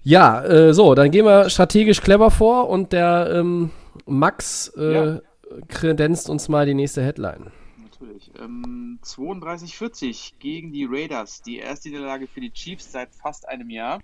Ja, 0.03 0.45
äh, 0.45 0.75
so, 0.75 0.95
dann 0.95 1.11
gehen 1.11 1.25
wir 1.25 1.49
strategisch 1.49 2.01
clever 2.03 2.31
vor 2.31 2.69
und 2.69 2.93
der 2.93 3.31
ähm, 3.33 3.71
Max 4.07 4.69
äh, 4.77 4.93
Ja. 4.95 5.21
kredenzt 5.69 6.29
uns 6.29 6.49
mal 6.49 6.67
die 6.67 6.75
nächste 6.75 7.03
Headline. 7.03 7.51
Natürlich. 7.79 8.31
Ähm, 8.39 8.99
32-40 9.03 10.35
gegen 10.39 10.73
die 10.73 10.85
Raiders. 10.85 11.41
Die 11.41 11.57
erste 11.57 11.89
Niederlage 11.89 12.27
für 12.27 12.41
die 12.41 12.51
Chiefs 12.53 12.93
seit 12.93 13.15
fast 13.15 13.49
einem 13.49 13.71
Jahr. 13.71 14.01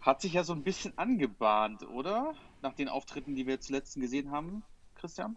Hat 0.00 0.20
sich 0.20 0.32
ja 0.32 0.42
so 0.42 0.52
ein 0.54 0.62
bisschen 0.62 0.96
angebahnt, 0.98 1.86
oder? 1.88 2.34
Nach 2.62 2.72
den 2.74 2.88
Auftritten, 2.88 3.36
die 3.36 3.46
wir 3.46 3.60
zuletzt 3.60 3.94
gesehen 4.00 4.30
haben, 4.32 4.62
Christian? 4.96 5.36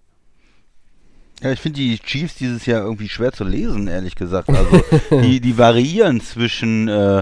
Ja, 1.43 1.51
ich 1.51 1.60
finde 1.60 1.82
die 1.82 1.99
Chiefs 1.99 2.36
dieses 2.36 2.65
Jahr 2.65 2.84
irgendwie 2.84 3.10
schwer 3.10 3.34
zu 3.34 3.43
lesen, 3.43 3.89
ehrlich 3.89 4.15
gesagt. 4.15 4.47
Also 4.47 4.82
die, 5.21 5.41
die 5.41 5.58
variieren 5.58 6.21
zwischen, 6.21 6.88
äh, 6.88 7.21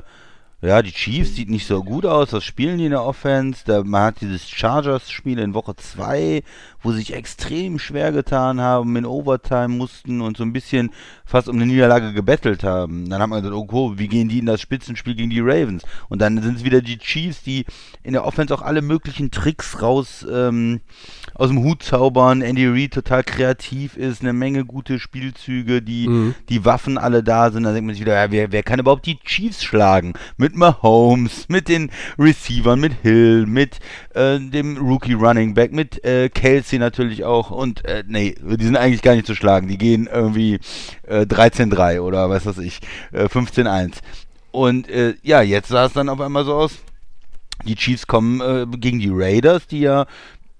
ja, 0.62 0.84
die 0.84 0.92
Chiefs 0.92 1.36
sieht 1.36 1.50
nicht 1.50 1.66
so 1.66 1.84
gut 1.84 2.06
aus, 2.06 2.32
was 2.32 2.44
spielen 2.44 2.78
die 2.78 2.86
in 2.86 2.92
der 2.92 3.04
Offense? 3.04 3.64
Da, 3.66 3.84
man 3.84 4.04
hat 4.04 4.22
dieses 4.22 4.48
Chargers-Spiel 4.48 5.40
in 5.40 5.56
Woche 5.56 5.76
2, 5.76 6.44
wo 6.84 6.92
sie 6.92 7.00
sich 7.00 7.14
extrem 7.16 7.80
schwer 7.80 8.12
getan 8.12 8.62
haben, 8.62 8.96
in 8.96 9.08
Overtime 9.08 9.70
mussten 9.70 10.22
und 10.22 10.38
so 10.38 10.44
ein 10.44 10.54
bisschen 10.54 10.92
fast 11.32 11.50
um 11.50 11.56
eine 11.56 11.65
Niederlage 11.65 12.13
gebettelt 12.13 12.63
haben. 12.63 13.10
Dann 13.10 13.22
hat 13.22 13.30
man 13.30 13.41
gesagt, 13.41 13.58
oh, 13.58 13.67
cool, 13.72 13.98
wie 13.98 14.08
gehen 14.08 14.30
die 14.30 14.39
in 14.39 14.46
das 14.46 14.62
Spitzenspiel 14.62 15.15
gegen 15.15 15.30
die 15.30 15.39
Ravens? 15.39 15.84
Und 16.10 16.22
dann 16.22 16.41
sind 16.41 16.58
es 16.58 16.63
wieder 16.63 16.82
die 16.82 16.98
Chiefs, 16.98 17.41
die 17.41 17.65
in 18.04 18.13
der 18.13 18.26
Offense 18.26 18.54
auch 18.54 18.62
alle 18.62 18.82
möglichen 18.82 19.32
Tricks 19.32 19.82
raus 19.82 20.26
ähm, 20.32 20.82
aus 21.34 21.50
dem 21.50 21.63
Hut 21.63 21.84
zaubern. 21.84 22.41
Andy 22.41 22.67
Reid 22.67 22.94
total 22.94 23.24
kreativ 23.24 23.96
ist, 23.98 24.22
eine 24.22 24.34
Menge 24.34 24.65
gute 24.65 25.00
Spielzüge, 25.00 25.82
die, 25.82 26.08
Mhm. 26.08 26.36
die 26.50 26.65
Waffen 26.65 26.98
alle 26.98 27.24
da 27.24 27.50
sind. 27.52 27.63
Da 27.63 27.72
denkt 27.72 27.86
man 27.88 27.96
sich 27.96 28.02
wieder, 28.04 28.15
ja, 28.22 28.32
wer, 28.32 28.52
wer 28.52 28.63
kann 28.63 28.80
überhaupt 28.80 29.06
die 29.06 29.17
Chiefs 29.20 29.63
schlagen? 29.63 30.13
Mit 30.38 30.56
Mahomes, 30.56 31.48
mit 31.48 31.70
den 31.70 31.89
Receivern, 32.20 32.80
mit 32.80 32.94
Hill, 33.02 33.46
mit 33.46 33.80
äh, 34.13 34.39
dem 34.39 34.78
Rookie 34.78 35.13
Running 35.13 35.54
Back, 35.54 35.72
mit 35.72 36.04
äh, 36.04 36.30
Kelsey 36.30 36.80
natürlich 36.80 37.24
auch. 37.24 37.52
Und 37.52 37.86
äh, 37.86 38.04
nee, 38.08 38.36
die 38.41 38.65
sind 38.65 38.76
eigentlich 38.76 39.02
gar 39.02 39.15
nicht 39.15 39.28
zu 39.28 39.36
schlagen. 39.36 39.67
Die 39.67 39.78
gehen 39.78 40.10
irgendwie 40.12 40.60
äh, 41.08 41.21
13-3 41.24 42.02
oder 42.02 42.30
was 42.30 42.46
weiß 42.46 42.60
ich, 42.60 42.80
äh, 43.12 43.26
15-1. 43.26 43.96
Und 44.52 44.90
äh, 44.90 45.16
ja, 45.24 45.42
jetzt 45.42 45.70
sah 45.70 45.86
es 45.86 45.94
dann 45.94 46.10
auf 46.10 46.20
einmal 46.20 46.46
so 46.46 46.54
aus, 46.54 46.80
die 47.66 47.76
Chiefs 47.76 48.08
kommen 48.08 48.42
äh, 48.42 48.66
gegen 48.78 49.00
die 49.00 49.12
Raiders, 49.12 49.68
die 49.68 49.82
ja 49.82 50.06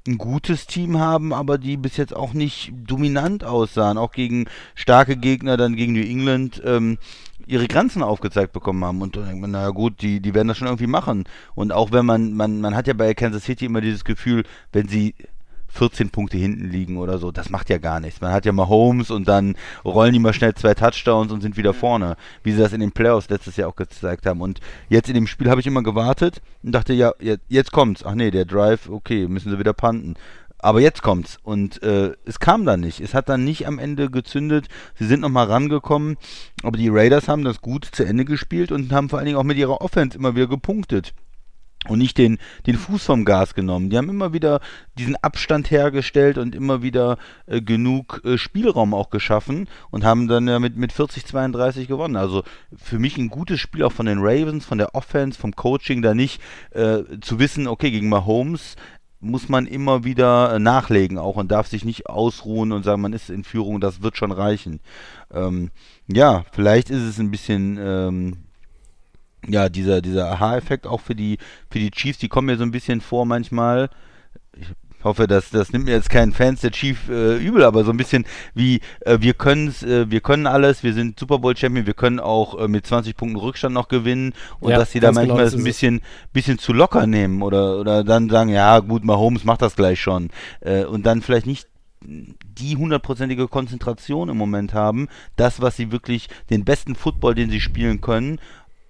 ein 0.08 0.17
gutes 0.17 0.65
Team 0.65 1.00
haben, 1.00 1.34
aber 1.34 1.58
die 1.58 1.78
bis 1.78 1.97
jetzt 1.97 2.15
auch 2.15 2.34
nicht 2.34 2.74
dominant 2.76 3.43
aussahen. 3.43 3.97
Auch 3.97 4.12
gegen 4.12 4.45
starke 4.76 5.15
Gegner, 5.15 5.58
dann 5.58 5.76
gegen 5.76 5.93
New 5.93 6.02
England, 6.02 6.62
ähm, 6.65 6.97
ihre 7.45 7.67
Grenzen 7.67 8.02
aufgezeigt 8.02 8.54
bekommen 8.54 8.84
haben. 8.84 9.02
Und 9.02 9.15
dann 9.15 9.26
denkt 9.26 9.41
man, 9.41 9.52
naja 9.52 9.69
gut, 9.69 10.02
die, 10.02 10.19
die 10.19 10.34
werden 10.34 10.47
das 10.47 10.58
schon 10.58 10.67
irgendwie 10.67 10.88
machen. 10.88 11.26
Und 11.54 11.71
auch 11.71 11.91
wenn 11.91 12.06
man, 12.06 12.34
man, 12.34 12.62
man 12.62 12.76
hat 12.76 12.88
ja 12.88 12.93
bei 12.93 13.13
Kansas 13.13 13.43
City 13.43 13.65
immer 13.65 13.82
dieses 13.82 14.04
Gefühl, 14.04 14.43
wenn 14.71 14.88
sie 14.88 15.13
14 15.73 16.10
Punkte 16.10 16.38
hinten 16.38 16.69
liegen 16.69 16.97
oder 16.97 17.17
so, 17.17 17.31
das 17.31 17.49
macht 17.49 17.69
ja 17.69 17.77
gar 17.77 17.99
nichts. 17.99 18.21
Man 18.21 18.31
hat 18.31 18.45
ja 18.45 18.51
mal 18.51 18.67
Holmes 18.67 19.10
und 19.10 19.27
dann 19.27 19.55
rollen 19.86 20.13
die 20.13 20.19
mal 20.19 20.34
schnell 20.34 20.53
zwei 20.53 20.73
Touchdowns 20.73 21.31
und 21.31 21.41
sind 21.41 21.57
wieder 21.57 21.73
vorne, 21.73 22.17
wie 22.43 22.51
sie 22.51 22.60
das 22.60 22.73
in 22.73 22.81
den 22.81 22.91
Playoffs 22.91 23.29
letztes 23.29 23.57
Jahr 23.57 23.69
auch 23.69 23.75
gezeigt 23.75 24.25
haben. 24.25 24.41
Und 24.41 24.60
jetzt 24.89 25.10
in 25.10 25.15
dem 25.15 25.27
Spiel 25.27 25.49
habe 25.49 25.62
ich 25.62 25.67
immer 25.67 25.84
gewartet 25.84 26.41
und 26.63 26.73
dachte, 26.73 26.93
ja, 26.93 27.13
jetzt, 27.19 27.43
jetzt 27.47 27.71
kommt's. 27.71 28.03
Ach 28.05 28.15
nee, 28.15 28.31
der 28.31 28.45
Drive, 28.45 28.89
okay, 28.89 29.27
müssen 29.27 29.49
sie 29.49 29.60
wieder 29.60 29.73
panten. 29.73 30.15
Aber 30.60 30.79
jetzt 30.79 31.01
kommt's. 31.01 31.39
Und 31.41 31.81
äh, 31.81 32.12
es 32.25 32.39
kam 32.39 32.65
dann 32.65 32.81
nicht. 32.81 32.99
Es 32.99 33.15
hat 33.15 33.29
dann 33.29 33.43
nicht 33.43 33.67
am 33.67 33.79
Ende 33.79 34.12
gezündet. 34.12 34.67
Sie 34.99 35.07
sind 35.07 35.21
nochmal 35.21 35.47
rangekommen. 35.47 36.17
Aber 36.63 36.77
die 36.77 36.89
Raiders 36.89 37.27
haben 37.27 37.43
das 37.43 37.62
gut 37.62 37.86
zu 37.91 38.03
Ende 38.03 38.25
gespielt 38.25 38.71
und 38.71 38.91
haben 38.91 39.10
vor 39.10 39.17
allen 39.17 39.25
Dingen 39.25 39.39
auch 39.39 39.43
mit 39.43 39.57
ihrer 39.57 39.81
Offense 39.81 40.17
immer 40.17 40.36
wieder 40.36 40.47
gepunktet 40.47 41.13
und 41.88 41.98
nicht 41.98 42.17
den, 42.17 42.38
den 42.67 42.76
Fuß 42.78 43.04
vom 43.04 43.26
Gas 43.26 43.56
genommen. 43.56 43.89
Die 43.89 43.98
haben 43.98 44.10
immer 44.10 44.34
wieder 44.34 44.60
diesen 44.98 45.15
Abstand 45.15 45.72
hergestellt 45.72 46.38
und 46.38 46.54
immer 46.54 46.84
wieder 46.84 47.17
äh, 47.48 47.62
genug 47.62 48.22
äh, 48.24 48.38
Spielraum 48.38 48.94
auch 48.94 49.10
geschaffen 49.10 49.67
und 49.89 50.04
haben 50.04 50.28
dann 50.28 50.48
ja 50.48 50.60
mit, 50.60 50.78
mit 50.78 50.94
40-32 50.94 51.88
gewonnen. 51.88 52.15
Also 52.15 52.44
für 52.76 53.00
mich 53.00 53.17
ein 53.17 53.30
gutes 53.30 53.60
Spiel 53.60 53.84
auch 53.84 53.91
von 53.91 54.06
den 54.06 54.20
Ravens, 54.20 54.65
von 54.65 54.78
der 54.78 54.94
Offense, 54.94 55.39
vom 55.39 55.56
Coaching, 55.56 56.02
da 56.02 56.13
nicht 56.13 56.39
äh, 56.72 57.00
zu 57.22 57.39
wissen, 57.39 57.67
okay, 57.67 57.89
gegen 57.89 58.10
Mahomes 58.10 58.76
muss 59.22 59.50
man 59.50 59.67
immer 59.67 60.04
wieder 60.04 60.56
äh, 60.56 60.60
nachlegen 60.60 61.17
auch 61.17 61.36
und 61.36 61.52
darf 61.52 61.67
sich 61.67 61.86
nicht 61.86 62.08
ausruhen 62.08 62.72
und 62.72 62.84
sagen, 62.84 63.02
man 63.02 63.13
ist 63.13 63.30
in 63.30 63.44
Führung, 63.44 63.80
das 63.80 64.02
wird 64.02 64.17
schon 64.17 64.32
reichen. 64.32 64.82
Ähm, 65.32 65.70
ja, 66.08 66.44
vielleicht 66.52 66.89
ist 66.89 67.04
es 67.04 67.20
ein 67.20 67.32
bisschen 67.32 67.78
ähm, 67.80 68.38
ja, 69.47 69.69
dieser, 69.69 70.01
dieser 70.01 70.30
Aha-Effekt 70.32 70.88
auch 70.88 71.01
für 71.01 71.15
die, 71.15 71.38
für 71.69 71.80
die 71.80 71.91
Chiefs, 71.91 72.19
die 72.19 72.30
kommen 72.30 72.47
mir 72.47 72.58
so 72.58 72.63
ein 72.63 72.71
bisschen 72.71 73.01
vor 73.01 73.25
manchmal. 73.25 73.89
Ich 74.58 74.67
hoffe, 75.04 75.25
dass 75.25 75.49
das 75.49 75.73
nimmt 75.73 75.86
mir 75.86 75.91
jetzt 75.91 76.12
keinen 76.12 76.32
Fans 76.32 76.62
der 76.62 76.69
Chief 76.69 77.10
äh, 77.10 77.38
übel, 77.38 77.63
aber 77.63 77.84
so 77.84 77.89
ein 77.89 77.97
bisschen 77.97 78.25
wie 78.54 78.82
äh, 78.99 79.17
wir 79.19 79.34
können 79.34 79.69
äh, 79.82 80.12
wir 80.12 80.21
können 80.21 80.46
alles, 80.46 80.83
wir 80.83 80.94
sind 80.94 81.19
Super 81.19 81.39
Bowl 81.39 81.58
Champion, 81.58 81.87
wir 81.87 81.96
können 81.96 82.19
auch 82.19 82.60
äh, 82.60 82.67
mit 82.67 82.85
20 82.85 83.17
Punkten 83.17 83.37
Rückstand 83.37 83.73
noch 83.73 83.87
gewinnen 83.87 84.33
und 84.60 84.69
Ja, 84.69 84.77
dass 84.77 84.92
sie 84.92 85.00
da 85.00 85.08
ganz 85.08 85.17
genau, 85.17 85.33
manchmal 85.33 85.46
das 85.46 85.56
ein 85.56 85.63
bisschen 85.63 86.02
bisschen 86.33 86.60
zu 86.60 86.71
locker 86.71 87.08
nehmen 87.08 87.42
oder 87.42 87.79
oder 87.79 88.04
dann 88.04 88.29
sagen, 88.29 88.52
ja, 88.52 88.77
gut, 88.77 89.04
Mahomes 89.04 89.44
macht 89.44 89.63
das 89.63 89.75
gleich 89.75 90.00
schon 90.00 90.29
äh, 90.60 90.85
und 90.85 91.04
dann 91.08 91.23
vielleicht 91.23 91.48
nicht 91.48 91.67
die 92.04 92.77
hundertprozentige 92.77 93.48
Konzentration 93.48 94.29
im 94.29 94.37
Moment 94.37 94.73
haben, 94.73 95.08
das, 95.35 95.62
was 95.62 95.77
sie 95.77 95.92
wirklich, 95.92 96.29
den 96.50 96.65
besten 96.65 96.96
Football, 96.96 97.35
den 97.35 97.52
sie 97.52 97.62
spielen 97.62 98.02
können, 98.02 98.39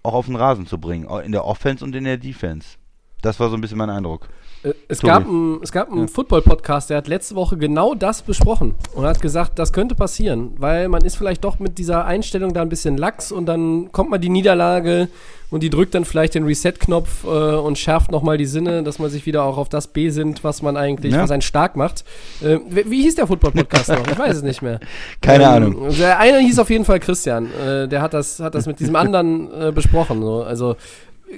auch 0.04 0.14
auf 0.14 0.26
den 0.26 0.36
Rasen 0.36 0.66
zu 0.66 0.80
bringen, 0.80 1.08
in 1.22 1.32
der 1.32 1.46
Offense 1.46 1.84
und 1.84 1.96
in 1.96 2.04
der 2.04 2.18
Defense. 2.18 2.78
Das 3.22 3.40
war 3.40 3.50
so 3.50 3.56
ein 3.56 3.62
bisschen 3.62 3.78
mein 3.78 3.90
Eindruck. 3.90 4.30
Es 4.88 5.00
Tobi. 5.00 5.08
gab, 5.12 5.26
ein, 5.28 5.60
es 5.64 5.72
gab 5.72 5.92
einen 5.92 6.08
Football-Podcast, 6.08 6.92
der 6.92 6.98
hat 6.98 7.08
letzte 7.08 7.34
Woche 7.36 7.58
genau 7.58 7.96
das 7.96 8.22
besprochen 8.22 8.76
und 8.94 9.06
hat 9.06 9.20
gesagt, 9.20 9.58
das 9.58 9.74
könnte 9.74 9.96
passieren, 9.96 10.52
weil 10.58 10.88
man 10.88 11.04
ist 11.04 11.16
vielleicht 11.16 11.44
doch 11.44 11.58
mit 11.60 11.80
dieser 11.80 12.06
Einstellung 12.06 12.54
da 12.54 12.62
ein 12.62 12.70
bisschen 12.70 12.96
lax 12.98 13.32
und 13.32 13.48
dann 13.48 13.92
kommt 13.92 14.12
mal 14.12 14.20
die 14.20 14.30
Niederlage 14.30 15.08
und 15.50 15.64
die 15.64 15.70
drückt 15.72 15.96
dann 15.96 16.06
vielleicht 16.06 16.36
den 16.36 16.44
Reset-Knopf 16.46 17.24
äh, 17.24 17.28
und 17.28 17.78
schärft 17.80 18.12
nochmal 18.12 18.38
die 18.38 18.46
Sinne, 18.46 18.84
dass 18.84 19.00
man 19.00 19.10
sich 19.10 19.26
wieder 19.26 19.44
auch 19.44 19.58
auf 19.58 19.68
das 19.68 19.88
besinnt, 19.88 20.44
was 20.44 20.62
man 20.62 20.78
eigentlich, 20.78 21.14
Ja. 21.14 21.24
was 21.24 21.32
einen 21.32 21.42
stark 21.42 21.76
macht. 21.76 22.06
Äh, 22.42 22.60
wie, 22.70 22.90
wie 22.90 23.02
hieß 23.02 23.16
der 23.16 23.26
Football-Podcast 23.28 23.90
noch? 23.90 24.08
Ich 24.08 24.18
weiß 24.20 24.38
es 24.38 24.44
nicht 24.44 24.62
mehr. 24.62 24.80
Keine 25.22 25.44
Ähm, 25.46 25.50
Ahnung. 25.50 25.90
Der 26.00 26.20
eine 26.20 26.38
hieß 26.38 26.60
auf 26.60 26.70
jeden 26.70 26.86
Fall 26.86 27.00
Christian. 27.00 27.48
Äh, 27.68 27.88
der 27.88 28.02
hat 28.02 28.14
das, 28.14 28.40
hat 28.40 28.54
das 28.56 28.66
mit 28.68 28.80
diesem 28.80 28.96
anderen 28.96 29.52
äh, 29.52 29.72
besprochen. 29.74 30.22
So. 30.22 30.44
Also 30.44 30.76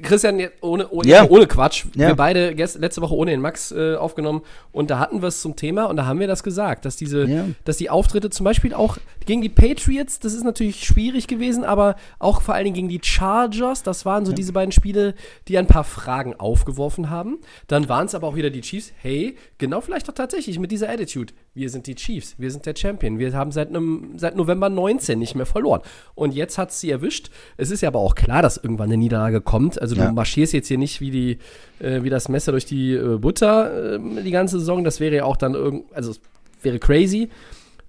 Christian, 0.01 0.41
ohne, 0.61 0.89
ohne, 0.89 1.07
Ja. 1.07 1.27
ohne 1.29 1.47
Quatsch. 1.47 1.85
Ja. 1.95 2.09
Wir 2.09 2.15
beide 2.15 2.55
gest, 2.55 2.79
letzte 2.79 3.01
Woche 3.01 3.15
ohne 3.15 3.31
den 3.31 3.41
Max 3.41 3.71
äh, 3.71 3.95
aufgenommen 3.95 4.41
und 4.71 4.89
da 4.89 4.99
hatten 4.99 5.21
wir 5.21 5.27
es 5.27 5.41
zum 5.41 5.55
Thema 5.55 5.85
und 5.85 5.97
da 5.97 6.05
haben 6.05 6.19
wir 6.19 6.27
das 6.27 6.43
gesagt, 6.43 6.85
dass 6.85 6.95
diese, 6.95 7.25
Ja. 7.25 7.45
dass 7.65 7.77
die 7.77 7.89
Auftritte 7.89 8.29
zum 8.29 8.43
Beispiel 8.43 8.73
auch 8.73 8.97
gegen 9.25 9.41
die 9.41 9.49
Patriots, 9.49 10.19
das 10.19 10.33
ist 10.33 10.43
natürlich 10.43 10.83
schwierig 10.83 11.27
gewesen, 11.27 11.63
aber 11.63 11.95
auch 12.19 12.41
vor 12.41 12.55
allen 12.55 12.65
Dingen 12.65 12.75
gegen 12.75 12.89
die 12.89 12.99
Chargers, 13.03 13.83
das 13.83 14.05
waren 14.05 14.25
so 14.25 14.33
diese 14.33 14.53
beiden 14.53 14.71
Spiele, 14.71 15.13
die 15.47 15.57
ein 15.57 15.67
paar 15.67 15.83
Fragen 15.83 16.33
aufgeworfen 16.39 17.09
haben. 17.09 17.39
Dann 17.67 17.87
waren 17.89 18.05
es 18.07 18.15
aber 18.15 18.27
auch 18.27 18.35
wieder 18.35 18.49
die 18.49 18.61
Chiefs. 18.61 18.91
Hey, 19.01 19.35
genau 19.57 19.81
vielleicht 19.81 20.07
doch 20.09 20.13
tatsächlich 20.13 20.59
mit 20.59 20.71
dieser 20.71 20.89
Attitude. 20.89 21.33
Wir 21.55 21.69
sind 21.69 21.85
die 21.85 21.93
Chiefs, 21.93 22.33
wir 22.39 22.49
sind 22.49 22.65
der 22.65 22.75
Champion. 22.75 23.19
Wir 23.19 23.31
haben 23.33 23.51
seit, 23.51 23.69
einem, 23.69 24.13
seit 24.17 24.35
November 24.35 24.69
19 24.69 25.19
nicht 25.19 25.35
mehr 25.35 25.45
verloren. 25.45 25.81
Und 26.15 26.33
jetzt 26.33 26.57
hat 26.57 26.71
sie 26.71 26.89
erwischt. 26.89 27.29
Es 27.57 27.69
ist 27.69 27.81
ja 27.81 27.89
aber 27.89 27.99
auch 27.99 28.15
klar, 28.15 28.41
dass 28.41 28.57
irgendwann 28.57 28.87
eine 28.89 28.97
Niederlage 28.97 29.39
kommt. 29.39 29.79
Also 29.79 29.95
Ja. 29.95 30.07
du 30.07 30.13
marschierst 30.13 30.53
jetzt 30.53 30.67
hier 30.67 30.79
nicht 30.79 30.99
wie, 30.99 31.11
die, 31.11 31.37
äh, 31.79 32.01
wie 32.01 32.09
das 32.09 32.27
Messer 32.27 32.51
durch 32.53 32.65
die 32.65 32.93
äh, 32.93 33.17
Butter 33.19 33.95
äh, 33.95 33.99
die 34.23 34.31
ganze 34.31 34.57
Saison. 34.59 34.83
Das 34.83 34.99
wäre 34.99 35.15
ja 35.15 35.25
auch 35.25 35.37
dann 35.37 35.53
irgend, 35.53 35.85
also 35.93 36.09
es 36.11 36.21
wäre 36.63 36.79
crazy. 36.79 37.29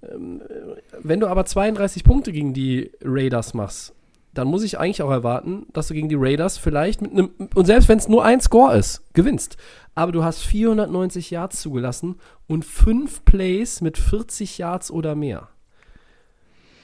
Ähm, 0.03 0.41
äh, 0.47 0.53
wenn 1.01 1.19
du 1.19 1.25
aber 1.27 1.45
32 1.45 2.03
Punkte 2.03 2.31
gegen 2.31 2.53
die 2.53 2.91
Raiders 3.03 3.55
machst, 3.55 3.93
dann 4.37 4.47
muss 4.47 4.63
ich 4.63 4.77
eigentlich 4.79 5.01
auch 5.01 5.11
erwarten, 5.11 5.65
dass 5.73 5.87
du 5.87 5.93
gegen 5.93 6.09
die 6.09 6.17
Raiders 6.17 6.57
vielleicht 6.57 7.01
mit 7.01 7.11
einem, 7.11 7.31
und 7.55 7.65
selbst 7.65 7.89
wenn 7.89 7.97
es 7.97 8.07
nur 8.07 8.23
ein 8.23 8.41
Score 8.41 8.77
ist, 8.77 9.01
gewinnst. 9.13 9.57
Aber 9.95 10.11
du 10.11 10.23
hast 10.23 10.41
490 10.43 11.31
Yards 11.31 11.61
zugelassen 11.61 12.15
und 12.47 12.65
fünf 12.65 13.23
Plays 13.25 13.81
mit 13.81 13.97
40 13.97 14.57
Yards 14.57 14.91
oder 14.91 15.15
mehr. 15.15 15.49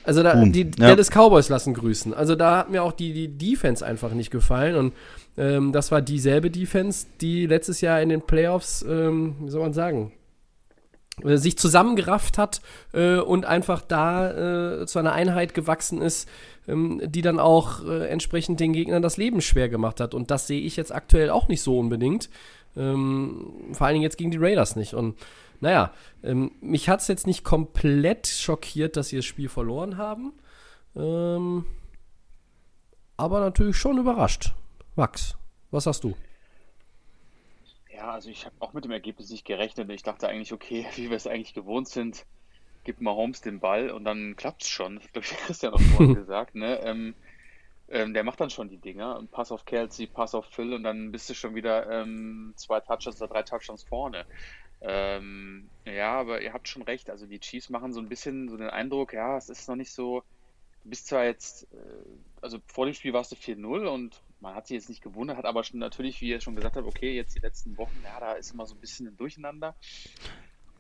Also 0.04 0.24
da, 0.24 0.44
die 0.46 0.64
Ja. 0.80 0.88
Dallas 0.88 1.12
Cowboys 1.12 1.50
lassen 1.50 1.74
grüßen. 1.74 2.14
Also 2.14 2.36
da 2.36 2.58
hat 2.58 2.72
mir 2.72 2.82
auch 2.84 2.94
die, 2.94 3.14
die 3.14 3.28
Defense 3.38 3.86
einfach 3.86 4.14
nicht 4.14 4.32
gefallen. 4.32 4.76
Und 4.76 4.94
ähm, 5.38 5.72
das 5.72 5.92
war 5.92 6.02
dieselbe 6.02 6.50
Defense, 6.50 7.06
die 7.22 7.46
letztes 7.46 7.82
Jahr 7.82 8.02
in 8.02 8.10
den 8.10 8.22
Playoffs, 8.22 8.84
ähm, 8.88 9.36
wie 9.42 9.50
soll 9.50 9.62
man 9.62 9.74
sagen, 9.74 10.12
sich 11.24 11.58
zusammengerafft 11.58 12.38
hat 12.38 12.62
äh, 12.94 13.18
und 13.18 13.46
einfach 13.46 13.82
da 13.82 14.82
äh, 14.82 14.86
zu 14.86 15.00
einer 15.00 15.14
Einheit 15.14 15.54
gewachsen 15.54 16.02
ist, 16.02 16.28
ähm, 16.68 17.02
die 17.04 17.22
dann 17.22 17.40
auch 17.40 17.86
äh, 17.86 18.08
entsprechend 18.08 18.60
den 18.60 18.74
Gegnern 18.74 19.02
das 19.02 19.18
Leben 19.18 19.42
schwer 19.42 19.70
gemacht 19.70 20.00
hat. 20.00 20.14
Und 20.14 20.32
das 20.32 20.48
sehe 20.48 20.62
ich 20.62 20.76
jetzt 20.76 20.94
aktuell 20.94 21.30
auch 21.30 21.48
nicht 21.48 21.62
so 21.62 21.78
unbedingt. 21.78 22.30
Ähm, 22.76 23.74
vor 23.74 23.88
allen 23.88 23.96
Dingen 23.96 24.04
jetzt 24.04 24.18
gegen 24.18 24.32
die 24.32 24.38
Raiders 24.38 24.76
nicht. 24.76 24.94
Und 24.94 25.18
naja, 25.60 25.92
ähm, 26.24 26.52
mich 26.62 26.90
hat 26.90 27.02
es 27.02 27.08
jetzt 27.08 27.28
nicht 27.28 27.44
komplett 27.44 28.28
schockiert, 28.28 28.98
dass 28.98 29.10
sie 29.10 29.18
das 29.18 29.26
Spiel 29.26 29.50
verloren 29.50 29.98
haben. 29.98 30.34
Ähm, 30.96 31.66
aber 33.18 33.40
natürlich 33.40 33.78
schon 33.78 33.98
überrascht. 33.98 34.54
Max, 34.96 35.36
was 35.70 35.84
sagst 35.84 36.04
du? 36.04 36.16
Ja, 38.02 38.14
also 38.14 38.32
ich 38.32 38.48
habe 38.48 38.56
auch 38.58 38.74
mit 38.74 38.84
dem 38.84 38.92
Ergebnis 38.92 39.30
nicht 39.30 39.46
gerechnet. 39.46 39.88
Ich 39.92 40.02
dachte 40.02 40.28
eigentlich, 40.28 40.54
okay, 40.54 40.88
wie 40.96 41.12
wir 41.12 41.18
es 41.18 41.28
eigentlich 41.28 41.54
gewohnt 41.54 41.88
sind, 41.88 42.26
gib 42.84 43.00
mal 43.00 43.14
Holmes 43.14 43.42
den 43.42 43.60
Ball 43.60 43.92
und 43.92 44.06
dann 44.06 44.36
klappt's 44.36 44.68
schon. 44.68 45.00
Das 45.00 45.06
hat, 45.06 45.14
glaube 45.14 45.28
ich, 45.28 45.38
Christian 45.38 45.74
auch 45.74 45.82
vorhin 45.82 46.16
gesagt. 46.26 46.56
Ne? 46.56 46.80
Ähm, 46.84 47.14
ähm, 47.90 48.16
der 48.16 48.24
macht 48.24 48.42
dann 48.42 48.50
schon 48.50 48.70
die 48.70 48.78
Dinger. 48.78 49.20
Ein 49.20 49.28
Pass 49.28 49.52
auf 49.52 49.66
Kelsey, 49.66 50.08
Pass 50.08 50.34
auf 50.34 50.48
Phil 50.48 50.74
und 50.74 50.82
dann 50.82 51.12
bist 51.12 51.30
du 51.30 51.36
schon 51.36 51.54
wieder 51.54 51.92
ähm, 51.92 52.54
zwei 52.56 52.80
Touchdowns 52.80 53.22
oder 53.22 53.34
drei 53.34 53.44
Touchdowns 53.44 53.84
vorne. 53.84 54.26
Ähm, 54.82 55.70
ja, 55.86 56.20
aber 56.20 56.42
ihr 56.42 56.54
habt 56.54 56.68
schon 56.68 56.82
recht. 56.82 57.08
Also 57.12 57.28
die 57.28 57.40
Chiefs 57.40 57.70
machen 57.70 57.94
so 57.94 58.00
ein 58.00 58.10
bisschen 58.10 58.50
so 58.50 58.58
den 58.58 58.72
Eindruck, 58.72 59.14
ja, 59.14 59.38
es 59.38 59.50
ist 59.50 59.70
noch 59.70 59.76
nicht 59.76 59.92
so. 59.92 60.24
Du 60.84 60.90
bist 60.90 61.08
zwar 61.08 61.26
jetzt, 61.26 61.64
äh, 61.74 61.78
also 62.42 62.60
vor 62.66 62.86
dem 62.86 62.94
Spiel 62.94 63.14
warst 63.14 63.32
du 63.32 63.36
4-0 63.36 63.88
und 63.88 64.22
man 64.40 64.56
hat 64.56 64.68
sich 64.68 64.76
jetzt 64.76 64.90
nicht 64.90 65.04
gewundert, 65.04 65.38
hat 65.38 65.46
aber 65.46 65.64
schon 65.64 65.80
natürlich, 65.80 66.22
wie 66.22 66.30
ihr 66.30 66.42
schon 66.42 66.56
gesagt 66.56 66.76
habt, 66.76 66.88
okay, 66.88 67.16
jetzt 67.16 67.36
die 67.36 67.40
letzten 67.40 67.78
Wochen, 67.78 67.96
ja, 68.04 68.20
da 68.20 68.34
ist 68.34 68.54
immer 68.54 68.66
so 68.66 68.74
ein 68.74 68.82
bisschen 68.82 69.08
ein 69.08 69.18
Durcheinander. 69.18 69.76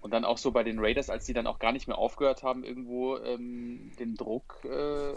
Und 0.01 0.11
dann 0.11 0.25
auch 0.25 0.39
so 0.39 0.51
bei 0.51 0.63
den 0.63 0.79
Raiders, 0.79 1.11
als 1.11 1.25
die 1.25 1.33
dann 1.33 1.45
auch 1.45 1.59
gar 1.59 1.71
nicht 1.71 1.87
mehr 1.87 1.99
aufgehört 1.99 2.41
haben, 2.41 2.63
irgendwo 2.63 3.17
ähm, 3.17 3.91
den 3.99 4.15
Druck, 4.15 4.65
äh, 4.65 5.13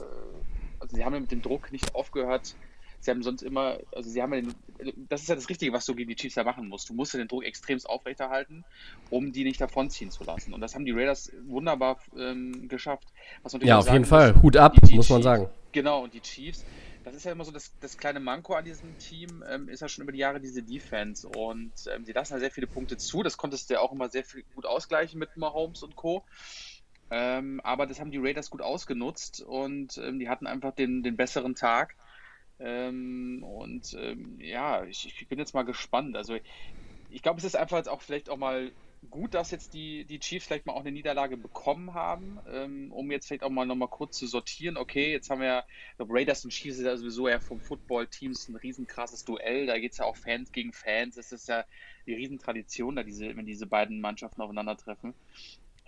also 0.79 0.97
sie 0.97 1.05
haben 1.05 1.19
mit 1.19 1.31
dem 1.31 1.41
Druck 1.41 1.73
nicht 1.73 1.95
aufgehört. 1.95 2.55
Sie 3.05 3.11
haben 3.11 3.23
sonst 3.23 3.43
immer, 3.43 3.79
also 3.95 4.09
sie 4.11 4.23
haben 4.23 4.33
ja 4.35 4.41
den, 4.41 4.55
das 5.09 5.23
ist 5.23 5.29
ja 5.29 5.35
das 5.35 5.49
Richtige, 5.49 5.73
was 5.73 5.85
du 5.87 5.95
gegen 5.95 6.09
die 6.09 6.17
Chiefs 6.17 6.35
da 6.37 6.45
machen 6.45 6.69
musst. 6.69 6.89
Du 6.89 6.95
musst 6.95 7.13
ja 7.13 7.19
den 7.19 7.29
Druck 7.29 7.45
extremst 7.45 7.89
aufrechterhalten, 7.89 8.65
um 9.11 9.33
die 9.33 9.45
nicht 9.45 9.61
davonziehen 9.61 10.11
zu 10.11 10.25
lassen. 10.25 10.55
Und 10.55 10.61
das 10.61 10.75
haben 10.75 10.85
die 10.85 10.93
Raiders 10.93 11.31
wunderbar 11.47 11.99
ähm, 12.17 12.69
geschafft. 12.69 13.13
Ja, 13.63 13.79
auf 13.79 13.91
jeden 13.93 14.05
Fall. 14.05 14.33
muss, 14.33 14.43
Hut 14.43 14.57
ab, 14.57 14.73
die- 14.75 14.81
die 14.89 14.95
muss 14.97 15.09
man 15.11 15.19
Chiefs- 15.19 15.25
sagen. 15.25 15.49
Genau, 15.73 16.05
und 16.05 16.15
die 16.15 16.21
Chiefs, 16.21 16.65
das 17.03 17.15
ist 17.15 17.25
ja 17.25 17.33
immer 17.33 17.45
so 17.45 17.51
das, 17.51 17.73
das 17.81 17.97
kleine 17.99 18.21
Manko 18.21 18.55
an 18.55 18.65
diesem 18.65 18.97
Team, 18.99 19.45
ähm, 19.49 19.69
ist 19.69 19.81
ja 19.81 19.89
schon 19.89 20.03
über 20.05 20.13
die 20.13 20.19
Jahre 20.21 20.41
diese 20.41 20.63
Defense. 20.63 21.29
Und 21.29 21.73
ähm, 21.95 22.05
sie 22.05 22.13
lassen 22.13 22.33
ja 22.35 22.39
sehr 22.39 22.51
viele 22.51 22.67
Punkte 22.69 22.97
zu. 22.97 23.23
Das 23.23 23.37
konntest 23.37 23.69
du 23.69 23.75
ja 23.75 23.81
auch 23.81 23.93
immer 23.93 24.09
sehr 24.09 24.25
viel 24.25 24.45
gut 24.55 24.65
ausgleichen 24.67 25.19
mit 25.19 25.37
Mahomes 25.37 25.83
und 25.83 25.97
Co. 25.97 26.25
Ähm, 27.11 27.61
aber 27.63 27.87
das 27.87 28.01
haben 28.01 28.11
die 28.11 28.19
Raiders 28.19 28.51
gut 28.51 28.63
ausgenutzt 28.63 29.43
und 29.43 29.99
ähm, 29.99 30.19
die 30.19 30.29
hatten 30.29 30.47
einfach 30.47 30.75
den, 30.75 31.03
den 31.03 31.17
besseren 31.17 31.55
Tag. 31.55 31.95
Ähm, 32.59 33.43
und 33.45 33.95
ähm, 33.99 34.39
ja, 34.41 34.85
ich, 34.85 35.07
ich 35.07 35.29
bin 35.29 35.39
jetzt 35.39 35.55
mal 35.55 35.65
gespannt. 35.65 36.17
Also 36.17 36.37
ich 37.09 37.23
glaube, 37.23 37.39
es 37.39 37.45
ist 37.45 37.57
einfach 37.57 37.77
jetzt 37.79 37.89
auch 37.89 38.03
vielleicht 38.03 38.29
auch 38.31 38.37
mal 38.37 38.73
gut, 39.11 39.35
dass 39.35 39.51
jetzt 39.51 39.75
die, 39.75 40.05
die 40.05 40.19
Chiefs 40.19 40.47
vielleicht 40.47 40.67
mal 40.67 40.73
auch 40.73 40.81
eine 40.81 40.93
Niederlage 40.93 41.37
bekommen 41.37 41.95
haben, 41.95 42.39
ähm, 42.49 42.93
um 42.93 43.11
jetzt 43.11 43.27
vielleicht 43.27 43.43
auch 43.43 43.51
mal 43.51 43.67
nochmal 43.67 43.89
kurz 43.89 44.17
zu 44.17 44.27
sortieren. 44.27 44.77
Okay, 44.77 45.13
jetzt 45.13 45.31
haben 45.31 45.41
wir 45.41 45.47
ja, 45.47 45.65
ich 45.91 45.97
glaube, 45.97 46.15
Raiders 46.15 46.45
und 46.45 46.51
Chiefs 46.51 46.79
ist 46.79 46.85
ja 46.85 46.97
sowieso 46.97 47.29
ja 47.29 47.41
vom 47.41 47.61
Football-Teams 47.61 48.49
ein 48.49 48.57
riesenkrasses 48.57 49.25
Duell. 49.25 49.67
Da 49.67 49.79
geht 49.79 49.93
es 49.93 49.99
ja 49.99 50.05
auch 50.05 50.17
Fans 50.17 50.53
gegen 50.53 50.73
Fans. 50.73 51.17
Es 51.17 51.33
ist 51.33 51.49
ja 51.49 51.65
die 52.07 52.15
Riesentradition, 52.15 52.97
da 52.97 53.03
diese, 53.03 53.37
wenn 53.37 53.47
diese 53.47 53.67
beiden 53.67 54.01
Mannschaften 54.01 54.41
aufeinandertreffen. 54.43 55.15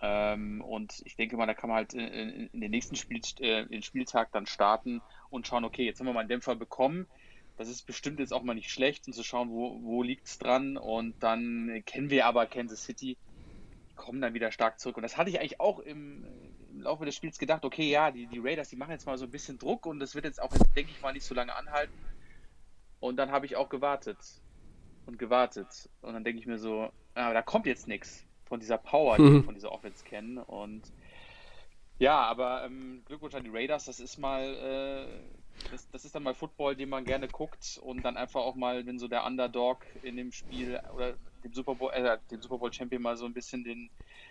Ähm, 0.02 0.60
und 0.62 1.00
ich 1.04 1.16
denke 1.16 1.36
mal, 1.36 1.46
da 1.46 1.54
kann 1.54 1.70
man 1.70 1.76
halt 1.78 1.94
in, 1.94 2.00
in, 2.00 2.46
in 2.52 2.60
den 2.60 2.70
nächsten 2.70 2.96
Spiel, 2.96 3.20
äh, 3.38 3.66
den 3.66 3.82
Spieltag 3.82 4.30
dann 4.32 4.46
starten 4.46 5.00
und 5.30 5.46
schauen, 5.46 5.64
okay, 5.64 5.84
jetzt 5.84 5.98
haben 6.00 6.06
wir 6.06 6.12
mal 6.12 6.20
einen 6.20 6.28
Dämpfer 6.28 6.54
bekommen. 6.56 7.06
Das 7.56 7.68
ist 7.68 7.86
bestimmt 7.86 8.18
jetzt 8.20 8.32
auch 8.32 8.42
mal 8.42 8.54
nicht 8.54 8.70
schlecht, 8.70 9.06
um 9.06 9.12
zu 9.12 9.22
schauen, 9.22 9.50
wo, 9.50 9.80
wo 9.82 10.02
liegt 10.02 10.26
es 10.26 10.38
dran. 10.38 10.76
Und 10.76 11.14
dann 11.20 11.82
kennen 11.86 12.10
wir 12.10 12.26
aber 12.26 12.46
Kansas 12.46 12.84
City, 12.84 13.16
die 13.90 13.94
kommen 13.94 14.20
dann 14.20 14.34
wieder 14.34 14.52
stark 14.52 14.78
zurück. 14.78 14.96
Und 14.98 15.02
das 15.02 15.16
hatte 15.16 15.30
ich 15.30 15.40
eigentlich 15.40 15.58
auch 15.60 15.78
im, 15.78 16.24
im 16.70 16.82
Laufe 16.82 17.06
des 17.06 17.14
Spiels 17.14 17.38
gedacht, 17.38 17.64
okay, 17.64 17.88
ja, 17.88 18.10
die, 18.10 18.26
die 18.26 18.38
Raiders, 18.38 18.68
die 18.68 18.76
machen 18.76 18.90
jetzt 18.90 19.06
mal 19.06 19.16
so 19.16 19.24
ein 19.24 19.30
bisschen 19.30 19.58
Druck 19.58 19.86
und 19.86 20.00
das 20.00 20.14
wird 20.14 20.26
jetzt 20.26 20.40
auch, 20.42 20.52
denke 20.76 20.90
ich 20.90 21.00
mal, 21.00 21.12
nicht 21.12 21.24
so 21.24 21.34
lange 21.34 21.54
anhalten. 21.56 21.94
Und 23.00 23.16
dann 23.16 23.30
habe 23.30 23.46
ich 23.46 23.56
auch 23.56 23.68
gewartet 23.68 24.18
und 25.06 25.18
gewartet. 25.18 25.88
Und 26.02 26.12
dann 26.14 26.24
denke 26.24 26.40
ich 26.40 26.46
mir 26.46 26.58
so, 26.58 26.90
ah, 27.14 27.32
da 27.32 27.42
kommt 27.42 27.66
jetzt 27.66 27.88
nichts 27.88 28.24
von 28.44 28.60
dieser 28.60 28.78
Power, 28.78 29.16
die 29.16 29.24
wir 29.24 29.30
Mhm. 29.30 29.44
von 29.44 29.54
dieser 29.54 29.72
Offense 29.72 30.04
kennen. 30.04 30.38
Und 30.38 30.82
ja, 31.98 32.18
aber 32.24 32.64
ähm, 32.64 33.02
Glückwunsch 33.06 33.34
an 33.34 33.44
die 33.44 33.50
Raiders, 33.50 33.86
das 33.86 34.00
ist 34.00 34.18
mal, 34.18 34.42
äh, 34.44 35.70
das, 35.70 35.88
das 35.90 36.04
ist 36.04 36.14
dann 36.14 36.22
mal 36.22 36.34
Football, 36.34 36.76
den 36.76 36.88
man 36.90 37.06
gerne 37.06 37.28
guckt 37.28 37.78
und 37.82 38.02
dann 38.02 38.16
einfach 38.16 38.40
auch 38.42 38.54
mal, 38.54 38.86
wenn 38.86 38.98
so 38.98 39.08
der 39.08 39.24
Underdog 39.24 39.84
in 40.02 40.16
dem 40.16 40.32
Spiel 40.32 40.80
oder 40.94 41.16
dem 41.44 41.52
Super 41.54 41.74
Bowl, 41.74 41.92
äh, 41.92 42.18
dem 42.30 42.42
Super 42.42 42.58
Bowl 42.58 42.72
Champion 42.72 43.02
mal 43.02 43.16
so 43.16 43.24
ein 43.26 43.32
bisschen 43.34 43.64
den 43.64 43.90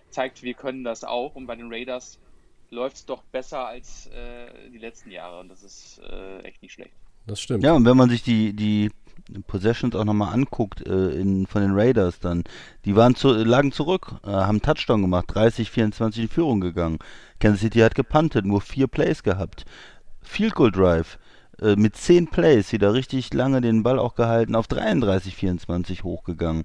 zeigt, 0.10 0.44
wir 0.44 0.54
können 0.56 0.84
das 0.84 1.04
auch. 1.04 1.36
Und 1.36 1.48
bei 1.48 1.56
den 1.56 1.72
Raiders 1.74 2.22
läuft 2.70 2.98
es 2.98 3.06
doch 3.06 3.24
besser 3.26 3.68
als 3.68 4.08
äh, 4.08 4.70
die 4.70 4.78
letzten 4.80 5.12
Jahre 5.12 5.40
und 5.40 5.50
das 5.50 5.64
ist 5.64 6.00
äh, 6.00 6.40
echt 6.42 6.62
nicht 6.62 6.74
schlecht. 6.74 7.05
Das 7.28 7.40
stimmt. 7.40 7.64
Ja, 7.64 7.74
und 7.74 7.86
wenn 7.86 7.98
man 7.98 8.10
sich 8.10 8.24
die, 8.24 8.54
die 8.54 8.92
Possessions 9.48 9.96
auch 9.96 10.06
nochmal 10.06 10.34
anguckt 10.34 10.86
äh, 10.86 11.10
in, 11.12 11.48
von 11.48 11.62
den 11.62 11.72
Raiders 11.74 12.20
dann, 12.20 12.44
die 12.86 12.96
waren 12.96 13.16
zu, 13.16 13.34
lagen 13.34 13.72
zurück, 13.72 14.14
äh, 14.24 14.30
haben 14.30 14.62
Touchdown 14.62 15.02
gemacht, 15.02 15.26
30, 15.30 15.72
24 15.72 16.24
in 16.24 16.30
Führung 16.30 16.62
gegangen. 16.62 17.00
Kansas 17.40 17.62
City 17.62 17.80
hat 17.80 17.96
gepuntet, 17.96 18.46
nur 18.46 18.62
vier 18.62 18.88
Plays 18.88 19.24
gehabt. 19.24 19.66
Field 20.22 20.56
Goal 20.56 20.72
Drive 20.72 21.18
äh, 21.62 21.76
mit 21.76 21.96
10 21.96 22.28
Plays 22.28 22.72
wieder 22.72 22.94
richtig 22.94 23.34
lange 23.34 23.62
den 23.62 23.84
Ball 23.84 24.00
auch 24.00 24.16
gehalten, 24.16 24.56
auf 24.56 24.68
33, 24.68 25.36
24 25.36 26.04
hochgegangen. 26.04 26.64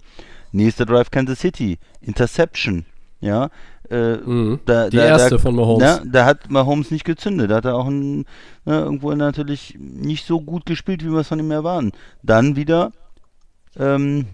Nächster 0.53 0.85
Drive 0.85 1.11
Kansas 1.11 1.41
City, 1.41 1.79
Interception, 2.01 2.85
ja. 3.21 3.51
Äh, 3.91 4.17
Mhm. 4.19 4.61
da, 4.67 4.89
Die 4.89 4.97
da, 4.97 5.05
erste 5.05 5.31
da, 5.31 5.39
von 5.39 5.57
Mahomes. 5.57 5.83
Ja, 5.83 6.01
da 6.05 6.25
hat 6.25 6.49
Mahomes 6.51 6.91
nicht 6.91 7.05
gezündet. 7.05 7.51
Da 7.51 7.57
hat 7.57 7.65
er 7.65 7.75
auch 7.77 7.89
ein, 7.89 8.19
ne, 8.65 8.81
irgendwo 8.81 9.13
natürlich 9.15 9.77
nicht 9.79 10.27
so 10.27 10.41
gut 10.41 10.65
gespielt, 10.67 11.05
wie 11.05 11.11
wir 11.11 11.19
es 11.21 11.29
von 11.29 11.39
ihm 11.41 11.51
erwarten. 11.51 11.93
Dann 12.23 12.55
wieder, 12.57 12.93
ähm, 13.77 14.27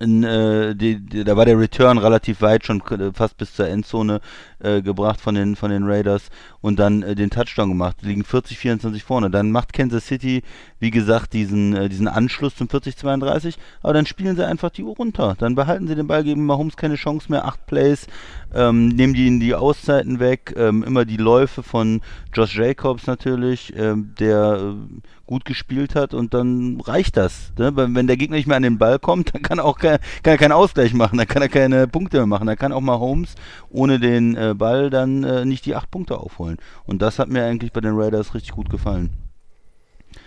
in, 0.00 0.24
äh, 0.24 0.74
die, 0.74 1.00
die, 1.00 1.24
da 1.24 1.36
war 1.36 1.44
der 1.44 1.58
Return 1.58 1.98
relativ 1.98 2.40
weit, 2.40 2.64
schon 2.64 2.82
fast 3.14 3.36
bis 3.36 3.54
zur 3.54 3.68
Endzone 3.68 4.20
äh, 4.60 4.82
gebracht 4.82 5.20
von 5.20 5.34
den, 5.34 5.56
von 5.56 5.70
den 5.70 5.84
Raiders 5.84 6.30
und 6.60 6.78
dann 6.78 7.02
äh, 7.02 7.14
den 7.14 7.30
Touchdown 7.30 7.68
gemacht. 7.68 7.98
Liegen 8.02 8.24
40, 8.24 8.58
24 8.58 9.02
vorne. 9.02 9.30
Dann 9.30 9.50
macht 9.50 9.72
Kansas 9.72 10.06
City, 10.06 10.42
wie 10.78 10.90
gesagt, 10.90 11.32
diesen, 11.32 11.76
äh, 11.76 11.88
diesen 11.88 12.08
Anschluss 12.08 12.56
zum 12.56 12.68
40, 12.68 12.96
32, 12.96 13.56
aber 13.82 13.92
dann 13.92 14.06
spielen 14.06 14.36
sie 14.36 14.46
einfach 14.46 14.70
die 14.70 14.82
Uhr 14.82 14.96
runter. 14.96 15.34
Dann 15.38 15.54
behalten 15.54 15.86
sie 15.86 15.94
den 15.94 16.06
Ball, 16.06 16.24
geben 16.24 16.46
Mahomes 16.46 16.76
keine 16.76 16.96
Chance 16.96 17.30
mehr, 17.30 17.44
acht 17.44 17.66
Plays, 17.66 18.06
ähm, 18.54 18.88
nehmen 18.88 19.14
die 19.14 19.26
in 19.26 19.40
die 19.40 19.54
Auszeiten 19.54 20.20
weg, 20.20 20.54
ähm, 20.56 20.82
immer 20.82 21.04
die 21.04 21.16
Läufe 21.16 21.62
von 21.62 22.00
Josh 22.32 22.56
Jacobs 22.56 23.06
natürlich, 23.06 23.74
ähm, 23.76 24.14
der 24.18 24.74
äh, 24.74 25.00
gut 25.26 25.44
gespielt 25.44 25.94
hat 25.94 26.14
und 26.14 26.34
dann 26.34 26.80
reicht 26.80 27.16
das. 27.16 27.52
Ne? 27.58 27.72
Wenn 27.74 28.06
der 28.06 28.16
Gegner 28.16 28.36
nicht 28.36 28.46
mehr 28.46 28.56
an 28.56 28.62
den 28.62 28.78
Ball 28.78 28.98
kommt, 28.98 29.34
dann 29.34 29.42
kann 29.42 29.60
auch 29.60 29.78
kein, 29.84 29.98
kann 30.22 30.32
er 30.34 30.38
keinen 30.38 30.52
Ausgleich 30.52 30.94
machen, 30.94 31.18
dann 31.18 31.26
kann 31.28 31.42
er 31.42 31.48
keine 31.48 31.86
Punkte 31.86 32.16
mehr 32.18 32.26
machen. 32.26 32.46
Dann 32.46 32.56
kann 32.56 32.72
auch 32.72 32.80
mal 32.80 32.98
Holmes 32.98 33.34
ohne 33.70 33.98
den 34.00 34.36
äh, 34.36 34.54
Ball 34.56 34.90
dann 34.90 35.24
äh, 35.24 35.44
nicht 35.44 35.66
die 35.66 35.74
acht 35.74 35.90
Punkte 35.90 36.18
aufholen. 36.18 36.56
Und 36.86 37.02
das 37.02 37.18
hat 37.18 37.28
mir 37.28 37.44
eigentlich 37.44 37.72
bei 37.72 37.80
den 37.80 37.94
Raiders 37.94 38.34
richtig 38.34 38.52
gut 38.52 38.70
gefallen. 38.70 39.10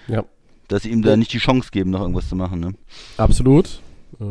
Ja, 0.08 0.24
Dass 0.68 0.84
sie 0.84 0.90
ihm 0.92 1.02
da 1.02 1.16
nicht 1.18 1.34
die 1.34 1.38
Chance 1.38 1.70
geben, 1.72 1.92
noch 1.92 2.02
irgendwas 2.02 2.30
zu 2.30 2.36
machen. 2.36 2.60
Ne? 2.60 2.74
absolut. 3.18 3.82
Äh, 4.20 4.26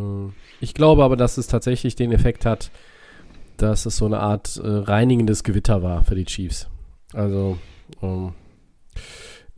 Ich 0.61 0.75
glaube 0.75 1.05
aber, 1.05 1.17
dass 1.17 1.39
es 1.39 1.47
tatsächlich 1.47 1.97
den 1.97 2.13
Effekt 2.13 2.47
hat, 2.47 2.71
dass 3.57 3.87
es 3.87 3.97
so 3.97 4.07
eine 4.07 4.21
Art 4.21 4.57
äh, 4.63 4.67
reinigendes 4.67 5.45
Gewitter 5.45 5.83
war 5.83 6.03
für 6.05 6.15
die 6.15 6.25
Chiefs. 6.27 6.69
Also, 7.15 7.59
ähm, 8.03 8.33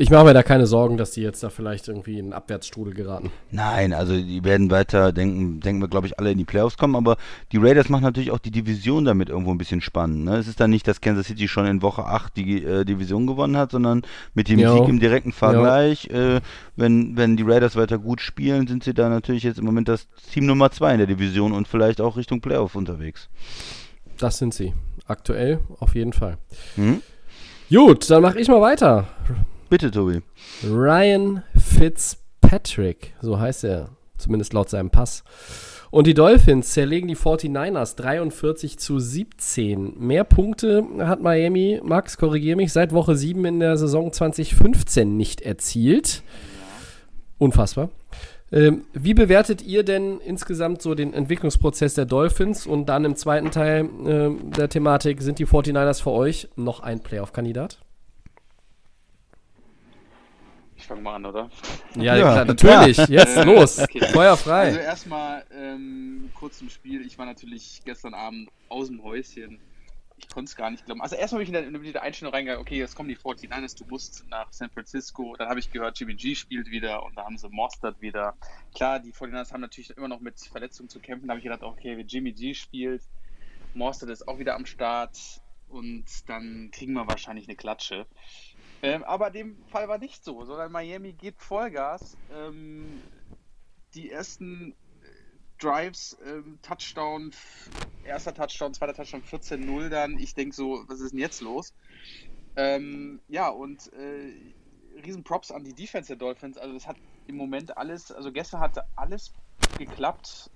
ich 0.00 0.10
mache 0.10 0.26
mir 0.26 0.32
da 0.32 0.44
keine 0.44 0.68
Sorgen, 0.68 0.96
dass 0.96 1.10
die 1.10 1.22
jetzt 1.22 1.42
da 1.42 1.50
vielleicht 1.50 1.88
irgendwie 1.88 2.20
in 2.20 2.26
einen 2.26 2.32
Abwärtsstrudel 2.32 2.94
geraten. 2.94 3.32
Nein, 3.50 3.92
also 3.92 4.16
die 4.16 4.44
werden 4.44 4.70
weiter, 4.70 5.12
denken, 5.12 5.58
denken 5.58 5.80
wir, 5.80 5.88
glaube 5.88 6.06
ich, 6.06 6.20
alle 6.20 6.30
in 6.30 6.38
die 6.38 6.44
Playoffs 6.44 6.76
kommen, 6.76 6.94
aber 6.94 7.16
die 7.50 7.56
Raiders 7.56 7.88
machen 7.88 8.04
natürlich 8.04 8.30
auch 8.30 8.38
die 8.38 8.52
Division 8.52 9.04
damit 9.04 9.28
irgendwo 9.28 9.50
ein 9.50 9.58
bisschen 9.58 9.80
spannend. 9.80 10.24
Ne? 10.24 10.36
Es 10.36 10.46
ist 10.46 10.60
dann 10.60 10.70
nicht, 10.70 10.86
dass 10.86 11.00
Kansas 11.00 11.26
City 11.26 11.48
schon 11.48 11.66
in 11.66 11.82
Woche 11.82 12.04
8 12.04 12.36
die 12.36 12.64
äh, 12.64 12.84
Division 12.84 13.26
gewonnen 13.26 13.56
hat, 13.56 13.72
sondern 13.72 14.02
mit 14.34 14.48
dem 14.48 14.60
Jo. 14.60 14.76
Sieg 14.76 14.88
im 14.88 15.00
direkten 15.00 15.32
Vergleich, 15.32 16.08
äh, 16.10 16.40
wenn, 16.76 17.16
wenn 17.16 17.36
die 17.36 17.42
Raiders 17.42 17.74
weiter 17.74 17.98
gut 17.98 18.20
spielen, 18.20 18.68
sind 18.68 18.84
sie 18.84 18.94
da 18.94 19.08
natürlich 19.08 19.42
jetzt 19.42 19.58
im 19.58 19.64
Moment 19.64 19.88
das 19.88 20.06
Team 20.32 20.46
Nummer 20.46 20.70
2 20.70 20.92
in 20.92 20.98
der 20.98 21.06
Division 21.08 21.52
und 21.52 21.66
vielleicht 21.66 22.00
auch 22.00 22.16
Richtung 22.16 22.40
Playoff 22.40 22.76
unterwegs. 22.76 23.28
Das 24.16 24.38
sind 24.38 24.54
sie. 24.54 24.74
Aktuell 25.08 25.58
auf 25.80 25.96
jeden 25.96 26.12
Fall. 26.12 26.38
Hm? 26.76 27.02
Gut, 27.68 28.08
dann 28.08 28.22
mache 28.22 28.38
ich 28.38 28.46
mal 28.46 28.60
weiter. 28.60 29.08
Bitte, 29.68 29.90
Tobi. 29.90 30.22
Ryan 30.64 31.42
Fitzpatrick, 31.54 33.14
so 33.20 33.38
heißt 33.38 33.64
er, 33.64 33.90
zumindest 34.16 34.54
laut 34.54 34.70
seinem 34.70 34.88
Pass. 34.88 35.24
Und 35.90 36.06
die 36.06 36.14
Dolphins 36.14 36.72
zerlegen 36.72 37.08
die 37.08 37.16
49ers 37.16 37.96
43 37.96 38.78
zu 38.78 38.98
17. 38.98 39.98
Mehr 39.98 40.24
Punkte 40.24 40.84
hat 41.00 41.20
Miami, 41.20 41.80
Max, 41.82 42.16
korrigier 42.16 42.56
mich, 42.56 42.72
seit 42.72 42.92
Woche 42.92 43.14
7 43.14 43.44
in 43.44 43.60
der 43.60 43.76
Saison 43.76 44.12
2015 44.12 45.16
nicht 45.16 45.42
erzielt. 45.42 46.22
Unfassbar. 47.38 47.90
Ähm, 48.50 48.84
wie 48.94 49.12
bewertet 49.12 49.62
ihr 49.62 49.82
denn 49.82 50.20
insgesamt 50.20 50.80
so 50.80 50.94
den 50.94 51.12
Entwicklungsprozess 51.12 51.92
der 51.94 52.06
Dolphins? 52.06 52.66
Und 52.66 52.86
dann 52.86 53.04
im 53.04 53.16
zweiten 53.16 53.50
Teil 53.50 53.88
ähm, 54.06 54.50
der 54.56 54.70
Thematik, 54.70 55.20
sind 55.20 55.38
die 55.38 55.46
49ers 55.46 56.02
für 56.02 56.10
euch 56.10 56.48
noch 56.56 56.80
ein 56.80 57.00
Playoff-Kandidat? 57.00 57.78
Ich 60.77 60.77
fange 60.88 61.02
mal 61.02 61.14
an, 61.14 61.26
oder? 61.26 61.50
Ja, 61.94 62.16
Ja, 62.16 62.32
klar, 62.32 62.44
natürlich. 62.44 62.96
Jetzt 62.96 63.36
Äh, 63.36 63.44
los. 63.44 63.78
okay. 63.82 64.06
Feuer 64.08 64.36
frei. 64.36 64.66
Also 64.66 64.80
erstmal 64.80 65.44
ähm, 65.52 66.30
kurz 66.34 66.58
zum 66.58 66.70
Spiel. 66.70 67.06
Ich 67.06 67.18
war 67.18 67.26
natürlich 67.26 67.82
gestern 67.84 68.14
Abend 68.14 68.50
aus 68.68 68.88
dem 68.88 69.02
Häuschen. 69.02 69.60
Ich 70.20 70.28
konnte 70.30 70.48
es 70.48 70.56
gar 70.56 70.70
nicht 70.70 70.84
glauben. 70.84 71.00
Also 71.00 71.14
erstmal 71.14 71.44
bin 71.44 71.54
ich 71.54 71.62
in 71.62 71.72
der, 71.72 71.80
in 71.82 71.92
der 71.92 72.02
Einstellung 72.02 72.34
reingegangen, 72.34 72.60
okay, 72.60 72.76
jetzt 72.76 72.96
kommen 72.96 73.08
die 73.08 73.16
49ers, 73.16 73.78
du 73.78 73.84
musst 73.84 74.24
nach 74.28 74.52
San 74.52 74.68
Francisco. 74.68 75.36
Dann 75.38 75.48
habe 75.48 75.60
ich 75.60 75.70
gehört, 75.70 75.98
Jimmy 76.00 76.14
G 76.14 76.34
spielt 76.34 76.68
wieder 76.70 77.04
und 77.04 77.16
da 77.16 77.24
haben 77.24 77.38
sie 77.38 77.48
Mostert 77.50 78.00
wieder. 78.00 78.34
Klar, 78.74 78.98
die 78.98 79.12
49ers 79.12 79.52
haben 79.52 79.60
natürlich 79.60 79.96
immer 79.96 80.08
noch 80.08 80.18
mit 80.18 80.40
Verletzungen 80.40 80.88
zu 80.88 80.98
kämpfen. 80.98 81.28
Da 81.28 81.32
habe 81.32 81.38
ich 81.38 81.44
gedacht, 81.44 81.62
okay, 81.62 81.96
wenn 81.96 82.08
Jimmy 82.08 82.32
G 82.32 82.52
spielt, 82.54 83.02
Mostert 83.74 84.10
ist 84.10 84.26
auch 84.26 84.40
wieder 84.40 84.56
am 84.56 84.66
Start 84.66 85.16
und 85.68 86.04
dann 86.26 86.70
kriegen 86.72 86.94
wir 86.94 87.06
wahrscheinlich 87.06 87.46
eine 87.46 87.56
Klatsche. 87.56 88.06
Ähm, 88.82 89.04
aber 89.04 89.30
dem 89.30 89.56
Fall 89.66 89.88
war 89.88 89.98
nicht 89.98 90.24
so, 90.24 90.44
sondern 90.44 90.70
Miami 90.72 91.12
gibt 91.12 91.42
Vollgas. 91.42 92.16
Ähm, 92.32 93.02
die 93.94 94.10
ersten 94.10 94.72
äh, 94.72 94.74
Drives, 95.58 96.16
ähm, 96.24 96.58
Touchdown, 96.62 97.32
erster 98.04 98.34
Touchdown, 98.34 98.74
zweiter 98.74 98.94
Touchdown, 98.94 99.22
14-0 99.22 99.88
dann. 99.88 100.18
Ich 100.18 100.34
denke 100.34 100.54
so, 100.54 100.84
was 100.86 101.00
ist 101.00 101.12
denn 101.12 101.20
jetzt 101.20 101.40
los? 101.40 101.74
Ähm, 102.56 103.20
ja, 103.28 103.48
und 103.48 103.92
äh, 103.92 104.32
riesen 105.04 105.24
Props 105.24 105.50
an 105.50 105.64
die 105.64 105.74
Defense 105.74 106.08
der 106.08 106.16
Dolphins. 106.16 106.58
Also 106.58 106.74
das 106.74 106.86
hat 106.86 106.96
im 107.26 107.36
Moment 107.36 107.76
alles, 107.76 108.10
also 108.10 108.32
gestern 108.32 108.60
hatte 108.60 108.84
alles 108.96 109.32
geklappt, 109.78 110.50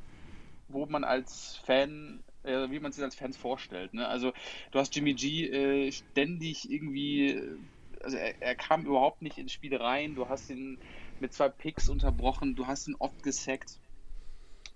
wo 0.68 0.86
man 0.86 1.04
als 1.04 1.60
Fan, 1.64 2.22
äh, 2.42 2.70
wie 2.70 2.80
man 2.80 2.92
sich 2.92 3.04
als 3.04 3.14
Fans 3.14 3.36
vorstellt. 3.36 3.94
Ne? 3.94 4.06
Also 4.06 4.32
du 4.70 4.78
hast 4.78 4.94
Jimmy 4.94 5.14
G 5.14 5.46
äh, 5.46 5.92
ständig 5.92 6.70
irgendwie, 6.70 7.28
äh, 7.30 7.56
also 8.03 8.16
er, 8.16 8.40
er 8.40 8.55
kam 8.55 8.84
überhaupt 8.86 9.22
nicht 9.22 9.38
ins 9.38 9.53
Spiel 9.53 9.76
rein. 9.76 10.14
Du 10.14 10.28
hast 10.28 10.50
ihn 10.50 10.78
mit 11.18 11.32
zwei 11.32 11.48
Picks 11.48 11.88
unterbrochen, 11.88 12.55
du 12.55 12.66
hast 12.66 12.88
ihn 12.88 12.96
oft 12.98 13.22
gesackt. 13.22 13.78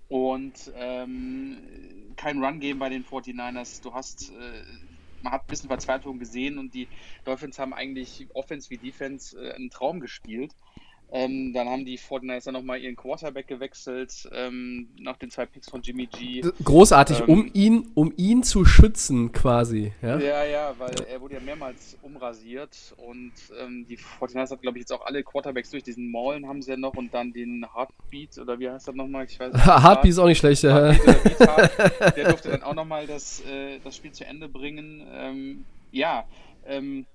Und 0.09 0.73
ähm, 0.77 2.15
kein 2.17 2.43
Run-Game 2.43 2.79
bei 2.79 2.89
den 2.89 3.05
49ers. 3.05 3.83
Du 3.83 3.93
hast, 3.93 4.31
äh, 4.31 4.63
man 5.21 5.33
hat 5.33 5.43
ein 5.43 5.49
bisschen 5.49 5.69
Verzweiflung 5.69 6.19
gesehen 6.19 6.59
und 6.59 6.75
die 6.75 6.89
Dolphins 7.25 7.59
haben 7.59 7.75
eigentlich 7.75 8.29
Offense 8.35 8.71
wie 8.71 8.79
Defense 8.79 9.37
äh, 9.37 9.53
einen 9.53 9.71
Traum 9.71 9.99
gespielt. 10.01 10.53
Ähm, 11.13 11.53
dann 11.53 11.69
haben 11.69 11.85
die 11.85 11.99
49ers 11.99 12.47
dann 12.47 12.55
nochmal 12.55 12.81
ihren 12.81 12.97
Quarterback 12.97 13.47
gewechselt, 13.47 14.29
ähm, 14.33 14.89
nach 14.99 15.17
den 15.17 15.31
zwei 15.31 15.47
Picks 15.47 15.71
von 15.71 15.81
Jimmy 15.81 16.07
G. 16.07 16.43
Großartig, 16.65 17.21
Ähm, 17.21 17.29
um 17.29 17.51
ihn, 17.53 17.91
um 17.95 18.13
ihn 18.17 18.43
zu 18.43 18.65
schützen, 18.65 19.31
quasi. 19.31 19.93
Ja? 20.03 20.19
Ja, 20.19 20.45
ja, 20.45 20.75
weil 20.79 20.95
er 21.09 21.21
wurde 21.21 21.35
ja 21.35 21.41
mehrmals 21.41 21.97
umrasiert 22.03 22.95
und 22.97 23.33
ähm, 23.63 23.87
die 23.89 23.99
49ers 23.99 24.51
hat, 24.51 24.63
glaube 24.63 24.79
ich, 24.79 24.83
jetzt 24.83 24.93
auch 24.93 25.07
alle 25.07 25.23
Quarterbacks 25.23 25.71
durch. 25.71 25.85
Diesen 25.85 26.11
Maulen 26.11 26.49
haben 26.49 26.61
sie 26.61 26.73
ja 26.73 26.77
noch 26.77 26.95
und 26.95 27.15
dann 27.15 27.33
den 27.33 27.65
Heartbeat 27.73 28.39
oder 28.39 28.59
wie 28.59 28.69
heißt 28.69 28.89
das 28.89 28.95
nochmal? 28.95 29.27
Ich 29.27 29.39
weiß 29.39 29.53
nicht. 29.53 29.65
Heartbeat 29.65 30.11
ist 30.11 30.19
auch 30.19 30.27
nicht 30.27 30.39
schlecht. 30.39 30.65
Ja. 30.65 30.93
Der 32.17 32.29
durfte 32.31 32.51
dann 32.51 32.65
auch 32.65 32.75
nochmal 32.75 33.07
das, 33.07 33.43
äh, 33.43 33.79
das 33.85 33.95
Spiel 33.97 34.11
zu 34.11 34.27
Ende 34.27 34.49
bringen. 34.49 35.07
Ähm, 35.15 35.65
ja, 35.93 36.25
ähm, 36.67 37.07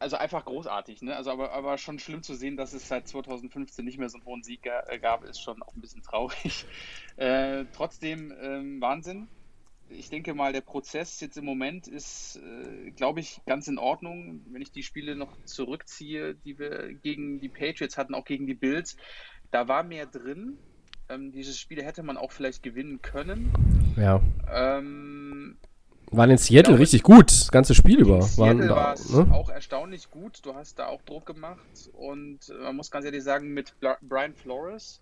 also 0.00 0.16
einfach 0.16 0.44
großartig, 0.46 1.02
ne? 1.02 1.14
Also 1.14 1.30
aber, 1.30 1.52
aber 1.52 1.78
schon 1.78 1.98
schlimm 1.98 2.22
zu 2.22 2.34
sehen, 2.34 2.56
dass 2.56 2.72
es 2.72 2.88
seit 2.88 3.06
2015 3.06 3.84
nicht 3.84 3.98
mehr 3.98 4.08
so 4.08 4.16
einen 4.16 4.26
hohen 4.26 4.42
Sieg 4.42 4.66
äh, 4.66 4.98
gab, 4.98 5.24
ist 5.24 5.40
schon 5.40 5.62
auch 5.62 5.74
ein 5.74 5.80
bisschen 5.80 6.02
traurig. 6.02 6.64
Äh, 7.16 7.66
trotzdem 7.74 8.32
ähm, 8.40 8.80
Wahnsinn. 8.80 9.28
Ich 9.90 10.08
denke 10.08 10.32
mal, 10.32 10.54
der 10.54 10.62
Prozess 10.62 11.20
jetzt 11.20 11.36
im 11.36 11.44
Moment 11.44 11.86
ist, 11.86 12.36
äh, 12.36 12.92
glaube 12.92 13.20
ich, 13.20 13.42
ganz 13.44 13.68
in 13.68 13.76
Ordnung. 13.76 14.40
Wenn 14.50 14.62
ich 14.62 14.72
die 14.72 14.82
Spiele 14.82 15.16
noch 15.16 15.36
zurückziehe, 15.44 16.34
die 16.34 16.58
wir 16.58 16.94
gegen 16.94 17.38
die 17.38 17.50
Patriots 17.50 17.98
hatten, 17.98 18.14
auch 18.14 18.24
gegen 18.24 18.46
die 18.46 18.54
Bills, 18.54 18.96
da 19.50 19.68
war 19.68 19.82
mehr 19.82 20.06
drin. 20.06 20.56
Ähm, 21.10 21.30
diese 21.30 21.52
Spiele 21.52 21.84
hätte 21.84 22.02
man 22.02 22.16
auch 22.16 22.32
vielleicht 22.32 22.62
gewinnen 22.62 23.02
können. 23.02 23.52
ja. 23.98 24.22
Ähm, 24.50 25.19
Waren 26.12 26.30
in 26.30 26.38
Seattle 26.38 26.70
glaube, 26.70 26.80
richtig 26.80 27.02
gut, 27.04 27.30
das 27.30 27.52
ganze 27.52 27.74
Spiel 27.74 28.00
über. 28.00 28.22
Seattle 28.22 28.68
war 28.70 28.94
es 28.94 29.10
ne? 29.10 29.28
auch 29.32 29.48
erstaunlich 29.48 30.10
gut. 30.10 30.40
Du 30.44 30.54
hast 30.54 30.78
da 30.78 30.86
auch 30.86 31.02
Druck 31.02 31.26
gemacht 31.26 31.90
und 31.92 32.48
äh, 32.48 32.64
man 32.64 32.76
muss 32.76 32.90
ganz 32.90 33.04
ehrlich 33.04 33.22
sagen, 33.22 33.54
mit 33.54 33.74
Brian 34.02 34.34
Flores 34.34 35.00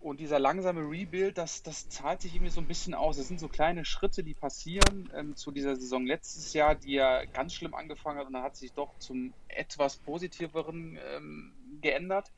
Und 0.00 0.20
dieser 0.20 0.38
langsame 0.38 0.80
Rebuild, 0.80 1.38
das, 1.38 1.62
das 1.62 1.88
zahlt 1.88 2.20
sich 2.20 2.34
irgendwie 2.34 2.50
so 2.50 2.60
ein 2.60 2.66
bisschen 2.66 2.92
aus. 2.92 3.16
Es 3.16 3.28
sind 3.28 3.40
so 3.40 3.48
kleine 3.48 3.84
Schritte, 3.84 4.22
die 4.22 4.34
passieren 4.34 5.10
ähm, 5.16 5.34
zu 5.34 5.50
dieser 5.50 5.76
Saison 5.76 6.04
letztes 6.04 6.52
Jahr, 6.52 6.74
die 6.74 6.92
ja 6.92 7.24
ganz 7.24 7.54
schlimm 7.54 7.74
angefangen 7.74 8.18
hat 8.18 8.26
und 8.26 8.34
dann 8.34 8.42
hat 8.42 8.56
sich 8.56 8.72
doch 8.72 8.90
zum 8.98 9.32
etwas 9.48 9.96
positiveren 9.96 10.98
ähm, 11.16 11.52
geändert. 11.80 12.32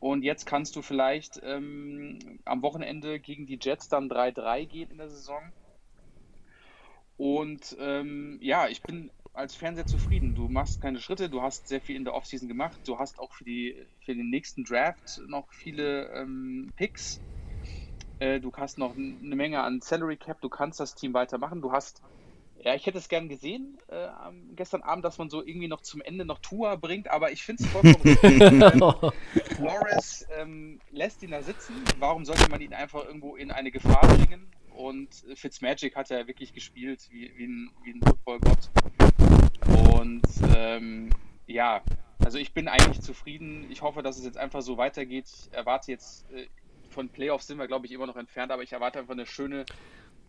Und 0.00 0.22
jetzt 0.22 0.46
kannst 0.46 0.76
du 0.76 0.82
vielleicht 0.82 1.40
ähm, 1.42 2.18
am 2.44 2.62
Wochenende 2.62 3.18
gegen 3.20 3.44
die 3.46 3.58
Jets 3.60 3.88
dann 3.88 4.08
3-3 4.08 4.66
gehen 4.66 4.90
in 4.90 4.98
der 4.98 5.10
Saison. 5.10 5.42
Und 7.16 7.76
ähm, 7.78 8.38
ja, 8.40 8.68
ich 8.68 8.82
bin 8.82 9.10
als 9.34 9.54
Fan 9.54 9.74
sehr 9.74 9.86
zufrieden. 9.86 10.34
Du 10.34 10.48
machst 10.48 10.80
keine 10.80 11.00
Schritte, 11.00 11.28
du 11.28 11.42
hast 11.42 11.68
sehr 11.68 11.80
viel 11.80 11.96
in 11.96 12.04
der 12.04 12.14
Offseason 12.14 12.48
gemacht, 12.48 12.78
du 12.86 12.98
hast 12.98 13.18
auch 13.18 13.32
für, 13.32 13.44
die, 13.44 13.76
für 14.04 14.14
den 14.14 14.30
nächsten 14.30 14.64
Draft 14.64 15.20
noch 15.26 15.52
viele 15.52 16.08
ähm, 16.10 16.72
Picks. 16.76 17.20
Äh, 18.20 18.40
du 18.40 18.52
hast 18.56 18.78
noch 18.78 18.96
eine 18.96 19.36
Menge 19.36 19.60
an 19.60 19.80
Salary 19.80 20.16
Cap, 20.16 20.40
du 20.40 20.48
kannst 20.48 20.78
das 20.78 20.94
Team 20.94 21.14
weitermachen. 21.14 21.60
Du 21.60 21.72
hast, 21.72 22.00
ja, 22.62 22.74
ich 22.74 22.86
hätte 22.86 22.98
es 22.98 23.08
gern 23.08 23.28
gesehen 23.28 23.76
äh, 23.88 24.08
gestern 24.54 24.82
Abend, 24.82 25.04
dass 25.04 25.18
man 25.18 25.28
so 25.30 25.44
irgendwie 25.44 25.68
noch 25.68 25.80
zum 25.80 26.00
Ende 26.00 26.24
noch 26.24 26.38
Tour 26.38 26.76
bringt, 26.76 27.10
aber 27.10 27.32
ich 27.32 27.42
finde 27.42 27.64
es 27.64 27.68
vollkommen. 27.70 29.12
Flores 29.56 30.26
ähm, 30.38 30.80
lässt 30.92 31.22
ihn 31.24 31.32
da 31.32 31.42
sitzen. 31.42 31.74
Warum 31.98 32.24
sollte 32.24 32.48
man 32.50 32.60
ihn 32.60 32.72
einfach 32.72 33.04
irgendwo 33.04 33.34
in 33.34 33.50
eine 33.50 33.72
Gefahr 33.72 34.06
bringen? 34.16 34.46
Und 34.74 35.24
Fitzmagic 35.34 35.96
hat 35.96 36.10
ja 36.10 36.26
wirklich 36.26 36.52
gespielt 36.52 37.08
wie, 37.10 37.32
wie 37.36 37.46
ein, 37.46 37.70
wie 37.84 37.90
ein 37.92 38.00
Footballgott. 38.02 38.70
Und 39.94 40.22
ähm, 40.54 41.10
ja, 41.46 41.82
also 42.24 42.38
ich 42.38 42.52
bin 42.52 42.68
eigentlich 42.68 43.00
zufrieden. 43.00 43.70
Ich 43.70 43.82
hoffe, 43.82 44.02
dass 44.02 44.18
es 44.18 44.24
jetzt 44.24 44.36
einfach 44.36 44.62
so 44.62 44.76
weitergeht. 44.76 45.26
Ich 45.28 45.52
erwarte 45.52 45.92
jetzt, 45.92 46.30
äh, 46.32 46.48
von 46.88 47.08
Playoffs 47.08 47.46
sind 47.46 47.58
wir, 47.58 47.66
glaube 47.66 47.86
ich, 47.86 47.92
immer 47.92 48.06
noch 48.06 48.16
entfernt, 48.16 48.50
aber 48.50 48.62
ich 48.62 48.72
erwarte 48.72 48.98
einfach 48.98 49.14
eine 49.14 49.26
schöne 49.26 49.64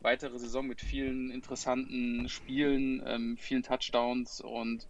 weitere 0.02 0.38
Saison 0.38 0.68
mit 0.68 0.82
vielen 0.82 1.32
interessanten 1.32 2.30
Spielen, 2.30 3.02
ähm, 3.06 3.38
vielen 3.38 3.64
Touchdowns 3.64 4.42
und 4.42 4.88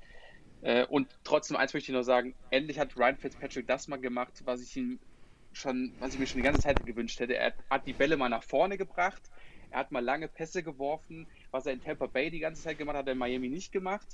äh, 0.62 0.86
und 0.86 1.08
trotzdem 1.24 1.58
eins 1.58 1.74
möchte 1.74 1.92
ich 1.92 1.96
noch 1.96 2.04
sagen, 2.04 2.34
endlich 2.50 2.80
hat 2.80 2.98
Ryan 2.98 3.18
Fitzpatrick 3.18 3.68
das 3.68 3.88
mal 3.88 4.00
gemacht, 4.00 4.42
was 4.46 4.62
ich 4.62 4.76
ihm 4.76 5.00
schon, 5.54 5.94
was 6.00 6.14
ich 6.14 6.20
mir 6.20 6.28
schon 6.28 6.38
die 6.38 6.44
ganze 6.44 6.62
Zeit 6.62 6.86
gewünscht 6.86 7.20
hätte. 7.20 7.36
Er 7.36 7.54
hat 7.70 7.88
die 7.88 7.94
Bälle 7.94 8.18
mal 8.18 8.30
nach 8.30 8.44
vorne 8.44 8.78
gebracht, 8.78 9.22
er 9.76 9.80
hat 9.80 9.92
mal 9.92 10.04
lange 10.04 10.30
Pässe 10.30 10.64
geworfen, 10.64 11.28
was 11.52 11.66
er 11.66 11.74
in 11.74 11.84
Tampa 11.84 12.06
Bay 12.06 12.32
die 12.32 12.40
ganze 12.40 12.64
Zeit 12.64 12.78
gemacht 12.78 12.96
hat, 12.96 13.02
hat 13.02 13.08
er 13.08 13.12
in 13.12 13.20
Miami 13.20 13.50
nicht 13.50 13.74
gemacht. 13.74 14.08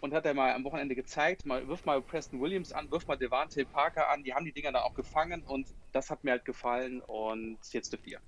Und 0.00 0.14
hat 0.14 0.24
er 0.24 0.34
mal 0.34 0.52
am 0.52 0.64
Wochenende 0.64 0.94
gezeigt, 0.94 1.46
mal 1.46 1.66
wirf 1.68 1.84
mal 1.84 2.00
Preston 2.00 2.40
Williams 2.40 2.72
an, 2.72 2.90
wirf 2.90 3.06
mal 3.06 3.16
Devante 3.16 3.64
Parker 3.64 4.10
an, 4.10 4.24
die 4.24 4.32
haben 4.34 4.44
die 4.44 4.52
Dinger 4.52 4.72
dann 4.72 4.82
auch 4.82 4.94
gefangen 4.94 5.42
und 5.46 5.66
das 5.92 6.10
hat 6.10 6.22
mir 6.22 6.32
halt 6.32 6.44
gefallen 6.44 7.00
und 7.06 7.58
jetzt 7.72 7.92
dürft 7.92 8.06
ihr. 8.06 8.20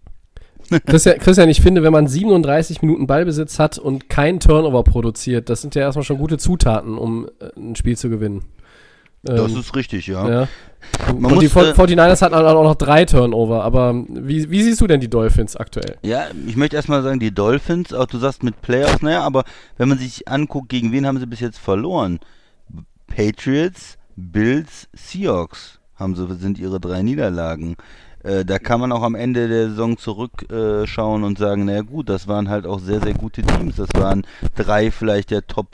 Christian, 0.86 1.18
Christian, 1.18 1.48
ich 1.48 1.60
finde, 1.60 1.82
wenn 1.82 1.92
man 1.92 2.06
37 2.06 2.82
Minuten 2.82 3.06
Ballbesitz 3.06 3.58
hat 3.58 3.78
und 3.78 4.08
kein 4.08 4.40
Turnover 4.40 4.82
produziert, 4.82 5.50
das 5.50 5.60
sind 5.60 5.74
ja 5.74 5.82
erstmal 5.82 6.04
schon 6.04 6.18
gute 6.18 6.38
Zutaten, 6.38 6.98
um 6.98 7.28
äh, 7.38 7.50
ein 7.56 7.76
Spiel 7.76 7.96
zu 7.96 8.10
gewinnen. 8.10 8.44
Das 9.22 9.52
Ähm, 9.52 9.58
ist 9.58 9.74
richtig, 9.74 10.06
ja. 10.06 10.28
ja. 10.28 10.48
Man 11.08 11.32
und 11.32 11.40
die 11.40 11.46
muss, 11.46 11.52
For- 11.52 11.68
äh, 11.68 11.72
49ers 11.72 12.22
hatten 12.22 12.34
auch 12.34 12.62
noch 12.62 12.76
drei 12.76 13.04
Turnover, 13.04 13.64
aber 13.64 13.92
wie, 14.08 14.48
wie 14.48 14.62
siehst 14.62 14.80
du 14.80 14.86
denn 14.86 15.00
die 15.00 15.10
Dolphins 15.10 15.56
aktuell? 15.56 15.96
Ja, 16.02 16.26
ich 16.46 16.56
möchte 16.56 16.76
erstmal 16.76 17.02
sagen, 17.02 17.18
die 17.18 17.34
Dolphins, 17.34 17.92
auch 17.92 18.06
du 18.06 18.18
sagst 18.18 18.42
mit 18.44 18.62
Playoffs, 18.62 19.02
naja, 19.02 19.22
aber 19.22 19.44
wenn 19.76 19.88
man 19.88 19.98
sich 19.98 20.28
anguckt, 20.28 20.68
gegen 20.68 20.92
wen 20.92 21.04
haben 21.06 21.18
sie 21.18 21.26
bis 21.26 21.40
jetzt 21.40 21.58
verloren? 21.58 22.20
Patriots, 23.08 23.98
Bills, 24.16 24.88
Seahawks 24.94 25.80
haben 25.96 26.14
sie, 26.14 26.32
sind 26.36 26.58
ihre 26.58 26.78
drei 26.80 27.02
Niederlagen. 27.02 27.76
Äh, 28.22 28.44
da 28.44 28.58
kann 28.58 28.80
man 28.80 28.92
auch 28.92 29.02
am 29.02 29.14
Ende 29.14 29.48
der 29.48 29.70
Saison 29.70 29.96
zurückschauen 29.96 31.22
äh, 31.22 31.26
und 31.26 31.38
sagen, 31.38 31.64
naja 31.64 31.82
gut, 31.82 32.08
das 32.08 32.28
waren 32.28 32.48
halt 32.48 32.66
auch 32.66 32.78
sehr, 32.80 33.00
sehr 33.00 33.14
gute 33.14 33.42
Teams. 33.42 33.76
Das 33.76 33.88
waren 33.94 34.26
drei 34.56 34.90
vielleicht 34.90 35.30
der 35.30 35.46
Top 35.46 35.68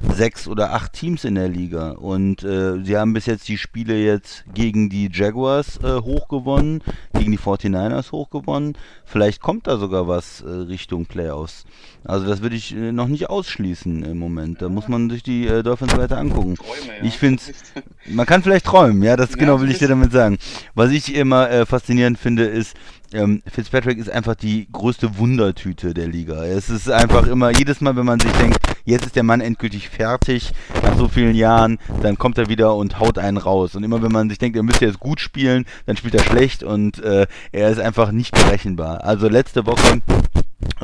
sechs 0.00 0.48
oder 0.48 0.72
acht 0.72 0.92
Teams 0.92 1.24
in 1.24 1.34
der 1.34 1.48
Liga. 1.48 1.92
Und 1.92 2.42
äh, 2.42 2.82
sie 2.82 2.96
haben 2.96 3.12
bis 3.12 3.26
jetzt 3.26 3.48
die 3.48 3.58
Spiele 3.58 3.96
jetzt 3.96 4.44
gegen 4.54 4.88
die 4.88 5.08
Jaguars 5.12 5.78
äh, 5.82 6.00
hochgewonnen, 6.00 6.82
gegen 7.14 7.32
die 7.32 7.38
49ers 7.38 8.12
hochgewonnen. 8.12 8.76
Vielleicht 9.04 9.40
kommt 9.40 9.66
da 9.66 9.76
sogar 9.76 10.08
was 10.08 10.40
äh, 10.40 10.48
Richtung 10.48 11.06
Playoffs. 11.06 11.64
Also 12.04 12.26
das 12.26 12.42
würde 12.42 12.56
ich 12.56 12.74
äh, 12.74 12.92
noch 12.92 13.08
nicht 13.08 13.30
ausschließen 13.30 14.04
im 14.04 14.18
Moment. 14.18 14.60
Da 14.62 14.68
muss 14.68 14.88
man 14.88 15.10
sich 15.10 15.22
die 15.22 15.46
äh, 15.46 15.62
Dolphins 15.62 15.96
weiter 15.96 16.18
angucken. 16.18 16.56
Träume, 16.56 16.98
ja. 16.98 17.04
Ich 17.04 17.18
finde 17.18 17.42
man 18.06 18.26
kann 18.26 18.42
vielleicht 18.42 18.66
träumen, 18.66 19.02
ja, 19.02 19.16
das 19.16 19.30
Ja, 19.30 19.36
genau 19.36 19.60
will 19.60 19.70
ich 19.70 19.78
dir 19.78 19.88
damit 19.88 20.12
sagen. 20.12 20.38
Was 20.74 20.90
ich 20.90 21.14
immer 21.14 21.50
äh, 21.50 21.66
faszinierend 21.66 22.18
finde, 22.18 22.44
ist, 22.44 22.76
ähm, 23.14 23.42
Fitzpatrick 23.46 23.98
ist 23.98 24.10
einfach 24.10 24.34
die 24.34 24.68
größte 24.70 25.18
Wundertüte 25.18 25.94
der 25.94 26.08
Liga. 26.08 26.44
Es 26.44 26.68
ist 26.68 26.90
einfach 26.90 27.26
immer, 27.26 27.50
jedes 27.56 27.80
Mal, 27.80 27.96
wenn 27.96 28.04
man 28.04 28.20
sich 28.20 28.32
denkt, 28.32 28.58
jetzt 28.84 29.06
ist 29.06 29.16
der 29.16 29.22
Mann 29.22 29.40
endgültig 29.40 29.88
fertig, 29.88 30.52
nach 30.82 30.96
so 30.96 31.08
vielen 31.08 31.34
Jahren, 31.34 31.78
dann 32.02 32.18
kommt 32.18 32.38
er 32.38 32.48
wieder 32.48 32.74
und 32.74 32.98
haut 32.98 33.18
einen 33.18 33.36
raus. 33.36 33.74
Und 33.76 33.84
immer 33.84 34.02
wenn 34.02 34.12
man 34.12 34.28
sich 34.28 34.38
denkt, 34.38 34.56
er 34.56 34.62
müsste 34.62 34.86
jetzt 34.86 35.00
gut 35.00 35.20
spielen, 35.20 35.64
dann 35.86 35.96
spielt 35.96 36.14
er 36.14 36.24
schlecht 36.24 36.62
und 36.62 37.02
äh, 37.02 37.26
er 37.52 37.70
ist 37.70 37.80
einfach 37.80 38.10
nicht 38.10 38.32
berechenbar. 38.32 39.04
Also 39.04 39.28
letzte 39.28 39.66
Woche 39.66 40.00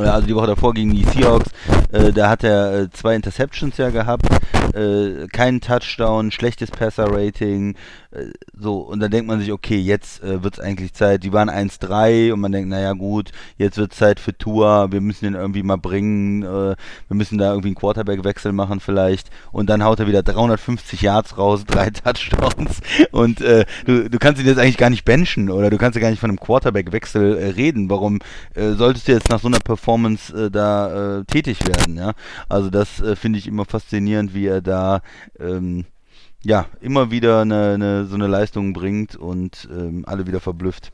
also 0.09 0.27
die 0.27 0.35
Woche 0.35 0.49
davor 0.49 0.75
gegen 0.75 0.95
die 0.95 1.05
Seahawks, 1.05 1.51
äh, 1.93 2.13
da 2.13 2.29
hat 2.29 2.45
er 2.45 2.81
äh, 2.81 2.91
zwei 2.91 3.15
Interceptions 3.15 3.77
ja 3.77 3.91
gehabt, 3.91 4.27
äh, 4.75 5.27
keinen 5.29 5.61
Touchdown, 5.61 6.31
schlechtes 6.31 6.71
Passer-Rating, 6.71 7.75
äh, 8.13 8.27
so, 8.59 8.79
und 8.79 9.01
dann 9.01 9.11
denkt 9.11 9.29
man 9.29 9.41
sich, 9.41 9.53
okay, 9.53 9.79
jetzt 9.79 10.23
äh, 10.23 10.43
wird 10.43 10.55
es 10.55 10.61
eigentlich 10.61 10.93
Zeit, 10.93 11.23
die 11.23 11.33
waren 11.33 11.49
1-3 11.49 12.33
und 12.33 12.41
man 12.41 12.53
denkt, 12.53 12.69
naja 12.69 12.93
gut, 12.93 13.31
jetzt 13.57 13.79
wird 13.79 13.95
Zeit 13.95 14.19
für 14.19 14.37
Tour, 14.37 14.91
wir 14.91 15.01
müssen 15.01 15.25
den 15.25 15.35
irgendwie 15.35 15.63
mal 15.63 15.77
bringen, 15.77 16.43
äh, 16.43 16.77
wir 16.77 16.77
müssen 17.15 17.39
da 17.39 17.51
irgendwie 17.51 17.69
einen 17.69 17.77
Quarterback-Wechsel 17.77 18.53
machen 18.53 18.81
vielleicht. 18.81 19.31
Und 19.53 19.71
dann 19.71 19.85
haut 19.85 20.01
er 20.01 20.09
wieder 20.09 20.23
350 20.23 21.03
Yards 21.03 21.39
raus, 21.39 21.65
drei 21.67 21.91
Touchdowns. 21.91 22.81
Und 23.13 23.41
äh, 23.41 23.65
du, 23.87 24.11
du 24.11 24.19
kannst 24.19 24.41
ihn 24.41 24.47
jetzt 24.47 24.59
eigentlich 24.59 24.77
gar 24.77 24.91
nicht 24.91 25.05
benchen 25.05 25.51
oder? 25.51 25.71
Du 25.71 25.79
kannst 25.79 25.95
ja 25.95 26.03
gar 26.03 26.11
nicht 26.11 26.21
von 26.21 26.31
einem 26.31 26.41
Quarterback-Wechsel 26.41 27.39
äh, 27.39 27.47
reden, 27.51 27.89
warum 27.91 28.19
äh, 28.55 28.73
solltest 28.73 29.07
du 29.07 29.13
jetzt 29.13 29.31
nach 29.31 29.41
so 29.41 29.49
einer 29.49 29.61
Performance 29.61 29.90
äh, 29.97 30.51
da 30.51 31.21
äh, 31.21 31.25
tätig 31.25 31.67
werden, 31.67 31.97
ja, 31.97 32.13
also 32.49 32.71
das 32.71 33.01
äh, 33.01 33.17
finde 33.17 33.39
ich 33.39 33.47
immer 33.47 33.65
faszinierend, 33.65 34.35
wie 34.35 34.47
er 34.47 34.61
da 34.61 35.03
ähm, 35.39 35.85
ja, 36.43 36.67
immer 36.81 37.11
wieder 37.11 37.43
eine, 37.43 37.75
eine, 37.75 38.07
so 38.07 38.15
eine 38.15 38.27
Leistung 38.27 38.73
bringt 38.73 39.17
und 39.17 39.69
ähm, 39.71 40.05
alle 40.07 40.27
wieder 40.27 40.41
verblüfft. 40.41 40.93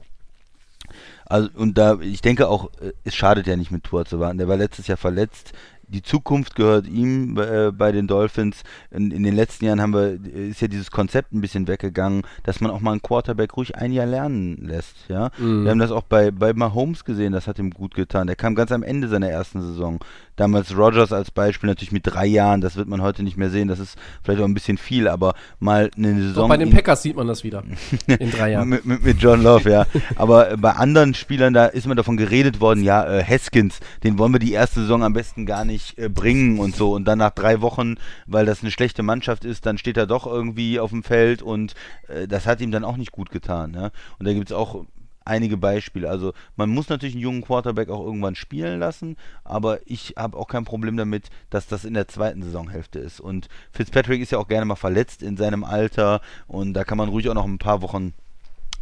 Also, 1.24 1.50
und 1.54 1.76
da, 1.76 1.98
ich 2.00 2.20
denke 2.20 2.48
auch, 2.48 2.70
äh, 2.80 2.92
es 3.04 3.14
schadet 3.14 3.46
ja 3.46 3.56
nicht 3.56 3.70
mit 3.70 3.84
Tour 3.84 4.04
zu 4.04 4.20
warten. 4.20 4.38
Der 4.38 4.48
war 4.48 4.56
letztes 4.56 4.86
Jahr 4.86 4.96
verletzt. 4.96 5.52
Die 5.88 6.02
Zukunft 6.02 6.54
gehört 6.54 6.86
ihm 6.86 7.38
äh, 7.38 7.70
bei 7.70 7.92
den 7.92 8.06
Dolphins. 8.06 8.62
In, 8.90 9.10
in 9.10 9.22
den 9.22 9.34
letzten 9.34 9.64
Jahren 9.64 9.80
haben 9.80 9.94
wir, 9.94 10.18
ist 10.32 10.60
ja 10.60 10.68
dieses 10.68 10.90
Konzept 10.90 11.32
ein 11.32 11.40
bisschen 11.40 11.68
weggegangen, 11.68 12.22
dass 12.42 12.60
man 12.60 12.70
auch 12.70 12.80
mal 12.80 12.92
einen 12.92 13.02
Quarterback 13.02 13.56
ruhig 13.56 13.76
ein 13.76 13.92
Jahr 13.92 14.06
lernen 14.06 14.56
lässt. 14.60 14.96
Ja, 15.08 15.30
wir 15.38 15.70
haben 15.70 15.78
das 15.78 15.90
auch 15.90 16.02
bei, 16.02 16.30
bei 16.30 16.52
Mahomes 16.52 17.04
gesehen, 17.04 17.32
das 17.32 17.46
hat 17.46 17.58
ihm 17.58 17.70
gut 17.70 17.94
getan. 17.94 18.26
Der 18.26 18.36
kam 18.36 18.54
ganz 18.54 18.72
am 18.72 18.82
Ende 18.82 19.08
seiner 19.08 19.28
ersten 19.28 19.60
Saison. 19.60 20.00
Damals 20.36 20.76
Rogers 20.76 21.12
als 21.12 21.30
Beispiel 21.30 21.68
natürlich 21.68 21.92
mit 21.92 22.06
drei 22.06 22.26
Jahren, 22.26 22.60
das 22.60 22.76
wird 22.76 22.88
man 22.88 23.02
heute 23.02 23.22
nicht 23.22 23.36
mehr 23.36 23.50
sehen, 23.50 23.68
das 23.68 23.78
ist 23.78 23.98
vielleicht 24.22 24.40
auch 24.40 24.44
ein 24.44 24.54
bisschen 24.54 24.78
viel, 24.78 25.08
aber 25.08 25.34
mal 25.58 25.90
eine 25.96 26.14
Saison. 26.20 26.44
Doch 26.44 26.48
bei 26.48 26.56
den 26.58 26.70
Packers 26.70 27.02
sieht 27.02 27.16
man 27.16 27.26
das 27.26 27.42
wieder. 27.42 27.62
In 28.06 28.30
drei 28.30 28.52
Jahren. 28.52 28.68
mit, 28.68 28.84
mit, 28.84 29.04
mit 29.04 29.20
John 29.20 29.42
Love, 29.42 29.70
ja. 29.70 29.86
Aber 30.16 30.56
bei 30.56 30.72
anderen 30.72 31.14
Spielern, 31.14 31.54
da 31.54 31.66
ist 31.66 31.86
immer 31.86 31.94
davon 31.94 32.16
geredet 32.16 32.60
worden, 32.60 32.82
ja, 32.82 33.04
äh, 33.06 33.24
Haskins, 33.24 33.80
den 34.04 34.18
wollen 34.18 34.32
wir 34.32 34.38
die 34.38 34.52
erste 34.52 34.80
Saison 34.80 35.02
am 35.02 35.12
besten 35.12 35.46
gar 35.46 35.64
nicht 35.64 35.98
äh, 35.98 36.08
bringen 36.08 36.58
und 36.58 36.76
so. 36.76 36.92
Und 36.92 37.06
dann 37.06 37.18
nach 37.18 37.30
drei 37.30 37.60
Wochen, 37.60 37.96
weil 38.26 38.46
das 38.46 38.62
eine 38.62 38.70
schlechte 38.70 39.02
Mannschaft 39.02 39.44
ist, 39.44 39.66
dann 39.66 39.78
steht 39.78 39.96
er 39.96 40.06
doch 40.06 40.26
irgendwie 40.26 40.78
auf 40.80 40.90
dem 40.90 41.02
Feld 41.02 41.42
und 41.42 41.74
äh, 42.08 42.28
das 42.28 42.46
hat 42.46 42.60
ihm 42.60 42.70
dann 42.70 42.84
auch 42.84 42.96
nicht 42.96 43.12
gut 43.12 43.30
getan. 43.30 43.72
Ja? 43.74 43.90
Und 44.18 44.26
da 44.26 44.32
gibt 44.32 44.50
es 44.50 44.56
auch 44.56 44.84
einige 45.26 45.56
Beispiele. 45.56 46.08
Also 46.08 46.32
man 46.56 46.70
muss 46.70 46.88
natürlich 46.88 47.14
einen 47.14 47.22
jungen 47.22 47.42
Quarterback 47.42 47.90
auch 47.90 48.04
irgendwann 48.04 48.34
spielen 48.34 48.80
lassen, 48.80 49.16
aber 49.44 49.80
ich 49.84 50.14
habe 50.16 50.36
auch 50.36 50.48
kein 50.48 50.64
Problem 50.64 50.96
damit, 50.96 51.28
dass 51.50 51.66
das 51.66 51.84
in 51.84 51.94
der 51.94 52.08
zweiten 52.08 52.42
Saisonhälfte 52.42 52.98
ist. 52.98 53.20
Und 53.20 53.48
Fitzpatrick 53.72 54.22
ist 54.22 54.32
ja 54.32 54.38
auch 54.38 54.48
gerne 54.48 54.66
mal 54.66 54.76
verletzt 54.76 55.22
in 55.22 55.36
seinem 55.36 55.64
Alter 55.64 56.20
und 56.46 56.74
da 56.74 56.84
kann 56.84 56.98
man 56.98 57.08
ruhig 57.08 57.28
auch 57.28 57.34
noch 57.34 57.44
ein 57.44 57.58
paar 57.58 57.82
Wochen 57.82 58.14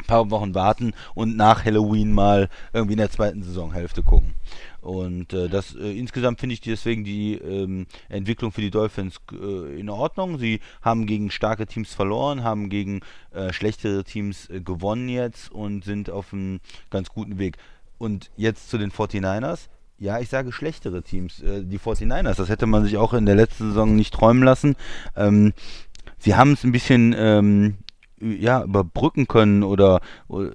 paar 0.08 0.28
Wochen 0.30 0.56
warten 0.56 0.92
und 1.14 1.36
nach 1.36 1.64
Halloween 1.64 2.12
mal 2.12 2.48
irgendwie 2.72 2.94
in 2.94 2.98
der 2.98 3.12
zweiten 3.12 3.44
Saisonhälfte 3.44 4.02
gucken. 4.02 4.34
Und 4.84 5.32
äh, 5.32 5.48
das 5.48 5.74
äh, 5.74 5.98
insgesamt 5.98 6.40
finde 6.40 6.52
ich 6.52 6.60
deswegen 6.60 7.04
die 7.04 7.36
ähm, 7.36 7.86
Entwicklung 8.10 8.52
für 8.52 8.60
die 8.60 8.70
Dolphins 8.70 9.18
äh, 9.32 9.80
in 9.80 9.88
Ordnung. 9.88 10.38
Sie 10.38 10.60
haben 10.82 11.06
gegen 11.06 11.30
starke 11.30 11.66
Teams 11.66 11.94
verloren, 11.94 12.44
haben 12.44 12.68
gegen 12.68 13.00
äh, 13.32 13.50
schlechtere 13.54 14.04
Teams 14.04 14.50
äh, 14.50 14.60
gewonnen 14.60 15.08
jetzt 15.08 15.50
und 15.50 15.84
sind 15.84 16.10
auf 16.10 16.34
einem 16.34 16.60
ganz 16.90 17.08
guten 17.08 17.38
Weg. 17.38 17.56
Und 17.96 18.30
jetzt 18.36 18.68
zu 18.68 18.76
den 18.76 18.90
49ers. 18.90 19.68
Ja, 19.98 20.18
ich 20.18 20.28
sage 20.28 20.52
schlechtere 20.52 21.02
Teams. 21.02 21.40
Äh, 21.40 21.64
die 21.64 21.78
49ers, 21.78 22.34
das 22.34 22.50
hätte 22.50 22.66
man 22.66 22.84
sich 22.84 22.98
auch 22.98 23.14
in 23.14 23.24
der 23.24 23.36
letzten 23.36 23.68
Saison 23.68 23.96
nicht 23.96 24.12
träumen 24.12 24.42
lassen. 24.42 24.76
Ähm, 25.16 25.54
sie 26.18 26.34
haben 26.34 26.52
es 26.52 26.62
ein 26.62 26.72
bisschen 26.72 27.14
ähm, 27.16 27.78
ja, 28.20 28.62
überbrücken 28.62 29.28
können 29.28 29.62
oder, 29.62 30.02
oder 30.28 30.52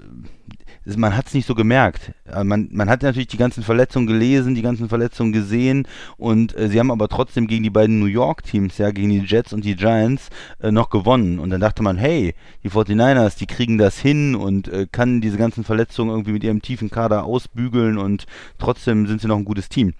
man 0.85 1.15
hat 1.15 1.27
es 1.27 1.33
nicht 1.33 1.47
so 1.47 1.55
gemerkt. 1.55 2.11
Äh, 2.25 2.43
man, 2.43 2.69
man 2.71 2.89
hat 2.89 3.03
natürlich 3.03 3.27
die 3.27 3.37
ganzen 3.37 3.63
Verletzungen 3.63 4.07
gelesen, 4.07 4.55
die 4.55 4.61
ganzen 4.61 4.89
Verletzungen 4.89 5.31
gesehen 5.31 5.87
und 6.17 6.55
äh, 6.57 6.69
sie 6.69 6.79
haben 6.79 6.91
aber 6.91 7.07
trotzdem 7.07 7.47
gegen 7.47 7.63
die 7.63 7.69
beiden 7.69 7.99
New 7.99 8.05
York-Teams, 8.05 8.77
ja, 8.77 8.91
gegen 8.91 9.09
die 9.09 9.19
Jets 9.19 9.53
und 9.53 9.65
die 9.65 9.75
Giants, 9.75 10.29
äh, 10.59 10.71
noch 10.71 10.89
gewonnen. 10.89 11.39
Und 11.39 11.49
dann 11.49 11.61
dachte 11.61 11.83
man, 11.83 11.97
hey, 11.97 12.33
die 12.63 12.69
49ers, 12.69 13.37
die 13.37 13.47
kriegen 13.47 13.77
das 13.77 13.99
hin 13.99 14.35
und 14.35 14.67
äh, 14.67 14.87
kann 14.91 15.21
diese 15.21 15.37
ganzen 15.37 15.63
Verletzungen 15.63 16.11
irgendwie 16.11 16.33
mit 16.33 16.43
ihrem 16.43 16.61
tiefen 16.61 16.89
Kader 16.89 17.23
ausbügeln 17.23 17.97
und 17.97 18.25
trotzdem 18.57 19.07
sind 19.07 19.21
sie 19.21 19.27
noch 19.27 19.37
ein 19.37 19.45
gutes 19.45 19.69
Team. 19.69 19.93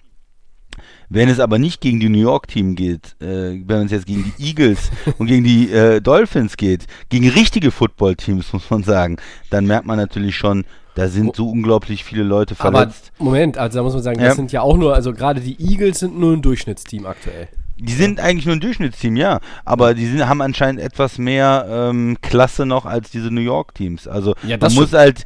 Wenn 1.08 1.28
es 1.28 1.40
aber 1.40 1.58
nicht 1.58 1.80
gegen 1.80 2.00
die 2.00 2.08
New 2.08 2.20
York-Team 2.20 2.74
geht, 2.74 3.16
äh, 3.20 3.60
wenn 3.66 3.86
es 3.86 3.92
jetzt 3.92 4.06
gegen 4.06 4.32
die 4.36 4.48
Eagles 4.48 4.90
und 5.18 5.26
gegen 5.26 5.44
die 5.44 5.70
äh, 5.72 6.00
Dolphins 6.00 6.56
geht, 6.56 6.86
gegen 7.08 7.28
richtige 7.28 7.70
Football-Teams, 7.70 8.52
muss 8.52 8.70
man 8.70 8.82
sagen, 8.82 9.16
dann 9.50 9.66
merkt 9.66 9.86
man 9.86 9.98
natürlich 9.98 10.36
schon, 10.36 10.64
da 10.94 11.08
sind 11.08 11.36
so 11.36 11.48
unglaublich 11.48 12.04
viele 12.04 12.24
Leute 12.24 12.54
verletzt. 12.54 13.12
Aber 13.16 13.24
Moment, 13.24 13.58
also 13.58 13.78
da 13.78 13.82
muss 13.82 13.94
man 13.94 14.02
sagen, 14.02 14.20
das 14.20 14.36
sind 14.36 14.52
ja 14.52 14.62
auch 14.62 14.76
nur, 14.76 14.94
also 14.94 15.12
gerade 15.12 15.40
die 15.40 15.60
Eagles 15.60 16.00
sind 16.00 16.18
nur 16.18 16.32
ein 16.32 16.42
Durchschnittsteam 16.42 17.06
aktuell. 17.06 17.48
Die 17.78 17.92
sind 17.92 18.20
eigentlich 18.20 18.44
nur 18.44 18.56
ein 18.56 18.60
Durchschnittsteam, 18.60 19.16
ja. 19.16 19.40
Aber 19.64 19.94
die 19.94 20.06
sind, 20.06 20.28
haben 20.28 20.42
anscheinend 20.42 20.82
etwas 20.82 21.16
mehr 21.16 21.66
ähm, 21.70 22.18
Klasse 22.20 22.66
noch 22.66 22.84
als 22.84 23.10
diese 23.10 23.30
New 23.30 23.40
York-Teams. 23.40 24.06
Also 24.06 24.34
ja, 24.42 24.58
man 24.58 24.74
muss 24.74 24.92
halt 24.92 25.24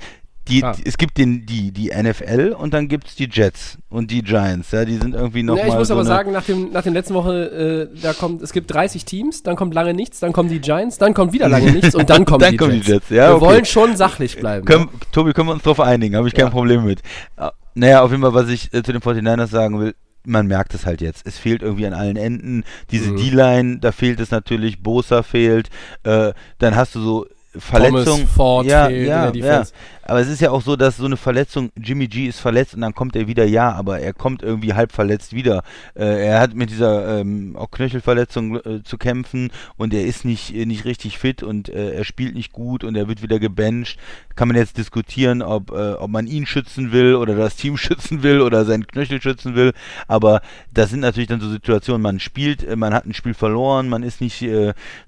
die, 0.49 0.61
die, 0.61 0.87
es 0.87 0.99
gibt 0.99 1.17
den, 1.17 1.47
die, 1.47 1.73
die 1.73 1.91
NFL 1.91 2.55
und 2.59 2.75
dann 2.75 2.89
gibt 2.89 3.09
es 3.09 3.17
die 3.17 3.29
Jets 3.31 3.79
und 3.89 4.11
die 4.11 4.23
Giants. 4.23 4.71
Ja, 4.73 4.85
die 4.85 4.97
sind 4.97 5.15
irgendwie 5.15 5.43
noch 5.43 5.57
ja, 5.57 5.67
Ich 5.67 5.75
muss 5.75 5.89
so 5.89 5.95
aber 5.95 6.05
sagen, 6.05 6.33
nach, 6.33 6.45
dem, 6.45 6.71
nach 6.71 6.83
der 6.83 6.93
letzten 6.93 7.15
Woche, 7.15 7.91
äh, 7.95 8.01
da 8.01 8.13
kommt, 8.13 8.43
es 8.43 8.53
gibt 8.53 8.73
30 8.73 9.05
Teams, 9.05 9.43
dann 9.43 9.57
kommt 9.57 9.73
lange 9.73 9.95
nichts, 9.95 10.21
dann 10.21 10.33
kommen 10.33 10.51
die 10.51 10.61
Giants, 10.61 10.99
dann 10.99 11.15
kommt 11.15 11.33
wieder 11.33 11.49
lange 11.49 11.73
nichts 11.73 11.95
und 11.95 12.11
dann 12.11 12.25
kommen 12.25 12.41
dann 12.41 12.53
die, 12.53 12.57
kommen 12.59 12.75
Jets. 12.75 12.87
die 12.87 12.93
Jets. 12.93 13.11
Ja, 13.11 13.31
wir 13.31 13.37
okay. 13.37 13.47
wollen 13.47 13.65
schon 13.65 13.97
sachlich 13.97 14.39
bleiben. 14.39 14.67
Können, 14.67 14.89
ja. 14.93 14.99
Tobi, 15.13 15.33
können 15.33 15.49
wir 15.49 15.55
uns 15.55 15.63
darauf 15.63 15.81
einigen, 15.81 16.17
habe 16.17 16.29
ich 16.29 16.35
kein 16.35 16.51
Problem 16.51 16.85
mit. 16.85 17.01
Ah, 17.37 17.53
naja, 17.75 18.03
auf 18.03 18.11
jeden 18.11 18.23
Fall, 18.23 18.35
was 18.35 18.49
ich 18.49 18.73
äh, 18.75 18.83
zu 18.83 18.93
den 18.93 19.01
49ers 19.01 19.49
sagen 19.49 19.81
will, 19.81 19.95
man 20.27 20.47
merkt 20.47 20.75
es 20.75 20.87
halt 20.87 21.01
jetzt. 21.01 21.27
Es 21.27 21.39
fehlt 21.39 21.63
irgendwie 21.63 21.87
an 21.87 21.93
allen 21.93 22.17
Enden. 22.17 22.65
Diese 22.91 23.11
mhm. 23.11 23.17
D-Line, 23.17 23.79
da 23.79 23.93
fehlt 23.93 24.21
es 24.21 24.31
natürlich. 24.31 24.83
Bosa 24.83 25.23
fehlt. 25.23 25.69
Äh, 26.03 26.33
dann 26.59 26.77
hast 26.77 26.95
du 26.95 27.01
so 27.01 27.27
Verletzung. 27.57 28.05
Thomas 28.05 28.31
Ford 28.35 28.67
ja, 28.67 28.89
ja, 28.89 29.31
ja. 29.33 29.63
Aber 30.07 30.21
es 30.21 30.29
ist 30.29 30.41
ja 30.41 30.51
auch 30.51 30.61
so, 30.61 30.77
dass 30.77 30.99
so 30.99 31.07
eine 31.07 31.17
Verletzung, 31.17 31.71
Jimmy 31.77 32.09
G 32.09 32.27
ist 32.27 32.41
verletzt 32.41 32.75
und 32.75 32.83
dann 32.83 32.95
kommt 32.95 33.17
er 33.17 33.27
wieder, 33.27 33.45
ja, 33.47 33.73
aber 33.73 34.01
er 34.01 34.13
kommt 34.13 34.43
irgendwie 34.43 34.75
halb 34.75 34.93
verletzt 34.93 35.33
wieder. 35.33 35.63
Äh, 35.95 36.27
er 36.27 36.41
hat 36.41 36.55
mit 36.55 36.71
dieser 36.71 37.21
ähm, 37.21 37.57
auch 37.57 37.71
Knöchelverletzung 37.71 38.57
äh, 38.57 38.83
zu 38.83 38.99
kämpfen 38.99 39.51
und 39.77 39.95
er 39.95 40.05
ist 40.05 40.27
nicht, 40.27 40.55
äh, 40.55 40.67
nicht 40.67 40.85
richtig 40.85 41.19
fit 41.19 41.43
und 41.43 41.71
äh, 41.71 41.93
er 41.93 42.05
spielt 42.05 42.35
nicht 42.35 42.53
gut 42.53 42.85
und 42.85 42.97
er 42.97 43.09
wird 43.09 43.23
wieder 43.23 43.39
gebencht. 43.39 43.99
Kann 44.37 44.49
man 44.49 44.57
jetzt 44.59 44.77
diskutieren, 44.77 45.41
ob, 45.41 45.71
äh, 45.71 45.95
ob 45.95 46.11
man 46.11 46.27
ihn 46.27 46.45
schützen 46.45 46.93
will 46.93 47.15
oder 47.15 47.35
das 47.35 47.57
Team 47.57 47.77
schützen 47.79 48.23
will 48.23 48.43
oder 48.43 48.67
seinen 48.67 48.87
Knöchel 48.87 49.23
schützen 49.23 49.55
will. 49.55 49.73
Aber 50.07 50.43
das 50.73 50.91
sind 50.91 51.01
natürlich 51.01 51.29
dann 51.29 51.41
so 51.41 51.49
Situationen, 51.49 52.03
man 52.03 52.21
spielt, 52.21 52.63
äh, 52.63 52.77
man 52.77 52.93
hat 52.93 53.07
ein 53.07 53.15
Spiel 53.15 53.35
verloren, 53.35 53.89
man 53.89 54.03
ist 54.03 54.21
nicht 54.21 54.45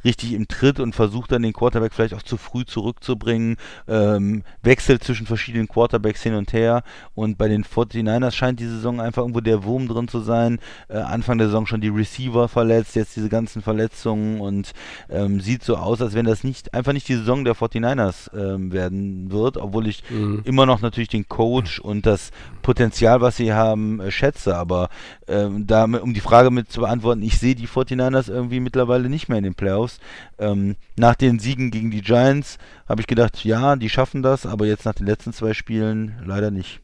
richtig 0.05 0.32
im 0.32 0.49
Tritt 0.49 0.80
und 0.80 0.94
versucht 0.94 1.32
dann 1.32 1.42
den 1.42 1.53
Quarterback 1.53 1.92
vielleicht 1.92 2.14
auch 2.14 2.22
zu 2.22 2.36
früh 2.36 2.64
zurückzubringen, 2.64 3.57
ähm, 3.88 4.42
wechselt 4.62 4.86
wechselt 4.87 5.03
zwischen 5.03 5.26
verschiedenen 5.26 5.66
Quarterbacks 5.66 6.22
hin 6.22 6.34
und 6.34 6.53
her 6.53 6.84
und 7.16 7.39
bei 7.39 7.49
den 7.49 7.64
49ers 7.64 8.30
scheint 8.30 8.61
die 8.61 8.66
Saison 8.66 9.01
einfach 9.01 9.22
irgendwo 9.22 9.41
der 9.41 9.64
Wurm 9.64 9.89
drin 9.89 10.07
zu 10.07 10.20
sein. 10.20 10.61
Äh, 10.89 10.99
Anfang 10.99 11.39
der 11.39 11.49
Saison 11.49 11.66
schon 11.66 11.80
die 11.80 11.89
Receiver 11.89 12.47
verletzt, 12.47 12.95
jetzt 12.95 13.16
diese 13.16 13.28
ganzen 13.28 13.62
Verletzungen 13.62 14.41
und 14.41 14.74
ähm, 15.11 15.41
sieht 15.41 15.64
so 15.64 15.76
aus, 15.76 16.01
als 16.01 16.14
wenn 16.14 16.24
das 16.24 16.45
nicht 16.45 16.72
einfach 16.72 16.93
nicht 16.93 17.09
die 17.09 17.16
Saison 17.16 17.45
der 17.45 17.57
49ers 17.57 18.32
ähm, 18.32 18.72
werden 18.72 19.32
wird, 19.32 19.57
obwohl 19.57 19.89
ich 19.89 20.05
mhm. 20.09 20.43
immer 20.45 20.66
noch 20.66 20.80
natürlich 20.80 21.09
den 21.09 21.28
Coach 21.28 21.80
und 21.80 22.07
das 22.07 22.30
Potenzial, 22.62 23.20
was 23.20 23.37
sie 23.37 23.53
haben, 23.53 24.01
äh, 24.01 24.12
schätze, 24.12 24.57
aber 24.57 24.89
ähm, 25.26 25.66
da, 25.66 25.84
um 25.84 26.14
die 26.14 26.20
Frage 26.20 26.53
mit 26.53 26.70
zu 26.70 26.80
beantworten, 26.82 27.22
ich 27.22 27.39
sehe 27.39 27.57
die 27.57 27.66
49ers 27.66 28.30
irgendwie 28.30 28.61
mittlerweile 28.61 29.09
nicht 29.09 29.28
mehr 29.28 29.39
in 29.39 29.45
den 29.45 29.55
Playoffs. 29.55 29.99
Ähm, 30.39 30.76
nach 30.97 31.16
den 31.16 31.41
Siegen 31.41 31.70
gegen 31.70 31.91
die 31.91 32.03
Giants 32.03 32.59
habe 32.89 33.01
ich 33.01 33.07
gedacht, 33.07 33.45
ja, 33.45 33.74
die 33.76 33.89
schaffen 33.89 34.22
das, 34.22 34.47
aber 34.47 34.66
jetzt 34.66 34.76
nach 34.85 34.95
den 34.95 35.07
letzten 35.07 35.33
zwei 35.33 35.55
Spielen 35.55 36.20
leider 36.24 36.51
nicht. 36.51 36.81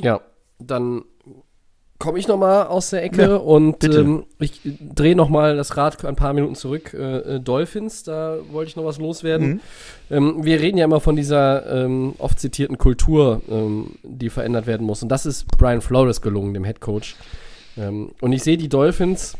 Ja, 0.00 0.20
dann 0.58 1.04
komme 1.98 2.18
ich 2.18 2.28
nochmal 2.28 2.66
aus 2.66 2.90
der 2.90 3.02
Ecke 3.02 3.22
ja, 3.22 3.36
und 3.36 3.82
ähm, 3.84 4.26
ich 4.38 4.60
drehe 4.64 5.16
nochmal 5.16 5.56
das 5.56 5.76
Rad 5.76 6.04
ein 6.04 6.16
paar 6.16 6.32
Minuten 6.32 6.54
zurück. 6.54 6.92
Äh, 6.92 7.36
äh, 7.36 7.40
Dolphins, 7.40 8.02
da 8.02 8.36
wollte 8.50 8.68
ich 8.68 8.76
noch 8.76 8.84
was 8.84 8.98
loswerden. 8.98 9.48
Mhm. 9.48 9.60
Ähm, 10.10 10.44
wir 10.44 10.60
reden 10.60 10.76
ja 10.76 10.84
immer 10.84 11.00
von 11.00 11.16
dieser 11.16 11.84
ähm, 11.84 12.14
oft 12.18 12.38
zitierten 12.38 12.78
Kultur, 12.78 13.40
ähm, 13.48 13.92
die 14.02 14.28
verändert 14.28 14.66
werden 14.66 14.86
muss. 14.86 15.02
Und 15.02 15.08
das 15.08 15.24
ist 15.24 15.46
Brian 15.56 15.80
Flores 15.80 16.20
gelungen, 16.20 16.52
dem 16.52 16.64
Head 16.64 16.80
Coach. 16.80 17.16
Ähm, 17.78 18.10
und 18.20 18.32
ich 18.32 18.42
sehe 18.42 18.58
die 18.58 18.68
Dolphins 18.68 19.38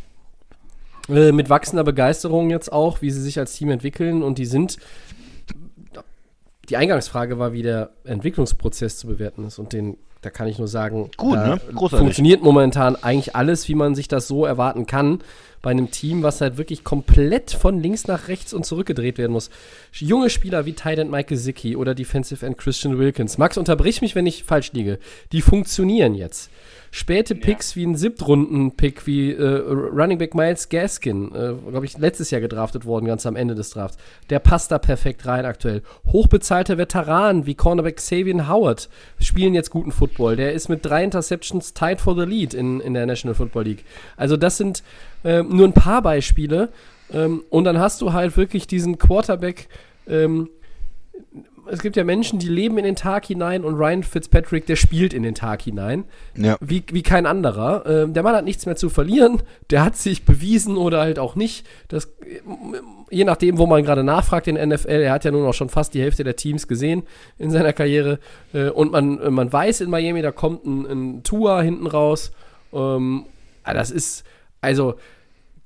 äh, 1.09 1.33
mit 1.33 1.51
wachsender 1.51 1.85
Begeisterung 1.85 2.51
jetzt 2.51 2.73
auch, 2.73 3.03
wie 3.03 3.11
sie 3.11 3.21
sich 3.21 3.39
als 3.39 3.55
Team 3.55 3.71
entwickeln. 3.71 4.23
Und 4.23 4.39
die 4.39 4.47
sind. 4.47 4.79
Die 6.69 6.77
Eingangsfrage 6.77 7.39
war, 7.39 7.53
wie 7.53 7.63
der 7.63 7.91
Entwicklungsprozess 8.05 8.99
zu 8.99 9.07
bewerten 9.07 9.47
ist. 9.47 9.59
Und 9.59 9.73
den, 9.73 9.97
da 10.23 10.31
kann 10.31 10.49
ich 10.49 10.59
nur 10.59 10.69
sagen, 10.69 11.11
Gut, 11.17 11.37
ne? 11.37 11.61
funktioniert 11.91 12.43
momentan 12.43 12.97
eigentlich 12.97 13.37
alles, 13.37 13.69
wie 13.69 13.75
man 13.75 13.95
sich 13.95 14.09
das 14.09 14.27
so 14.29 14.45
erwarten 14.45 14.87
kann 14.87 15.21
bei 15.65 15.71
einem 15.71 15.91
Team, 15.91 16.23
was 16.23 16.43
halt 16.43 16.59
wirklich 16.59 16.85
komplett 16.85 17.51
von 17.51 17.81
links 17.81 18.07
nach 18.07 18.29
rechts 18.29 18.53
und 18.53 18.67
zurückgedreht 18.67 19.17
werden 19.17 19.33
muss. 19.33 19.49
Junge 19.93 20.29
Spieler 20.29 20.67
wie 20.67 20.75
Tight 20.75 20.99
End 20.99 21.11
Mike 21.11 21.29
Gesicki 21.29 21.75
oder 21.75 21.95
Defensive 21.95 22.45
End 22.45 22.59
Christian 22.59 22.99
Wilkins. 22.99 23.39
Max, 23.39 23.57
unterbrich 23.57 24.03
mich, 24.03 24.15
wenn 24.15 24.27
ich 24.27 24.45
falsch 24.45 24.73
liege. 24.73 24.99
Die 25.33 25.41
funktionieren 25.41 26.15
jetzt 26.15 26.51
späte 26.95 27.35
Picks 27.35 27.75
ja. 27.75 27.81
wie 27.81 27.87
ein 27.87 27.97
Siebtrunden-Pick 27.97 29.05
wie 29.05 29.33
äh, 29.33 29.59
Running 29.67 30.17
Back 30.17 30.37
Miles 30.37 30.69
Gaskin, 30.69 31.35
äh, 31.35 31.55
glaube 31.69 31.87
ich, 31.87 31.99
letztes 31.99 32.31
Jahr 32.31 32.41
gedraftet 32.41 32.85
worden, 32.85 33.07
ganz 33.07 33.27
am 33.27 33.35
Ende 33.35 33.57
des 33.57 33.71
Drafts. 33.71 33.99
Der 34.31 34.39
passt 34.39 34.71
da 34.71 34.79
perfekt 34.79 35.27
rein 35.27 35.45
aktuell. 35.45 35.83
Hochbezahlte 36.07 36.79
Veteranen 36.79 37.47
wie 37.47 37.57
Cornerback 37.57 37.97
Xavier 37.97 38.49
Howard 38.49 38.89
spielen 39.19 39.55
jetzt 39.55 39.71
guten 39.71 39.91
Football. 39.91 40.37
Der 40.37 40.53
ist 40.53 40.69
mit 40.69 40.87
drei 40.87 41.03
Interceptions 41.03 41.75
tied 41.75 42.01
for 42.01 42.15
the 42.15 42.25
lead 42.25 42.55
in, 42.55 42.81
in 42.81 42.95
der 42.95 43.07
National 43.07 43.35
Football 43.35 43.65
League. 43.65 43.85
Also 44.17 44.37
das 44.37 44.57
sind 44.57 44.85
äh, 45.25 45.43
nur 45.43 45.67
ein 45.67 45.73
paar 45.73 46.01
Beispiele. 46.01 46.69
Ähm, 47.13 47.43
und 47.51 47.65
dann 47.65 47.79
hast 47.79 48.03
du 48.03 48.13
halt 48.13 48.37
wirklich 48.37 48.69
diesen 48.69 48.99
Quarterback, 48.99 49.69
ähm, 50.07 50.49
es 51.67 51.83
gibt 51.83 51.97
ja 51.97 52.05
Menschen, 52.05 52.39
die 52.39 52.49
leben 52.49 52.79
in 52.79 52.85
den 52.85 52.97
Tag 52.97 53.27
hinein 53.27 53.65
und 53.65 53.75
Ryan 53.75 54.03
Fitzpatrick, 54.03 54.67
der 54.67 54.77
spielt 54.77 55.13
in 55.15 55.23
den 55.23 55.35
Tag 55.35 55.63
hinein. 55.63 56.05
Ja. 56.37 56.57
Wie, 56.61 56.85
wie 56.93 57.03
kein 57.03 57.27
anderer. 57.27 57.85
Ähm, 57.87 58.15
der 58.15 58.23
Mann 58.23 58.35
hat 58.35 58.45
nichts 58.45 58.67
mehr 58.67 58.77
zu 58.77 58.89
verlieren. 58.89 59.43
Der 59.71 59.85
hat 59.85 59.97
sich 59.97 60.25
bewiesen 60.25 60.77
oder 60.77 61.01
halt 61.01 61.19
auch 61.19 61.37
nicht. 61.37 61.67
Das, 61.89 62.13
je 63.11 63.25
nachdem, 63.25 63.59
wo 63.59 63.67
man 63.67 63.85
gerade 63.85 64.05
nachfragt 64.05 64.49
in 64.49 64.57
NFL, 64.57 64.89
er 64.89 65.13
hat 65.13 65.25
ja 65.25 65.31
nun 65.31 65.47
auch 65.47 65.55
schon 65.55 65.69
fast 65.69 65.95
die 65.95 66.03
Hälfte 66.03 66.25
der 66.25 66.37
Teams 66.37 66.69
gesehen 66.69 67.05
in 67.39 67.51
seiner 67.51 67.73
Karriere. 67.73 68.19
Äh, 68.53 68.71
und 68.71 68.93
man, 68.93 69.33
man 69.33 69.53
weiß 69.53 69.81
in 69.81 69.91
Miami, 69.91 70.23
da 70.23 70.33
kommt 70.33 70.65
ein, 70.65 70.87
ein 70.87 71.23
Tour 71.23 71.63
hinten 71.63 71.87
raus. 71.87 72.33
Ähm, 72.73 73.27
das 73.65 73.91
ist, 73.91 74.25
also 74.61 74.95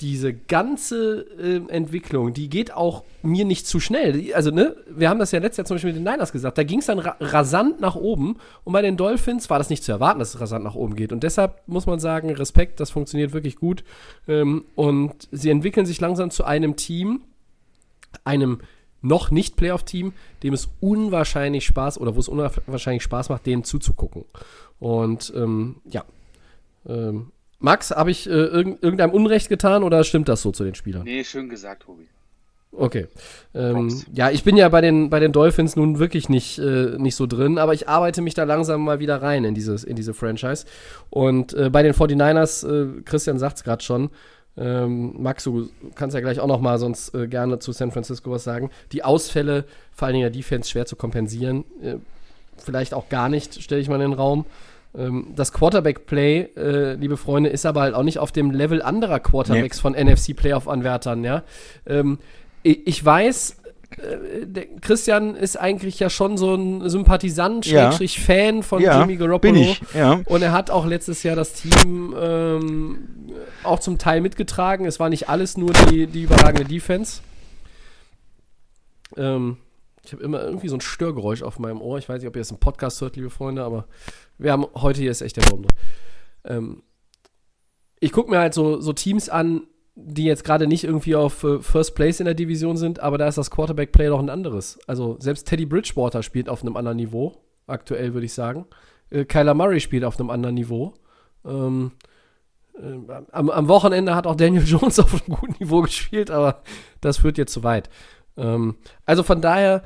diese 0.01 0.33
ganze 0.33 1.27
äh, 1.41 1.61
Entwicklung, 1.69 2.33
die 2.33 2.49
geht 2.49 2.73
auch 2.73 3.03
mir 3.23 3.45
nicht 3.45 3.67
zu 3.67 3.81
schnell. 3.81 4.33
Also, 4.33 4.53
ne, 4.53 4.77
wir 4.89 5.09
haben 5.09 5.19
das 5.19 5.33
ja 5.33 5.41
letztes 5.41 5.59
Jahr 5.59 5.65
zum 5.67 5.75
Beispiel 5.75 5.93
mit 5.93 6.05
den 6.05 6.11
Niners 6.11 6.31
gesagt, 6.31 6.57
da 6.57 6.63
ging 6.63 6.79
es 6.79 6.87
dann 6.87 7.01
ra 7.01 7.17
rasant 7.19 7.81
nach 7.81 7.97
oben 7.97 8.37
und 8.63 8.73
bei 8.73 8.83
den 8.83 8.97
Dolphins 8.97 9.51
war 9.51 9.59
das 9.59 9.71
nicht 9.71 9.83
zu 9.83 9.91
erwarten, 9.91 10.21
dass 10.21 10.35
es 10.35 10.41
rasant 10.41 10.63
nach 10.63 10.77
oben 10.77 10.95
geht. 10.95 11.13
Und 11.13 11.25
deshalb 11.25 11.63
muss 11.67 11.87
man 11.87 11.99
sagen, 11.99 12.31
Respekt, 12.31 12.79
das 12.79 12.91
funktioniert 12.91 13.33
wirklich 13.33 13.57
gut. 13.57 13.83
Ähm, 14.29 14.67
und 14.77 15.29
sie 15.33 15.51
entwickeln 15.51 15.85
sich 15.85 16.01
langsam 16.01 16.31
zu 16.31 16.45
einem 16.45 16.77
Team, 16.77 17.23
einem 18.25 18.61
noch 19.03 19.31
nicht 19.31 19.57
Playoff-Team, 19.57 20.13
dem 20.43 20.55
es 20.55 20.69
unwahrscheinlich 20.81 21.67
Spaß 21.67 22.01
oder 22.01 22.15
wo 22.15 22.21
es 22.21 22.29
unwahrscheinlich 22.29 23.03
Spaß 23.03 23.31
macht, 23.31 23.47
denen 23.47 23.65
zuzugucken. 23.65 24.25
Und 24.79 25.33
ähm, 25.37 25.77
ja, 25.91 26.05
ähm, 26.87 27.33
Max, 27.61 27.91
habe 27.91 28.11
ich 28.11 28.29
äh, 28.29 28.33
irg 28.33 28.79
irgendeinem 28.83 29.11
Unrecht 29.11 29.49
getan 29.49 29.83
oder 29.83 30.05
stimmt 30.05 30.29
das 30.29 30.43
so 30.43 30.53
zu 30.53 30.65
den 30.65 30.75
Spielern? 30.75 31.03
Nee, 31.05 31.25
schön 31.25 31.49
gesagt, 31.49 31.83
Tobi. 31.83 32.07
Okay. 32.71 33.07
Ähm, 33.55 33.91
ja, 34.13 34.31
ich 34.31 34.45
bin 34.45 34.57
ja 34.57 34.69
bei 34.69 34.81
den, 34.81 35.11
bei 35.11 35.21
den 35.21 35.33
Dolphins 35.33 35.75
nun 35.75 35.99
wirklich 35.99 36.29
nicht, 36.29 36.59
äh, 36.59 36.97
nicht 36.99 37.17
so 37.17 37.27
drin, 37.27 37.59
aber 37.59 37.75
ich 37.75 37.89
arbeite 37.89 38.23
mich 38.23 38.35
da 38.35 38.45
langsam 38.45 38.85
mal 38.85 39.01
wieder 39.01 39.23
rein 39.23 39.45
in, 39.45 39.55
dieses, 39.55 39.85
in 39.85 39.97
diese 39.97 40.15
Franchise. 40.15 40.67
Und 41.11 41.55
äh, 41.55 41.71
bei 41.71 41.83
den 41.83 41.95
49ers, 41.95 42.69
äh, 42.69 43.03
Christian 43.03 43.39
sagt 43.39 43.57
es 43.57 43.65
gerade 43.65 43.83
schon, 43.83 44.11
ähm, 44.57 45.15
Max, 45.23 45.45
du 45.45 45.69
kannst 45.95 46.15
ja 46.15 46.21
gleich 46.21 46.41
auch 46.41 46.47
noch 46.47 46.61
mal 46.61 46.79
sonst 46.79 47.15
äh, 47.15 47.27
gerne 47.27 47.59
zu 47.59 47.73
San 47.73 47.91
Francisco 47.91 48.31
was 48.31 48.45
sagen. 48.45 48.71
Die 48.93 49.03
Ausfälle, 49.05 49.65
vor 49.93 50.07
allen 50.07 50.15
Dingen 50.15 50.31
der 50.31 50.37
Defense, 50.37 50.69
schwer 50.69 50.85
zu 50.85 50.97
kompensieren. 50.97 51.65
Äh, 51.83 51.97
vielleicht 52.57 52.93
auch 52.93 53.09
gar 53.09 53.29
nicht, 53.29 53.63
stelle 53.63 53.81
ich 53.81 53.89
mal 53.89 53.97
in 53.97 54.11
den 54.11 54.13
Raum. 54.13 54.45
Ähm, 54.97 55.33
das 55.37 55.53
Quarterback-Play, 55.53 56.49
äh, 56.57 56.95
liebe 56.95 57.17
Freunde, 57.17 57.51
ist 57.51 57.67
aber 57.67 57.83
halt 57.83 57.95
auch 57.95 58.03
nicht 58.03 58.19
auf 58.19 58.33
dem 58.33 58.51
Level 58.51 58.83
anderer 58.83 59.21
Quarterbacks 59.21 59.79
nee. 59.79 59.83
von 59.83 59.95
NFC-Playoff-Anwärtern, 59.95 61.25
ja. 61.25 61.43
Ähm, 61.87 62.19
ich, 62.63 62.87
ich 62.87 63.05
weiß, 63.05 63.57
äh, 63.97 64.67
Christian 64.81 65.35
ist 65.35 65.57
eigentlich 65.57 65.99
ja 65.99 66.11
schon 66.11 66.37
so 66.37 66.55
ein 66.55 66.89
Sympathisant, 66.89 67.67
Ja. 67.67 67.93
Schrägstrich 67.93 68.21
Fan 68.21 68.63
von 68.63 68.83
Ja, 68.83 69.01
Jimmy 69.01 69.17
Garoppolo. 69.17 69.53
bin 69.53 69.63
ich, 69.63 69.81
ja. 69.95 70.21
Und 70.27 70.43
er 70.43 70.53
hat 70.53 70.71
auch 70.71 70.87
letztes 70.87 71.23
Jahr 71.23 71.37
das 71.37 71.55
Team 71.55 72.15
ähm, 72.19 72.99
auch 73.63 73.81
zum 73.81 73.99
Teil 73.99 74.21
mitgetragen. 74.21 74.87
Es 74.87 75.01
war 75.01 75.09
nicht 75.09 75.29
alles 75.29 75.57
nur 75.57 75.73
die, 75.73 76.07
die 76.07 76.23
überragende 76.23 76.65
Defense. 76.65 77.21
Ähm, 79.17 79.59
ich 80.05 80.13
habe 80.13 80.23
immer 80.23 80.43
irgendwie 80.43 80.69
so 80.69 80.77
ein 80.77 80.81
Störgeräusch 80.81 81.43
auf 81.43 81.59
meinem 81.59 81.81
Ohr. 81.81 81.99
Ich 81.99 82.09
weiß 82.09 82.21
nicht, 82.21 82.29
ob 82.29 82.37
ihr 82.37 82.41
das 82.41 82.51
im 82.51 82.59
Podcast 82.59 83.01
hört, 83.01 83.17
liebe 83.17 83.31
Freunde, 83.31 83.63
aber 83.63 83.87
wir 84.39 84.53
haben 84.53 84.67
heute 84.75 85.01
hier 85.01 85.11
ist 85.11 85.23
echt 85.23 85.37
der 85.37 85.43
Baum 85.43 85.63
drin. 85.63 85.77
Ähm, 86.45 86.83
ich 88.01 88.13
gucke 88.13 88.31
mir 88.31 88.39
halt 88.39 88.55
so, 88.55 88.81
so 88.81 88.93
Teams 88.93 89.29
an, 89.29 89.63
die 89.95 90.25
jetzt 90.25 90.45
gerade 90.45 90.67
nicht 90.67 90.85
irgendwie 90.85 91.17
auf 91.17 91.43
äh, 91.43 91.61
First 91.61 91.97
Place 91.97 92.21
in 92.21 92.27
der 92.27 92.35
Division 92.35 92.77
sind, 92.77 93.01
aber 93.01 93.19
da 93.19 93.27
ist 93.27 93.39
das 93.39 93.51
Quarterback-Play 93.51 94.09
doch 94.09 94.21
ein 94.21 94.31
anderes. 94.31 94.79
Also 94.87 95.17
selbst 95.19 95.49
Teddy 95.49 95.67
Bridgewater 95.67 96.23
spielt 96.23 96.49
auf 96.49 96.63
einem 96.63 96.77
anderen 96.77 96.99
Niveau, 96.99 97.37
aktuell 97.67 98.15
würde 98.15 98.27
ich 98.27 98.33
sagen. 98.33 98.67
Äh, 99.11 99.25
Kyler 99.25 99.55
Murray 99.55 99.81
spielt 99.81 100.05
auf 100.05 100.19
einem 100.19 100.31
anderen 100.31 100.55
Niveau. 100.55 100.95
Ähm, 101.45 101.93
äh, 102.81 103.13
am, 103.33 103.51
am 103.51 103.69
Wochenende 103.69 104.15
hat 104.15 104.27
auch 104.27 104.37
Daniel 104.37 104.63
Jones 104.67 105.01
auf 105.01 105.13
einem 105.15 105.37
guten 105.37 105.57
Niveau 105.59 105.83
gespielt, 105.83 106.31
aber 106.31 106.63
das 107.01 107.19
führt 107.19 107.39
jetzt 107.39 107.53
zu 107.53 107.65
weit. 107.65 107.91
Ähm, 108.37 108.77
also 109.05 109.25
von 109.25 109.41
daher, 109.41 109.83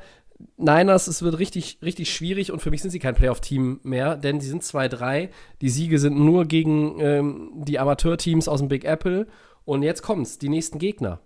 Niners, 0.57 1.07
es 1.07 1.21
wird 1.21 1.39
richtig, 1.39 1.79
richtig 1.81 2.13
schwierig 2.13 2.51
und 2.51 2.59
für 2.59 2.71
mich 2.71 2.81
sind 2.81 2.91
sie 2.91 2.99
kein 2.99 3.15
Playoff-Team 3.15 3.79
mehr, 3.83 4.15
denn 4.15 4.39
sie 4.39 4.49
sind 4.49 4.63
2-3. 4.63 5.29
Die 5.61 5.69
Siege 5.69 5.99
sind 5.99 6.17
nur 6.17 6.45
gegen 6.45 6.99
ähm, 6.99 7.51
die 7.55 7.79
Amateurteams 7.79 8.47
aus 8.47 8.59
dem 8.59 8.69
Big 8.69 8.83
Apple. 8.85 9.27
Und 9.65 9.83
jetzt 9.83 10.01
kommt's, 10.01 10.39
die 10.39 10.49
nächsten 10.49 10.79
Gegner. 10.79 11.19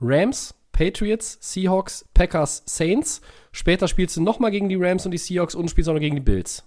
Rams, 0.00 0.54
Patriots, 0.72 1.38
Seahawks, 1.40 2.08
Packers, 2.14 2.62
Saints. 2.66 3.20
Später 3.52 3.88
spielst 3.88 4.16
du 4.16 4.22
nochmal 4.22 4.50
gegen 4.50 4.68
die 4.68 4.76
Rams 4.76 5.04
und 5.04 5.12
die 5.12 5.18
Seahawks 5.18 5.54
und 5.54 5.70
spielst 5.70 5.88
auch 5.88 5.94
noch 5.94 6.00
gegen 6.00 6.16
die 6.16 6.22
Bills. 6.22 6.64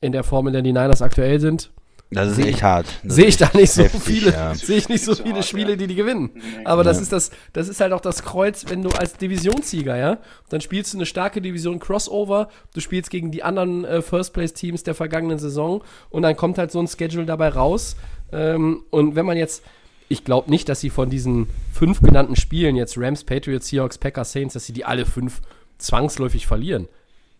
In 0.00 0.12
der 0.12 0.24
Form, 0.24 0.46
in 0.48 0.52
der 0.52 0.62
die 0.62 0.72
Niners 0.72 1.02
aktuell 1.02 1.40
sind, 1.40 1.72
Das 2.10 2.28
ist 2.30 2.36
Seh- 2.36 2.48
echt 2.48 2.62
hart. 2.62 2.86
Sehe 3.04 3.26
ich 3.26 3.36
da 3.36 3.50
nicht 3.52 3.72
so 3.72 3.82
heftig, 3.82 4.00
viele, 4.00 4.30
ja. 4.32 4.54
sehe 4.54 4.76
ich 4.76 4.88
nicht 4.88 5.04
so 5.04 5.14
viele 5.16 5.42
Spiele, 5.42 5.76
die 5.76 5.88
die 5.88 5.96
gewinnen. 5.96 6.30
Aber 6.64 6.84
das 6.84 6.98
Ja. 6.98 7.02
ist 7.02 7.12
das, 7.12 7.30
das 7.52 7.68
ist 7.68 7.80
halt 7.80 7.92
auch 7.92 8.00
das 8.00 8.22
Kreuz, 8.22 8.64
wenn 8.68 8.82
du 8.82 8.90
als 8.90 9.14
Divisionssieger, 9.14 9.96
ja, 9.96 10.18
dann 10.48 10.60
spielst 10.60 10.92
du 10.94 10.98
eine 10.98 11.06
starke 11.06 11.40
Division 11.40 11.80
Crossover, 11.80 12.48
du 12.74 12.80
spielst 12.80 13.10
gegen 13.10 13.32
die 13.32 13.42
anderen 13.42 13.84
äh, 13.84 14.02
First 14.02 14.34
Place 14.34 14.52
Teams 14.54 14.84
der 14.84 14.94
vergangenen 14.94 15.38
Saison 15.40 15.82
und 16.10 16.22
dann 16.22 16.36
kommt 16.36 16.58
halt 16.58 16.70
so 16.70 16.78
ein 16.78 16.86
Schedule 16.86 17.26
dabei 17.26 17.48
raus. 17.48 17.96
Ähm, 18.32 18.84
und 18.90 19.16
wenn 19.16 19.26
man 19.26 19.36
jetzt, 19.36 19.64
ich 20.08 20.22
glaube 20.24 20.48
nicht, 20.48 20.68
dass 20.68 20.80
sie 20.80 20.90
von 20.90 21.10
diesen 21.10 21.48
fünf 21.72 22.00
genannten 22.00 22.36
Spielen 22.36 22.76
jetzt 22.76 22.96
Rams, 22.96 23.24
Patriots, 23.24 23.66
Seahawks, 23.66 23.98
Packers, 23.98 24.30
Saints, 24.30 24.54
dass 24.54 24.64
sie 24.64 24.72
die 24.72 24.84
alle 24.84 25.06
fünf 25.06 25.40
zwangsläufig 25.78 26.46
verlieren. 26.46 26.86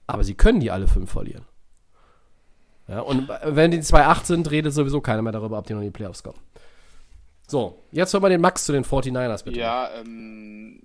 Aber 0.08 0.24
sie 0.24 0.34
können 0.34 0.58
die 0.58 0.72
alle 0.72 0.88
fünf 0.88 1.10
verlieren. 1.12 1.44
Ja, 2.88 3.00
und 3.00 3.28
wenn 3.28 3.70
die 3.70 3.78
2-8 3.78 4.24
sind, 4.24 4.50
redet 4.50 4.72
sowieso 4.72 5.00
keiner 5.00 5.22
mehr 5.22 5.32
darüber, 5.32 5.58
ob 5.58 5.66
die 5.66 5.74
noch 5.74 5.80
in 5.80 5.86
die 5.86 5.92
Playoffs 5.92 6.22
kommen. 6.22 6.38
So, 7.48 7.82
jetzt 7.92 8.12
hören 8.12 8.22
wir 8.22 8.28
den 8.28 8.40
Max 8.40 8.64
zu 8.64 8.72
den 8.72 8.84
49ers, 8.84 9.44
bitte. 9.44 9.58
Ja, 9.58 9.90
ähm, 9.94 10.80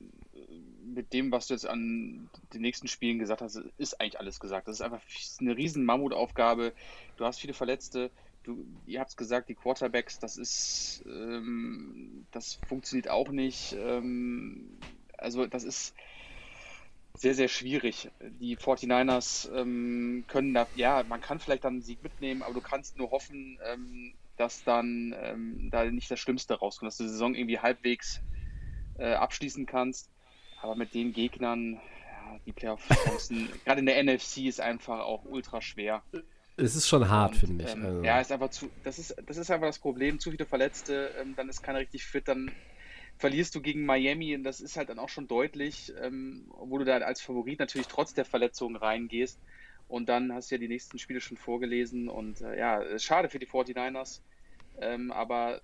mit 0.94 1.14
dem, 1.14 1.32
was 1.32 1.48
du 1.48 1.54
jetzt 1.54 1.68
an 1.68 2.30
den 2.54 2.62
nächsten 2.62 2.88
Spielen 2.88 3.20
gesagt 3.20 3.42
hast, 3.42 3.62
ist 3.78 4.00
eigentlich 4.00 4.20
alles 4.20 4.40
gesagt. 4.40 4.68
Das 4.68 4.76
ist 4.76 4.82
einfach 4.82 5.02
eine 5.40 5.56
riesen 5.56 5.86
Mammutaufgabe. 5.86 6.74
Du 7.18 7.26
hast 7.26 7.40
viele 7.40 7.54
Verletzte. 7.54 8.12
Du, 8.44 8.66
ihr 8.88 9.00
habt 9.00 9.12
es 9.12 9.18
gesagt, 9.18 9.50
die 9.50 9.56
Quarterbacks, 9.56 10.20
das 10.20 10.38
ist, 10.38 11.04
ähm, 11.06 12.26
das 12.32 12.60
funktioniert 12.68 13.10
auch 13.10 13.30
nicht. 13.30 13.76
Ähm, 13.80 14.78
also 15.18 15.46
das 15.46 15.64
ist 15.64 15.94
sehr, 17.14 17.36
sehr 17.36 17.48
schwierig. 17.48 18.10
Die 18.40 18.58
49ers 18.58 19.54
ähm, 19.54 20.24
können 20.28 20.54
da, 20.54 20.68
ja, 20.76 21.04
man 21.08 21.22
kann 21.22 21.40
vielleicht 21.40 21.64
dann 21.64 21.74
einen 21.74 21.82
Sieg 21.82 22.02
mitnehmen, 22.04 22.42
aber 22.42 22.54
du 22.54 22.62
kannst 22.62 22.98
nur 22.98 23.12
hoffen, 23.12 23.60
ähm, 23.72 24.14
dass 24.38 24.64
dann 24.64 25.16
ähm, 25.22 25.70
da 25.72 25.86
nicht 25.86 26.10
das 26.10 26.20
Schlimmste 26.20 26.56
rauskommt, 26.56 26.88
dass 26.88 26.98
du 26.98 27.04
die 27.04 27.10
Saison 27.10 27.36
irgendwie 27.36 27.60
halbwegs 27.60 28.22
äh, 28.98 29.14
abschließen 29.14 29.66
kannst. 29.66 30.10
Aber 30.62 30.76
mit 30.76 30.94
den 30.94 31.14
Gegnern, 31.14 31.74
ja, 31.74 32.40
die 32.46 32.52
Playoff-Chancen, 32.52 33.50
gerade 33.66 33.80
in 33.80 33.86
der 33.86 34.04
NFC 34.04 34.46
ist 34.46 34.62
einfach 34.62 35.00
auch 35.00 35.26
ultra 35.26 35.62
schwer. 35.62 36.04
Es 36.58 36.76
ist 36.76 36.88
schon 36.88 37.10
hart, 37.10 37.36
finde 37.36 37.64
ich. 37.66 37.72
Ähm, 37.72 37.86
also. 37.86 38.04
Ja, 38.04 38.22
ist 38.22 38.32
einfach 38.32 38.50
zu, 38.50 38.70
das 38.84 39.00
ist, 39.00 39.16
das 39.26 39.38
ist 39.38 39.50
einfach 39.52 39.68
das 39.68 39.80
Problem. 39.80 40.20
Zu 40.20 40.32
viele 40.32 40.46
Verletzte, 40.46 41.12
ähm, 41.20 41.36
dann 41.36 41.50
ist 41.50 41.62
keiner 41.62 41.80
richtig 41.80 42.06
fit, 42.06 42.28
dann 42.28 42.52
verlierst 43.22 43.54
du 43.56 43.62
gegen 43.62 43.86
Miami 43.86 44.36
und 44.36 44.44
das 44.44 44.60
ist 44.60 44.76
halt 44.76 44.90
dann 44.90 45.00
auch 45.00 45.08
schon 45.08 45.28
deutlich, 45.28 45.94
ähm, 46.02 46.46
obwohl 46.60 46.80
du 46.80 46.86
da 46.86 46.98
als 46.98 47.22
Favorit 47.22 47.60
natürlich 47.60 47.88
trotz 47.88 48.14
der 48.14 48.26
Verletzungen 48.26 48.76
reingehst. 48.76 49.40
Und 49.88 50.10
dann 50.10 50.34
hast 50.34 50.50
du 50.50 50.56
ja 50.56 50.60
die 50.60 50.68
nächsten 50.68 50.98
Spiele 51.00 51.22
schon 51.22 51.38
vorgelesen 51.38 52.10
und 52.10 52.42
äh, 52.42 52.58
ja, 52.58 52.98
schade 52.98 53.30
für 53.30 53.40
die 53.40 53.48
49ers, 53.48 54.22
ähm, 54.80 55.12
aber 55.12 55.62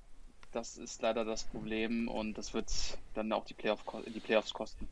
das 0.51 0.77
ist 0.77 1.01
leider 1.01 1.25
das 1.25 1.45
Problem 1.45 2.07
und 2.07 2.37
das 2.37 2.53
wird 2.53 2.71
dann 3.13 3.31
auch 3.31 3.45
die, 3.45 3.53
Playoff, 3.53 3.83
die 4.05 4.19
Playoffs 4.19 4.53
kosten. 4.53 4.87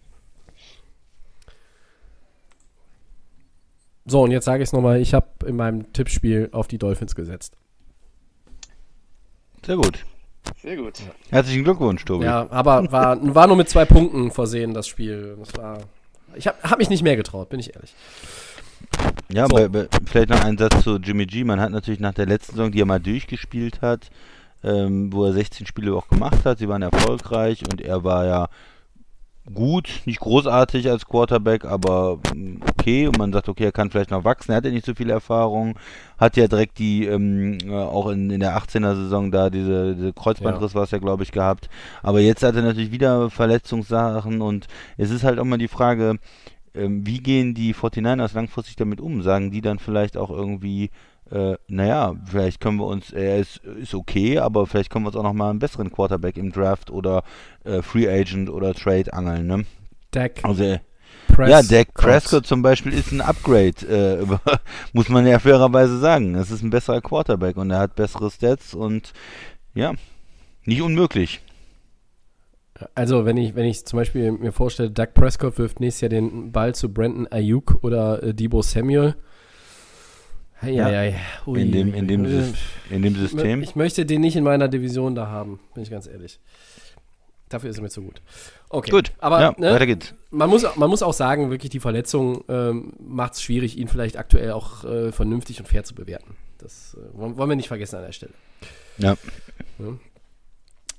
So, 4.05 4.21
und 4.21 4.31
jetzt 4.31 4.45
sage 4.45 4.63
ich 4.63 4.69
es 4.69 4.73
nochmal, 4.73 5.01
ich 5.01 5.13
habe 5.13 5.27
in 5.45 5.55
meinem 5.55 5.91
Tippspiel 5.91 6.49
auf 6.51 6.67
die 6.67 6.77
Dolphins 6.77 7.15
gesetzt. 7.15 7.57
Sehr 9.65 9.77
gut. 9.77 10.05
Sehr 10.61 10.77
gut. 10.77 10.93
Herzlichen 11.29 11.63
Glückwunsch, 11.63 12.03
Tobi. 12.05 12.25
Ja, 12.25 12.47
aber 12.49 12.91
war, 12.91 13.17
war 13.35 13.47
nur 13.47 13.55
mit 13.55 13.69
zwei 13.69 13.85
Punkten 13.85 14.31
versehen, 14.31 14.73
das 14.73 14.87
Spiel. 14.87 15.37
Das 15.39 15.55
war, 15.57 15.79
ich 16.35 16.47
habe 16.47 16.57
hab 16.63 16.79
mich 16.79 16.89
nicht 16.89 17.03
mehr 17.03 17.15
getraut, 17.15 17.49
bin 17.49 17.59
ich 17.59 17.75
ehrlich. 17.75 17.93
Ja, 19.31 19.47
So. 19.47 19.55
bei, 19.55 19.67
bei, 19.67 19.87
vielleicht 20.05 20.29
noch 20.29 20.43
ein 20.43 20.57
Satz 20.57 20.83
zu 20.83 20.97
Jimmy 20.97 21.25
G. 21.25 21.43
Man 21.43 21.59
hat 21.59 21.71
natürlich 21.71 21.99
nach 21.99 22.13
der 22.13 22.25
letzten 22.25 22.55
Saison, 22.55 22.71
die 22.71 22.81
er 22.81 22.85
mal 22.85 22.99
durchgespielt 22.99 23.81
hat, 23.81 24.09
ähm, 24.63 25.11
wo 25.11 25.25
er 25.25 25.33
16 25.33 25.65
Spiele 25.65 25.93
auch 25.95 26.07
gemacht 26.07 26.45
hat, 26.45 26.59
sie 26.59 26.67
waren 26.67 26.81
erfolgreich 26.81 27.63
und 27.69 27.81
er 27.81 28.03
war 28.03 28.25
ja 28.25 28.47
gut, 29.53 30.01
nicht 30.05 30.19
großartig 30.19 30.89
als 30.89 31.05
Quarterback, 31.05 31.65
aber 31.65 32.17
mm, 32.33 32.57
okay. 32.69 33.07
Und 33.07 33.17
man 33.17 33.31
sagt, 33.31 33.49
okay, 33.49 33.65
er 33.65 33.71
kann 33.71 33.91
vielleicht 33.91 34.11
noch 34.11 34.23
wachsen, 34.23 34.51
er 34.51 34.57
hat 34.57 34.65
ja 34.65 34.71
nicht 34.71 34.85
so 34.85 34.95
viel 34.95 35.09
Erfahrung, 35.09 35.77
hat 36.17 36.37
ja 36.37 36.47
direkt 36.47 36.79
die, 36.79 37.05
ähm, 37.05 37.57
äh, 37.65 37.73
auch 37.73 38.09
in, 38.09 38.29
in 38.31 38.39
der 38.39 38.57
18er 38.57 38.95
Saison 38.95 39.31
da 39.31 39.49
diese, 39.49 39.95
diese 39.95 40.13
Kreuzbandriss 40.13 40.75
war 40.75 40.83
es 40.83 40.91
ja, 40.91 40.97
glaube 40.97 41.23
ich, 41.23 41.31
gehabt, 41.31 41.69
aber 42.01 42.19
jetzt 42.21 42.43
hat 42.43 42.55
er 42.55 42.63
natürlich 42.63 42.91
wieder 42.91 43.29
Verletzungssachen 43.29 44.41
und 44.41 44.67
es 44.97 45.11
ist 45.11 45.23
halt 45.23 45.39
auch 45.39 45.45
mal 45.45 45.57
die 45.57 45.67
Frage, 45.67 46.17
ähm, 46.73 47.05
wie 47.05 47.19
gehen 47.19 47.53
die 47.53 47.73
49ers 47.73 48.35
langfristig 48.35 48.75
damit 48.75 48.99
um? 48.99 49.21
Sagen 49.21 49.51
die 49.51 49.61
dann 49.61 49.79
vielleicht 49.79 50.17
auch 50.17 50.29
irgendwie, 50.29 50.89
äh, 51.31 51.55
naja, 51.67 52.15
vielleicht 52.25 52.59
können 52.59 52.77
wir 52.77 52.85
uns, 52.85 53.11
er 53.11 53.39
ist, 53.39 53.57
ist 53.57 53.95
okay, 53.95 54.37
aber 54.37 54.67
vielleicht 54.67 54.91
können 54.91 55.05
wir 55.05 55.07
uns 55.07 55.15
auch 55.15 55.23
nochmal 55.23 55.49
einen 55.49 55.59
besseren 55.59 55.91
Quarterback 55.91 56.37
im 56.37 56.51
Draft 56.51 56.91
oder 56.91 57.23
äh, 57.63 57.81
Free 57.81 58.07
Agent 58.07 58.49
oder 58.49 58.73
Trade 58.73 59.11
angeln, 59.13 59.47
ne? 59.47 59.65
Dak 60.11 60.43
Also, 60.43 60.63
äh, 60.63 60.79
Press, 61.27 61.49
ja, 61.49 61.61
Dak 61.63 61.93
Prescott 61.95 62.45
zum 62.45 62.61
Beispiel 62.61 62.93
ist 62.93 63.11
ein 63.11 63.21
Upgrade, 63.21 63.87
äh, 63.87 64.25
muss 64.93 65.09
man 65.09 65.25
ja 65.25 65.39
fairerweise 65.39 65.97
sagen. 65.99 66.35
Es 66.35 66.51
ist 66.51 66.61
ein 66.61 66.69
besserer 66.69 67.01
Quarterback 67.01 67.57
und 67.57 67.71
er 67.71 67.79
hat 67.79 67.95
bessere 67.95 68.29
Stats 68.29 68.73
und 68.73 69.11
ja, 69.73 69.93
nicht 70.65 70.81
unmöglich. 70.81 71.41
Also, 72.93 73.25
wenn 73.25 73.37
ich, 73.37 73.55
wenn 73.55 73.65
ich 73.65 73.85
zum 73.85 73.97
Beispiel 73.97 74.31
mir 74.31 74.51
vorstelle, 74.51 74.91
Dak 74.91 75.13
Prescott 75.13 75.57
wirft 75.57 75.79
nächstes 75.79 76.01
Jahr 76.01 76.09
den 76.09 76.51
Ball 76.51 76.75
zu 76.75 76.93
Brandon 76.93 77.27
Ayuk 77.31 77.79
oder 77.81 78.21
äh, 78.21 78.33
Debo 78.33 78.61
Samuel. 78.61 79.15
Ja. 80.61 80.85
hei. 80.85 81.15
Ui. 81.45 81.61
In 81.61 81.71
dem, 81.71 81.93
in 81.93 82.07
dem, 82.07 82.25
Äh, 82.25 82.43
in 82.89 83.01
dem 83.01 83.15
System. 83.15 83.61
Ich 83.61 83.75
möchte 83.75 84.05
den 84.05 84.21
nicht 84.21 84.35
in 84.35 84.43
meiner 84.43 84.67
Division 84.67 85.15
da 85.15 85.27
haben, 85.27 85.59
bin 85.73 85.83
ich 85.83 85.89
ganz 85.91 86.07
ehrlich. 86.07 86.39
Dafür 87.49 87.69
ist 87.69 87.77
er 87.77 87.83
mir 87.83 87.89
zu 87.89 88.01
gut. 88.01 88.21
Okay. 88.69 88.89
Gut, 88.89 89.11
aber 89.19 89.39
ja, 89.39 89.55
ne, 89.57 89.71
weiter 89.73 89.85
geht's. 89.85 90.15
man, 90.31 90.49
muss, 90.49 90.65
man 90.75 90.89
muss 90.89 91.03
auch 91.03 91.13
sagen, 91.13 91.51
wirklich 91.51 91.69
die 91.69 91.79
Verletzung 91.79 92.43
ähm, 92.49 92.93
macht 92.99 93.33
es 93.33 93.41
schwierig, 93.43 93.77
ihn 93.77 93.87
vielleicht 93.87 94.17
aktuell 94.17 94.51
auch 94.51 94.83
äh, 94.83 95.11
vernünftig 95.11 95.59
und 95.59 95.67
fair 95.67 95.83
zu 95.83 95.93
bewerten. 95.93 96.35
Das 96.57 96.97
äh, 96.99 97.17
wollen 97.17 97.37
wollen 97.37 97.49
wir 97.49 97.55
nicht 97.55 97.67
vergessen 97.67 97.97
an 97.97 98.03
der 98.03 98.13
Stelle. 98.13 98.33
Ja. 98.97 99.15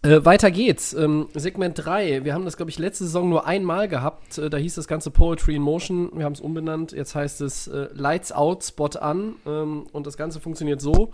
Äh, 0.07 0.25
weiter 0.25 0.53
geht's. 0.53 0.93
Ähm, 0.93 1.27
Segment 1.35 1.85
3. 1.85 2.25
Wir 2.25 2.33
haben 2.33 2.45
das, 2.45 2.57
glaube 2.57 2.71
ich, 2.71 2.79
letzte 2.79 3.05
Saison 3.05 3.29
nur 3.29 3.45
einmal 3.45 3.89
gehabt. 3.89 4.39
Äh, 4.39 4.51
da 4.51 4.57
hieß 4.57 4.77
das 4.77 4.87
Ganze 4.87 5.11
Poetry 5.11 5.57
in 5.57 5.63
Motion. 5.63 6.11
Wir 6.15 6.25
haben 6.25 6.35
es 6.35 6.41
umbenannt. 6.41 6.93
Jetzt 6.93 7.17
heißt 7.17 7.41
es 7.41 7.67
äh, 7.67 7.89
Lights 7.93 8.31
Out, 8.31 8.63
Spot 8.63 8.91
an. 9.01 9.35
Ähm, 9.47 9.85
und 9.91 10.07
das 10.07 10.17
Ganze 10.17 10.39
funktioniert 10.39 10.81
so. 10.81 11.11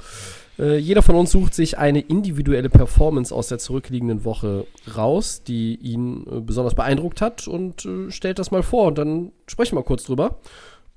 Äh, 0.59 0.77
jeder 0.77 1.01
von 1.01 1.15
uns 1.15 1.31
sucht 1.31 1.55
sich 1.55 1.79
eine 1.79 2.01
individuelle 2.01 2.69
Performance 2.69 3.35
aus 3.35 3.49
der 3.49 3.59
zurückliegenden 3.59 4.27
Woche 4.27 4.67
raus, 4.95 5.43
die 5.43 5.77
ihn 5.77 6.27
äh, 6.27 6.41
besonders 6.41 6.75
beeindruckt 6.75 7.23
hat 7.23 7.49
und 7.49 7.87
äh, 7.87 8.11
stellt 8.11 8.39
das 8.39 8.51
mal 8.51 8.63
vor. 8.63 8.89
Und 8.89 8.99
dann 8.99 9.33
sprechen 9.47 9.77
wir 9.77 9.85
kurz 9.85 10.05
drüber. 10.05 10.37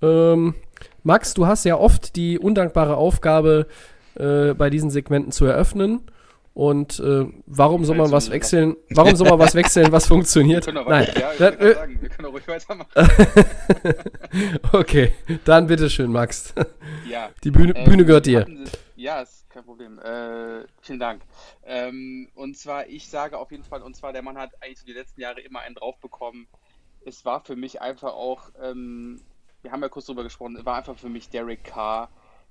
Ähm, 0.01 0.53
Max, 1.03 1.33
du 1.33 1.47
hast 1.47 1.63
ja 1.63 1.77
oft 1.77 2.17
die 2.17 2.39
undankbare 2.39 2.97
Aufgabe, 2.97 3.67
bei 4.17 4.69
diesen 4.69 4.91
Segmenten 4.91 5.33
zu 5.33 5.43
eröffnen. 5.43 5.99
Und 6.55 7.01
äh, 7.01 7.25
warum 7.47 7.83
soll 7.83 7.97
man 7.97 8.11
was 8.13 8.31
wechseln? 8.31 8.77
Warum 8.89 9.17
soll 9.17 9.27
man 9.27 9.39
was 9.39 9.55
wechseln, 9.55 9.91
was 9.91 10.07
funktioniert? 10.07 10.65
Wir 10.65 10.73
Nein. 10.73 11.09
ja, 11.13 11.33
gerade 11.33 11.73
sagen, 11.73 12.01
wir 12.01 12.07
können 12.07 12.29
auch 12.29 12.31
ruhig 12.31 12.47
weitermachen. 12.47 12.89
okay, 14.71 15.13
dann 15.43 15.67
bitteschön, 15.67 16.09
Max. 16.09 16.55
Ja. 17.09 17.29
Die 17.43 17.51
Bühne, 17.51 17.75
Ähm, 17.75 17.83
Bühne 17.83 18.05
gehört 18.05 18.25
dir. 18.25 18.47
Ja, 18.95 19.21
ist 19.21 19.49
kein 19.49 19.65
Problem. 19.65 19.99
Äh, 19.99 20.63
vielen 20.79 20.99
Dank. 20.99 21.23
Ähm, 21.65 22.29
und 22.35 22.57
zwar, 22.57 22.87
ich 22.87 23.09
sage 23.09 23.37
auf 23.37 23.51
jeden 23.51 23.65
Fall, 23.65 23.81
und 23.81 23.97
zwar, 23.97 24.13
der 24.13 24.21
Mann 24.21 24.37
hat 24.37 24.51
eigentlich 24.61 24.79
so 24.79 24.85
die 24.85 24.93
letzten 24.93 25.19
Jahre 25.19 25.41
immer 25.41 25.59
einen 25.59 25.75
drauf 25.75 25.99
bekommen. 25.99 26.47
Es 27.05 27.25
war 27.25 27.41
für 27.43 27.57
mich 27.57 27.81
einfach 27.81 28.13
auch, 28.13 28.43
ähm, 28.63 29.19
wir 29.61 29.73
haben 29.73 29.81
ja 29.81 29.89
kurz 29.89 30.05
drüber 30.05 30.23
gesprochen, 30.23 30.55
es 30.55 30.65
war 30.65 30.77
einfach 30.77 30.97
für 30.97 31.09
mich 31.09 31.27
Derek 31.27 31.65
Carr, 31.65 32.07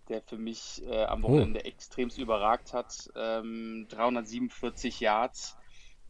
der 0.08 0.22
für 0.22 0.38
mich 0.38 0.82
äh, 0.86 1.04
am 1.04 1.22
Wochenende 1.22 1.64
extremst 1.64 2.18
überragt 2.18 2.72
hat. 2.72 3.10
Ähm, 3.16 3.86
347 3.90 5.00
Yards. 5.00 5.56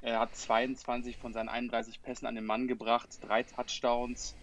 Er 0.03 0.21
hat 0.21 0.37
22 0.37 1.17
von 1.17 1.33
seinen 1.33 1.49
31 1.49 2.03
Pässen 2.03 2.27
an 2.27 2.35
den 2.35 2.45
Mann 2.45 2.69
gebracht, 2.69 3.09
drei 3.23 3.43
Touchdowns, 3.43 4.37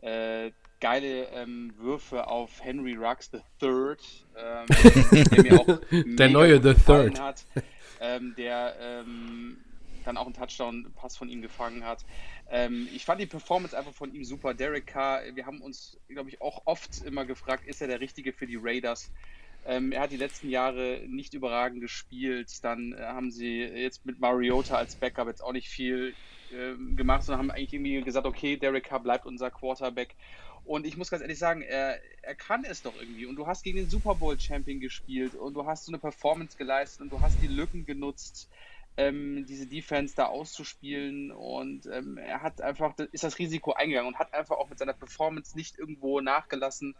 äh, 0.00 0.52
geile 0.80 1.24
ähm, 1.30 1.72
Würfe 1.76 2.28
auf 2.28 2.62
Henry 2.62 2.94
Ruggs 2.94 3.30
III, 3.32 3.96
ähm, 4.36 4.66
der 5.32 5.42
mir 5.42 5.60
auch 5.60 5.80
mega 5.90 6.28
neue 6.28 6.62
The 6.62 6.74
Third. 6.74 7.20
hat, 7.20 7.44
ähm, 8.00 8.34
der 8.36 8.76
ähm, 8.80 9.56
dann 10.08 10.16
auch 10.16 10.26
einen 10.26 10.34
Touchdown-Pass 10.34 11.16
von 11.16 11.28
ihm 11.28 11.42
gefangen 11.42 11.84
hat. 11.84 12.04
Ähm, 12.50 12.88
ich 12.92 13.04
fand 13.04 13.20
die 13.20 13.26
Performance 13.26 13.76
einfach 13.76 13.92
von 13.92 14.12
ihm 14.14 14.24
super. 14.24 14.54
Derek 14.54 14.86
Carr, 14.86 15.20
wir 15.34 15.46
haben 15.46 15.60
uns, 15.60 15.98
glaube 16.08 16.30
ich, 16.30 16.40
auch 16.40 16.62
oft 16.64 17.04
immer 17.04 17.24
gefragt, 17.24 17.66
ist 17.66 17.80
er 17.80 17.88
der 17.88 18.00
Richtige 18.00 18.32
für 18.32 18.46
die 18.46 18.58
Raiders? 18.60 19.10
Ähm, 19.66 19.92
er 19.92 20.02
hat 20.02 20.12
die 20.12 20.16
letzten 20.16 20.48
Jahre 20.48 21.02
nicht 21.06 21.34
überragend 21.34 21.80
gespielt. 21.80 22.64
Dann 22.64 22.94
äh, 22.94 23.02
haben 23.02 23.30
sie 23.30 23.60
jetzt 23.60 24.06
mit 24.06 24.18
Mariota 24.18 24.76
als 24.76 24.96
Backup 24.96 25.28
jetzt 25.28 25.42
auch 25.42 25.52
nicht 25.52 25.68
viel 25.68 26.14
ähm, 26.52 26.96
gemacht, 26.96 27.24
sondern 27.24 27.40
haben 27.40 27.50
eigentlich 27.50 27.74
irgendwie 27.74 28.00
gesagt, 28.00 28.26
okay, 28.26 28.56
Derek 28.56 28.84
Carr 28.84 29.00
bleibt 29.00 29.26
unser 29.26 29.50
Quarterback. 29.50 30.14
Und 30.64 30.86
ich 30.86 30.96
muss 30.96 31.10
ganz 31.10 31.22
ehrlich 31.22 31.38
sagen, 31.38 31.62
er, 31.62 31.98
er 32.22 32.34
kann 32.34 32.64
es 32.64 32.82
doch 32.82 32.94
irgendwie. 33.00 33.26
Und 33.26 33.36
du 33.36 33.46
hast 33.46 33.62
gegen 33.62 33.78
den 33.78 33.88
Super 33.88 34.14
Bowl 34.14 34.38
Champion 34.38 34.80
gespielt 34.80 35.34
und 35.34 35.54
du 35.54 35.66
hast 35.66 35.86
so 35.86 35.90
eine 35.90 35.98
Performance 35.98 36.58
geleistet 36.58 37.00
und 37.00 37.12
du 37.12 37.20
hast 37.20 37.40
die 37.42 37.46
Lücken 37.46 37.86
genutzt, 37.86 38.50
ähm, 38.98 39.46
diese 39.46 39.66
Defense 39.66 40.14
da 40.16 40.26
auszuspielen. 40.26 41.30
Und 41.30 41.86
ähm, 41.86 42.18
er 42.18 42.42
hat 42.42 42.60
einfach, 42.60 42.98
ist 43.12 43.24
das 43.24 43.38
Risiko 43.38 43.72
eingegangen 43.72 44.08
und 44.08 44.18
hat 44.18 44.34
einfach 44.34 44.56
auch 44.56 44.68
mit 44.68 44.78
seiner 44.78 44.92
Performance 44.92 45.56
nicht 45.56 45.78
irgendwo 45.78 46.20
nachgelassen, 46.20 46.96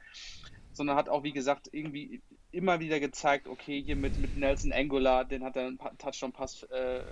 sondern 0.73 0.97
hat 0.97 1.09
auch, 1.09 1.25
wie 1.25 1.33
gesagt, 1.33 1.69
irgendwie 1.73 2.23
immer 2.53 2.79
wieder 2.79 3.01
gezeigt, 3.01 3.49
okay, 3.49 3.83
hier 3.83 3.97
mit, 3.97 4.17
mit 4.17 4.37
Nelson 4.37 4.73
Angular, 4.73 5.25
den 5.25 5.43
hat 5.43 5.57
er 5.57 5.67
einen 5.67 5.77
Pa- 5.77 5.93
Touchdown-Pass 5.99 6.63
äh, 6.65 7.03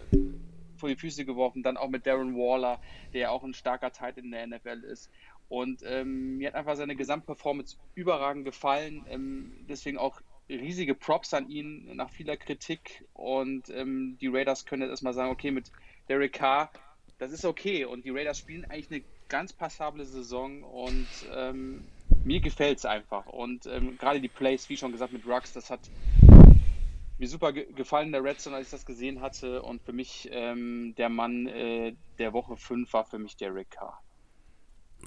vor 0.77 0.89
die 0.89 0.97
Füße 0.97 1.25
geworfen, 1.25 1.65
dann 1.65 1.77
auch 1.77 1.89
mit 1.89 2.07
Darren 2.07 2.37
Waller, 2.37 2.81
der 3.13 3.23
ja 3.23 3.31
auch 3.31 3.43
ein 3.43 3.55
starker 3.55 3.91
Tight 3.91 4.19
in 4.19 4.31
der 4.31 4.47
NFL 4.47 4.85
ist. 4.85 5.11
Und 5.49 5.83
ähm, 5.85 6.37
mir 6.39 6.49
hat 6.49 6.55
einfach 6.55 6.77
seine 6.77 6.97
Gesamtperformance 6.97 7.77
überragend 7.95 8.45
gefallen. 8.45 9.05
Ähm, 9.09 9.67
deswegen 9.69 9.99
auch 9.99 10.21
riesige 10.49 10.95
Props 10.95 11.35
an 11.35 11.49
ihn 11.49 11.95
nach 11.97 12.11
vieler 12.11 12.37
Kritik. 12.37 13.05
Und 13.13 13.69
ähm, 13.71 14.17
die 14.21 14.29
Raiders 14.29 14.67
können 14.67 14.83
jetzt 14.83 14.91
erstmal 14.91 15.15
sagen, 15.15 15.31
okay, 15.31 15.51
mit 15.51 15.71
Derek 16.09 16.35
Carr, 16.35 16.71
das 17.19 17.33
ist 17.33 17.45
okay. 17.45 17.85
Und 17.85 18.05
die 18.05 18.11
Raiders 18.11 18.39
spielen 18.39 18.65
eigentlich 18.65 18.91
eine 18.91 19.03
ganz 19.29 19.53
passable 19.53 20.05
Saison 20.05 20.63
und 20.63 21.07
ähm, 21.35 21.85
mir 22.25 22.41
gefällt 22.41 22.79
es 22.79 22.85
einfach. 22.85 23.27
Und 23.27 23.67
ähm, 23.67 23.97
gerade 23.99 24.21
die 24.21 24.29
Plays, 24.29 24.69
wie 24.69 24.77
schon 24.77 24.93
gesagt, 24.93 25.13
mit 25.13 25.27
Rux, 25.27 25.53
das 25.53 25.71
hat 25.71 25.81
mir 27.19 27.29
super 27.29 27.53
ge 27.53 27.67
gefallen 27.75 28.07
in 28.07 28.13
der 28.13 28.23
Red 28.23 28.41
Zone, 28.41 28.57
als 28.57 28.67
ich 28.67 28.71
das 28.73 28.87
gesehen 28.87 29.21
hatte. 29.21 29.63
Und 29.63 29.83
für 29.83 29.93
mich 29.93 30.29
ähm, 30.33 30.95
der 30.97 31.09
Mann 31.09 31.47
äh, 31.47 31.95
der 32.19 32.33
Woche 32.33 32.57
5 32.57 32.93
war 32.93 33.05
für 33.05 33.19
mich 33.19 33.37
Derek 33.37 33.71
Carr. 33.71 34.01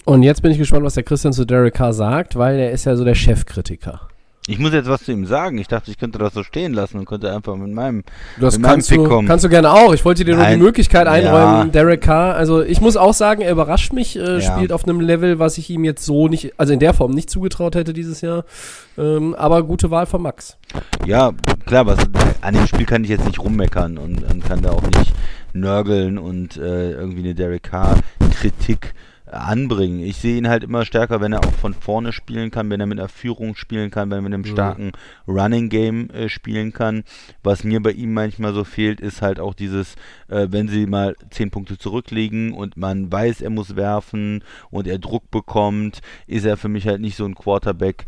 Und 0.04 0.22
jetzt 0.22 0.42
bin 0.42 0.50
ich 0.50 0.58
gespannt, 0.58 0.84
was 0.84 0.94
der 0.94 1.02
Christian 1.02 1.32
zu 1.32 1.44
Derek 1.44 1.74
Carr 1.74 1.92
sagt, 1.92 2.36
weil 2.36 2.58
er 2.58 2.70
ist 2.70 2.84
ja 2.84 2.96
so 2.96 3.04
der 3.04 3.14
Chefkritiker. 3.14 4.08
Ich 4.50 4.58
muss 4.58 4.72
jetzt 4.72 4.88
was 4.88 5.04
zu 5.04 5.12
ihm 5.12 5.26
sagen. 5.26 5.58
Ich 5.58 5.68
dachte, 5.68 5.90
ich 5.90 5.98
könnte 5.98 6.18
das 6.18 6.34
so 6.34 6.42
stehen 6.42 6.72
lassen 6.74 6.98
und 6.98 7.04
könnte 7.06 7.32
einfach 7.32 7.54
mit 7.56 7.72
meinem, 7.72 8.02
Das 8.40 8.54
mit 8.54 8.62
meinem 8.62 8.70
kannst 8.72 8.88
Pick 8.90 8.98
du, 8.98 9.04
kommen. 9.08 9.28
kannst 9.28 9.44
du 9.44 9.48
gerne 9.48 9.72
auch. 9.72 9.94
Ich 9.94 10.04
wollte 10.04 10.24
dir 10.24 10.34
nur 10.34 10.44
die 10.44 10.50
Nein. 10.50 10.58
Möglichkeit 10.60 11.06
einräumen, 11.06 11.56
Ja. 11.56 11.64
Derek 11.66 12.00
Carr. 12.00 12.34
Also 12.34 12.62
ich 12.62 12.80
muss 12.80 12.96
auch 12.96 13.14
sagen, 13.14 13.42
er 13.42 13.52
überrascht 13.52 13.92
mich, 13.92 14.16
äh, 14.16 14.38
Ja. 14.38 14.40
spielt 14.40 14.72
auf 14.72 14.84
einem 14.84 15.00
Level, 15.00 15.38
was 15.38 15.56
ich 15.58 15.70
ihm 15.70 15.84
jetzt 15.84 16.04
so 16.04 16.26
nicht, 16.28 16.52
also 16.58 16.72
in 16.72 16.80
der 16.80 16.94
Form 16.94 17.12
nicht 17.12 17.30
zugetraut 17.30 17.74
hätte 17.76 17.92
dieses 17.92 18.20
Jahr. 18.22 18.44
Ähm, 18.98 19.34
aber 19.34 19.62
gute 19.62 19.90
Wahl 19.90 20.06
von 20.06 20.20
Max. 20.22 20.56
Ja, 21.06 21.30
klar, 21.66 21.86
was, 21.86 21.98
an 22.40 22.54
dem 22.54 22.66
Spiel 22.66 22.86
kann 22.86 23.04
ich 23.04 23.10
jetzt 23.10 23.26
nicht 23.26 23.38
rummeckern 23.38 23.98
und, 23.98 24.22
und 24.30 24.44
kann 24.44 24.62
da 24.62 24.70
auch 24.72 24.82
nicht 24.82 25.12
nörgeln 25.52 26.18
und 26.18 26.56
äh, 26.56 26.92
irgendwie 26.92 27.20
eine 27.20 27.34
Derek 27.34 27.62
Carr-Kritik 27.64 28.94
anbringen. 29.32 30.00
Ich 30.00 30.16
sehe 30.16 30.36
ihn 30.36 30.48
halt 30.48 30.64
immer 30.64 30.84
stärker, 30.84 31.20
wenn 31.20 31.32
er 31.32 31.40
auch 31.40 31.52
von 31.52 31.74
vorne 31.74 32.12
spielen 32.12 32.50
kann, 32.50 32.70
wenn 32.70 32.80
er 32.80 32.86
mit 32.86 32.98
einer 32.98 33.08
Führung 33.08 33.54
spielen 33.54 33.90
kann, 33.90 34.10
wenn 34.10 34.18
er 34.18 34.22
mit 34.22 34.34
einem 34.34 34.44
starken 34.44 34.92
Running 35.26 35.68
Game 35.68 36.10
äh, 36.10 36.28
spielen 36.28 36.72
kann. 36.72 37.04
Was 37.42 37.64
mir 37.64 37.80
bei 37.80 37.92
ihm 37.92 38.12
manchmal 38.12 38.52
so 38.54 38.64
fehlt, 38.64 39.00
ist 39.00 39.22
halt 39.22 39.40
auch 39.40 39.54
dieses, 39.54 39.94
äh, 40.28 40.48
wenn 40.50 40.68
sie 40.68 40.86
mal 40.86 41.16
zehn 41.30 41.50
Punkte 41.50 41.78
zurückliegen 41.78 42.52
und 42.52 42.76
man 42.76 43.10
weiß, 43.10 43.40
er 43.40 43.50
muss 43.50 43.76
werfen 43.76 44.44
und 44.70 44.86
er 44.86 44.98
Druck 44.98 45.30
bekommt, 45.30 46.00
ist 46.26 46.44
er 46.44 46.56
für 46.56 46.68
mich 46.68 46.86
halt 46.86 47.00
nicht 47.00 47.16
so 47.16 47.24
ein 47.24 47.34
Quarterback, 47.34 48.06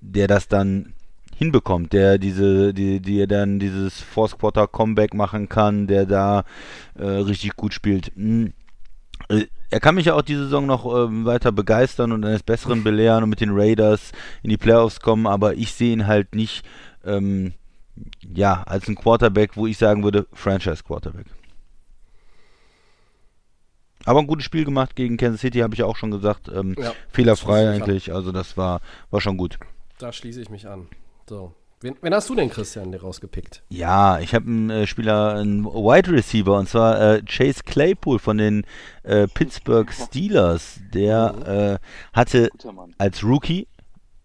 der 0.00 0.26
das 0.26 0.48
dann 0.48 0.92
hinbekommt, 1.36 1.94
der 1.94 2.18
diese, 2.18 2.74
die, 2.74 3.00
die 3.00 3.26
dann 3.26 3.58
dieses 3.58 4.00
Force 4.00 4.36
Quarter 4.36 4.66
Comeback 4.66 5.14
machen 5.14 5.48
kann, 5.48 5.86
der 5.86 6.04
da 6.04 6.44
äh, 6.98 7.04
richtig 7.04 7.56
gut 7.56 7.72
spielt. 7.72 8.12
Hm. 8.14 8.52
Er 9.70 9.80
kann 9.80 9.94
mich 9.94 10.06
ja 10.06 10.14
auch 10.14 10.22
diese 10.22 10.44
Saison 10.44 10.66
noch 10.66 10.84
ähm, 10.84 11.24
weiter 11.24 11.52
begeistern 11.52 12.12
und 12.12 12.24
eines 12.24 12.42
Besseren 12.42 12.82
belehren 12.82 13.22
und 13.22 13.30
mit 13.30 13.40
den 13.40 13.50
Raiders 13.52 14.12
in 14.42 14.50
die 14.50 14.56
Playoffs 14.56 15.00
kommen, 15.00 15.26
aber 15.26 15.54
ich 15.54 15.72
sehe 15.72 15.92
ihn 15.92 16.06
halt 16.08 16.34
nicht 16.34 16.64
ähm, 17.04 17.54
ja, 18.34 18.62
als 18.64 18.88
ein 18.88 18.96
Quarterback, 18.96 19.56
wo 19.56 19.66
ich 19.66 19.78
sagen 19.78 20.02
würde, 20.02 20.26
Franchise 20.32 20.82
Quarterback. 20.82 21.26
Aber 24.04 24.18
ein 24.20 24.26
gutes 24.26 24.44
Spiel 24.44 24.64
gemacht 24.64 24.96
gegen 24.96 25.16
Kansas 25.16 25.40
City, 25.42 25.58
habe 25.58 25.74
ich 25.74 25.80
ja 25.80 25.86
auch 25.86 25.96
schon 25.96 26.10
gesagt. 26.10 26.48
Ähm, 26.48 26.74
Ja, 26.78 26.92
fehlerfrei 27.10 27.60
schließe 27.60 27.76
ich 27.76 27.82
an. 27.82 27.88
eigentlich, 27.88 28.12
also 28.14 28.32
das 28.32 28.56
war, 28.56 28.80
war 29.10 29.20
schon 29.20 29.36
gut. 29.36 29.58
Da 29.98 30.12
schließe 30.12 30.40
ich 30.40 30.48
mich 30.48 30.66
an. 30.66 30.88
So. 31.28 31.54
Wen, 31.82 31.96
wen 32.02 32.12
hast 32.12 32.28
du 32.28 32.34
denn, 32.34 32.50
Christian, 32.50 32.92
dir 32.92 33.00
rausgepickt? 33.00 33.62
Ja, 33.70 34.20
ich 34.20 34.34
habe 34.34 34.46
einen 34.46 34.68
äh, 34.68 34.86
Spieler, 34.86 35.36
einen 35.36 35.64
Wide 35.64 36.12
Receiver, 36.12 36.58
und 36.58 36.68
zwar 36.68 37.00
äh, 37.00 37.22
Chase 37.22 37.62
Claypool 37.64 38.18
von 38.18 38.36
den 38.36 38.66
äh, 39.02 39.26
Pittsburgh 39.26 39.90
Steelers. 39.90 40.78
Der 40.92 41.80
äh, 41.82 41.86
hatte 42.14 42.50
als 42.98 43.24
Rookie 43.24 43.66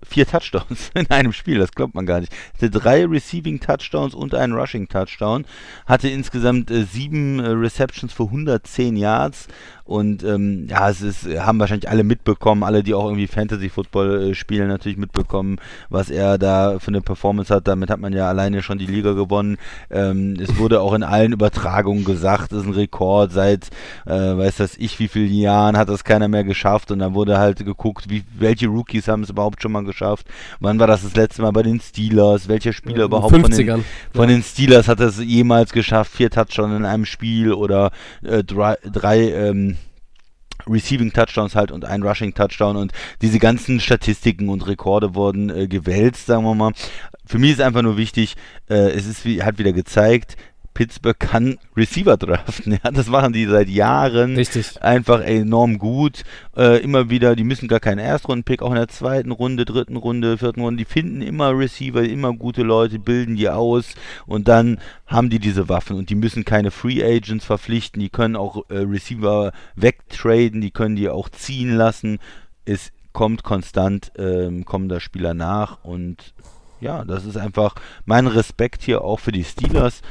vier 0.03 0.27
Touchdowns 0.27 0.91
in 0.93 1.09
einem 1.09 1.31
Spiel, 1.31 1.57
das 1.57 1.71
glaubt 1.71 1.95
man 1.95 2.05
gar 2.05 2.19
nicht. 2.19 2.33
Hatte 2.55 2.69
drei 2.69 3.05
Receiving 3.05 3.61
Touchdowns 3.61 4.13
und 4.13 4.35
einen 4.35 4.53
Rushing 4.53 4.89
Touchdown. 4.89 5.45
Hatte 5.85 6.09
insgesamt 6.09 6.69
äh, 6.71 6.83
sieben 6.83 7.39
äh, 7.39 7.47
Receptions 7.49 8.11
für 8.11 8.23
110 8.23 8.97
Yards. 8.97 9.47
Und 9.85 10.23
ähm, 10.23 10.65
ja, 10.67 10.89
es 10.89 11.01
ist, 11.01 11.27
haben 11.39 11.59
wahrscheinlich 11.59 11.87
alle 11.89 12.03
mitbekommen, 12.03 12.63
alle, 12.63 12.81
die 12.81 12.95
auch 12.95 13.05
irgendwie 13.05 13.27
Fantasy 13.27 13.69
Football 13.69 14.31
äh, 14.31 14.33
spielen, 14.33 14.67
natürlich 14.67 14.97
mitbekommen, 14.97 15.57
was 15.89 16.09
er 16.09 16.39
da 16.39 16.79
für 16.79 16.87
eine 16.87 17.01
Performance 17.01 17.53
hat. 17.53 17.67
Damit 17.67 17.91
hat 17.91 17.99
man 17.99 18.11
ja 18.11 18.27
alleine 18.27 18.63
schon 18.63 18.79
die 18.79 18.87
Liga 18.87 19.13
gewonnen. 19.13 19.57
Ähm, 19.91 20.37
es 20.39 20.57
wurde 20.57 20.81
auch 20.81 20.93
in 20.93 21.03
allen 21.03 21.33
Übertragungen 21.33 22.03
gesagt, 22.03 22.51
es 22.51 22.61
ist 22.61 22.65
ein 22.65 22.73
Rekord 22.73 23.31
seit, 23.31 23.69
äh, 24.07 24.11
weiß 24.11 24.55
das 24.57 24.75
ich, 24.75 24.97
wie 24.97 25.07
vielen 25.07 25.33
Jahren 25.33 25.77
hat 25.77 25.87
das 25.89 26.03
keiner 26.03 26.29
mehr 26.29 26.43
geschafft. 26.43 26.89
Und 26.89 26.97
dann 26.97 27.13
wurde 27.13 27.37
halt 27.37 27.63
geguckt, 27.63 28.09
wie, 28.09 28.23
welche 28.39 28.65
Rookies 28.67 29.07
haben 29.07 29.21
es 29.21 29.29
überhaupt 29.29 29.61
schon 29.61 29.71
mal 29.71 29.83
geschafft. 29.83 30.25
Wann 30.59 30.79
war 30.79 30.87
das 30.87 31.03
das 31.03 31.15
letzte 31.15 31.43
Mal 31.43 31.51
bei 31.51 31.61
den 31.61 31.79
Steelers? 31.79 32.47
Welcher 32.47 32.73
Spieler 32.73 32.99
Ja, 32.99 33.05
überhaupt 33.05 33.29
von 33.29 33.43
den, 33.43 33.51
50ern. 33.51 33.81
von 34.15 34.27
den 34.29 34.41
Steelers 34.41 34.87
hat 34.87 34.99
es 34.99 35.23
jemals 35.23 35.71
geschafft? 35.71 36.11
Vier 36.11 36.31
Touchdowns 36.31 36.75
in 36.75 36.85
einem 36.85 37.05
Spiel 37.05 37.53
oder 37.53 37.91
äh, 38.23 38.43
drei, 38.43 38.77
drei 38.91 39.31
ähm, 39.31 39.74
Receiving 40.67 41.13
Touchdowns 41.13 41.55
halt 41.55 41.71
und 41.71 41.85
ein 41.85 42.03
Rushing 42.03 42.33
Touchdown 42.33 42.75
und 42.75 42.91
diese 43.21 43.39
ganzen 43.39 43.79
Statistiken 43.79 44.49
und 44.49 44.67
Rekorde 44.67 45.15
wurden 45.15 45.49
äh, 45.49 45.67
gewälzt, 45.67 46.27
sagen 46.27 46.43
wir 46.43 46.55
mal. 46.55 46.73
Für 47.25 47.39
mich 47.39 47.51
ist 47.51 47.61
einfach 47.61 47.81
nur 47.81 47.97
wichtig, 47.97 48.35
äh, 48.69 48.91
es 48.91 49.07
ist 49.07 49.25
wie, 49.25 49.41
hat 49.43 49.57
wieder 49.57 49.73
gezeigt, 49.73 50.37
Pittsburgh 50.75 51.17
kann 51.17 51.57
Receiver 51.75 52.17
draften. 52.17 52.77
Ja, 52.83 52.91
das 52.91 53.07
machen 53.07 53.31
die 53.31 53.45
seit 53.45 53.69
Jahren 53.69 54.35
Richtig. 54.35 54.83
einfach 54.83 55.21
enorm 55.21 55.79
gut. 55.79 56.23
Äh, 56.55 56.83
immer 56.83 57.09
wieder, 57.09 57.35
die 57.35 57.45
müssen 57.45 57.67
gar 57.69 57.79
keinen 57.79 57.99
Erstrunden-Pick, 57.99 58.61
auch 58.61 58.71
in 58.71 58.75
der 58.75 58.89
zweiten 58.89 59.31
Runde, 59.31 59.63
dritten 59.63 59.95
Runde, 59.95 60.37
vierten 60.37 60.61
Runde, 60.61 60.83
die 60.83 60.91
finden 60.91 61.21
immer 61.21 61.57
Receiver, 61.57 62.03
immer 62.03 62.33
gute 62.33 62.63
Leute, 62.63 62.99
bilden 62.99 63.37
die 63.37 63.49
aus 63.49 63.95
und 64.25 64.47
dann 64.49 64.79
haben 65.07 65.29
die 65.29 65.39
diese 65.39 65.69
Waffen 65.69 65.95
und 65.95 66.09
die 66.09 66.15
müssen 66.15 66.43
keine 66.43 66.69
Free 66.69 67.01
Agents 67.01 67.45
verpflichten, 67.45 68.01
die 68.01 68.09
können 68.09 68.35
auch 68.35 68.69
äh, 68.69 68.79
Receiver 68.79 69.53
wegtraden, 69.75 70.59
die 70.59 70.71
können 70.71 70.97
die 70.97 71.09
auch 71.09 71.29
ziehen 71.29 71.75
lassen. 71.75 72.19
Es 72.65 72.91
kommt 73.13 73.43
konstant, 73.43 74.11
ähm, 74.17 74.65
kommen 74.65 74.89
da 74.89 74.99
Spieler 74.99 75.33
nach 75.33 75.83
und 75.83 76.33
ja, 76.81 77.05
das 77.05 77.25
ist 77.25 77.37
einfach 77.37 77.75
mein 78.05 78.27
Respekt 78.27 78.83
hier 78.83 79.01
auch 79.01 79.19
für 79.19 79.31
die 79.31 79.45
Steelers. 79.45 80.01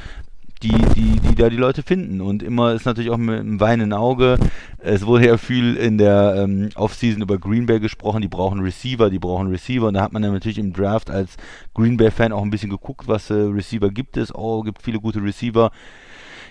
Die, 0.63 0.69
die, 0.95 1.19
die 1.19 1.35
da 1.35 1.49
die 1.49 1.57
Leute 1.57 1.83
finden. 1.83 2.21
Und 2.21 2.43
immer 2.43 2.73
ist 2.73 2.85
natürlich 2.85 3.11
auch 3.11 3.17
mit 3.17 3.39
einem 3.39 3.59
weinenden 3.59 3.93
Auge. 3.93 4.37
Es 4.79 5.05
wurde 5.05 5.27
ja 5.27 5.37
viel 5.37 5.75
in 5.75 5.97
der 5.97 6.35
ähm, 6.37 6.69
Offseason 6.75 7.21
über 7.21 7.37
Green 7.37 7.65
Bay 7.65 7.79
gesprochen, 7.79 8.21
die 8.21 8.27
brauchen 8.27 8.61
Receiver, 8.61 9.09
die 9.09 9.19
brauchen 9.19 9.47
Receiver. 9.47 9.87
Und 9.87 9.95
da 9.95 10.01
hat 10.01 10.13
man 10.13 10.21
dann 10.21 10.33
natürlich 10.33 10.59
im 10.59 10.73
Draft 10.73 11.09
als 11.09 11.37
Green 11.73 11.97
Bay-Fan 11.97 12.31
auch 12.31 12.43
ein 12.43 12.49
bisschen 12.49 12.69
geguckt, 12.69 13.07
was 13.07 13.29
äh, 13.29 13.33
Receiver 13.33 13.89
gibt 13.89 14.17
es. 14.17 14.33
Oh, 14.33 14.61
gibt 14.61 14.81
viele 14.81 14.99
gute 14.99 15.21
Receiver. 15.21 15.71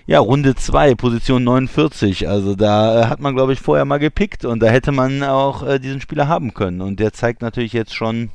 Ja, 0.07 0.19
Runde 0.19 0.55
2, 0.55 0.97
Position 0.97 1.45
49. 1.45 2.29
Also 2.29 2.55
da 2.55 3.03
äh, 3.03 3.07
hat 3.07 3.21
man, 3.21 3.35
glaube 3.35 3.55
ich, 3.55 3.61
vorher 3.61 3.87
mal 3.87 3.99
gepickt 3.99 4.45
und 4.45 4.61
da 4.63 4.67
hätte 4.67 4.93
man 4.93 5.23
auch 5.23 5.67
äh, 5.67 5.79
diesen 5.79 6.03
Spieler 6.03 6.29
haben 6.29 6.53
können. 6.53 6.83
Und 6.83 7.01
der 7.01 7.15
zeigt 7.15 7.41
natürlich 7.41 7.73
jetzt 7.73 7.95
schon 7.95 8.31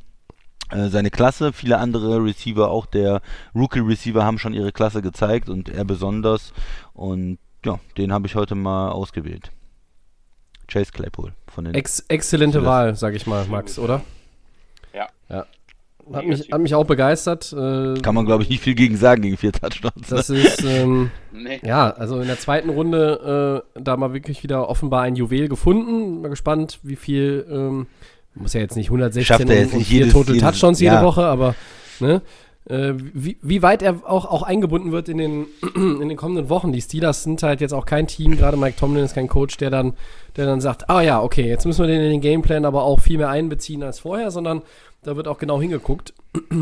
seine 0.71 1.09
Klasse. 1.09 1.53
Viele 1.53 1.77
andere 1.77 2.23
Receiver, 2.23 2.69
auch 2.69 2.85
der 2.85 3.21
Rookie-Receiver, 3.55 4.23
haben 4.23 4.37
schon 4.37 4.53
ihre 4.53 4.71
Klasse 4.71 5.01
gezeigt 5.01 5.49
und 5.49 5.69
er 5.69 5.85
besonders. 5.85 6.53
Und 6.93 7.39
ja, 7.65 7.79
den 7.97 8.13
habe 8.13 8.27
ich 8.27 8.35
heute 8.35 8.55
mal 8.55 8.89
ausgewählt. 8.89 9.51
Chase 10.67 10.91
Claypool 10.91 11.33
von 11.47 11.65
den. 11.65 11.73
Ex 11.73 12.01
exzellente 12.07 12.63
Wahl, 12.63 12.95
sag 12.95 13.15
ich 13.15 13.25
mal, 13.25 13.45
Max, 13.47 13.79
oder? 13.79 14.01
Ja. 14.93 15.07
Ja. 15.29 15.45
Hat 16.13 16.25
mich, 16.25 16.51
hat 16.51 16.59
mich 16.61 16.73
auch 16.73 16.85
begeistert. 16.85 17.53
Äh, 17.53 17.99
Kann 18.01 18.15
man, 18.15 18.25
glaube 18.25 18.41
ich, 18.41 18.49
nicht 18.49 18.63
viel 18.63 18.73
gegen 18.73 18.97
sagen, 18.97 19.21
gegen 19.21 19.37
vier 19.37 19.51
Touchdowns. 19.51 20.09
ne? 20.09 20.17
das 20.17 20.29
ist, 20.31 20.63
ähm, 20.63 21.11
Nee. 21.31 21.59
ja, 21.63 21.91
also 21.91 22.19
in 22.19 22.27
der 22.27 22.39
zweiten 22.39 22.69
Runde 22.69 23.63
äh, 23.75 23.79
da 23.81 23.95
mal 23.95 24.11
wirklich 24.13 24.41
wieder 24.41 24.69
offenbar 24.69 25.03
ein 25.03 25.15
Juwel 25.15 25.47
gefunden. 25.49 26.21
Mal 26.21 26.29
gespannt, 26.29 26.79
wie 26.81 26.95
viel, 26.95 27.45
ähm, 27.49 27.87
muss 28.35 28.53
ja 28.53 28.61
jetzt 28.61 28.75
nicht 28.75 28.87
116 28.87 29.25
Schafft 29.25 29.49
er 29.49 29.59
jetzt 29.59 29.73
und, 29.73 29.79
und 29.79 29.85
vier 29.85 29.99
jedes- 29.99 30.13
Total 30.13 30.35
jedes- 30.35 30.49
Touchdowns 30.49 30.79
jede 30.79 30.95
ja. 30.95 31.03
Woche, 31.03 31.23
aber 31.25 31.55
ne, 31.99 32.21
äh, 32.69 32.93
wie, 32.95 33.37
wie 33.41 33.61
weit 33.61 33.81
er 33.81 34.01
auch, 34.09 34.25
auch 34.25 34.43
eingebunden 34.43 34.91
wird 34.91 35.09
in 35.09 35.17
den, 35.17 35.47
in 35.75 36.07
den 36.07 36.17
kommenden 36.17 36.49
Wochen. 36.49 36.71
Die 36.71 36.81
Steelers 36.81 37.23
sind 37.23 37.41
halt 37.43 37.61
jetzt 37.61 37.73
auch 37.73 37.85
kein 37.85 38.07
Team, 38.07 38.37
gerade 38.37 38.57
Mike 38.57 38.77
Tomlin 38.77 39.03
ist 39.03 39.15
kein 39.15 39.27
Coach, 39.27 39.57
der 39.57 39.69
dann, 39.71 39.93
der 40.35 40.45
dann 40.45 40.61
sagt, 40.61 40.89
ah 40.89 41.01
ja, 41.01 41.21
okay, 41.21 41.47
jetzt 41.47 41.65
müssen 41.65 41.81
wir 41.81 41.87
den 41.87 42.01
in 42.01 42.11
den 42.11 42.21
Gameplan 42.21 42.65
aber 42.65 42.83
auch 42.83 42.99
viel 42.99 43.17
mehr 43.17 43.29
einbeziehen 43.29 43.81
als 43.83 43.99
vorher, 43.99 44.29
sondern 44.31 44.61
da 45.03 45.15
wird 45.15 45.27
auch 45.27 45.37
genau 45.39 45.59
hingeguckt. 45.59 46.13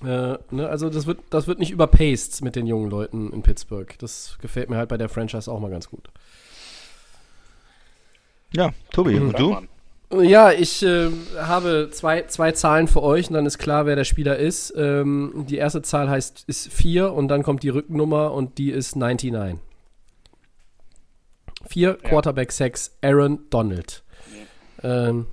Äh, 0.00 0.38
ne, 0.52 0.68
also 0.68 0.90
das 0.90 1.08
wird, 1.08 1.18
das 1.30 1.48
wird 1.48 1.58
nicht 1.58 1.72
überpaced 1.72 2.40
mit 2.42 2.54
den 2.54 2.68
jungen 2.68 2.88
Leuten 2.88 3.32
in 3.32 3.42
Pittsburgh. 3.42 3.92
Das 3.98 4.38
gefällt 4.40 4.70
mir 4.70 4.76
halt 4.76 4.88
bei 4.88 4.96
der 4.96 5.08
Franchise 5.08 5.50
auch 5.50 5.58
mal 5.58 5.72
ganz 5.72 5.90
gut. 5.90 6.08
Ja, 8.54 8.70
Tobi, 8.92 9.16
und 9.16 9.32
Sag 9.32 9.36
du? 9.38 9.56
Ja, 10.10 10.52
ich 10.52 10.82
äh, 10.82 11.10
habe 11.38 11.90
zwei, 11.90 12.22
zwei 12.22 12.52
Zahlen 12.52 12.88
für 12.88 13.02
euch 13.02 13.28
und 13.28 13.34
dann 13.34 13.44
ist 13.44 13.58
klar, 13.58 13.84
wer 13.84 13.94
der 13.94 14.04
Spieler 14.04 14.38
ist. 14.38 14.72
Ähm, 14.76 15.44
die 15.48 15.56
erste 15.56 15.82
Zahl 15.82 16.08
heißt 16.08 16.44
ist 16.46 16.72
4 16.72 17.12
und 17.12 17.28
dann 17.28 17.42
kommt 17.42 17.62
die 17.62 17.68
Rückennummer 17.68 18.32
und 18.32 18.56
die 18.56 18.70
ist 18.70 18.96
99. 18.96 19.58
4 21.68 21.94
Quarterback 21.94 22.52
6 22.52 22.96
Aaron 23.02 23.40
Donald. 23.50 24.02
Ähm, 24.82 25.26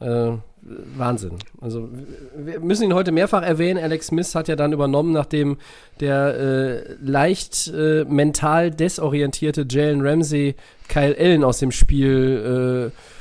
äh, 0.00 0.32
Wahnsinn. 0.62 1.38
Also 1.62 1.88
wir 2.36 2.60
müssen 2.60 2.84
ihn 2.84 2.94
heute 2.94 3.12
mehrfach 3.12 3.42
erwähnen. 3.42 3.82
Alex 3.82 4.08
Smith 4.08 4.34
hat 4.34 4.48
ja 4.48 4.56
dann 4.56 4.74
übernommen, 4.74 5.12
nachdem 5.12 5.56
der 6.00 6.34
äh, 6.34 6.94
leicht 7.00 7.68
äh, 7.68 8.04
mental 8.04 8.70
desorientierte 8.70 9.66
Jalen 9.68 10.06
Ramsey 10.06 10.56
Kyle 10.88 11.16
Allen 11.18 11.44
aus 11.44 11.58
dem 11.58 11.70
Spiel 11.70 12.92
äh, 12.92 13.19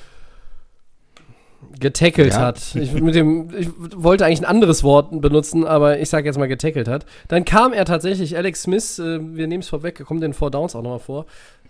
getackelt 1.79 2.33
Ja. 2.33 2.39
hat. 2.39 2.75
Ich, 2.75 2.93
mit 2.93 3.15
dem, 3.15 3.49
ich 3.57 3.69
wollte 3.95 4.25
eigentlich 4.25 4.39
ein 4.41 4.45
anderes 4.45 4.83
Wort 4.83 5.21
benutzen, 5.21 5.65
aber 5.65 5.99
ich 5.99 6.09
sage 6.09 6.25
jetzt 6.27 6.37
mal 6.37 6.47
getackelt 6.47 6.87
hat. 6.87 7.05
Dann 7.27 7.45
kam 7.45 7.73
er 7.73 7.85
tatsächlich, 7.85 8.35
Alex 8.35 8.63
Smith, 8.63 8.99
äh, 8.99 9.19
wir 9.21 9.47
nehmen 9.47 9.61
es 9.61 9.69
vorweg, 9.69 10.03
kommt 10.05 10.23
den 10.23 10.33
Four 10.33 10.51
Downs 10.51 10.75
auch 10.75 10.81
nochmal 10.81 10.99
vor. 10.99 11.25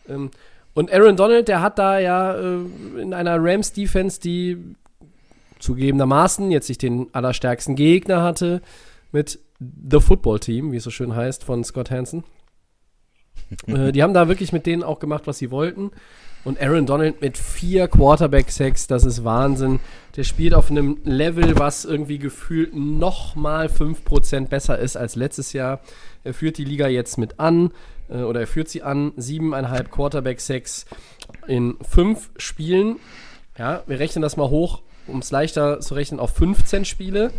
Ähm, 0.07 0.31
und 0.73 0.91
Aaron 0.93 1.15
Donald, 1.17 1.47
der 1.47 1.61
hat 1.61 1.79
da 1.79 1.99
ja 1.99 2.35
äh, 2.35 2.57
in 3.01 3.13
einer 3.13 3.37
Rams-Defense, 3.39 4.19
die 4.21 4.57
zugegebenermaßen 5.59 6.51
jetzt 6.51 6.69
nicht 6.69 6.81
den 6.81 7.07
allerstärksten 7.13 7.75
Gegner 7.75 8.21
hatte, 8.21 8.61
mit 9.11 9.39
The 9.59 9.99
Football 9.99 10.39
Team, 10.39 10.71
wie 10.71 10.77
es 10.77 10.83
so 10.83 10.89
schön 10.89 11.15
heißt, 11.15 11.43
von 11.43 11.63
Scott 11.63 11.91
Hansen. 11.91 12.23
äh, 13.67 13.91
die 13.91 14.03
haben 14.03 14.13
da 14.13 14.27
wirklich 14.27 14.53
mit 14.53 14.65
denen 14.65 14.83
auch 14.83 14.99
gemacht, 14.99 15.23
was 15.25 15.37
sie 15.37 15.51
wollten. 15.51 15.91
Und 16.45 16.61
Aaron 16.61 16.85
Donald 16.85 17.21
mit 17.21 17.37
vier 17.37 17.87
Quarterback-Sacks, 17.87 18.87
das 18.87 19.03
ist 19.03 19.23
Wahnsinn. 19.23 19.79
Der 20.15 20.23
spielt 20.23 20.53
auf 20.53 20.71
einem 20.71 20.99
Level, 21.03 21.59
was 21.59 21.83
irgendwie 21.85 22.17
gefühlt 22.17 22.73
noch 22.73 23.35
mal 23.35 23.67
5% 23.67 24.47
besser 24.47 24.79
ist 24.79 24.95
als 24.95 25.15
letztes 25.15 25.53
Jahr. 25.53 25.81
Er 26.23 26.33
führt 26.33 26.57
die 26.57 26.63
Liga 26.63 26.87
jetzt 26.87 27.17
mit 27.17 27.39
an, 27.39 27.71
äh, 28.09 28.21
oder 28.21 28.41
er 28.41 28.47
führt 28.47 28.69
sie 28.69 28.83
an. 28.83 29.11
Siebeneinhalb 29.17 29.91
Quarterback-Sacks 29.91 30.85
in 31.47 31.77
fünf 31.81 32.29
Spielen. 32.37 32.97
Ja, 33.57 33.83
wir 33.87 33.99
rechnen 33.99 34.21
das 34.21 34.37
mal 34.37 34.49
hoch, 34.49 34.81
um 35.07 35.19
es 35.19 35.31
leichter 35.31 35.81
zu 35.81 35.93
rechnen, 35.93 36.19
auf 36.19 36.33
15 36.35 36.85
Spiele. 36.85 37.31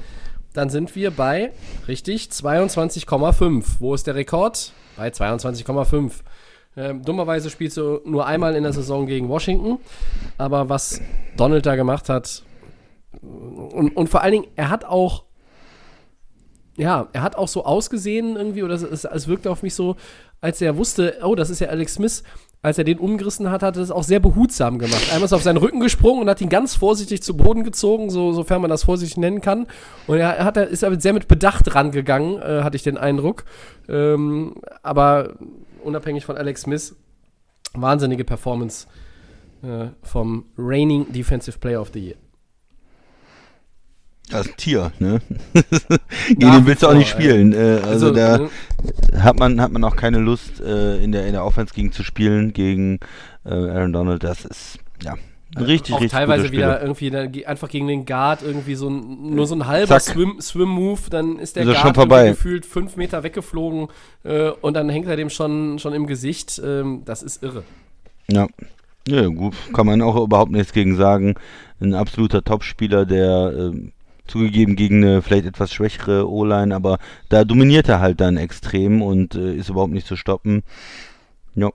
Dann 0.53 0.69
sind 0.69 0.95
wir 0.97 1.11
bei, 1.11 1.53
richtig, 1.89 2.29
22,5. 2.31 3.65
Wo 3.79 3.95
ist 3.95 4.07
der 4.07 4.17
Rekord? 4.17 4.73
Bei 4.97 5.09
22,5. 5.09 6.13
Ähm, 6.77 7.03
dummerweise 7.03 7.51
spielst 7.51 7.77
du 7.77 8.01
nur 8.05 8.27
einmal 8.27 8.55
in 8.55 8.63
der 8.63 8.73
Saison 8.73 9.07
gegen 9.07 9.29
Washington. 9.29 9.79
Aber 10.39 10.69
was 10.69 11.01
Donald 11.37 11.67
da 11.67 11.77
gemacht 11.77 12.09
hat, 12.09 12.45
und, 13.23 13.97
und 13.97 14.09
vor 14.09 14.23
allen 14.23 14.33
Dingen, 14.33 14.47
er 14.57 14.71
hat 14.71 14.85
auch, 14.85 15.25
ja, 16.77 17.09
er 17.13 17.23
hat 17.23 17.37
auch 17.37 17.49
so 17.49 17.65
ausgesehen 17.65 18.37
irgendwie, 18.37 18.63
oder 18.63 18.75
es, 18.75 19.05
es, 19.05 19.29
wirkte 19.29 19.51
auf 19.51 19.63
mich 19.63 19.75
so, 19.75 19.97
als 20.41 20.61
er 20.63 20.77
wusste, 20.77 21.19
oh, 21.23 21.35
das 21.35 21.51
ist 21.51 21.61
ja 21.61 21.69
Alex 21.69 21.95
Smith, 21.95 22.23
als 22.63 22.79
er 22.79 22.85
den 22.85 22.99
umgerissen 22.99 23.51
hat, 23.51 23.63
hat 23.63 23.77
er 23.77 23.81
das 23.81 23.91
auch 23.91 24.03
sehr 24.03 24.21
behutsam 24.21 24.79
gemacht. 24.79 25.09
Einmal 25.13 25.25
ist 25.25 25.33
er 25.33 25.37
auf 25.37 25.43
seinen 25.43 25.57
Rücken 25.57 25.81
gesprungen 25.81 26.23
und 26.23 26.29
hat 26.29 26.41
ihn 26.41 26.49
ganz 26.51 26.75
vorsichtig 26.75 27.23
zu 27.23 27.37
Boden 27.37 27.65
gezogen, 27.65 28.11
so, 28.11 28.33
sofern 28.33 28.61
man 28.61 28.71
das 28.71 28.85
vorsichtig 28.85 29.17
nennen 29.17 29.41
kann. 29.41 29.67
Und 30.07 30.19
er 30.19 30.45
hat, 30.45 30.57
ist 30.57 30.85
aber 30.85 31.01
sehr 31.01 31.15
mit 31.15 31.27
Bedacht 31.27 31.75
rangegangen, 31.75 32.41
äh, 32.41 32.63
hatte 32.63 32.77
ich 32.77 32.83
den 32.83 32.99
Eindruck. 32.99 33.45
Ähm, 33.89 34.57
aber 34.83 35.35
unabhängig 35.83 36.25
von 36.25 36.37
Alex 36.37 36.63
Smith, 36.63 36.95
wahnsinnige 37.75 38.25
Performance 38.25 38.87
äh, 39.63 39.89
vom 40.03 40.47
Reigning 40.57 41.13
Defensive 41.13 41.59
Player 41.59 41.81
of 41.81 41.91
the 41.93 42.01
Year. 42.01 42.17
Das 44.31 44.47
ist 44.47 44.53
ein 44.53 44.57
Tier, 44.57 44.93
ne? 45.01 45.21
Gegen 46.29 46.41
den 46.53 46.67
willst 46.67 46.83
du 46.83 46.89
auch 46.89 46.95
nicht 46.95 47.09
spielen. 47.09 47.53
Äh, 47.53 47.81
also, 47.85 48.13
da 48.13 48.39
ne, 48.39 48.51
hat 49.19 49.39
man 49.39 49.61
hat 49.61 49.73
man 49.73 49.83
auch 49.83 49.97
keine 49.97 50.19
Lust 50.19 50.61
äh, 50.61 51.03
in 51.03 51.11
der 51.11 51.27
in 51.27 51.33
der 51.33 51.45
Offense 51.45 51.75
gegen 51.75 51.91
zu 51.91 52.05
spielen 52.05 52.53
gegen 52.53 53.01
äh, 53.45 53.51
Aaron 53.51 53.93
Donald. 53.93 54.23
Das 54.23 54.45
ist 54.45 54.79
ja 55.03 55.17
richtig 55.59 55.95
auch 55.95 56.01
richtig 56.01 56.13
teilweise 56.13 56.53
wieder 56.53 56.81
irgendwie 56.81 57.11
dann 57.11 57.33
einfach 57.47 57.69
gegen 57.69 57.89
den 57.89 58.07
Guard 58.07 58.43
irgendwie 58.43 58.75
so 58.75 58.89
ein, 58.89 59.35
nur 59.35 59.47
so 59.47 59.55
ein 59.55 59.67
halber 59.67 59.99
Zack. 59.99 60.15
Swim, 60.15 60.41
Swim-Move, 60.41 61.01
dann 61.11 61.39
ist 61.39 61.57
der 61.57 61.65
Ist 61.65 61.71
Guard 61.71 61.81
schon 61.81 61.95
vorbei. 61.95 62.29
gefühlt 62.29 62.67
fünf 62.67 62.97
Meter 62.97 63.23
weggeflogen 63.23 63.89
äh, 64.25 64.51
und 64.51 64.75
dann 64.75 64.89
hängt 64.89 65.09
er 65.09 65.17
dem 65.17 65.31
schon, 65.31 65.79
schon 65.79 65.93
im 65.93 66.07
Gesicht. 66.07 66.61
Ähm, 66.65 67.03
das 67.05 67.23
ist 67.23 67.43
irre. 67.43 67.65
Ja. 68.31 68.47
Ja, 69.09 69.27
gut, 69.29 69.55
kann 69.73 69.87
man 69.87 70.03
auch 70.03 70.23
überhaupt 70.23 70.53
nichts 70.53 70.73
gegen 70.73 70.95
sagen. 70.95 71.35
Ein 71.81 71.95
absoluter 71.95 72.45
Topspieler, 72.45 73.07
der 73.07 73.53
ähm, 73.57 73.93
zugegeben 74.27 74.77
gegen 74.77 75.03
eine 75.03 75.23
vielleicht 75.23 75.47
etwas 75.47 75.73
schwächere 75.73 76.31
O-Line, 76.31 76.75
aber 76.75 76.99
da 77.31 77.45
dominiert 77.45 77.89
er 77.89 78.01
halt 78.01 78.21
dann 78.21 78.37
extrem 78.37 79.03
und 79.03 79.35
äh, 79.35 79.55
ist 79.55 79.71
überhaupt 79.71 79.93
nicht 79.93 80.07
zu 80.07 80.17
stoppen. 80.17 80.63
Ja. 81.55 81.71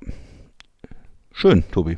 Schön, 1.33 1.63
Tobi. 1.71 1.97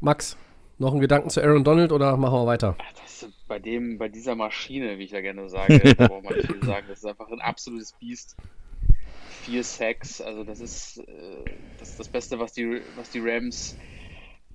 Max, 0.00 0.36
noch 0.78 0.94
ein 0.94 1.00
Gedanken 1.00 1.30
zu 1.30 1.42
Aaron 1.42 1.64
Donald 1.64 1.92
oder 1.92 2.16
machen 2.16 2.34
wir 2.34 2.46
weiter? 2.46 2.76
Das 3.02 3.22
ist 3.22 3.46
bei 3.48 3.58
dem, 3.58 3.98
bei 3.98 4.08
dieser 4.08 4.34
Maschine, 4.34 4.98
wie 4.98 5.04
ich 5.04 5.10
ja 5.10 5.20
gerne 5.20 5.48
sage, 5.48 5.78
da 5.94 6.08
braucht 6.08 6.24
man 6.24 6.34
nicht 6.34 6.50
viel 6.50 6.64
sagen. 6.64 6.86
Das 6.88 6.98
ist 7.00 7.04
einfach 7.06 7.28
ein 7.28 7.40
absolutes 7.40 7.92
Biest. 7.92 8.36
Vier 9.42 9.64
Sacks, 9.64 10.20
also 10.20 10.44
das 10.44 10.60
ist, 10.60 10.98
äh, 10.98 11.44
das, 11.78 11.90
ist 11.90 12.00
das 12.00 12.08
Beste, 12.08 12.38
was 12.38 12.52
die, 12.52 12.80
was 12.96 13.10
die 13.10 13.20
Rams 13.22 13.76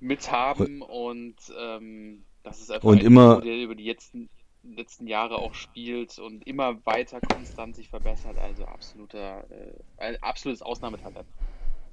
mit 0.00 0.30
haben 0.30 0.82
und 0.82 1.34
ähm, 1.58 2.24
das 2.42 2.60
ist 2.60 2.70
einfach 2.70 2.88
Und 2.88 3.00
ein 3.00 3.06
immer- 3.06 3.40
der 3.40 3.56
über 3.56 3.74
die 3.74 3.84
letzten, 3.88 4.28
letzten 4.62 5.06
Jahre 5.08 5.38
auch 5.38 5.54
spielt 5.54 6.18
und 6.18 6.46
immer 6.46 6.84
weiter 6.86 7.20
konstant 7.20 7.74
sich 7.76 7.88
verbessert. 7.88 8.36
Also 8.38 8.64
absoluter, 8.64 9.44
äh, 9.50 9.72
ein 9.98 10.22
absolutes 10.22 10.62
Ausnahmetalent. 10.62 11.26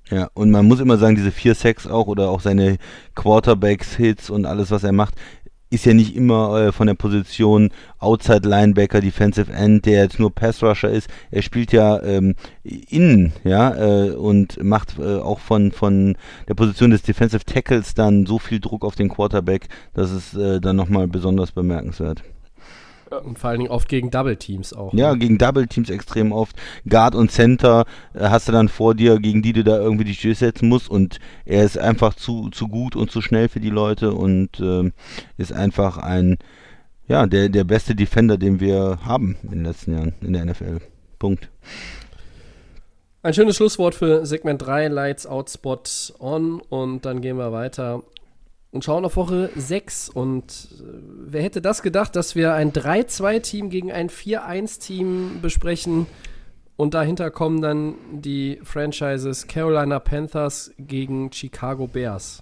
Ja, 0.10 0.30
und 0.34 0.52
man 0.52 0.66
muss 0.66 0.80
immer 0.80 0.98
sagen, 0.98 1.16
diese 1.16 1.32
vier 1.32 1.56
Sacks 1.56 1.88
auch 1.88 2.08
oder 2.08 2.30
auch 2.30 2.42
seine 2.42 2.78
Quarterbacks, 3.16 3.96
Hits 3.96 4.30
und 4.30 4.46
alles, 4.46 4.70
was 4.70 4.84
er 4.84 4.92
macht, 4.92 5.16
ist 5.74 5.86
ja 5.86 5.94
nicht 5.94 6.16
immer 6.16 6.56
äh, 6.60 6.72
von 6.72 6.86
der 6.86 6.94
Position 6.94 7.72
Outside 7.98 8.48
Linebacker, 8.48 9.02
Defensive 9.02 9.52
End, 9.52 9.86
der 9.88 10.04
jetzt 10.04 10.20
nur 10.20 10.34
Pass 10.34 10.62
Rusher 10.62 10.90
ist. 10.90 11.10
Er 11.32 11.42
spielt 11.42 11.72
ja 11.72 12.02
ähm, 12.04 12.36
innen, 12.64 13.34
ja, 13.44 13.76
äh, 13.76 14.12
und 14.12 14.62
macht 14.64 15.00
äh, 15.00 15.18
auch 15.18 15.40
von, 15.40 15.72
von 15.72 16.16
der 16.48 16.54
Position 16.54 16.92
des 16.92 17.02
Defensive 17.02 17.44
Tackles 17.44 17.96
dann 17.96 18.28
so 18.28 18.38
viel 18.38 18.60
Druck 18.60 18.86
auf 18.86 18.96
den 18.96 19.10
Quarterback, 19.10 19.68
das 19.96 20.12
ist 20.12 20.36
äh, 20.36 20.62
dann 20.62 20.76
nochmal 20.76 21.08
besonders 21.08 21.52
bemerkenswert. 21.52 22.24
Und 23.10 23.40
vor 23.40 23.50
allen 23.50 23.60
Dingen 23.60 23.72
oft 23.72 23.90
gegen 23.90 24.12
Double 24.12 24.38
Teams 24.38 24.74
auch. 24.74 24.94
Ja, 24.94 25.14
ne? 25.14 25.20
gegen 25.20 25.38
Double 25.38 25.68
Teams 25.68 25.90
extrem 25.90 26.32
oft. 26.32 26.56
Guard 26.88 27.16
und 27.16 27.32
Center 27.32 27.86
äh, 28.14 28.30
hast 28.30 28.48
du 28.48 28.52
dann 28.52 28.70
vor 28.70 28.96
dir, 28.96 29.20
gegen 29.20 29.42
die 29.42 29.54
du 29.54 29.64
da 29.64 29.78
irgendwie 29.78 30.06
dich 30.06 30.22
durchsetzen 30.22 30.70
musst. 30.70 30.90
Und 30.90 31.20
er 31.46 31.64
ist 31.64 31.78
einfach 31.78 32.14
zu, 32.14 32.50
zu 32.50 32.68
gut 32.68 32.96
und 32.96 33.12
zu 33.12 33.22
schnell 33.22 33.50
für 33.50 33.60
die 33.60 33.70
Leute 33.70 34.14
und 34.14 34.60
ähm, 34.60 34.94
ist 35.38 35.54
einfach 35.54 35.98
ein, 35.98 36.38
ja, 37.08 37.26
der, 37.28 37.50
der 37.50 37.64
beste 37.64 37.96
Defender, 37.96 38.38
den 38.38 38.60
wir 38.60 39.00
haben 39.06 39.38
in 39.44 39.50
den 39.50 39.66
letzten 39.66 39.94
Jahren 39.94 40.14
in 40.22 40.34
der 40.34 40.46
NFL. 40.46 40.80
Punkt. 41.20 41.50
Ein 43.22 43.34
schönes 43.34 43.56
Schlusswort 43.56 43.96
für 43.96 44.26
Segment 44.26 44.62
3, 44.62 44.90
Lights 44.90 45.26
Out 45.26 45.50
Spot 45.50 45.80
On. 46.20 46.60
Und 46.60 47.06
dann 47.06 47.22
gehen 47.22 47.38
wir 47.38 47.54
weiter 47.54 48.04
und 48.74 48.84
schauen 48.84 49.06
auf 49.06 49.16
Woche 49.16 49.52
6. 49.56 50.10
Und 50.10 50.68
äh, 50.80 50.84
wer 51.28 51.44
hätte 51.44 51.62
das 51.62 51.82
gedacht, 51.84 52.16
dass 52.16 52.36
wir 52.36 52.54
ein 52.54 52.74
3-2-Team 52.74 53.70
gegen 53.70 53.92
ein 53.92 54.10
4-1-Team 54.10 55.40
besprechen? 55.42 56.08
Und 56.76 56.96
dahinter 56.96 57.30
kommen 57.30 57.62
dann 57.62 57.96
die 58.12 58.60
Franchises 58.64 59.48
Carolina 59.48 60.00
Panthers 60.00 60.72
gegen 60.80 61.32
Chicago 61.32 61.88
Bears. 61.88 62.42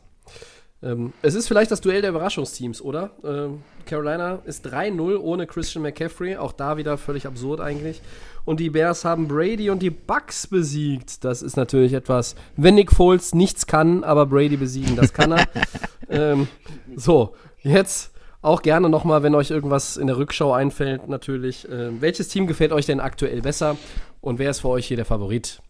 Ähm, 0.83 1.13
es 1.21 1.35
ist 1.35 1.47
vielleicht 1.47 1.71
das 1.71 1.81
Duell 1.81 2.01
der 2.01 2.09
Überraschungsteams, 2.09 2.81
oder? 2.81 3.11
Ähm, 3.23 3.61
Carolina 3.85 4.39
ist 4.45 4.65
3-0 4.67 5.17
ohne 5.19 5.47
Christian 5.47 5.83
McCaffrey. 5.83 6.37
Auch 6.37 6.53
da 6.53 6.77
wieder 6.77 6.97
völlig 6.97 7.27
absurd 7.27 7.59
eigentlich. 7.59 8.01
Und 8.45 8.59
die 8.59 8.69
Bears 8.69 9.05
haben 9.05 9.27
Brady 9.27 9.69
und 9.69 9.81
die 9.81 9.91
Bucks 9.91 10.47
besiegt. 10.47 11.23
Das 11.23 11.41
ist 11.41 11.57
natürlich 11.57 11.93
etwas, 11.93 12.35
wenn 12.57 12.75
Nick 12.75 12.91
Foles 12.91 13.35
nichts 13.35 13.67
kann, 13.67 14.03
aber 14.03 14.25
Brady 14.25 14.57
besiegen, 14.57 14.95
das 14.95 15.13
kann 15.13 15.33
er. 15.33 15.47
ähm, 16.09 16.47
so, 16.95 17.35
jetzt 17.61 18.11
auch 18.41 18.63
gerne 18.63 18.89
nochmal, 18.89 19.21
wenn 19.21 19.35
euch 19.35 19.51
irgendwas 19.51 19.97
in 19.97 20.07
der 20.07 20.17
Rückschau 20.17 20.51
einfällt, 20.51 21.07
natürlich. 21.07 21.69
Äh, 21.69 22.01
welches 22.01 22.29
Team 22.29 22.47
gefällt 22.47 22.71
euch 22.71 22.87
denn 22.87 22.99
aktuell 22.99 23.41
besser? 23.41 23.77
Und 24.19 24.39
wer 24.39 24.49
ist 24.49 24.61
für 24.61 24.69
euch 24.69 24.87
hier 24.87 24.97
der 24.97 25.05
Favorit? 25.05 25.61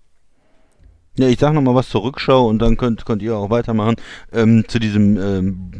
Ja, 1.17 1.27
ich 1.27 1.39
sag 1.39 1.53
nochmal 1.53 1.75
was 1.75 1.89
zur 1.89 2.03
Rückschau 2.03 2.47
und 2.47 2.59
dann 2.59 2.77
könnt, 2.77 3.05
könnt 3.05 3.21
ihr 3.21 3.35
auch 3.35 3.49
weitermachen. 3.49 3.95
Ähm, 4.31 4.63
zu 4.69 4.79
diesem 4.79 5.17
ähm, 5.17 5.71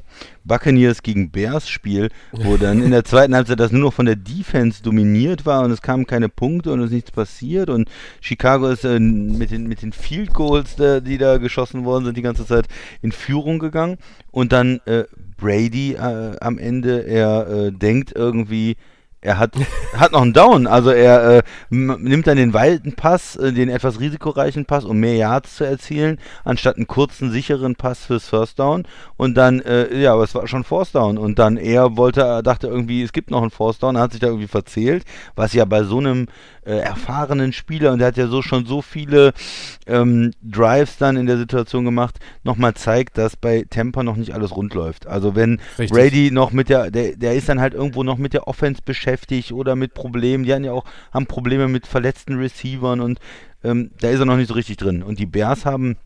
Buccaneers 0.44 1.04
gegen 1.04 1.32
Bears 1.32 1.70
Spiel, 1.70 2.10
wo 2.34 2.58
dann 2.62 2.82
in 2.82 2.92
der 2.92 3.06
zweiten 3.06 3.34
Halbzeit 3.34 3.62
das 3.62 3.72
nur 3.72 3.80
noch 3.80 3.94
von 3.94 4.06
der 4.06 4.18
Defense 4.18 4.84
dominiert 4.84 5.46
war 5.46 5.64
und 5.64 5.72
es 5.72 5.82
kamen 5.82 6.06
keine 6.06 6.28
Punkte 6.28 6.74
und 6.74 6.82
es 6.82 6.88
ist 6.88 6.94
nichts 6.94 7.12
passiert 7.12 7.70
und 7.70 7.90
Chicago 8.20 8.68
ist 8.68 8.84
äh, 8.84 9.00
mit, 9.00 9.52
den, 9.52 9.68
mit 9.68 9.82
den 9.84 9.94
Field 9.94 10.34
Goals, 10.34 10.78
äh, 10.80 11.02
die 11.02 11.18
da 11.18 11.38
geschossen 11.38 11.86
worden 11.86 12.04
sind, 12.04 12.18
die 12.18 12.24
ganze 12.24 12.46
Zeit 12.46 12.68
in 13.02 13.14
Führung 13.14 13.60
gegangen 13.60 14.00
und 14.32 14.52
dann 14.52 14.82
äh, 14.86 15.06
Brady 15.38 15.94
äh, 15.94 16.36
am 16.42 16.58
Ende, 16.58 17.06
er 17.08 17.48
äh, 17.48 17.72
denkt 17.72 18.12
irgendwie, 18.14 18.76
er 19.22 19.38
hat, 19.38 19.54
hat 19.96 20.12
noch 20.14 20.24
einen 20.24 20.34
Down, 20.34 20.66
also 20.66 20.90
er 20.90 21.38
äh, 21.38 21.44
nimmt 21.70 22.26
dann 22.26 22.38
den 22.38 22.54
weiten 22.54 22.94
Pass, 22.94 23.36
äh, 23.36 23.54
den 23.54 23.70
etwas 23.70 24.00
risikoreichen 24.00 24.66
Pass, 24.66 24.84
um 24.84 25.00
mehr 25.00 25.16
Yards 25.16 25.58
zu 25.58 25.64
erzielen, 25.64 26.20
anstatt 26.44 26.78
einen 26.78 26.88
kurzen, 26.88 27.32
sicheren 27.32 27.76
Pass 27.76 28.04
fürs 28.04 28.28
First 28.28 28.58
Down. 28.58 28.88
Und 29.18 29.36
dann, 29.36 29.60
äh, 29.60 29.96
ja, 29.96 30.14
aber 30.14 30.24
es 30.24 30.34
war 30.34 30.48
schon 30.48 30.64
Force 30.64 30.92
Down. 30.92 31.20
Und 31.20 31.38
dann 31.38 31.58
er 31.58 31.98
wollte, 31.98 32.42
dachte 32.44 32.68
irgendwie, 32.68 33.04
es 33.04 33.14
gibt 33.14 33.30
noch 33.30 33.44
einen 33.44 33.52
Force 33.52 33.78
Down, 33.78 33.98
hat 33.98 34.12
sich 34.12 34.22
da 34.22 34.28
irgendwie 34.28 34.48
verzählt, 34.48 35.06
was 35.36 35.54
ja 35.54 35.66
bei 35.66 35.84
so 35.84 36.00
einem 36.00 36.26
äh, 36.64 36.78
erfahrenen 36.78 37.54
Spieler, 37.54 37.92
und 37.92 38.00
der 38.00 38.10
hat 38.10 38.18
ja 38.18 38.28
so 38.28 38.42
schon 38.42 38.66
so 38.66 38.82
viele 38.82 39.34
ähm, 39.88 40.32
Drives 40.44 40.98
dann 40.98 41.18
in 41.18 41.26
der 41.26 41.38
Situation 41.38 41.86
gemacht, 41.86 42.20
nochmal 42.44 42.74
zeigt, 42.74 43.18
dass 43.18 43.36
bei 43.36 43.66
Tampa 43.70 44.04
noch 44.04 44.16
nicht 44.16 44.34
alles 44.34 44.56
rund 44.56 44.74
läuft. 44.74 45.08
Also 45.08 45.36
wenn 45.36 45.60
Richtig. 45.80 45.92
Brady 45.92 46.32
noch 46.32 46.52
mit 46.52 46.70
der, 46.70 46.92
der, 46.92 47.16
der 47.16 47.36
ist 47.36 47.50
dann 47.50 47.60
halt 47.60 47.74
irgendwo 47.74 48.04
noch 48.04 48.18
mit 48.18 48.34
der 48.34 48.48
Offense 48.48 48.82
beschäftigt 48.84 49.52
oder 49.52 49.76
mit 49.76 49.94
Problemen. 49.94 50.44
Die 50.44 50.54
haben 50.54 50.64
ja 50.64 50.74
auch 50.74 50.86
haben 51.12 51.26
Probleme 51.26 51.68
mit 51.68 51.88
verletzten 51.88 52.38
Receivern 52.38 53.02
und 53.02 53.20
ähm, 53.64 53.92
da 54.00 54.10
ist 54.10 54.20
er 54.20 54.26
noch 54.26 54.38
nicht 54.38 54.48
so 54.48 54.54
richtig 54.54 54.78
drin. 54.78 55.04
Und 55.04 55.20
die 55.20 55.26
Bears 55.26 55.66
haben 55.66 55.98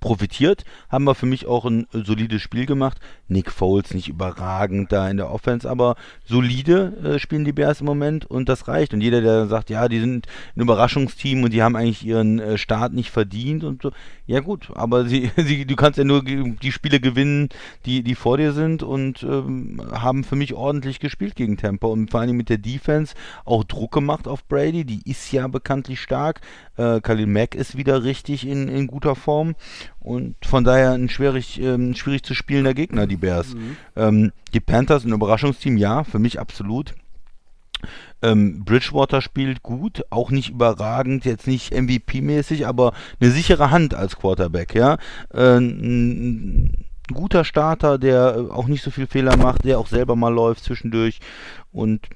profitiert, 0.00 0.64
haben 0.88 1.04
wir 1.04 1.14
für 1.14 1.26
mich 1.26 1.46
auch 1.46 1.66
ein 1.66 1.86
solides 1.92 2.42
Spiel 2.42 2.66
gemacht. 2.66 2.98
Nick 3.30 3.50
Foles 3.50 3.94
nicht 3.94 4.08
überragend 4.08 4.92
da 4.92 5.08
in 5.08 5.16
der 5.16 5.30
Offense, 5.30 5.68
aber 5.68 5.96
solide 6.24 6.92
äh, 7.04 7.18
spielen 7.18 7.44
die 7.44 7.52
Bears 7.52 7.80
im 7.80 7.86
Moment 7.86 8.26
und 8.26 8.48
das 8.48 8.68
reicht. 8.68 8.92
Und 8.92 9.00
jeder, 9.00 9.20
der 9.20 9.46
sagt, 9.46 9.70
ja, 9.70 9.88
die 9.88 10.00
sind 10.00 10.26
ein 10.56 10.60
Überraschungsteam 10.60 11.44
und 11.44 11.52
die 11.52 11.62
haben 11.62 11.76
eigentlich 11.76 12.04
ihren 12.04 12.38
äh, 12.40 12.58
Start 12.58 12.92
nicht 12.92 13.10
verdient 13.10 13.64
und 13.64 13.82
so, 13.82 13.92
ja 14.26 14.40
gut, 14.40 14.70
aber 14.74 15.06
sie, 15.06 15.30
sie, 15.36 15.64
du 15.64 15.76
kannst 15.76 15.98
ja 15.98 16.04
nur 16.04 16.22
die 16.22 16.72
Spiele 16.72 17.00
gewinnen, 17.00 17.48
die, 17.86 18.02
die 18.02 18.14
vor 18.14 18.36
dir 18.36 18.52
sind 18.52 18.82
und 18.82 19.22
ähm, 19.22 19.80
haben 19.92 20.24
für 20.24 20.36
mich 20.36 20.54
ordentlich 20.54 21.00
gespielt 21.00 21.36
gegen 21.36 21.56
Tampa 21.56 21.86
und 21.86 22.10
vor 22.10 22.20
allem 22.20 22.36
mit 22.36 22.48
der 22.48 22.58
Defense 22.58 23.14
auch 23.44 23.64
Druck 23.64 23.92
gemacht 23.92 24.26
auf 24.28 24.46
Brady, 24.46 24.84
die 24.84 25.08
ist 25.08 25.30
ja 25.32 25.46
bekanntlich 25.46 26.00
stark. 26.00 26.40
Äh, 26.76 27.00
Khalil 27.00 27.26
Mack 27.26 27.54
ist 27.54 27.76
wieder 27.76 28.04
richtig 28.04 28.46
in, 28.46 28.68
in 28.68 28.86
guter 28.86 29.14
Form 29.14 29.54
und 30.00 30.34
von 30.44 30.64
daher 30.64 30.92
ein 30.92 31.08
schwierig, 31.08 31.60
ähm, 31.60 31.94
schwierig 31.94 32.22
zu 32.22 32.34
spielender 32.34 32.74
Gegner, 32.74 33.06
die 33.06 33.16
Bears. 33.16 33.54
Ähm, 33.96 34.32
die 34.54 34.60
Panthers 34.60 35.04
ein 35.04 35.12
Überraschungsteam, 35.12 35.76
ja, 35.76 36.04
für 36.04 36.18
mich 36.18 36.40
absolut. 36.40 36.94
Ähm, 38.22 38.64
Bridgewater 38.64 39.22
spielt 39.22 39.62
gut, 39.62 40.02
auch 40.10 40.30
nicht 40.30 40.50
überragend, 40.50 41.24
jetzt 41.24 41.46
nicht 41.46 41.72
MVP-mäßig, 41.72 42.66
aber 42.66 42.92
eine 43.20 43.30
sichere 43.30 43.70
Hand 43.70 43.94
als 43.94 44.16
Quarterback, 44.16 44.74
ja. 44.74 44.98
Äh, 45.32 45.58
ein, 45.58 46.64
ein 47.10 47.14
guter 47.14 47.44
Starter, 47.44 47.98
der 47.98 48.36
äh, 48.36 48.52
auch 48.52 48.66
nicht 48.66 48.82
so 48.82 48.90
viel 48.90 49.06
Fehler 49.06 49.36
macht, 49.36 49.64
der 49.64 49.78
auch 49.78 49.86
selber 49.86 50.16
mal 50.16 50.32
läuft 50.32 50.64
zwischendurch 50.64 51.20
und 51.72 52.08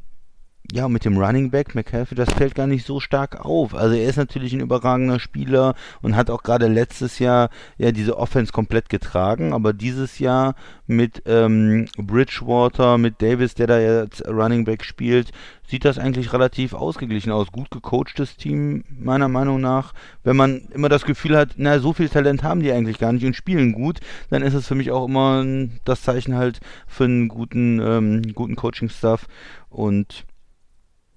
ja, 0.72 0.88
mit 0.88 1.04
dem 1.04 1.18
Running 1.18 1.50
Back 1.50 1.74
McCaffrey, 1.74 2.16
das 2.16 2.32
fällt 2.32 2.54
gar 2.54 2.66
nicht 2.66 2.86
so 2.86 2.98
stark 2.98 3.44
auf. 3.44 3.74
Also 3.74 3.94
er 3.94 4.08
ist 4.08 4.16
natürlich 4.16 4.54
ein 4.54 4.60
überragender 4.60 5.20
Spieler 5.20 5.74
und 6.00 6.16
hat 6.16 6.30
auch 6.30 6.42
gerade 6.42 6.68
letztes 6.68 7.18
Jahr 7.18 7.50
ja 7.76 7.92
diese 7.92 8.16
Offense 8.16 8.50
komplett 8.50 8.88
getragen, 8.88 9.52
aber 9.52 9.74
dieses 9.74 10.18
Jahr 10.18 10.54
mit 10.86 11.22
ähm, 11.26 11.86
Bridgewater, 11.98 12.96
mit 12.96 13.20
Davis, 13.20 13.54
der 13.54 13.66
da 13.66 13.78
jetzt 13.78 14.26
Running 14.26 14.64
Back 14.64 14.84
spielt, 14.84 15.32
sieht 15.66 15.84
das 15.84 15.98
eigentlich 15.98 16.32
relativ 16.32 16.72
ausgeglichen 16.72 17.30
aus. 17.30 17.52
Gut 17.52 17.70
gecoachtes 17.70 18.36
Team, 18.36 18.84
meiner 18.88 19.28
Meinung 19.28 19.60
nach. 19.60 19.92
Wenn 20.22 20.36
man 20.36 20.62
immer 20.72 20.88
das 20.88 21.04
Gefühl 21.04 21.36
hat, 21.36 21.50
na, 21.56 21.78
so 21.78 21.92
viel 21.92 22.08
Talent 22.08 22.42
haben 22.42 22.60
die 22.60 22.72
eigentlich 22.72 22.98
gar 22.98 23.12
nicht 23.12 23.24
und 23.24 23.36
spielen 23.36 23.72
gut, 23.72 24.00
dann 24.30 24.42
ist 24.42 24.54
es 24.54 24.66
für 24.66 24.74
mich 24.74 24.90
auch 24.90 25.06
immer 25.06 25.44
das 25.84 26.02
Zeichen 26.02 26.36
halt 26.36 26.60
für 26.86 27.04
einen 27.04 27.28
guten, 27.28 27.80
ähm, 27.80 28.22
guten 28.34 28.56
Coaching-Staff 28.56 29.26
und 29.68 30.24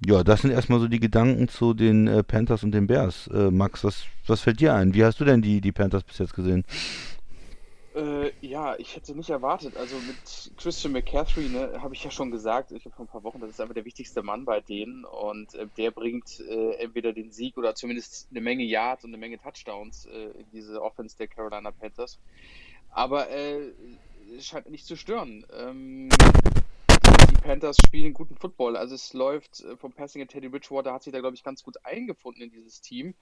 ja, 0.06 0.24
das 0.24 0.41
sind 0.41 0.52
erstmal 0.52 0.80
so 0.80 0.88
die 0.88 0.99
Gedanken 0.99 1.48
zu 1.48 1.74
den 1.74 2.07
äh, 2.07 2.24
Panthers 2.24 2.64
und 2.64 2.72
den 2.72 2.88
Bears. 2.88 3.28
Äh, 3.28 3.49
Max, 3.52 3.84
was, 3.84 4.03
was 4.28 4.41
fällt 4.41 4.60
dir 4.60 4.74
ein? 4.74 4.94
Wie 4.94 5.03
hast 5.03 5.19
du 5.19 5.26
denn 5.26 5.41
die, 5.41 5.60
die 5.60 5.72
Panthers 5.72 6.03
bis 6.03 6.19
jetzt 6.19 6.36
gesehen? 6.36 6.65
Äh, 7.95 8.32
ja, 8.41 8.76
ich 8.78 8.95
hätte 8.95 9.15
nicht 9.15 9.32
erwartet. 9.32 9.76
Also 9.76 9.95
mit 9.95 10.52
Christian 10.57 10.94
McCaffrey, 10.94 11.49
ne, 11.49 11.82
habe 11.82 11.95
ich 11.95 12.03
ja 12.03 12.11
schon 12.11 12.30
gesagt, 12.30 12.72
ich 12.72 12.86
habe 12.86 12.95
vor 12.95 13.06
ein 13.06 13.07
paar 13.07 13.24
Wochen, 13.24 13.40
das 13.40 13.49
ist 13.49 13.60
einfach 13.60 13.74
der 13.74 13.86
wichtigste 13.86 14.22
Mann 14.22 14.45
bei 14.45 14.61
denen 14.61 15.03
und 15.03 15.56
äh, 15.56 15.65
der 15.78 15.90
bringt 15.90 16.40
äh, 16.41 16.74
entweder 16.76 17.11
den 17.11 17.32
Sieg 17.32 17.57
oder 17.57 17.74
zumindest 17.74 18.28
eine 18.30 18.41
Menge 18.41 18.64
Yards 18.64 19.03
und 19.03 19.10
eine 19.10 19.18
Menge 19.18 19.40
Touchdowns 19.40 20.06
äh, 20.06 20.26
in 20.40 20.45
diese 20.53 20.80
Offense 20.80 21.18
der 21.18 21.28
Carolina 21.28 21.72
Panthers. 21.72 22.19
Aber 22.91 23.32
äh, 23.32 23.72
es 24.38 24.45
scheint 24.45 24.69
nicht 24.69 24.86
zu 24.86 24.95
stören. 24.95 25.44
Ähm, 25.57 26.10
Panthers 27.41 27.77
spielen 27.85 28.14
guten 28.14 28.35
Football. 28.35 28.76
Also 28.77 28.95
es 28.95 29.14
läuft 29.14 29.61
äh, 29.61 29.77
vom 29.77 29.93
Passing 29.93 30.22
and 30.22 30.31
Teddy 30.31 30.49
Bridgewater 30.49 30.93
hat 30.93 31.03
sich 31.03 31.14
da, 31.14 31.19
glaube 31.19 31.35
ich, 31.35 31.43
ganz 31.43 31.64
gut 31.64 31.77
eingefunden 31.84 32.43
in 32.43 32.51
dieses 32.51 32.81
Team 32.81 33.15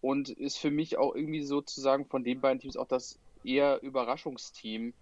und 0.00 0.28
ist 0.28 0.58
für 0.58 0.70
mich 0.70 0.98
auch 0.98 1.14
irgendwie 1.14 1.42
sozusagen 1.42 2.06
von 2.06 2.24
den 2.24 2.40
beiden 2.40 2.60
Teams 2.60 2.76
auch 2.76 2.88
das 2.88 3.18
eher 3.44 3.82
Überraschungsteam. 3.82 4.94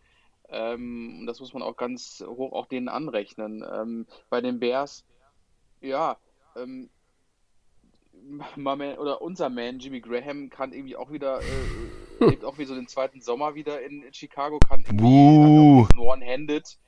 Ähm, 0.48 1.18
und 1.20 1.26
das 1.26 1.40
muss 1.40 1.52
man 1.52 1.62
auch 1.62 1.76
ganz 1.76 2.24
hoch 2.26 2.52
auch 2.52 2.66
denen 2.66 2.88
anrechnen. 2.88 3.64
Ähm, 3.70 4.06
bei 4.30 4.40
den 4.40 4.60
Bears, 4.60 5.04
ja, 5.80 6.16
ähm, 6.56 6.88
man, 8.56 8.80
oder 8.98 9.22
unser 9.22 9.48
Man 9.50 9.78
Jimmy 9.78 10.00
Graham 10.00 10.50
kann 10.50 10.72
irgendwie 10.72 10.96
auch 10.96 11.12
wieder, 11.12 11.40
äh, 11.40 11.44
lebt 12.24 12.44
auch 12.44 12.58
wie 12.58 12.64
so 12.64 12.74
den 12.74 12.88
zweiten 12.88 13.20
Sommer 13.20 13.54
wieder 13.54 13.82
in, 13.82 14.02
in 14.02 14.12
Chicago, 14.12 14.58
kann 14.58 14.84
irgendwie 14.86 15.86
diesen 15.86 15.98
One-Handed, 15.98 16.78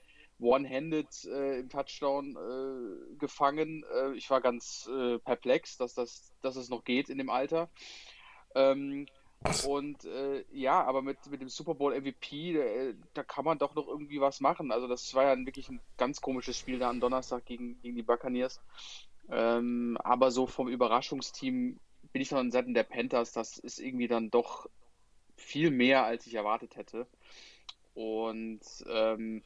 One-Handed 0.41 1.25
äh, 1.27 1.61
im 1.61 1.69
Touchdown 1.69 2.37
äh, 2.37 3.17
gefangen. 3.17 3.85
Äh, 3.95 4.15
ich 4.15 4.31
war 4.31 4.41
ganz 4.41 4.89
äh, 4.93 5.19
perplex, 5.19 5.77
dass 5.77 5.95
das, 5.95 6.33
dass 6.43 6.57
es 6.57 6.69
noch 6.69 6.85
geht 6.85 7.09
in 7.09 7.19
dem 7.19 7.31
Alter. 7.31 7.69
Ähm, 8.55 9.07
und 9.67 10.05
äh, 10.05 10.45
ja, 10.53 10.85
aber 10.85 11.01
mit, 11.01 11.19
mit 11.31 11.41
dem 11.41 11.49
Super 11.49 11.75
Bowl 11.75 11.99
MVP, 11.99 12.57
äh, 12.59 12.95
da 13.15 13.23
kann 13.23 13.45
man 13.45 13.59
doch 13.59 13.75
noch 13.75 13.89
irgendwie 13.89 14.21
was 14.21 14.41
machen. 14.41 14.71
Also 14.71 14.87
das 14.87 15.15
war 15.15 15.25
ja 15.25 15.33
ein, 15.33 15.47
wirklich 15.47 15.69
ein 15.71 15.81
ganz 15.97 16.21
komisches 16.21 16.59
Spiel 16.59 16.79
da 16.79 16.91
am 16.91 17.01
Donnerstag 17.01 17.47
gegen, 17.47 17.81
gegen 17.81 17.97
die 17.97 18.03
Buccaneers. 18.03 18.61
Ähm, 19.31 19.97
aber 20.03 20.31
so 20.31 20.47
vom 20.47 20.69
Überraschungsteam 20.69 21.79
bin 22.13 22.23
ich 22.23 22.29
von 22.29 22.51
Seiten 22.51 22.75
der 22.75 22.83
Panthers, 22.83 23.33
das 23.33 23.57
ist 23.59 23.79
irgendwie 23.79 24.09
dann 24.09 24.31
doch 24.31 24.69
viel 25.37 25.71
mehr, 25.71 26.05
als 26.05 26.27
ich 26.27 26.35
erwartet 26.35 26.77
hätte. 26.77 27.07
Und 27.95 28.61
ähm, 28.89 29.43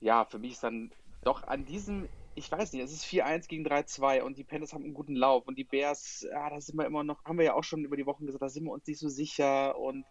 ja, 0.00 0.24
für 0.24 0.38
mich 0.38 0.52
ist 0.52 0.64
dann 0.64 0.90
doch 1.22 1.46
an 1.46 1.64
diesem, 1.64 2.08
ich 2.34 2.50
weiß 2.50 2.72
nicht, 2.72 2.82
es 2.82 2.92
ist 2.92 3.04
4-1 3.04 3.48
gegen 3.48 3.66
3-2 3.66 4.22
und 4.22 4.38
die 4.38 4.44
Panthers 4.44 4.72
haben 4.72 4.84
einen 4.84 4.94
guten 4.94 5.14
Lauf 5.14 5.46
und 5.46 5.58
die 5.58 5.64
Bears, 5.64 6.26
ja, 6.30 6.48
da 6.48 6.60
sind 6.60 6.76
wir 6.78 6.86
immer 6.86 7.04
noch, 7.04 7.24
haben 7.24 7.38
wir 7.38 7.44
ja 7.44 7.54
auch 7.54 7.64
schon 7.64 7.84
über 7.84 7.96
die 7.96 8.06
Wochen 8.06 8.26
gesagt, 8.26 8.42
da 8.42 8.48
sind 8.48 8.64
wir 8.64 8.72
uns 8.72 8.86
nicht 8.86 8.98
so 8.98 9.08
sicher 9.08 9.78
und 9.78 10.04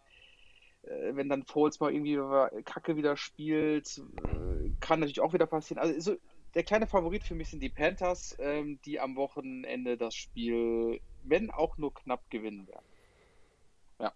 äh, 0.84 1.16
wenn 1.16 1.30
dann 1.30 1.45
Foles 1.45 1.80
mal 1.80 1.94
irgendwie 1.94 2.20
Kacke 2.64 2.95
wieder 2.95 3.18
spielt, 3.18 3.98
äh, 3.98 4.70
kann 4.80 4.99
natürlich 4.99 5.22
auch 5.22 5.34
wieder 5.34 5.48
passieren. 5.48 5.82
Also 5.82 5.99
so, 5.99 6.18
der 6.56 6.64
kleine 6.64 6.88
Favorit 6.88 7.24
für 7.24 7.36
mich 7.36 7.49
sind 7.49 7.61
die 7.61 7.70
Panthers, 7.70 8.36
ähm, 8.40 8.80
die 8.86 8.99
am 8.99 9.16
Wochenende 9.16 9.98
das 9.98 10.16
Spiel, 10.16 10.99
wenn 11.24 11.52
auch 11.52 11.78
nur 11.78 11.94
knapp, 11.94 12.30
gewinnen 12.30 12.68
werden. 12.68 12.86
Ja. 13.99 14.14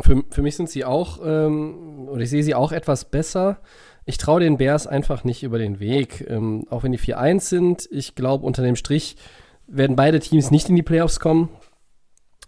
Für, 0.00 0.24
für 0.30 0.42
mich 0.42 0.56
sind 0.56 0.70
sie 0.70 0.84
auch, 0.84 1.20
ähm, 1.24 2.08
oder 2.08 2.22
ich 2.22 2.30
sehe 2.30 2.42
sie 2.42 2.54
auch 2.54 2.72
etwas 2.72 3.10
besser. 3.10 3.60
Ich 4.04 4.18
traue 4.18 4.40
den 4.40 4.58
Bears 4.58 4.86
einfach 4.86 5.24
nicht 5.24 5.42
über 5.42 5.58
den 5.58 5.78
Weg. 5.78 6.26
Ähm, 6.28 6.66
auch 6.70 6.82
wenn 6.82 6.92
die 6.92 6.98
4-1 6.98 7.40
sind, 7.40 7.88
ich 7.90 8.14
glaube, 8.14 8.44
unter 8.44 8.62
dem 8.62 8.76
Strich 8.76 9.16
werden 9.66 9.96
beide 9.96 10.20
Teams 10.20 10.50
nicht 10.50 10.68
in 10.68 10.76
die 10.76 10.82
Playoffs 10.82 11.20
kommen. 11.20 11.48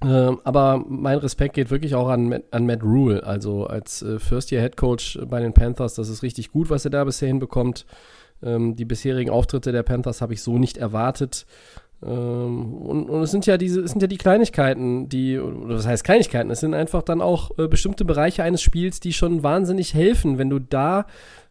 Ähm, 0.02 0.40
aber 0.44 0.84
mein 0.86 1.18
Respekt 1.18 1.54
geht 1.54 1.70
wirklich 1.70 1.94
auch 1.94 2.08
an, 2.08 2.42
an 2.50 2.66
Matt 2.66 2.82
Rule, 2.82 3.24
also 3.24 3.66
als 3.66 4.02
äh, 4.02 4.18
First-Year-Head-Coach 4.18 5.20
bei 5.26 5.40
den 5.40 5.54
Panthers. 5.54 5.94
Das 5.94 6.08
ist 6.08 6.22
richtig 6.22 6.50
gut, 6.50 6.70
was 6.70 6.84
er 6.84 6.90
da 6.90 7.04
bisher 7.04 7.28
hinbekommt. 7.28 7.86
Ähm, 8.42 8.76
die 8.76 8.84
bisherigen 8.84 9.30
Auftritte 9.30 9.72
der 9.72 9.82
Panthers 9.82 10.20
habe 10.20 10.34
ich 10.34 10.42
so 10.42 10.58
nicht 10.58 10.76
erwartet. 10.76 11.46
Ähm, 12.04 12.74
und, 12.74 13.08
und, 13.08 13.22
es 13.22 13.30
sind 13.30 13.46
ja 13.46 13.56
diese, 13.56 13.80
es 13.80 13.92
sind 13.92 14.02
ja 14.02 14.08
die 14.08 14.18
Kleinigkeiten, 14.18 15.08
die, 15.08 15.38
oder 15.38 15.76
was 15.76 15.86
heißt 15.86 16.04
Kleinigkeiten? 16.04 16.50
Es 16.50 16.60
sind 16.60 16.74
einfach 16.74 17.02
dann 17.02 17.22
auch 17.22 17.50
äh, 17.58 17.66
bestimmte 17.66 18.04
Bereiche 18.04 18.42
eines 18.42 18.62
Spiels, 18.62 19.00
die 19.00 19.12
schon 19.12 19.42
wahnsinnig 19.42 19.94
helfen, 19.94 20.38
wenn 20.38 20.50
du 20.50 20.58
da 20.58 21.06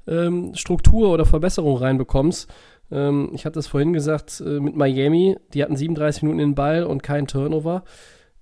ähm, 0.07 0.53
Struktur 0.53 1.11
oder 1.11 1.25
Verbesserung 1.25 1.77
reinbekommst. 1.77 2.51
Ähm, 2.91 3.31
ich 3.33 3.45
hatte 3.45 3.59
es 3.59 3.67
vorhin 3.67 3.93
gesagt 3.93 4.43
äh, 4.45 4.59
mit 4.59 4.75
Miami, 4.75 5.37
die 5.53 5.63
hatten 5.63 5.75
37 5.75 6.23
Minuten 6.23 6.39
den 6.39 6.55
Ball 6.55 6.83
und 6.83 7.01
keinen 7.01 7.27
Turnover. 7.27 7.83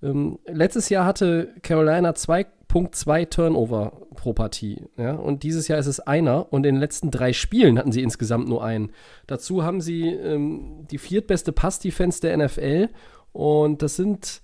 Ähm, 0.04 0.40
letztes 0.48 0.90
Jahr 0.90 1.06
hatte 1.06 1.50
Carolina 1.62 2.12
2.2 2.12 3.30
Turnover 3.30 3.94
pro 4.16 4.34
Partie. 4.34 4.84
Ja? 4.98 5.14
Und 5.14 5.44
dieses 5.44 5.68
Jahr 5.68 5.80
ist 5.80 5.88
es 5.88 6.00
einer. 6.00 6.52
Und 6.52 6.66
in 6.66 6.76
den 6.76 6.82
letzten 6.82 7.12
drei 7.12 7.34
Spielen 7.34 7.78
hatten 7.78 7.92
sie 7.92 8.04
insgesamt 8.04 8.48
nur 8.48 8.64
einen. 8.64 8.92
Dazu 9.28 9.64
haben 9.64 9.82
sie 9.82 10.10
ähm, 10.10 10.88
die 10.90 10.98
viertbeste 10.98 11.52
Pass-Defense 11.52 12.22
der 12.22 12.38
NFL. 12.38 12.90
Und 13.32 13.82
das 13.82 13.96
sind, 13.96 14.42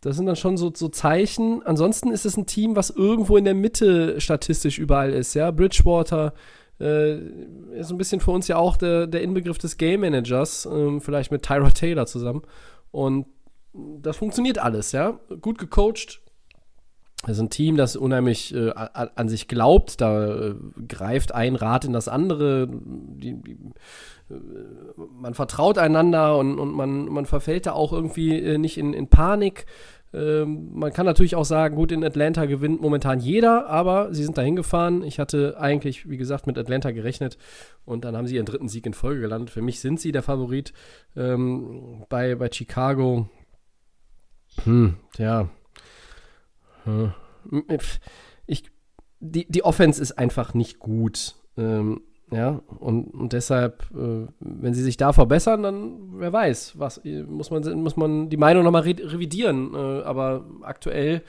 das 0.00 0.16
sind 0.16 0.26
dann 0.26 0.36
schon 0.36 0.56
so, 0.56 0.72
so 0.74 0.88
Zeichen. 0.88 1.62
Ansonsten 1.64 2.10
ist 2.10 2.26
es 2.26 2.36
ein 2.36 2.46
Team, 2.46 2.76
was 2.76 2.90
irgendwo 2.90 3.36
in 3.36 3.44
der 3.44 3.54
Mitte 3.54 4.20
statistisch 4.20 4.78
überall 4.78 5.12
ist. 5.12 5.34
Ja? 5.34 5.50
Bridgewater 5.50 6.34
äh, 6.80 7.16
ist 7.78 7.90
ein 7.90 7.98
bisschen 7.98 8.20
für 8.20 8.32
uns 8.32 8.48
ja 8.48 8.56
auch 8.56 8.76
der, 8.76 9.06
der 9.06 9.22
Inbegriff 9.22 9.58
des 9.58 9.76
Game 9.76 10.00
Managers. 10.00 10.66
Ähm, 10.66 11.00
vielleicht 11.00 11.30
mit 11.30 11.42
Tyra 11.42 11.70
Taylor 11.70 12.06
zusammen. 12.06 12.42
Und 12.90 13.26
das 13.72 14.16
funktioniert 14.16 14.58
alles, 14.58 14.92
ja. 14.92 15.18
Gut 15.40 15.58
gecoacht. 15.58 16.20
Das 17.26 17.36
ist 17.36 17.42
ein 17.42 17.50
Team, 17.50 17.76
das 17.76 17.96
unheimlich 17.96 18.54
äh, 18.54 18.70
an, 18.70 19.28
sich 19.28 19.48
glaubt. 19.48 20.00
Da 20.00 20.50
äh, 20.50 20.54
greift 20.88 21.34
ein 21.34 21.56
Rad 21.56 21.84
in 21.84 21.92
das 21.92 22.08
andere. 22.08 22.68
Die, 22.68 23.34
die, 23.42 23.52
äh, 24.30 24.34
man 24.96 25.34
vertraut 25.34 25.78
einander 25.78 26.36
und, 26.38 26.58
und 26.58 26.72
man, 26.72 27.06
man 27.06 27.26
verfällt 27.26 27.66
da 27.66 27.72
auch 27.72 27.92
irgendwie 27.92 28.38
äh, 28.38 28.58
nicht 28.58 28.78
in, 28.78 28.92
in 28.92 29.08
Panik. 29.08 29.66
Ähm, 30.12 30.70
man 30.74 30.92
kann 30.92 31.06
natürlich 31.06 31.34
auch 31.34 31.44
sagen, 31.44 31.76
gut, 31.76 31.92
in 31.92 32.04
Atlanta 32.04 32.44
gewinnt 32.44 32.80
momentan 32.80 33.20
jeder, 33.20 33.68
aber 33.68 34.14
sie 34.14 34.22
sind 34.22 34.38
da 34.38 34.42
hingefahren. 34.42 35.02
Ich 35.02 35.18
hatte 35.18 35.56
eigentlich, 35.58 36.08
wie 36.08 36.18
gesagt, 36.18 36.46
mit 36.46 36.58
Atlanta 36.58 36.90
gerechnet 36.90 37.38
und 37.84 38.04
dann 38.04 38.16
haben 38.16 38.26
sie 38.26 38.36
ihren 38.36 38.46
dritten 38.46 38.68
Sieg 38.68 38.86
in 38.86 38.94
Folge 38.94 39.22
gelandet. 39.22 39.50
Für 39.50 39.62
mich 39.62 39.80
sind 39.80 39.98
sie 39.98 40.12
der 40.12 40.22
Favorit. 40.22 40.72
Ähm, 41.16 42.04
bei, 42.08 42.34
bei 42.36 42.50
Chicago 42.52 43.28
hm, 44.62 44.96
ja. 45.18 45.48
Hm. 46.84 47.12
Ich, 48.46 48.70
die, 49.20 49.46
die 49.50 49.64
Offense 49.64 50.00
ist 50.00 50.12
einfach 50.12 50.54
nicht 50.54 50.78
gut. 50.78 51.36
Ähm, 51.56 52.02
ja, 52.30 52.60
und, 52.80 53.06
und 53.14 53.32
deshalb, 53.32 53.90
äh, 53.94 54.26
wenn 54.40 54.74
sie 54.74 54.82
sich 54.82 54.96
da 54.96 55.12
verbessern, 55.12 55.62
dann 55.62 56.18
wer 56.18 56.32
weiß, 56.32 56.78
was 56.78 57.00
muss 57.04 57.50
man, 57.50 57.62
muss 57.80 57.96
man 57.96 58.28
die 58.28 58.36
Meinung 58.36 58.64
nochmal 58.64 58.82
re 58.82 58.96
revidieren. 58.98 59.74
Äh, 59.74 60.02
aber 60.02 60.44
aktuell, 60.62 61.22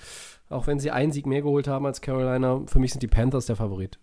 auch 0.49 0.67
wenn 0.67 0.79
sie 0.79 0.91
einen 0.91 1.11
Sieg 1.11 1.25
mehr 1.25 1.41
geholt 1.41 1.67
haben 1.67 1.85
als 1.85 2.01
Carolina, 2.01 2.61
für 2.65 2.79
mich 2.79 2.91
sind 2.91 3.03
die 3.03 3.07
Panthers 3.07 3.45
der 3.45 3.55
Favorit. 3.55 3.99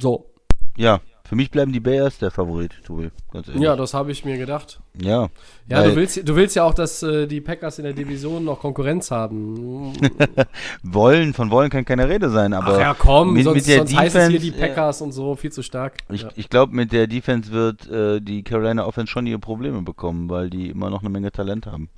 So. 0.00 0.30
Ja, 0.76 1.00
für 1.28 1.36
mich 1.36 1.50
bleiben 1.50 1.74
die 1.74 1.80
Bears 1.80 2.16
der 2.16 2.30
Favorit, 2.30 2.72
Tobi. 2.86 3.10
Ganz 3.30 3.48
ehrlich. 3.48 3.62
Ja, 3.62 3.76
das 3.76 3.92
habe 3.92 4.10
ich 4.10 4.24
mir 4.24 4.38
gedacht. 4.38 4.80
Ja. 4.98 5.28
Ja, 5.68 5.82
du 5.82 5.94
willst, 5.94 6.26
du 6.26 6.36
willst 6.36 6.56
ja 6.56 6.64
auch, 6.64 6.72
dass 6.72 7.02
äh, 7.02 7.26
die 7.26 7.42
Packers 7.42 7.78
in 7.78 7.84
der 7.84 7.92
Division 7.92 8.46
noch 8.46 8.60
Konkurrenz 8.60 9.10
haben. 9.10 9.92
wollen, 10.82 11.34
von 11.34 11.50
wollen 11.50 11.68
kann 11.68 11.84
keine 11.84 12.08
Rede 12.08 12.30
sein, 12.30 12.54
aber. 12.54 12.76
Ach 12.76 12.80
ja, 12.80 12.94
komm, 12.94 13.34
mit, 13.34 13.44
sonst, 13.44 13.56
mit 13.56 13.68
der 13.68 13.76
sonst 13.76 13.90
Defense, 13.90 14.04
heißt 14.04 14.16
es 14.16 14.28
hier 14.30 14.40
die 14.40 14.58
Packers 14.58 15.02
äh, 15.02 15.04
und 15.04 15.12
so, 15.12 15.34
viel 15.34 15.52
zu 15.52 15.62
stark. 15.62 15.98
Ich, 16.10 16.22
ja. 16.22 16.30
ich 16.34 16.48
glaube, 16.48 16.74
mit 16.74 16.92
der 16.92 17.06
Defense 17.06 17.52
wird 17.52 17.86
äh, 17.90 18.22
die 18.22 18.42
Carolina 18.42 18.86
Offense 18.86 19.12
schon 19.12 19.26
ihre 19.26 19.38
Probleme 19.38 19.82
bekommen, 19.82 20.30
weil 20.30 20.48
die 20.48 20.70
immer 20.70 20.88
noch 20.88 21.02
eine 21.02 21.10
Menge 21.10 21.30
Talent 21.30 21.66
haben. 21.66 21.90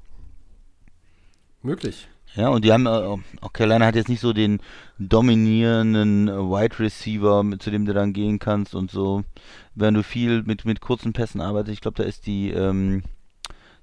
Möglich. 1.62 2.08
Ja, 2.36 2.48
und 2.48 2.64
die 2.64 2.72
haben, 2.72 2.86
äh, 2.86 2.90
auch 3.40 3.52
Carolina 3.52 3.86
hat 3.86 3.96
jetzt 3.96 4.08
nicht 4.08 4.20
so 4.20 4.32
den 4.32 4.60
dominierenden 4.98 6.28
Wide 6.28 6.78
Receiver, 6.78 7.44
zu 7.58 7.70
dem 7.70 7.86
du 7.86 7.92
dann 7.92 8.12
gehen 8.12 8.38
kannst 8.38 8.74
und 8.74 8.90
so. 8.90 9.24
Wenn 9.74 9.94
du 9.94 10.02
viel 10.02 10.42
mit, 10.42 10.64
mit 10.64 10.80
kurzen 10.80 11.12
Pässen 11.12 11.40
arbeitest, 11.40 11.74
ich 11.74 11.80
glaube, 11.80 12.02
da 12.02 12.04
ist 12.04 12.26
die, 12.26 12.50
ähm, 12.50 13.02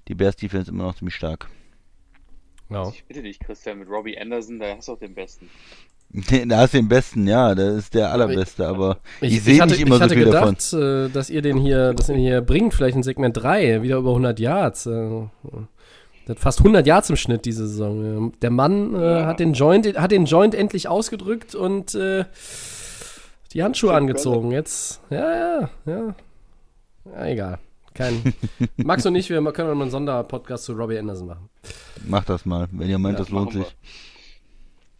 die 0.08 0.14
Bears 0.14 0.36
Defense 0.36 0.70
immer 0.70 0.84
noch 0.84 0.96
ziemlich 0.96 1.14
stark. 1.14 1.48
Also 2.70 2.92
ich 2.92 3.04
bitte 3.04 3.22
dich, 3.22 3.38
Christian, 3.38 3.78
mit 3.78 3.88
Robbie 3.88 4.18
Anderson, 4.18 4.58
da 4.58 4.76
hast 4.76 4.88
du 4.88 4.92
auch 4.92 4.98
den 4.98 5.14
besten. 5.14 5.48
da 6.46 6.58
hast 6.58 6.74
du 6.74 6.78
den 6.78 6.88
besten, 6.88 7.26
ja, 7.26 7.54
der 7.54 7.76
ist 7.76 7.94
der 7.94 8.12
allerbeste, 8.12 8.66
aber 8.66 8.98
ich, 9.20 9.34
ich 9.34 9.42
sehe 9.42 9.66
nicht 9.66 9.80
immer 9.80 9.96
ich 9.96 10.02
so 10.02 10.08
viel 10.08 10.24
gedacht, 10.24 10.72
davon. 10.72 11.06
Äh, 11.06 11.10
dass 11.10 11.30
ihr 11.30 11.42
den 11.42 11.58
hier, 11.58 11.94
dass 11.94 12.08
ihr 12.08 12.14
den 12.14 12.24
hier 12.24 12.40
bringt, 12.40 12.74
vielleicht 12.74 12.96
in 12.96 13.02
Segment 13.02 13.36
3, 13.36 13.82
wieder 13.82 13.98
über 13.98 14.10
100 14.10 14.38
Yards. 14.40 14.86
Der 16.28 16.34
hat 16.34 16.40
fast 16.40 16.58
100 16.58 16.86
Yards 16.86 17.08
im 17.08 17.16
Schnitt 17.16 17.46
diese 17.46 17.66
Saison. 17.66 18.32
Der 18.42 18.50
Mann 18.50 18.94
äh, 18.94 19.24
hat, 19.24 19.40
den 19.40 19.54
Joint, 19.54 19.98
hat 19.98 20.12
den 20.12 20.26
Joint 20.26 20.54
endlich 20.54 20.86
ausgedrückt 20.86 21.54
und 21.54 21.94
äh, 21.94 22.26
die 23.54 23.62
Handschuhe 23.62 23.94
angezogen. 23.94 24.50
Jetzt, 24.50 25.00
ja, 25.08 25.34
ja, 25.34 25.70
ja. 25.86 26.14
Ja, 27.06 27.26
egal. 27.26 27.58
Kein. 27.94 28.34
Max 28.76 29.06
und 29.06 29.16
ich, 29.16 29.30
wir 29.30 29.40
können 29.52 29.74
mal 29.74 29.82
einen 29.82 29.90
Sonderpodcast 29.90 30.64
zu 30.64 30.74
Robbie 30.74 30.98
Anderson 30.98 31.28
machen. 31.28 31.48
Mach 32.06 32.24
das 32.24 32.44
mal, 32.44 32.68
wenn 32.72 32.90
ihr 32.90 32.98
meint, 32.98 33.18
ja, 33.18 33.24
das 33.24 33.30
lohnt 33.30 33.54
sich. 33.54 33.76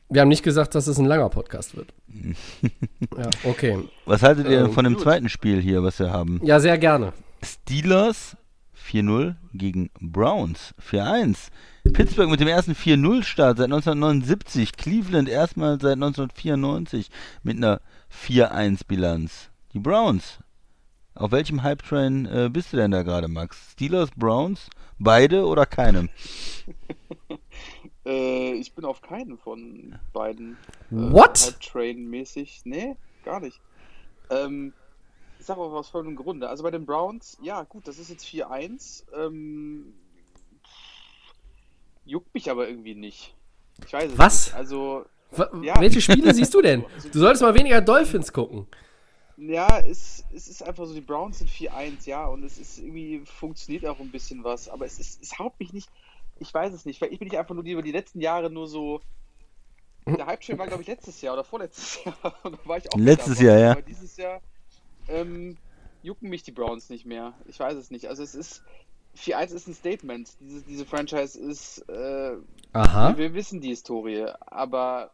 Wir 0.09 0.23
haben 0.23 0.29
nicht 0.29 0.43
gesagt, 0.43 0.75
dass 0.75 0.87
es 0.87 0.99
ein 0.99 1.05
langer 1.05 1.29
Podcast 1.29 1.77
wird. 1.77 1.93
ja, 3.19 3.29
okay. 3.45 3.79
Was 4.07 4.23
haltet 4.23 4.49
ihr 4.49 4.61
ähm, 4.61 4.73
von 4.73 4.85
dem 4.85 4.95
gut. 4.95 5.03
zweiten 5.03 5.29
Spiel 5.29 5.61
hier, 5.61 5.83
was 5.83 5.99
wir 5.99 6.11
haben? 6.11 6.41
Ja, 6.43 6.59
sehr 6.59 6.79
gerne. 6.79 7.13
Steelers 7.45 8.35
4-0 8.89 9.37
gegen 9.53 9.91
Browns 10.01 10.75
4-1. 10.91 11.49
Pittsburgh 11.93 12.31
mit 12.31 12.41
dem 12.41 12.49
ersten 12.49 12.73
4-0-Start 12.73 13.59
seit 13.59 13.67
1979. 13.67 14.73
Cleveland 14.73 15.29
erstmal 15.29 15.81
seit 15.81 15.95
1994 15.95 17.11
mit 17.43 17.59
einer 17.59 17.81
4-1-Bilanz. 18.11 19.51
Die 19.75 19.79
Browns. 19.79 20.39
Auf 21.15 21.33
welchem 21.33 21.63
Hype-Train 21.63 22.27
äh, 22.27 22.49
bist 22.51 22.73
du 22.73 22.77
denn 22.77 22.93
da 22.93 23.03
gerade, 23.03 23.29
Max? 23.29 23.73
Steelers, 23.73 24.11
Browns, 24.17 24.71
beide 24.99 25.45
oder 25.45 25.67
keinem? 25.67 26.09
äh, 28.07 28.53
ich 28.53 28.73
bin 28.73 28.85
auf 28.85 29.03
keinen 29.03 29.37
von 29.37 29.99
beiden. 30.13 30.53
Äh, 30.53 31.13
What? 31.13 31.39
Hype-Train-mäßig. 31.39 32.63
Nee, 32.65 32.97
gar 33.25 33.41
nicht. 33.41 33.61
Ähm, 34.31 34.73
sage 35.49 35.61
auch 35.61 35.73
aus 35.73 35.89
folgendem 35.89 36.17
Grunde. 36.17 36.49
Also 36.49 36.63
bei 36.63 36.71
den 36.71 36.87
Browns, 36.87 37.37
ja 37.43 37.65
gut, 37.65 37.89
das 37.89 37.99
ist 37.99 38.11
jetzt 38.11 38.25
4-1. 38.25 39.05
Ähm, 39.15 39.95
juckt 42.05 42.33
mich 42.33 42.51
aber 42.51 42.69
irgendwie 42.69 42.95
nicht. 42.95 43.35
Ich 43.85 43.93
weiß 43.93 44.13
es 44.13 44.19
Was? 44.19 44.47
nicht. 44.47 44.57
Also, 44.57 45.05
ja. 45.63 45.81
Welche 45.81 46.01
Spiele 46.01 46.33
siehst 46.33 46.55
du 46.55 46.63
denn? 46.63 46.85
Du 47.13 47.19
solltest 47.19 47.43
mal 47.43 47.55
weniger 47.55 47.81
Dolphins 47.81 48.33
gucken. 48.33 48.67
Ja, 49.37 49.79
es, 49.81 50.25
es 50.35 50.49
ist 50.49 50.63
einfach 50.63 50.85
so, 50.87 50.95
die 50.95 51.01
Browns 51.01 51.39
sind 51.39 51.51
4-1, 51.51 52.07
ja, 52.07 52.27
und 52.27 52.43
es 52.43 52.59
ist 52.59 52.79
irgendwie, 52.79 53.23
funktioniert 53.25 53.87
auch 53.87 54.01
ein 54.01 54.11
bisschen 54.11 54.43
was, 54.43 54.69
aber 54.69 54.85
es 54.85 54.99
ist, 54.99 55.23
es 55.23 55.39
haut 55.39 55.59
mich 55.61 55.73
nicht, 55.73 55.89
ich 56.41 56.53
weiß 56.53 56.73
es 56.73 56.85
nicht, 56.85 57.01
weil 57.01 57.13
ich 57.13 57.21
bin 57.21 57.29
nicht 57.29 57.39
einfach 57.39 57.55
nur 57.55 57.63
die, 57.63 57.71
über 57.71 57.83
die 57.83 57.93
letzten 57.93 58.21
Jahre 58.21 58.51
nur 58.51 58.67
so, 58.67 59.01
der 60.07 60.27
Hype-Train 60.27 60.59
war, 60.59 60.67
glaube 60.67 60.83
ich, 60.83 60.89
letztes 60.89 61.21
Jahr 61.21 61.35
oder 61.35 61.45
vorletztes 61.45 62.03
Jahr, 62.05 62.17
da 62.23 62.35
war 62.65 62.79
ich 62.79 62.93
auch 62.93 62.99
Letztes 62.99 63.41
Jahr, 63.41 63.59
ja. 63.59 63.71
Aber 63.73 63.83
dieses 63.83 64.17
Jahr, 64.17 64.41
ähm, 65.09 65.57
jucken 66.03 66.29
mich 66.29 66.43
die 66.43 66.53
Browns 66.53 66.91
nicht 66.91 67.07
mehr. 67.07 67.35
Ich 67.47 67.59
weiß 67.59 67.77
es 67.77 67.91
nicht. 67.91 68.07
Also 68.07 68.23
es 68.23 68.35
ist 68.35 68.63
4-1 69.17 69.55
ist 69.55 69.69
ein 69.69 69.75
Statement. 69.75 70.37
Diese, 70.41 70.63
diese 70.63 70.85
Franchise 70.85 71.39
ist. 71.39 71.79
Äh, 71.89 72.37
Aha. 72.73 73.17
Wir, 73.17 73.35
wissen 73.35 73.61
die 73.61 73.69
Historie, 73.69 74.27
aber 74.41 75.13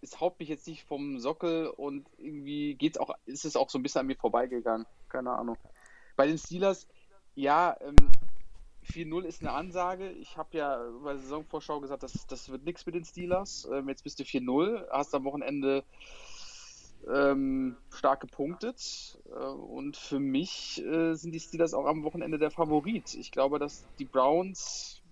es 0.00 0.20
haut 0.20 0.38
mich 0.40 0.48
jetzt 0.48 0.66
nicht 0.66 0.84
vom 0.84 1.20
Sockel 1.20 1.68
und 1.68 2.08
irgendwie 2.18 2.74
geht's 2.74 2.98
auch, 2.98 3.10
ist 3.26 3.44
es 3.44 3.56
auch 3.56 3.70
so 3.70 3.78
ein 3.78 3.82
bisschen 3.82 4.00
an 4.00 4.06
mir 4.06 4.16
vorbeigegangen. 4.16 4.86
Keine 5.08 5.30
Ahnung. 5.30 5.56
Bei 6.16 6.26
den 6.26 6.38
Steelers, 6.38 6.88
ja, 7.34 7.76
ähm, 7.80 7.94
4-0 8.90 9.24
ist 9.24 9.42
eine 9.42 9.52
Ansage. 9.52 10.10
Ich 10.10 10.36
habe 10.36 10.56
ja 10.56 10.78
bei 11.02 11.12
der 11.12 11.20
Saisonvorschau 11.20 11.80
gesagt, 11.80 12.02
das, 12.02 12.26
das 12.26 12.48
wird 12.48 12.64
nichts 12.64 12.86
mit 12.86 12.94
den 12.94 13.04
Steelers. 13.04 13.68
Ähm, 13.72 13.88
jetzt 13.88 14.02
bist 14.04 14.18
du 14.18 14.24
4-0, 14.24 14.88
hast 14.90 15.14
am 15.14 15.24
Wochenende 15.24 15.84
ähm, 17.08 17.76
stark 17.90 18.20
gepunktet. 18.20 19.18
Äh, 19.30 19.44
und 19.44 19.96
für 19.96 20.18
mich 20.18 20.82
äh, 20.84 21.14
sind 21.14 21.32
die 21.32 21.40
Steelers 21.40 21.74
auch 21.74 21.86
am 21.86 22.04
Wochenende 22.04 22.38
der 22.38 22.50
Favorit. 22.50 23.14
Ich 23.14 23.30
glaube, 23.30 23.58
dass 23.58 23.86
die 23.98 24.04
Browns, 24.04 25.02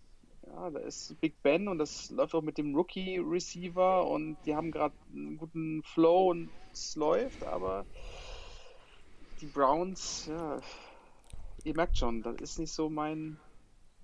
ja, 0.47 0.71
da 0.71 0.81
ist 0.81 1.19
Big 1.21 1.43
Ben 1.43 1.69
und 1.69 1.79
das 1.79 2.11
läuft 2.11 2.35
auch 2.35 2.43
mit 2.43 2.59
dem 2.59 2.75
Rookie-Receiver 2.75 4.07
und 4.07 4.37
die 4.45 4.55
haben 4.55 4.71
gerade 4.71 4.95
einen 5.13 5.39
guten 5.39 5.83
Flow 5.83 6.31
und 6.31 6.51
es 6.73 6.97
läuft, 6.97 7.45
aber 7.45 7.87
die 9.41 9.47
Browns, 9.47 10.27
ja, 10.29 10.61
ihr 11.65 11.75
merkt 11.75 11.97
schon, 11.99 12.23
das 12.23 12.37
ist 12.41 12.59
nicht 12.59 12.73
so 12.73 12.91
mein, 12.91 13.39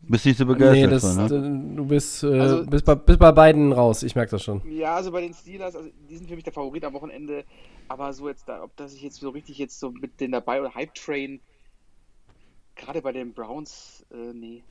Bist 0.02 0.24
nicht 0.26 0.38
so 0.38 0.46
begeistert 0.46 0.76
Nee, 0.76 0.86
das, 0.90 1.14
von, 1.14 1.26
ne? 1.26 1.72
äh, 1.72 1.76
du 1.76 1.84
bist, 1.86 2.24
äh, 2.24 2.38
Also- 2.38 2.66
bist, 2.66 2.84
bei, 2.84 2.94
bist 2.94 3.18
bei 3.18 3.32
beiden 3.32 3.72
raus, 3.72 4.02
ich 4.02 4.14
merke 4.14 4.32
das 4.32 4.42
schon. 4.42 4.60
Ja, 4.70 4.96
also 4.96 5.12
bei 5.12 5.20
den 5.20 5.34
Steelers, 5.34 5.76
also 5.76 5.88
die 6.08 6.16
sind 6.16 6.28
für 6.28 6.34
mich 6.34 6.44
der 6.44 6.52
Favorit 6.52 6.84
am 6.84 6.94
Wochenende, 6.94 7.44
aber 7.88 8.12
so 8.12 8.28
jetzt 8.28 8.48
da, 8.48 8.62
ob 8.62 8.74
das 8.76 8.94
ich 8.94 9.02
jetzt 9.02 9.20
so 9.20 9.28
richtig 9.30 9.58
jetzt 9.58 9.78
so 9.78 9.90
mit 9.90 10.18
denen 10.20 10.32
dabei 10.32 10.60
oder 10.60 10.74
Hype 10.74 10.94
Train, 10.94 11.40
gerade 12.76 13.02
bei 13.02 13.12
den 13.12 13.32
Browns, 13.34 14.04
äh, 14.12 14.32
nee. 14.34 14.62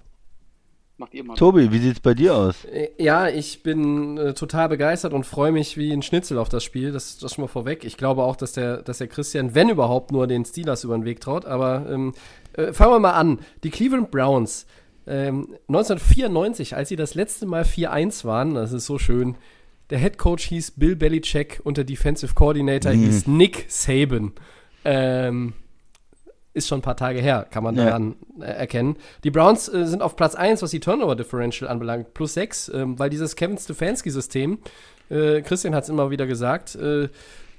Macht 0.97 1.13
ihr 1.13 1.23
mal. 1.23 1.35
Tobi, 1.35 1.71
wie 1.71 1.77
sieht's 1.77 2.01
bei 2.01 2.13
dir 2.13 2.35
aus? 2.35 2.65
Äh, 2.65 2.89
Ja, 2.97 3.29
ich 3.29 3.63
bin 3.63 4.17
äh, 4.17 4.33
total 4.33 4.67
begeistert 4.67 5.13
und 5.13 5.25
freue 5.25 5.53
mich 5.53 5.77
wie 5.77 5.93
ein 5.93 6.01
Schnitzel 6.01 6.37
auf 6.37 6.49
das 6.49 6.61
Spiel. 6.65 6.91
Das, 6.91 7.17
das 7.19 7.35
schon 7.35 7.43
mal 7.43 7.47
vorweg. 7.47 7.85
Ich 7.85 7.95
glaube 7.95 8.23
auch, 8.23 8.35
dass 8.35 8.51
der, 8.51 8.81
dass 8.81 8.97
der 8.97 9.07
Christian, 9.07 9.55
wenn 9.55 9.69
überhaupt, 9.69 10.11
nur 10.11 10.27
den 10.27 10.43
Steelers 10.43 10.83
über 10.83 10.97
den 10.97 11.05
Weg 11.05 11.21
traut. 11.21 11.45
Aber 11.45 11.85
ähm, 11.89 12.13
äh, 12.51 12.73
fangen 12.73 12.91
wir 12.95 12.99
mal 12.99 13.13
an. 13.13 13.39
Die 13.63 13.69
Cleveland 13.69 14.11
Browns. 14.11 14.65
Ähm, 15.09 15.55
1994, 15.67 16.75
als 16.75 16.89
sie 16.89 16.95
das 16.95 17.15
letzte 17.15 17.45
Mal 17.47 17.63
4-1 17.63 18.23
waren, 18.25 18.53
das 18.53 18.71
ist 18.71 18.85
so 18.85 18.97
schön. 18.99 19.35
Der 19.89 19.97
Head 19.97 20.17
Coach 20.19 20.45
hieß 20.45 20.71
Bill 20.77 20.95
Belichick 20.95 21.59
und 21.63 21.77
der 21.77 21.83
Defensive 21.83 22.35
Coordinator 22.35 22.91
hieß 22.91 23.25
Nick 23.27 23.65
Saban. 23.69 24.33
Ähm, 24.85 25.53
ist 26.53 26.67
schon 26.67 26.79
ein 26.79 26.83
paar 26.83 26.97
Tage 26.97 27.19
her, 27.21 27.47
kann 27.49 27.63
man 27.63 27.75
Ja. 27.75 27.85
daran 27.85 28.15
äh, 28.39 28.45
erkennen. 28.45 28.97
Die 29.23 29.31
Browns 29.31 29.67
äh, 29.67 29.85
sind 29.87 30.01
auf 30.03 30.15
Platz 30.15 30.35
1, 30.35 30.61
was 30.61 30.71
die 30.71 30.79
Turnover 30.79 31.15
Differential 31.15 31.69
anbelangt, 31.69 32.13
plus 32.13 32.33
6, 32.35 32.69
ähm, 32.75 32.99
weil 32.99 33.09
dieses 33.09 33.35
Kevin 33.35 33.57
Stefanski-System, 33.57 34.59
äh, 35.09 35.41
Christian 35.41 35.73
hat 35.73 35.83
es 35.83 35.89
immer 35.89 36.11
wieder 36.11 36.27
gesagt, 36.27 36.75
äh, 36.75 37.09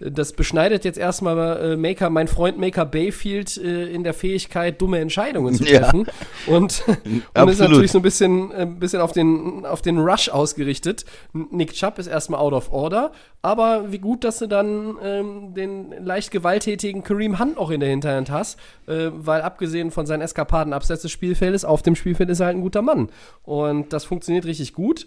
das 0.00 0.32
beschneidet 0.32 0.84
jetzt 0.84 0.98
erstmal 0.98 1.72
äh, 1.72 1.76
Maker, 1.76 2.08
mein 2.10 2.26
Freund 2.26 2.58
Maker 2.58 2.86
Bayfield 2.86 3.56
äh, 3.58 3.86
in 3.92 4.02
der 4.02 4.14
Fähigkeit, 4.14 4.80
dumme 4.80 4.98
Entscheidungen 4.98 5.54
zu 5.54 5.64
Ja. 5.64 5.80
treffen. 5.80 6.06
Und, 6.46 6.82
und 7.34 7.48
ist 7.48 7.58
natürlich 7.60 7.90
so 7.92 7.98
ein 7.98 8.02
bisschen, 8.02 8.50
äh, 8.52 8.62
ein 8.62 8.78
bisschen 8.78 9.00
auf, 9.00 9.12
den, 9.12 9.66
auf 9.66 9.82
den 9.82 9.98
Rush 9.98 10.28
ausgerichtet. 10.30 11.04
Nick 11.32 11.72
Chubb 11.74 11.98
ist 11.98 12.06
erstmal 12.06 12.40
out 12.40 12.54
of 12.54 12.72
order, 12.72 13.12
aber 13.42 13.92
wie 13.92 13.98
gut, 13.98 14.24
dass 14.24 14.38
du 14.38 14.46
dann 14.46 14.96
ähm, 15.02 15.54
den 15.54 15.92
leicht 16.02 16.30
gewalttätigen 16.30 17.02
Kareem 17.04 17.38
Hunt 17.38 17.58
auch 17.58 17.70
in 17.70 17.80
der 17.80 17.90
Hinterhand 17.90 18.30
hast, 18.30 18.58
äh, 18.86 19.10
weil 19.12 19.42
abgesehen 19.42 19.90
von 19.90 20.06
seinen 20.06 20.22
Eskapaden 20.22 20.72
abseits 20.72 21.02
des 21.02 21.10
Spielfeldes, 21.10 21.64
auf 21.64 21.82
dem 21.82 21.94
Spielfeld 21.94 22.30
ist 22.30 22.40
er 22.40 22.46
halt 22.46 22.56
ein 22.56 22.62
guter 22.62 22.82
Mann. 22.82 23.10
Und 23.42 23.92
das 23.92 24.04
funktioniert 24.04 24.46
richtig 24.46 24.72
gut. 24.72 25.06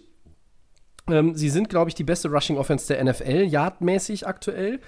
Ähm, 1.10 1.36
sie 1.36 1.50
sind, 1.50 1.70
glaube 1.70 1.90
ich, 1.90 1.96
die 1.96 2.04
beste 2.04 2.30
Rushing 2.30 2.58
Offense 2.58 2.88
der 2.88 3.04
NFL, 3.04 3.44
yardmäßig 3.44 4.26
aktuell. 4.26 4.80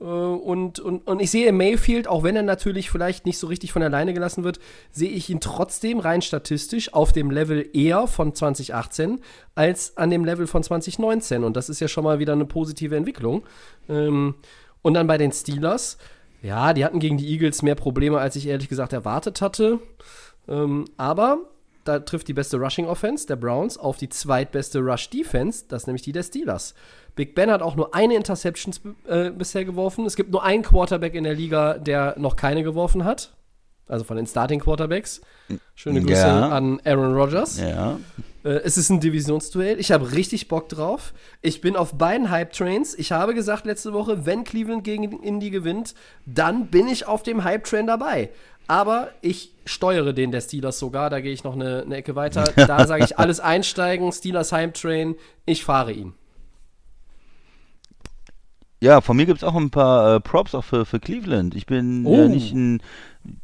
Äh, 0.00 0.04
und, 0.04 0.78
und, 0.78 1.06
und 1.06 1.20
ich 1.20 1.30
sehe 1.30 1.52
Mayfield, 1.52 2.08
auch 2.08 2.22
wenn 2.22 2.36
er 2.36 2.42
natürlich 2.42 2.90
vielleicht 2.90 3.26
nicht 3.26 3.38
so 3.38 3.46
richtig 3.46 3.72
von 3.72 3.82
alleine 3.82 4.14
gelassen 4.14 4.44
wird, 4.44 4.60
sehe 4.90 5.10
ich 5.10 5.28
ihn 5.30 5.40
trotzdem 5.40 5.98
rein 5.98 6.22
statistisch 6.22 6.94
auf 6.94 7.12
dem 7.12 7.30
Level 7.30 7.68
eher 7.72 8.06
von 8.06 8.34
2018 8.34 9.20
als 9.54 9.96
an 9.96 10.10
dem 10.10 10.24
Level 10.24 10.46
von 10.46 10.62
2019. 10.62 11.44
Und 11.44 11.56
das 11.56 11.68
ist 11.68 11.80
ja 11.80 11.88
schon 11.88 12.04
mal 12.04 12.18
wieder 12.18 12.34
eine 12.34 12.46
positive 12.46 12.96
Entwicklung. 12.96 13.44
Ähm, 13.88 14.36
und 14.82 14.94
dann 14.94 15.08
bei 15.08 15.18
den 15.18 15.32
Steelers, 15.32 15.98
ja, 16.42 16.72
die 16.72 16.84
hatten 16.84 17.00
gegen 17.00 17.16
die 17.16 17.28
Eagles 17.28 17.62
mehr 17.62 17.74
Probleme, 17.74 18.20
als 18.20 18.36
ich 18.36 18.46
ehrlich 18.46 18.68
gesagt 18.68 18.92
erwartet 18.92 19.40
hatte. 19.40 19.80
Ähm, 20.48 20.84
aber 20.96 21.38
da 21.88 22.00
trifft 22.00 22.28
die 22.28 22.32
beste 22.34 22.56
Rushing 22.58 22.86
Offense 22.86 23.26
der 23.26 23.36
Browns 23.36 23.78
auf 23.78 23.96
die 23.96 24.08
zweitbeste 24.08 24.80
Rush 24.80 25.10
Defense, 25.10 25.64
das 25.68 25.82
ist 25.82 25.86
nämlich 25.86 26.02
die 26.02 26.12
der 26.12 26.22
Steelers. 26.22 26.74
Big 27.14 27.34
Ben 27.34 27.50
hat 27.50 27.62
auch 27.62 27.76
nur 27.76 27.94
eine 27.94 28.14
Interception 28.14 28.74
äh, 29.06 29.30
bisher 29.30 29.64
geworfen. 29.64 30.04
Es 30.04 30.16
gibt 30.16 30.30
nur 30.32 30.42
einen 30.44 30.62
Quarterback 30.62 31.14
in 31.14 31.24
der 31.24 31.34
Liga, 31.34 31.78
der 31.78 32.14
noch 32.18 32.36
keine 32.36 32.62
geworfen 32.62 33.04
hat. 33.04 33.32
Also 33.88 34.04
von 34.04 34.16
den 34.16 34.26
Starting 34.26 34.60
Quarterbacks. 34.60 35.20
Schöne 35.76 36.00
Grüße 36.02 36.12
Ja. 36.20 36.48
an 36.48 36.80
Aaron 36.84 37.14
Rodgers. 37.14 37.58
Ja. 37.60 37.98
Äh, 38.44 38.48
es 38.64 38.76
ist 38.76 38.90
ein 38.90 38.98
Divisionsduell. 39.00 39.78
Ich 39.78 39.92
habe 39.92 40.10
richtig 40.12 40.48
Bock 40.48 40.68
drauf. 40.68 41.14
Ich 41.40 41.60
bin 41.60 41.76
auf 41.76 41.94
beiden 41.94 42.28
Hype-Trains. 42.30 42.94
Ich 42.98 43.12
habe 43.12 43.32
gesagt 43.32 43.64
letzte 43.64 43.92
Woche, 43.92 44.26
wenn 44.26 44.42
Cleveland 44.44 44.82
gegen 44.82 45.04
Indy 45.22 45.50
gewinnt, 45.50 45.94
dann 46.26 46.66
bin 46.66 46.88
ich 46.88 47.06
auf 47.06 47.22
dem 47.22 47.44
Hype-Train 47.44 47.86
dabei. 47.86 48.30
Aber 48.68 49.10
ich 49.20 49.52
steuere 49.64 50.12
den 50.12 50.30
der 50.32 50.40
Steelers 50.40 50.78
sogar. 50.78 51.10
Da 51.10 51.20
gehe 51.20 51.32
ich 51.32 51.44
noch 51.44 51.54
eine, 51.54 51.82
eine 51.82 51.96
Ecke 51.96 52.14
weiter. 52.16 52.44
Da 52.56 52.86
sage 52.86 53.04
ich 53.04 53.18
alles 53.18 53.40
einsteigen. 53.40 54.10
Steelers 54.12 54.52
Hype-Train. 54.52 55.14
Ich 55.44 55.64
fahre 55.64 55.92
ihn. 55.92 56.14
Ja, 58.82 59.00
von 59.00 59.16
mir 59.16 59.24
gibt 59.26 59.38
es 59.38 59.44
auch 59.44 59.54
ein 59.54 59.70
paar 59.70 60.16
äh, 60.16 60.20
Props 60.20 60.54
auch 60.54 60.64
für, 60.64 60.84
für 60.84 61.00
Cleveland. 61.00 61.54
Ich 61.54 61.66
bin 61.66 62.04
Oh. 62.04 62.14
ja 62.16 62.28
nicht 62.28 62.52
ein, 62.52 62.82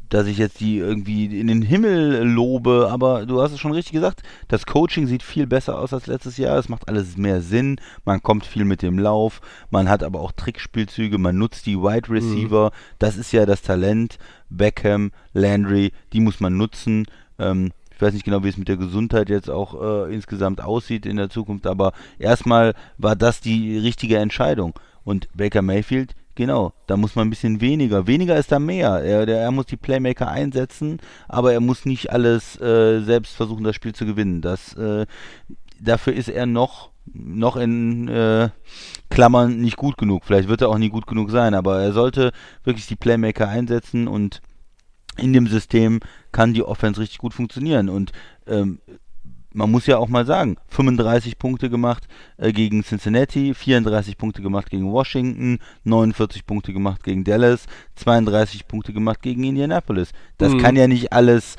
dass 0.08 0.26
ich 0.26 0.36
jetzt 0.36 0.60
die 0.60 0.76
irgendwie 0.76 1.40
in 1.40 1.46
den 1.46 1.62
Himmel 1.62 2.22
lobe, 2.22 2.88
aber 2.90 3.24
du 3.24 3.40
hast 3.40 3.52
es 3.52 3.60
schon 3.60 3.72
richtig 3.72 3.92
gesagt, 3.92 4.22
das 4.48 4.66
Coaching 4.66 5.06
sieht 5.06 5.22
viel 5.22 5.46
besser 5.46 5.78
aus 5.78 5.94
als 5.94 6.06
letztes 6.06 6.36
Jahr. 6.36 6.58
Es 6.58 6.68
macht 6.68 6.88
alles 6.88 7.16
mehr 7.16 7.40
Sinn. 7.40 7.80
Man 8.04 8.22
kommt 8.22 8.44
viel 8.44 8.64
mit 8.64 8.82
dem 8.82 8.98
Lauf, 8.98 9.40
man 9.70 9.88
hat 9.88 10.02
aber 10.02 10.20
auch 10.20 10.32
Trickspielzüge, 10.32 11.18
man 11.18 11.38
nutzt 11.38 11.66
die 11.66 11.78
Wide 11.78 12.10
Receiver. 12.10 12.72
Das 12.98 13.16
ist 13.16 13.32
ja 13.32 13.46
das 13.46 13.62
Talent. 13.62 14.18
Beckham, 14.50 15.12
Landry, 15.32 15.92
die 16.12 16.20
muss 16.20 16.40
man 16.40 16.56
nutzen. 16.56 17.06
Ähm, 17.38 17.72
ich 17.94 18.02
weiß 18.02 18.14
nicht 18.14 18.24
genau, 18.24 18.42
wie 18.44 18.48
es 18.48 18.58
mit 18.58 18.68
der 18.68 18.76
Gesundheit 18.76 19.28
jetzt 19.28 19.48
auch 19.48 19.80
äh, 19.80 20.14
insgesamt 20.14 20.60
aussieht 20.60 21.06
in 21.06 21.16
der 21.16 21.30
Zukunft, 21.30 21.66
aber 21.66 21.92
erstmal 22.18 22.74
war 22.98 23.16
das 23.16 23.40
die 23.40 23.78
richtige 23.78 24.18
Entscheidung. 24.18 24.74
Und 25.04 25.28
Baker 25.34 25.62
Mayfield, 25.62 26.14
genau, 26.34 26.72
da 26.86 26.96
muss 26.96 27.14
man 27.14 27.26
ein 27.26 27.30
bisschen 27.30 27.60
weniger. 27.60 28.06
Weniger 28.06 28.36
ist 28.36 28.52
da 28.52 28.58
mehr. 28.58 29.02
Er, 29.02 29.26
der, 29.26 29.40
er 29.40 29.50
muss 29.50 29.66
die 29.66 29.76
Playmaker 29.76 30.28
einsetzen, 30.28 30.98
aber 31.28 31.52
er 31.52 31.60
muss 31.60 31.84
nicht 31.84 32.10
alles 32.10 32.60
äh, 32.60 33.00
selbst 33.00 33.34
versuchen, 33.34 33.64
das 33.64 33.76
Spiel 33.76 33.94
zu 33.94 34.06
gewinnen. 34.06 34.40
Das, 34.40 34.74
äh, 34.74 35.06
dafür 35.80 36.14
ist 36.14 36.28
er 36.28 36.46
noch, 36.46 36.90
noch 37.12 37.56
in 37.56 38.08
äh, 38.08 38.50
Klammern 39.10 39.60
nicht 39.60 39.76
gut 39.76 39.98
genug. 39.98 40.24
Vielleicht 40.24 40.48
wird 40.48 40.62
er 40.62 40.68
auch 40.68 40.78
nie 40.78 40.90
gut 40.90 41.06
genug 41.06 41.30
sein, 41.30 41.54
aber 41.54 41.82
er 41.82 41.92
sollte 41.92 42.32
wirklich 42.64 42.86
die 42.86 42.96
Playmaker 42.96 43.48
einsetzen 43.48 44.08
und 44.08 44.40
in 45.16 45.32
dem 45.32 45.46
System 45.46 46.00
kann 46.30 46.54
die 46.54 46.62
Offense 46.62 47.00
richtig 47.00 47.18
gut 47.18 47.34
funktionieren. 47.34 47.88
Und 47.88 48.12
ähm, 48.46 48.80
man 49.54 49.70
muss 49.70 49.86
ja 49.86 49.98
auch 49.98 50.08
mal 50.08 50.26
sagen, 50.26 50.56
35 50.68 51.38
Punkte 51.38 51.70
gemacht 51.70 52.08
äh, 52.36 52.52
gegen 52.52 52.82
Cincinnati, 52.82 53.54
34 53.54 54.16
Punkte 54.18 54.42
gemacht 54.42 54.70
gegen 54.70 54.90
Washington, 54.92 55.58
49 55.84 56.46
Punkte 56.46 56.72
gemacht 56.72 57.02
gegen 57.04 57.24
Dallas, 57.24 57.66
32 57.96 58.66
Punkte 58.66 58.92
gemacht 58.92 59.22
gegen 59.22 59.44
Indianapolis. 59.44 60.12
Das 60.38 60.52
Mhm. 60.52 60.58
kann 60.58 60.76
ja 60.76 60.86
nicht 60.88 61.12
alles, 61.12 61.56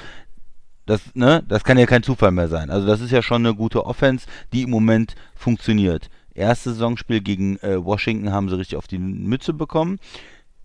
das, 0.85 1.01
ne, 1.13 1.43
das 1.47 1.63
kann 1.63 1.77
ja 1.77 1.85
kein 1.85 2.03
Zufall 2.03 2.31
mehr 2.31 2.49
sein. 2.49 2.69
Also 2.69 2.85
das 2.87 3.01
ist 3.01 3.11
ja 3.11 3.21
schon 3.21 3.45
eine 3.45 3.55
gute 3.55 3.85
Offense, 3.85 4.25
die 4.51 4.63
im 4.63 4.69
Moment 4.69 5.15
funktioniert. 5.35 6.09
Erstes 6.35 6.73
Saisonspiel 6.73 7.21
gegen 7.21 7.57
äh, 7.57 7.83
Washington 7.83 8.31
haben 8.31 8.49
sie 8.49 8.57
richtig 8.57 8.77
auf 8.77 8.87
die 8.87 8.97
Mütze 8.97 9.53
bekommen. 9.53 9.99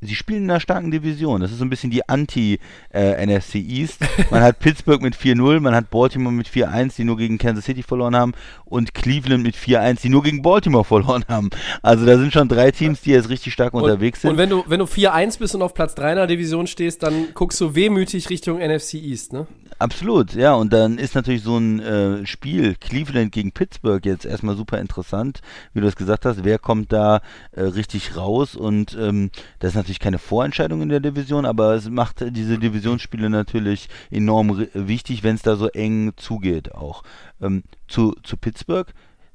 Sie 0.01 0.15
spielen 0.15 0.45
in 0.45 0.51
einer 0.51 0.61
starken 0.61 0.91
Division. 0.91 1.41
Das 1.41 1.51
ist 1.51 1.59
so 1.59 1.65
ein 1.65 1.71
bisschen 1.71 1.91
die 1.91 2.09
Anti-NFC 2.09 3.57
East. 3.57 4.01
Man 4.31 4.43
hat 4.43 4.61
Pittsburgh 4.61 5.03
mit 5.03 5.17
4-0, 5.17 5.59
man 5.61 5.75
hat 5.75 5.91
Baltimore 5.91 6.35
mit 6.35 6.49
4-1, 6.49 6.97
die 6.97 7.05
nur 7.05 7.17
gegen 7.17 7.39
Kansas 7.39 7.65
City 7.65 7.83
verloren 7.83 8.15
haben, 8.15 8.33
und 8.65 8.95
Cleveland 8.95 9.43
mit 9.43 9.57
4-1, 9.57 10.03
die 10.03 10.09
nur 10.09 10.23
gegen 10.23 10.43
Baltimore 10.43 10.85
verloren 10.85 11.25
haben. 11.29 11.51
Also 11.83 12.07
da 12.07 12.17
sind 12.17 12.33
schon 12.33 12.49
drei 12.49 12.71
Teams, 12.71 13.01
die 13.01 13.11
jetzt 13.11 13.29
richtig 13.29 13.53
stark 13.53 13.75
unterwegs 13.75 14.23
sind. 14.23 14.31
Und 14.31 14.37
wenn 14.37 14.51
du, 14.51 14.65
wenn 14.69 14.79
du 14.79 14.85
4-1 14.85 15.39
bist 15.39 15.55
und 15.55 15.63
auf 15.63 15.75
Platz 15.75 15.95
3 15.97 16.11
in 16.11 16.17
der 16.17 16.27
Division 16.27 16.67
stehst, 16.67 17.03
dann 17.03 17.29
guckst 17.35 17.61
du 17.61 17.75
wehmütig 17.75 18.31
Richtung 18.31 18.59
NFC 18.59 18.95
East, 18.95 19.33
ne? 19.33 19.47
Absolut, 19.81 20.35
ja, 20.35 20.55
und 20.55 20.73
dann 20.73 20.99
ist 20.99 21.15
natürlich 21.15 21.43
so 21.45 21.57
ein 21.57 21.79
äh, 21.79 22.27
Spiel 22.27 22.75
Cleveland 22.75 23.31
gegen 23.31 23.53
Pittsburgh 23.53 24.05
jetzt 24.05 24.25
erstmal 24.25 24.57
super 24.57 24.79
interessant, 24.81 25.41
wie 25.73 25.81
du 25.81 25.87
es 25.87 25.95
gesagt 25.95 26.25
hast, 26.25 26.43
wer 26.43 26.59
kommt 26.59 26.93
da 26.93 27.21
äh, 27.53 27.63
richtig 27.63 28.17
raus 28.17 28.57
und 28.57 28.99
ähm, 29.01 29.31
das 29.61 29.71
ist 29.71 29.77
natürlich 29.77 29.88
keine 29.99 30.19
Vorentscheidung 30.19 30.83
in 30.83 30.91
der 30.91 31.01
Division, 31.01 31.47
aber 31.47 31.75
es 31.75 31.89
macht 31.89 32.25
diese 32.37 32.59
Divisionsspiele 32.59 33.31
natürlich 33.31 33.89
enorm 34.11 34.67
wichtig, 34.75 35.23
wenn 35.23 35.37
es 35.37 35.43
da 35.43 35.57
so 35.57 35.69
eng 35.69 36.13
zugeht 36.17 36.75
auch. 36.75 37.03
Ähm, 37.41 37.65
zu, 37.89 38.15
zu 38.23 38.37
Pittsburgh, 38.37 38.93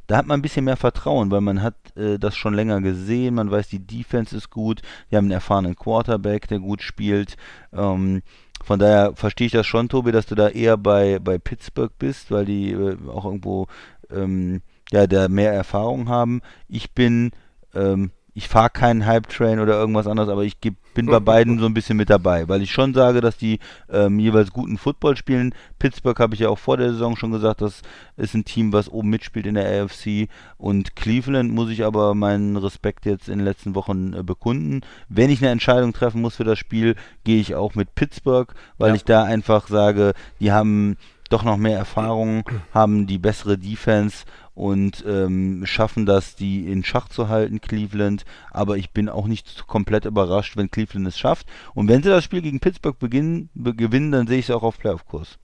da 0.08 0.18
hat 0.18 0.28
man 0.28 0.40
ein 0.40 0.42
bisschen 0.44 0.66
mehr 0.66 0.78
Vertrauen, 0.78 1.32
weil 1.32 1.42
man 1.42 1.62
hat 1.62 1.76
äh, 1.96 2.20
das 2.20 2.36
schon 2.36 2.54
länger 2.54 2.82
gesehen, 2.82 3.36
man 3.36 3.50
weiß, 3.50 3.68
die 3.70 3.86
Defense 3.86 4.36
ist 4.36 4.50
gut, 4.50 4.82
die 5.10 5.16
haben 5.16 5.26
einen 5.26 5.32
erfahrenen 5.32 5.76
Quarterback, 5.76 6.48
der 6.48 6.60
gut 6.60 6.82
spielt. 6.82 7.38
Ähm, 7.72 8.22
von 8.64 8.80
daher 8.80 9.14
verstehe 9.16 9.48
ich 9.48 9.54
das 9.54 9.66
schon, 9.68 9.90
Tobi, 9.90 10.12
dass 10.12 10.26
du 10.26 10.36
da 10.36 10.50
eher 10.50 10.78
bei, 10.78 11.20
bei 11.20 11.38
Pittsburgh 11.38 11.92
bist, 11.98 12.32
weil 12.32 12.46
die 12.46 12.72
äh, 12.72 12.98
auch 13.10 13.26
irgendwo 13.26 13.68
ähm, 14.12 14.62
ja, 14.92 15.08
da 15.08 15.28
mehr 15.28 15.54
Erfahrung 15.54 16.10
haben. 16.10 16.42
Ich 16.68 16.92
bin 16.92 17.32
ähm, 17.74 18.12
ich 18.34 18.48
fahre 18.48 18.70
keinen 18.70 19.06
Hype-Train 19.06 19.60
oder 19.60 19.74
irgendwas 19.74 20.08
anderes, 20.08 20.30
aber 20.30 20.44
ich 20.44 20.60
geb, 20.60 20.76
bin 20.94 21.06
bei 21.06 21.20
beiden 21.20 21.60
so 21.60 21.66
ein 21.66 21.74
bisschen 21.74 21.98
mit 21.98 22.10
dabei, 22.10 22.48
weil 22.48 22.62
ich 22.62 22.72
schon 22.72 22.94
sage, 22.94 23.22
dass 23.22 23.38
die 23.38 23.60
ähm, 23.92 24.20
jeweils 24.20 24.52
guten 24.52 24.78
Football 24.78 25.18
spielen. 25.18 25.54
Pittsburgh 25.80 26.20
habe 26.20 26.34
ich 26.34 26.42
ja 26.42 26.50
auch 26.50 26.58
vor 26.58 26.78
der 26.78 26.92
Saison 26.92 27.16
schon 27.16 27.32
gesagt, 27.32 27.62
das 27.62 27.82
ist 28.18 28.34
ein 28.34 28.46
Team, 28.46 28.74
was 28.74 28.90
oben 28.90 29.10
mitspielt 29.10 29.46
in 29.46 29.56
der 29.56 29.84
AFC. 29.84 30.30
Und 30.58 30.96
Cleveland 30.96 31.52
muss 31.52 31.70
ich 31.70 31.84
aber 31.84 32.16
meinen 32.16 32.58
Respekt 32.58 33.06
jetzt 33.06 33.28
in 33.28 33.40
den 33.40 33.46
letzten 33.46 33.76
Wochen 33.76 34.14
äh, 34.14 34.24
bekunden. 34.24 34.82
Wenn 35.10 35.30
ich 35.30 35.42
eine 35.42 35.52
Entscheidung 35.52 35.94
treffen 35.94 36.22
muss 36.22 36.36
für 36.36 36.44
das 36.44 36.60
Spiel, 36.60 36.96
gehe 37.24 37.40
ich 37.40 37.56
auch 37.56 37.76
mit 37.76 37.96
Pittsburgh, 37.96 38.54
weil 38.78 38.90
ja. 38.90 38.96
ich 38.96 39.04
da 39.04 39.24
einfach 39.24 39.68
sage, 39.68 40.14
die 40.40 40.52
haben 40.52 40.98
doch 41.30 41.44
noch 41.44 41.58
mehr 41.58 41.78
Erfahrung, 41.78 42.44
haben 42.74 43.08
die 43.08 43.18
bessere 43.18 43.58
Defense 43.58 44.26
und 44.56 45.04
ähm, 45.08 45.66
schaffen 45.66 46.06
das, 46.06 46.36
die 46.36 46.72
in 46.72 46.84
Schach 46.84 47.10
zu 47.10 47.30
halten, 47.30 47.62
Cleveland. 47.62 48.26
Aber 48.52 48.78
ich 48.78 48.92
bin 48.92 49.10
auch 49.10 49.28
nicht 49.28 49.68
komplett 49.68 50.06
überrascht, 50.06 50.58
wenn 50.58 50.70
Cleveland 50.70 51.08
es 51.08 51.18
schafft. 51.18 51.48
Und 51.74 51.88
wenn 51.88 52.04
sie 52.04 52.10
das 52.10 52.24
Spiel 52.24 52.42
gegen 52.42 52.60
Pittsburgh 52.60 52.98
beginnen, 52.98 53.50
be 53.54 53.74
gewinnen, 53.74 54.12
dann 54.12 54.28
sehe 54.28 54.40
ich 54.40 54.46
sie 54.48 54.56
auch 54.56 54.64
auf 54.64 54.78
Playoff-Kurs. 54.78 55.40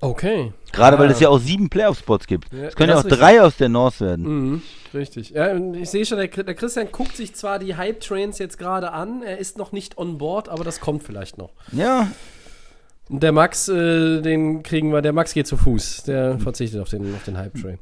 Okay. 0.00 0.52
Gerade 0.72 0.96
ja. 0.96 1.00
weil 1.00 1.10
es 1.10 1.20
ja 1.20 1.28
auch 1.28 1.38
sieben 1.38 1.70
Playoff-Spots 1.70 2.26
gibt. 2.26 2.52
Ja, 2.52 2.64
es 2.64 2.74
können 2.74 2.90
ja 2.90 2.98
auch 2.98 3.04
drei 3.04 3.40
aus 3.40 3.56
der 3.56 3.68
North 3.68 4.00
werden. 4.00 4.24
Mhm, 4.24 4.62
richtig. 4.92 5.30
Ja, 5.30 5.56
ich 5.56 5.90
sehe 5.90 6.04
schon, 6.04 6.18
der, 6.18 6.26
der, 6.26 6.54
Christian 6.56 6.88
guckt 6.90 7.16
sich 7.16 7.36
zwar 7.36 7.60
die 7.60 7.76
Hype-Trains 7.76 8.38
jetzt 8.38 8.58
gerade 8.58 8.90
an, 8.90 9.22
er 9.22 9.38
ist 9.38 9.58
noch 9.58 9.70
nicht 9.70 9.98
on 9.98 10.18
board, 10.18 10.48
aber 10.48 10.64
das 10.64 10.80
kommt 10.80 11.04
vielleicht 11.04 11.38
noch. 11.38 11.52
Ja, 11.70 12.10
der 13.20 13.32
Max, 13.32 13.68
äh, 13.68 14.20
den 14.22 14.62
kriegen 14.62 14.92
wir, 14.92 15.02
der 15.02 15.12
Max 15.12 15.34
geht 15.34 15.46
zu 15.46 15.56
Fuß. 15.56 16.04
Der 16.04 16.38
verzichtet 16.38 16.80
auf 16.80 16.88
den, 16.88 17.14
auf 17.14 17.24
den 17.24 17.36
Hype-Train. 17.36 17.78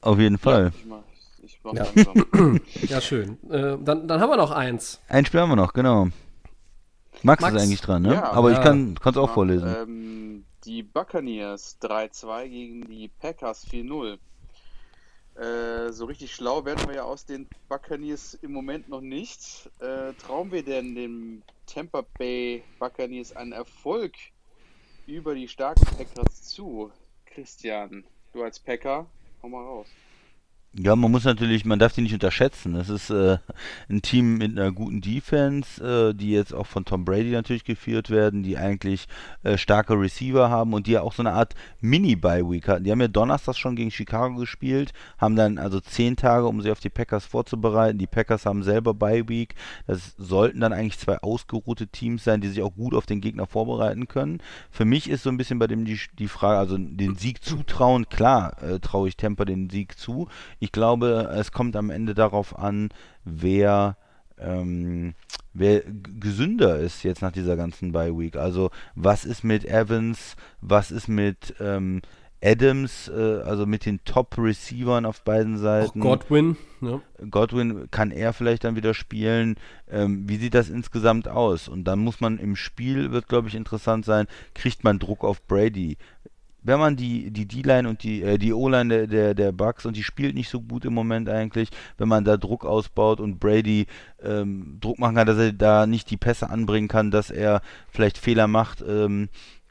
Auf 0.00 0.18
jeden 0.18 0.38
Fall. 0.38 0.64
Ja, 0.64 0.68
ich 0.68 0.86
mach, 0.86 1.02
ich 1.42 1.60
mach 1.62 1.74
ja. 1.74 2.56
ja, 2.88 3.00
schön. 3.00 3.38
Äh, 3.50 3.78
dann, 3.82 4.08
dann 4.08 4.20
haben 4.20 4.30
wir 4.30 4.36
noch 4.36 4.50
eins. 4.50 5.00
Ein 5.08 5.24
Spiel 5.24 5.40
haben 5.40 5.50
wir 5.50 5.56
noch, 5.56 5.72
genau. 5.72 6.08
Max, 7.22 7.40
Max 7.42 7.54
ist 7.56 7.62
eigentlich 7.62 7.80
dran, 7.80 8.02
ne? 8.02 8.14
Ja, 8.14 8.32
Aber 8.32 8.52
ich 8.52 8.60
kann 8.60 8.98
es 9.02 9.16
auch 9.16 9.32
vorlesen. 9.32 9.74
Ähm, 9.82 10.44
die 10.64 10.82
Buccaneers 10.82 11.78
3-2 11.80 12.48
gegen 12.48 12.88
die 12.88 13.08
Packers 13.08 13.66
4-0. 13.66 14.18
Äh, 15.36 15.92
so 15.92 16.06
richtig 16.06 16.34
schlau 16.34 16.64
werden 16.64 16.86
wir 16.88 16.96
ja 16.96 17.02
aus 17.04 17.24
den 17.24 17.46
Buccaneers 17.68 18.34
im 18.34 18.52
Moment 18.52 18.88
noch 18.88 19.00
nicht. 19.00 19.70
Äh, 19.80 20.12
trauen 20.14 20.50
wir 20.50 20.64
denn 20.64 20.94
dem 20.94 21.42
Tampa 21.66 22.04
Bay 22.18 22.62
Buccaneers 22.78 23.34
einen 23.36 23.52
Erfolg 23.52 24.12
über 25.06 25.34
die 25.34 25.48
starken 25.48 25.84
Packers 25.84 26.42
zu. 26.42 26.90
Christian, 27.26 28.04
du 28.32 28.42
als 28.42 28.58
Packer, 28.58 29.06
komm 29.40 29.52
mal 29.52 29.64
raus. 29.64 29.88
Ja, 30.78 30.94
man 30.94 31.10
muss 31.10 31.24
natürlich, 31.24 31.64
man 31.64 31.78
darf 31.78 31.94
die 31.94 32.02
nicht 32.02 32.12
unterschätzen. 32.12 32.76
Es 32.76 32.90
ist 32.90 33.08
äh, 33.08 33.38
ein 33.88 34.02
Team 34.02 34.36
mit 34.36 34.58
einer 34.58 34.72
guten 34.72 35.00
Defense, 35.00 35.82
äh, 35.82 36.14
die 36.14 36.32
jetzt 36.32 36.52
auch 36.52 36.66
von 36.66 36.84
Tom 36.84 37.06
Brady 37.06 37.30
natürlich 37.30 37.64
geführt 37.64 38.10
werden, 38.10 38.42
die 38.42 38.58
eigentlich 38.58 39.06
äh, 39.42 39.56
starke 39.56 39.98
Receiver 39.98 40.50
haben 40.50 40.74
und 40.74 40.86
die 40.86 40.92
ja 40.92 41.00
auch 41.00 41.14
so 41.14 41.22
eine 41.22 41.32
Art 41.32 41.54
Mini-Bye-Week 41.80 42.68
hatten. 42.68 42.84
Die 42.84 42.90
haben 42.90 43.00
ja 43.00 43.08
Donnerstag 43.08 43.56
schon 43.56 43.74
gegen 43.74 43.90
Chicago 43.90 44.36
gespielt, 44.36 44.92
haben 45.16 45.34
dann 45.34 45.56
also 45.56 45.80
zehn 45.80 46.14
Tage, 46.14 46.46
um 46.46 46.60
sie 46.60 46.70
auf 46.70 46.80
die 46.80 46.90
Packers 46.90 47.24
vorzubereiten. 47.24 47.96
Die 47.96 48.06
Packers 48.06 48.44
haben 48.44 48.62
selber 48.62 48.92
Bye-Week. 48.92 49.54
Das 49.86 50.14
sollten 50.18 50.60
dann 50.60 50.74
eigentlich 50.74 50.98
zwei 50.98 51.16
ausgeruhte 51.20 51.86
Teams 51.86 52.22
sein, 52.22 52.42
die 52.42 52.48
sich 52.48 52.60
auch 52.60 52.74
gut 52.74 52.94
auf 52.94 53.06
den 53.06 53.22
Gegner 53.22 53.46
vorbereiten 53.46 54.08
können. 54.08 54.42
Für 54.70 54.84
mich 54.84 55.08
ist 55.08 55.22
so 55.22 55.30
ein 55.30 55.38
bisschen 55.38 55.58
bei 55.58 55.68
dem 55.68 55.86
die, 55.86 55.98
die 56.18 56.28
Frage, 56.28 56.58
also 56.58 56.76
den 56.76 57.16
Sieg 57.16 57.42
zutrauen, 57.42 58.10
klar 58.10 58.62
äh, 58.62 58.78
traue 58.78 59.08
ich 59.08 59.16
Temper 59.16 59.46
den 59.46 59.70
Sieg 59.70 59.98
zu. 59.98 60.28
Ich 60.66 60.72
glaube, 60.72 61.30
es 61.32 61.52
kommt 61.52 61.76
am 61.76 61.90
Ende 61.90 62.12
darauf 62.12 62.58
an, 62.58 62.88
wer, 63.24 63.96
ähm, 64.36 65.14
wer 65.54 65.82
gesünder 66.18 66.80
ist 66.80 67.04
jetzt 67.04 67.22
nach 67.22 67.30
dieser 67.30 67.56
ganzen 67.56 67.92
Bye 67.92 68.18
Week. 68.18 68.34
Also 68.34 68.70
was 68.96 69.24
ist 69.24 69.44
mit 69.44 69.64
Evans, 69.64 70.34
was 70.60 70.90
ist 70.90 71.06
mit 71.06 71.54
ähm, 71.60 72.02
Adams, 72.42 73.08
äh, 73.08 73.42
also 73.44 73.64
mit 73.64 73.86
den 73.86 74.00
Top-Receivern 74.04 75.06
auf 75.06 75.22
beiden 75.22 75.56
Seiten. 75.56 76.00
Auch 76.00 76.18
Godwin. 76.18 76.56
Ja. 76.80 77.00
Godwin 77.30 77.88
kann 77.92 78.10
er 78.10 78.32
vielleicht 78.32 78.64
dann 78.64 78.74
wieder 78.74 78.92
spielen. 78.92 79.54
Ähm, 79.88 80.28
wie 80.28 80.38
sieht 80.38 80.54
das 80.54 80.68
insgesamt 80.68 81.28
aus? 81.28 81.68
Und 81.68 81.84
dann 81.84 82.00
muss 82.00 82.20
man 82.20 82.38
im 82.38 82.56
Spiel, 82.56 83.12
wird 83.12 83.28
glaube 83.28 83.46
ich 83.46 83.54
interessant 83.54 84.04
sein, 84.04 84.26
kriegt 84.52 84.82
man 84.82 84.98
Druck 84.98 85.22
auf 85.22 85.46
Brady 85.46 85.96
wenn 86.66 86.78
man 86.78 86.96
die 86.96 87.30
die 87.30 87.46
D-Line 87.46 87.88
und 87.88 88.02
die 88.02 88.22
äh, 88.22 88.38
die 88.38 88.52
O-Line 88.52 88.88
der, 88.88 89.06
der 89.06 89.34
der 89.34 89.52
Bucks 89.52 89.86
und 89.86 89.96
die 89.96 90.02
spielt 90.02 90.34
nicht 90.34 90.48
so 90.48 90.60
gut 90.60 90.84
im 90.84 90.94
Moment 90.94 91.28
eigentlich, 91.28 91.70
wenn 91.98 92.08
man 92.08 92.24
da 92.24 92.36
Druck 92.36 92.64
ausbaut 92.64 93.20
und 93.20 93.38
Brady 93.38 93.86
ähm, 94.22 94.78
Druck 94.80 94.98
machen 94.98 95.16
kann, 95.16 95.26
dass 95.26 95.38
er 95.38 95.52
da 95.52 95.86
nicht 95.86 96.10
die 96.10 96.16
Pässe 96.16 96.50
anbringen 96.50 96.88
kann, 96.88 97.10
dass 97.10 97.30
er 97.30 97.62
vielleicht 97.90 98.18
Fehler 98.18 98.48
macht, 98.48 98.84
ähm, 98.86 99.28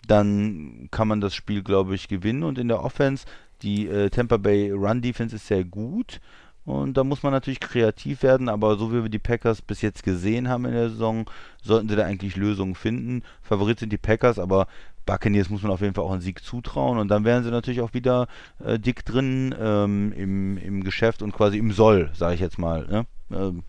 dann 0.07 0.87
kann 0.91 1.07
man 1.07 1.21
das 1.21 1.35
Spiel 1.35 1.63
glaube 1.63 1.95
ich 1.95 2.07
gewinnen 2.07 2.43
und 2.43 2.57
in 2.57 2.67
der 2.67 2.83
Offense 2.83 3.25
die 3.61 3.87
äh, 3.87 4.09
Tampa 4.09 4.37
Bay 4.37 4.71
Run 4.71 5.01
Defense 5.01 5.35
ist 5.35 5.47
sehr 5.47 5.63
gut. 5.63 6.19
Und 6.65 6.97
da 6.97 7.03
muss 7.03 7.21
man 7.21 7.31
natürlich 7.31 7.59
kreativ 7.59 8.23
werden, 8.23 8.49
aber 8.49 8.75
so 8.77 8.91
wie 8.91 9.03
wir 9.03 9.09
die 9.09 9.19
Packers 9.19 9.61
bis 9.61 9.81
jetzt 9.81 10.03
gesehen 10.03 10.49
haben 10.49 10.65
in 10.65 10.73
der 10.73 10.89
Saison, 10.89 11.29
sollten 11.61 11.87
sie 11.87 11.95
da 11.95 12.05
eigentlich 12.05 12.35
Lösungen 12.35 12.73
finden. 12.73 13.21
Favorit 13.43 13.79
sind 13.79 13.91
die 13.91 13.97
Packers, 13.97 14.39
aber 14.39 14.67
Buccaneers 15.05 15.49
muss 15.51 15.61
man 15.61 15.71
auf 15.71 15.81
jeden 15.81 15.93
Fall 15.93 16.03
auch 16.03 16.11
einen 16.11 16.21
Sieg 16.21 16.43
zutrauen 16.43 16.97
und 16.97 17.09
dann 17.09 17.23
wären 17.23 17.43
sie 17.43 17.51
natürlich 17.51 17.81
auch 17.81 17.93
wieder 17.93 18.27
äh, 18.63 18.79
dick 18.79 19.05
drin 19.05 19.53
ähm, 19.59 20.11
im, 20.13 20.57
im 20.57 20.83
Geschäft 20.83 21.21
und 21.21 21.33
quasi 21.33 21.59
im 21.59 21.71
Soll, 21.71 22.09
sage 22.15 22.33
ich 22.33 22.41
jetzt 22.41 22.57
mal. 22.57 22.87
Ne? 22.87 23.05
Ähm, 23.31 23.63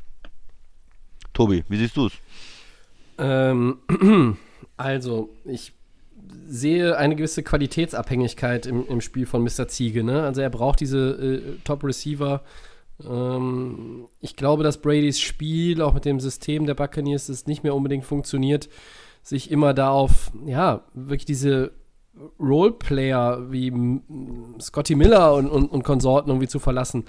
Tobi, 1.34 1.64
wie 1.68 1.76
siehst 1.76 1.98
du 1.98 2.06
es? 2.06 2.12
Ähm, 3.18 3.78
also, 4.78 5.28
ich 5.44 5.74
sehe 6.48 6.96
eine 6.96 7.16
gewisse 7.16 7.42
Qualitätsabhängigkeit 7.42 8.66
im, 8.66 8.86
im 8.88 9.00
Spiel 9.00 9.26
von 9.26 9.42
Mr. 9.42 9.68
Ziege. 9.68 10.02
Ne? 10.02 10.22
Also 10.22 10.40
er 10.40 10.50
braucht 10.50 10.80
diese 10.80 11.10
äh, 11.10 11.58
Top-Receiver. 11.64 12.42
Ähm, 13.04 14.08
ich 14.20 14.36
glaube, 14.36 14.62
dass 14.62 14.80
Bradys 14.80 15.20
Spiel 15.20 15.82
auch 15.82 15.94
mit 15.94 16.04
dem 16.04 16.20
System 16.20 16.66
der 16.66 16.74
Buccaneers 16.74 17.26
das 17.26 17.46
nicht 17.46 17.62
mehr 17.62 17.74
unbedingt 17.74 18.04
funktioniert 18.04 18.68
sich 19.26 19.50
immer 19.50 19.74
da 19.74 19.90
auf, 19.90 20.30
ja, 20.46 20.84
wirklich 20.94 21.24
diese 21.24 21.72
Roleplayer 22.38 23.50
wie 23.50 24.00
Scotty 24.60 24.94
Miller 24.94 25.34
und, 25.34 25.48
und, 25.48 25.66
und 25.66 25.82
Konsorten 25.82 26.30
irgendwie 26.30 26.46
zu 26.46 26.60
verlassen. 26.60 27.04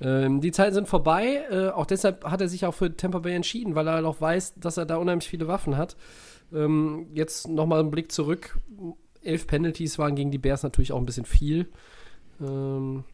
Ähm, 0.00 0.42
die 0.42 0.52
Zeiten 0.52 0.74
sind 0.74 0.88
vorbei. 0.88 1.42
Äh, 1.50 1.70
auch 1.70 1.86
deshalb 1.86 2.24
hat 2.24 2.42
er 2.42 2.48
sich 2.48 2.66
auch 2.66 2.74
für 2.74 2.94
Tampa 2.94 3.20
Bay 3.20 3.34
entschieden, 3.34 3.74
weil 3.74 3.88
er 3.88 4.02
noch 4.02 4.20
weiß, 4.20 4.54
dass 4.60 4.76
er 4.76 4.84
da 4.84 4.96
unheimlich 4.96 5.28
viele 5.28 5.48
Waffen 5.48 5.78
hat. 5.78 5.96
Ähm, 6.52 7.06
jetzt 7.14 7.48
nochmal 7.48 7.80
ein 7.80 7.90
Blick 7.90 8.12
zurück. 8.12 8.58
Elf 9.22 9.46
Penalties 9.46 9.98
waren 9.98 10.14
gegen 10.14 10.30
die 10.30 10.38
Bears 10.38 10.62
natürlich 10.62 10.92
auch 10.92 10.98
ein 10.98 11.06
bisschen 11.06 11.24
viel. 11.24 11.68
Ähm, 12.40 13.04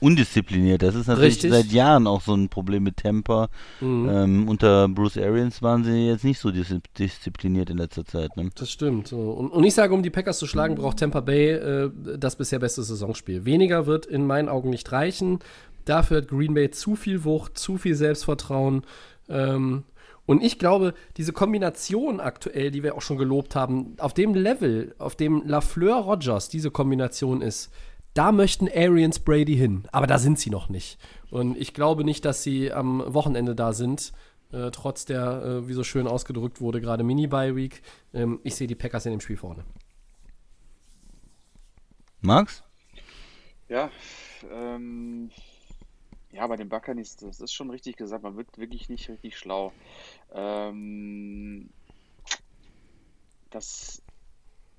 undiszipliniert. 0.00 0.82
Das 0.82 0.94
ist 0.94 1.06
natürlich 1.06 1.34
Richtig. 1.34 1.50
seit 1.50 1.66
Jahren 1.66 2.06
auch 2.06 2.20
so 2.20 2.34
ein 2.34 2.48
Problem 2.48 2.82
mit 2.82 2.98
Temper. 2.98 3.48
Mhm. 3.80 4.08
Ähm, 4.08 4.48
unter 4.48 4.88
Bruce 4.88 5.18
Arians 5.18 5.62
waren 5.62 5.84
sie 5.84 6.08
jetzt 6.08 6.24
nicht 6.24 6.38
so 6.38 6.50
dis 6.50 6.74
diszipliniert 6.98 7.70
in 7.70 7.78
letzter 7.78 8.04
Zeit. 8.04 8.36
Ne? 8.36 8.50
Das 8.54 8.70
stimmt. 8.70 9.12
Und, 9.12 9.48
und, 9.48 9.64
ich 9.64 9.74
sage, 9.74 9.94
um 9.94 10.02
die 10.02 10.10
Packers 10.10 10.38
zu 10.38 10.46
schlagen, 10.46 10.74
braucht 10.74 10.98
Tampa 10.98 11.20
Bay 11.20 11.52
äh, 11.52 11.90
das 12.18 12.36
bisher 12.36 12.58
beste 12.58 12.82
Saisonspiel. 12.82 13.44
Weniger 13.44 13.86
wird 13.86 14.06
in 14.06 14.26
meinen 14.26 14.48
Augen 14.48 14.70
nicht 14.70 14.90
reichen. 14.92 15.38
Dafür 15.84 16.18
hat 16.18 16.28
Green 16.28 16.54
Bay 16.54 16.70
zu 16.70 16.96
viel 16.96 17.24
Wucht, 17.24 17.58
zu 17.58 17.78
viel 17.78 17.94
Selbstvertrauen. 17.94 18.82
Ähm, 19.28 19.84
und 20.26 20.42
ich 20.42 20.58
glaube, 20.58 20.92
diese 21.16 21.32
Kombination 21.32 22.20
aktuell, 22.20 22.72
die 22.72 22.82
wir 22.82 22.96
auch 22.96 23.02
schon 23.02 23.16
gelobt 23.16 23.54
haben, 23.54 23.94
auf 23.98 24.12
dem 24.12 24.34
Level, 24.34 24.94
auf 24.98 25.14
dem 25.14 25.44
Lafleur 25.46 25.96
Rogers 25.96 26.48
diese 26.48 26.72
Kombination 26.72 27.40
ist, 27.40 27.70
da 28.16 28.32
möchten 28.32 28.68
Arians 28.68 29.18
Brady 29.18 29.56
hin. 29.56 29.86
Aber 29.92 30.06
da 30.06 30.18
sind 30.18 30.38
sie 30.38 30.50
noch 30.50 30.68
nicht. 30.68 30.98
Und 31.30 31.56
ich 31.56 31.74
glaube 31.74 32.04
nicht, 32.04 32.24
dass 32.24 32.42
sie 32.42 32.72
am 32.72 33.02
Wochenende 33.12 33.54
da 33.54 33.72
sind. 33.72 34.12
Äh, 34.52 34.70
trotz 34.70 35.04
der, 35.04 35.42
äh, 35.42 35.68
wie 35.68 35.72
so 35.72 35.82
schön 35.82 36.06
ausgedrückt 36.06 36.60
wurde, 36.60 36.80
gerade 36.80 37.04
Mini-Bye-Week. 37.04 37.82
Ähm, 38.14 38.40
ich 38.44 38.54
sehe 38.54 38.66
die 38.66 38.74
Packers 38.74 39.06
in 39.06 39.12
dem 39.12 39.20
Spiel 39.20 39.36
vorne. 39.36 39.64
Max? 42.20 42.62
Ja, 43.68 43.90
ähm, 44.50 45.30
ja, 46.32 46.46
bei 46.46 46.56
den 46.56 46.68
Buccaneers, 46.68 47.16
das 47.16 47.40
ist 47.40 47.52
schon 47.52 47.70
richtig 47.70 47.96
gesagt, 47.96 48.22
man 48.22 48.36
wird 48.36 48.56
wirklich 48.58 48.88
nicht 48.88 49.08
richtig 49.08 49.36
schlau. 49.36 49.72
Ähm, 50.32 51.70
das, 53.50 54.02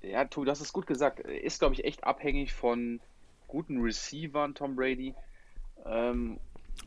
ja, 0.02 0.24
du, 0.24 0.44
das 0.44 0.60
ist 0.60 0.72
gut 0.72 0.86
gesagt, 0.86 1.20
ist, 1.20 1.58
glaube 1.58 1.74
ich, 1.74 1.84
echt 1.84 2.04
abhängig 2.04 2.54
von 2.54 3.00
guten 3.48 3.80
Receivern, 3.80 4.54
Tom 4.54 4.76
Brady. 4.76 5.14
Ähm, 5.84 6.38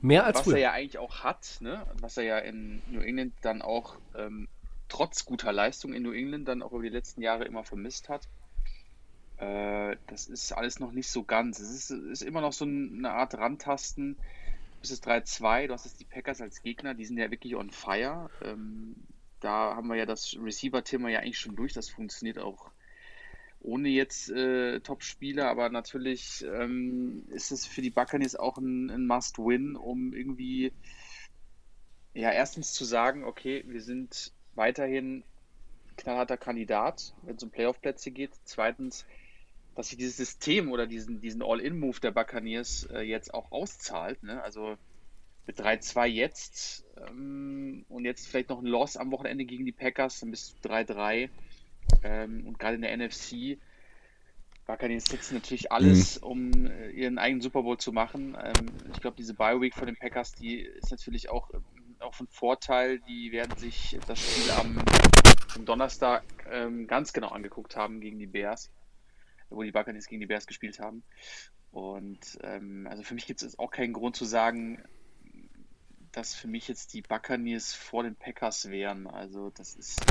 Mehr 0.01 0.25
als 0.25 0.37
was 0.37 0.43
früher. 0.45 0.55
er 0.55 0.61
ja 0.61 0.71
eigentlich 0.71 0.97
auch 0.97 1.23
hat, 1.23 1.57
ne? 1.59 1.85
was 1.99 2.17
er 2.17 2.23
ja 2.23 2.37
in 2.37 2.81
New 2.89 3.01
England 3.01 3.33
dann 3.41 3.61
auch 3.61 3.97
ähm, 4.15 4.47
trotz 4.87 5.25
guter 5.25 5.51
Leistung 5.51 5.93
in 5.93 6.03
New 6.03 6.13
England 6.13 6.47
dann 6.47 6.61
auch 6.61 6.71
über 6.71 6.83
die 6.83 6.89
letzten 6.89 7.21
Jahre 7.21 7.43
immer 7.43 7.63
vermisst 7.63 8.07
hat. 8.07 8.27
Äh, 9.37 9.97
das 10.07 10.27
ist 10.27 10.53
alles 10.53 10.79
noch 10.79 10.91
nicht 10.91 11.09
so 11.09 11.23
ganz. 11.23 11.59
Es 11.59 11.71
ist, 11.71 11.91
ist 11.91 12.21
immer 12.21 12.41
noch 12.41 12.53
so 12.53 12.65
eine 12.65 13.11
Art 13.11 13.33
Rantasten 13.33 14.17
bis 14.81 14.91
es 14.91 15.03
3-2. 15.03 15.67
Du 15.67 15.73
hast 15.73 15.85
jetzt 15.85 15.99
die 15.99 16.05
Packers 16.05 16.41
als 16.41 16.61
Gegner, 16.61 16.93
die 16.93 17.05
sind 17.05 17.17
ja 17.17 17.31
wirklich 17.31 17.55
on 17.55 17.69
fire. 17.69 18.29
Ähm, 18.43 18.95
da 19.39 19.75
haben 19.75 19.87
wir 19.87 19.95
ja 19.95 20.05
das 20.05 20.35
Receiver-Thema 20.39 21.09
ja 21.09 21.19
eigentlich 21.19 21.39
schon 21.39 21.55
durch. 21.55 21.73
Das 21.73 21.89
funktioniert 21.89 22.39
auch 22.39 22.71
ohne 23.61 23.89
jetzt 23.89 24.29
äh, 24.29 24.79
Top-Spieler, 24.79 25.47
aber 25.47 25.69
natürlich 25.69 26.43
ähm, 26.45 27.23
ist 27.29 27.51
es 27.51 27.65
für 27.65 27.81
die 27.81 27.89
Buccaneers 27.89 28.35
auch 28.35 28.57
ein, 28.57 28.89
ein 28.89 29.05
Must-Win, 29.05 29.75
um 29.75 30.13
irgendwie 30.13 30.71
ja 32.13 32.31
erstens 32.31 32.73
zu 32.73 32.85
sagen, 32.85 33.23
okay, 33.23 33.63
wir 33.67 33.81
sind 33.81 34.33
weiterhin 34.55 35.23
knallharter 35.97 36.37
Kandidat, 36.37 37.13
wenn 37.23 37.35
es 37.35 37.43
um 37.43 37.51
Playoff-Plätze 37.51 38.11
geht. 38.11 38.31
Zweitens, 38.43 39.05
dass 39.75 39.89
sich 39.89 39.97
dieses 39.97 40.17
System 40.17 40.71
oder 40.71 40.87
diesen, 40.87 41.21
diesen 41.21 41.43
All-In-Move 41.43 41.99
der 41.99 42.11
Buccaneers 42.11 42.87
äh, 42.91 43.01
jetzt 43.01 43.33
auch 43.33 43.51
auszahlt. 43.51 44.23
Ne? 44.23 44.41
Also 44.41 44.77
mit 45.47 45.59
3-2 45.59 46.05
jetzt 46.07 46.85
ähm, 46.97 47.85
und 47.89 48.05
jetzt 48.05 48.27
vielleicht 48.27 48.49
noch 48.49 48.59
ein 48.59 48.65
Loss 48.65 48.97
am 48.97 49.11
Wochenende 49.11 49.45
gegen 49.45 49.65
die 49.65 49.71
Packers, 49.71 50.19
dann 50.19 50.31
bist 50.31 50.55
du 50.63 50.69
3-3. 50.69 51.29
Ähm, 52.03 52.47
und 52.47 52.59
gerade 52.59 52.75
in 52.75 52.81
der 52.81 52.95
NFC, 52.97 53.59
Buccaneers 54.65 55.05
setzen 55.05 55.35
natürlich 55.35 55.71
alles, 55.71 56.17
um 56.17 56.67
äh, 56.67 56.89
ihren 56.91 57.17
eigenen 57.17 57.41
Super 57.41 57.63
Bowl 57.63 57.77
zu 57.77 57.91
machen. 57.91 58.37
Ähm, 58.41 58.71
ich 58.93 59.01
glaube, 59.01 59.17
diese 59.17 59.33
Bye 59.33 59.59
Week 59.59 59.73
von 59.73 59.85
den 59.85 59.97
Packers, 59.97 60.33
die 60.33 60.61
ist 60.61 60.91
natürlich 60.91 61.29
auch, 61.29 61.49
ähm, 61.53 61.63
auch 61.99 62.13
von 62.13 62.27
Vorteil. 62.27 62.99
Die 62.99 63.31
werden 63.31 63.57
sich 63.57 63.97
das 64.07 64.19
Spiel 64.19 64.51
am, 64.51 64.77
am 65.55 65.65
Donnerstag 65.65 66.23
ähm, 66.49 66.87
ganz 66.87 67.11
genau 67.13 67.29
angeguckt 67.29 67.75
haben 67.75 67.99
gegen 67.99 68.19
die 68.19 68.27
Bears, 68.27 68.71
wo 69.49 69.61
die 69.63 69.71
Buccaneers 69.71 70.07
gegen 70.07 70.21
die 70.21 70.27
Bears 70.27 70.47
gespielt 70.47 70.79
haben. 70.79 71.03
Und 71.71 72.39
ähm, 72.41 72.87
also 72.89 73.03
für 73.03 73.13
mich 73.13 73.25
gibt 73.25 73.41
es 73.41 73.57
auch 73.57 73.71
keinen 73.71 73.93
Grund 73.93 74.15
zu 74.15 74.25
sagen, 74.25 74.83
dass 76.11 76.35
für 76.35 76.47
mich 76.47 76.67
jetzt 76.67 76.93
die 76.93 77.01
Buccaneers 77.01 77.73
vor 77.73 78.03
den 78.03 78.15
Packers 78.15 78.69
wären. 78.69 79.07
Also 79.07 79.49
das 79.49 79.75
ist 79.75 80.05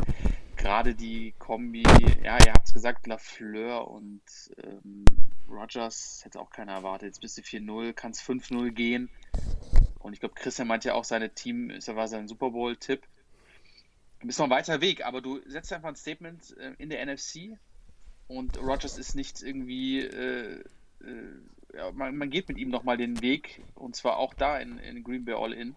gerade 0.61 0.93
die 0.93 1.33
Kombi, 1.39 1.83
ja, 2.23 2.37
ihr 2.45 2.53
habt 2.53 2.67
es 2.67 2.73
gesagt, 2.73 3.07
Lafleur 3.07 3.87
und 3.89 4.21
ähm, 4.63 5.05
Rogers 5.49 6.21
hätte 6.23 6.39
auch 6.39 6.51
keiner 6.51 6.73
erwartet. 6.73 7.07
Jetzt 7.07 7.21
bist 7.21 7.37
du 7.37 7.41
4-0, 7.41 7.93
kannst 7.93 8.21
5-0 8.21 8.69
gehen. 8.69 9.09
Und 9.99 10.13
ich 10.13 10.19
glaube, 10.19 10.35
Christian 10.35 10.67
meint 10.67 10.85
ja 10.85 10.93
auch, 10.93 11.03
seine 11.03 11.33
Team, 11.33 11.71
ist 11.71 11.87
war 11.87 12.07
sein 12.07 12.27
Super 12.27 12.51
Bowl-Tipp. 12.51 13.01
Du 14.19 14.27
bist 14.27 14.37
noch 14.37 14.45
ein 14.45 14.51
weiter 14.51 14.81
Weg, 14.81 15.03
aber 15.03 15.21
du 15.21 15.41
setzt 15.47 15.73
einfach 15.73 15.89
ein 15.89 15.95
Statement 15.95 16.55
äh, 16.57 16.73
in 16.77 16.89
der 16.91 17.03
NFC 17.07 17.57
und 18.27 18.59
Rogers 18.59 18.99
ist 18.99 19.15
nicht 19.15 19.41
irgendwie, 19.41 20.01
äh, 20.01 20.63
äh, 21.01 21.75
ja, 21.75 21.91
man, 21.91 22.15
man, 22.15 22.29
geht 22.29 22.47
mit 22.49 22.59
ihm 22.59 22.69
nochmal 22.69 22.97
den 22.97 23.19
Weg 23.21 23.63
und 23.73 23.95
zwar 23.95 24.17
auch 24.17 24.35
da 24.35 24.59
in, 24.59 24.77
in 24.77 25.03
Green 25.03 25.25
Bay 25.25 25.33
All-In. 25.33 25.75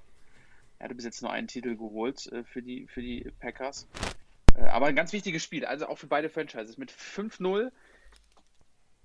Er 0.79 0.85
hatte 0.85 0.95
bis 0.95 1.07
jetzt 1.07 1.23
nur 1.23 1.33
einen 1.33 1.49
Titel 1.49 1.75
geholt 1.75 2.27
äh, 2.33 2.45
für, 2.45 2.61
die, 2.61 2.87
für 2.87 3.01
die 3.01 3.33
Packers. 3.41 3.89
Äh, 4.55 4.63
aber 4.63 4.87
ein 4.87 4.97
ganz 4.97 5.13
wichtiges 5.13 5.43
Spiel, 5.43 5.65
also 5.65 5.87
auch 5.87 5.99
für 5.99 6.07
beide 6.07 6.29
Franchises. 6.29 6.79
Mit 6.79 6.91
5-0, 6.91 7.71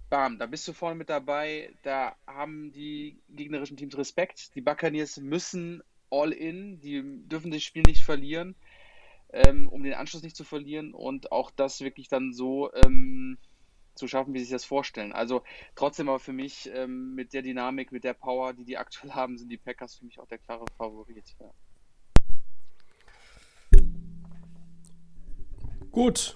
bam, 0.09 0.39
da 0.39 0.45
bist 0.45 0.67
du 0.67 0.73
vorne 0.73 0.95
mit 0.95 1.09
dabei. 1.09 1.73
Da 1.83 2.15
haben 2.27 2.71
die 2.71 3.21
gegnerischen 3.29 3.77
Teams 3.77 3.97
Respekt. 3.97 4.55
Die 4.55 4.61
Buccaneers 4.61 5.17
müssen 5.17 5.83
all 6.09 6.31
in, 6.31 6.79
die 6.79 7.03
dürfen 7.27 7.51
das 7.51 7.63
Spiel 7.63 7.83
nicht 7.83 8.03
verlieren, 8.03 8.55
ähm, 9.31 9.67
um 9.69 9.83
den 9.83 9.93
Anschluss 9.93 10.23
nicht 10.23 10.35
zu 10.35 10.43
verlieren 10.43 10.93
und 10.93 11.31
auch 11.31 11.51
das 11.51 11.81
wirklich 11.81 12.07
dann 12.07 12.33
so 12.33 12.73
ähm, 12.73 13.37
zu 13.93 14.07
schaffen, 14.07 14.33
wie 14.33 14.39
sie 14.39 14.45
sich 14.45 14.53
das 14.53 14.65
vorstellen. 14.65 15.13
Also 15.13 15.43
trotzdem 15.75 16.09
aber 16.09 16.19
für 16.19 16.33
mich 16.33 16.69
ähm, 16.73 17.13
mit 17.13 17.33
der 17.33 17.43
Dynamik, 17.43 17.91
mit 17.91 18.03
der 18.03 18.13
Power, 18.13 18.53
die 18.53 18.65
die 18.65 18.77
aktuell 18.77 19.11
haben, 19.11 19.37
sind 19.37 19.49
die 19.49 19.57
Packers 19.57 19.95
für 19.95 20.05
mich 20.05 20.19
auch 20.19 20.27
der 20.27 20.39
klare 20.39 20.65
Favorit. 20.77 21.35
Ja. 21.39 21.51
Gut. 25.91 26.35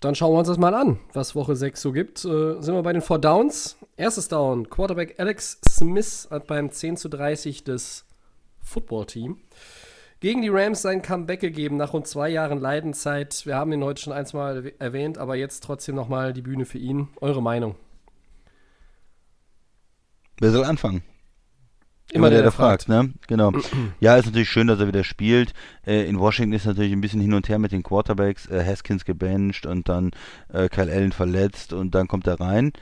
Dann 0.00 0.14
schauen 0.14 0.34
wir 0.34 0.38
uns 0.38 0.48
das 0.48 0.58
mal 0.58 0.74
an, 0.74 0.98
was 1.14 1.34
Woche 1.34 1.56
6 1.56 1.80
so 1.80 1.92
gibt. 1.92 2.24
Äh, 2.24 2.60
sind 2.60 2.74
wir 2.74 2.82
bei 2.82 2.92
den 2.92 3.02
Four 3.02 3.18
Downs. 3.18 3.76
Erstes 3.96 4.28
Down, 4.28 4.68
Quarterback 4.68 5.18
Alex 5.18 5.58
Smith 5.68 6.28
hat 6.30 6.46
beim 6.46 6.70
10 6.70 6.96
zu 6.96 7.08
30 7.08 7.64
des 7.64 8.04
Football-Team 8.60 9.38
gegen 10.20 10.42
die 10.42 10.48
Rams 10.48 10.82
sein 10.82 11.02
Comeback 11.02 11.40
gegeben 11.40 11.76
nach 11.76 11.92
rund 11.92 12.06
zwei 12.06 12.28
Jahren 12.28 12.58
Leidenzeit. 12.58 13.44
Wir 13.44 13.56
haben 13.56 13.72
ihn 13.72 13.84
heute 13.84 14.02
schon 14.02 14.12
ein, 14.12 14.26
zwei 14.26 14.38
Mal 14.38 14.72
erwähnt, 14.78 15.18
aber 15.18 15.36
jetzt 15.36 15.62
trotzdem 15.62 15.94
nochmal 15.94 16.32
die 16.32 16.42
Bühne 16.42 16.64
für 16.64 16.78
ihn. 16.78 17.08
Eure 17.20 17.42
Meinung? 17.42 17.76
Wer 20.40 20.52
soll 20.52 20.64
anfangen? 20.64 21.02
Immer, 22.12 22.30
der, 22.30 22.38
der, 22.38 22.42
der 22.44 22.52
fragt, 22.52 22.84
fragt, 22.84 22.88
ne? 22.88 23.12
Genau. 23.26 23.52
ja, 24.00 24.16
ist 24.16 24.26
natürlich 24.26 24.48
schön, 24.48 24.68
dass 24.68 24.78
er 24.78 24.86
wieder 24.86 25.04
spielt. 25.04 25.54
Äh, 25.84 26.08
in 26.08 26.18
Washington 26.18 26.52
ist 26.52 26.66
natürlich 26.66 26.92
ein 26.92 27.00
bisschen 27.00 27.20
hin 27.20 27.34
und 27.34 27.48
her 27.48 27.58
mit 27.58 27.72
den 27.72 27.82
Quarterbacks. 27.82 28.46
Äh, 28.46 28.64
Haskins 28.64 29.04
gebencht 29.04 29.66
und 29.66 29.88
dann 29.88 30.12
äh, 30.52 30.68
Kyle 30.68 30.92
Allen 30.92 31.12
verletzt 31.12 31.72
und 31.72 31.94
dann 31.94 32.06
kommt 32.06 32.26
er 32.26 32.40
rein. 32.40 32.72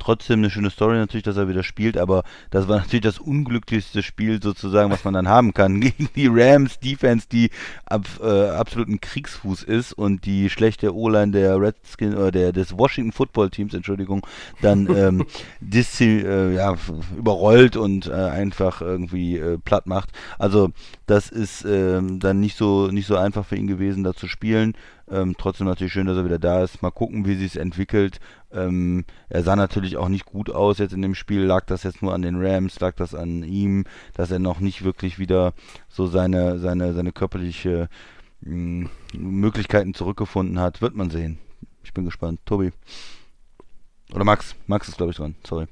Trotzdem 0.00 0.40
eine 0.40 0.50
schöne 0.50 0.70
Story 0.70 0.96
natürlich, 0.96 1.24
dass 1.24 1.36
er 1.36 1.48
wieder 1.48 1.62
spielt, 1.62 1.96
aber 1.96 2.24
das 2.50 2.66
war 2.66 2.78
natürlich 2.78 3.02
das 3.02 3.18
unglücklichste 3.18 4.02
Spiel 4.02 4.42
sozusagen, 4.42 4.90
was 4.90 5.04
man 5.04 5.14
dann 5.14 5.28
haben 5.28 5.54
kann 5.54 5.80
gegen 5.80 6.08
die 6.16 6.26
Rams 6.26 6.80
Defense, 6.80 7.26
die 7.30 7.50
ab, 7.84 8.06
äh, 8.22 8.48
absoluten 8.48 9.00
Kriegsfuß 9.00 9.62
ist 9.62 9.92
und 9.92 10.24
die 10.24 10.50
schlechte 10.50 10.94
O-Line 10.94 11.32
der 11.32 11.60
Redskins 11.60 12.16
oder 12.16 12.30
der, 12.30 12.52
des 12.52 12.76
Washington 12.76 13.12
Football 13.12 13.50
Teams, 13.50 13.74
Entschuldigung, 13.74 14.26
dann 14.62 14.88
ähm, 14.96 15.26
dis, 15.60 16.00
äh, 16.00 16.54
ja, 16.54 16.74
überrollt 17.16 17.76
und 17.76 18.06
äh, 18.06 18.12
einfach 18.12 18.80
irgendwie 18.80 19.36
äh, 19.36 19.58
platt 19.58 19.86
macht. 19.86 20.10
Also 20.38 20.70
das 21.06 21.28
ist 21.28 21.64
ähm, 21.64 22.20
dann 22.20 22.40
nicht 22.40 22.56
so 22.56 22.88
nicht 22.88 23.06
so 23.06 23.16
einfach 23.16 23.44
für 23.44 23.56
ihn 23.56 23.66
gewesen, 23.66 24.02
da 24.02 24.14
zu 24.14 24.28
spielen. 24.28 24.74
Ähm, 25.10 25.34
trotzdem 25.36 25.66
natürlich 25.66 25.92
schön, 25.92 26.06
dass 26.06 26.16
er 26.16 26.24
wieder 26.24 26.38
da 26.38 26.62
ist. 26.62 26.82
Mal 26.82 26.90
gucken, 26.90 27.26
wie 27.26 27.34
sich 27.34 27.54
es 27.54 27.56
entwickelt. 27.56 28.20
Ähm, 28.52 29.04
er 29.28 29.42
sah 29.42 29.56
natürlich 29.56 29.96
auch 29.96 30.08
nicht 30.08 30.24
gut 30.24 30.50
aus 30.50 30.78
jetzt 30.78 30.92
in 30.92 31.02
dem 31.02 31.14
Spiel. 31.14 31.42
Lag 31.42 31.66
das 31.66 31.82
jetzt 31.82 32.02
nur 32.02 32.14
an 32.14 32.22
den 32.22 32.36
Rams? 32.40 32.80
Lag 32.80 32.94
das 32.96 33.14
an 33.14 33.42
ihm, 33.42 33.84
dass 34.14 34.30
er 34.30 34.38
noch 34.38 34.60
nicht 34.60 34.84
wirklich 34.84 35.18
wieder 35.18 35.54
so 35.88 36.06
seine, 36.06 36.58
seine, 36.58 36.92
seine 36.92 37.12
körperliche 37.12 37.88
mh, 38.40 38.88
Möglichkeiten 39.14 39.94
zurückgefunden 39.94 40.58
hat? 40.58 40.82
Wird 40.82 40.94
man 40.94 41.10
sehen. 41.10 41.38
Ich 41.84 41.94
bin 41.94 42.04
gespannt. 42.04 42.40
Tobi. 42.44 42.72
Oder 44.12 44.24
Max. 44.24 44.56
Max 44.66 44.88
ist, 44.88 44.96
glaube 44.96 45.12
ich, 45.12 45.16
dran. 45.16 45.36
Sorry. 45.46 45.66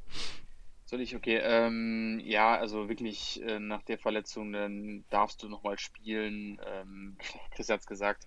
Soll 0.85 1.01
ich, 1.01 1.17
okay. 1.17 1.41
Ähm, 1.43 2.21
ja, 2.25 2.57
also 2.57 2.89
wirklich 2.89 3.43
äh, 3.43 3.59
nach 3.59 3.83
der 3.83 3.99
Verletzung, 3.99 4.53
dann 4.53 5.05
darfst 5.11 5.43
du 5.43 5.49
nochmal 5.49 5.79
spielen. 5.79 6.59
Ähm, 6.67 7.17
Chris 7.51 7.69
hat 7.69 7.81
es 7.81 7.87
gesagt 7.87 8.27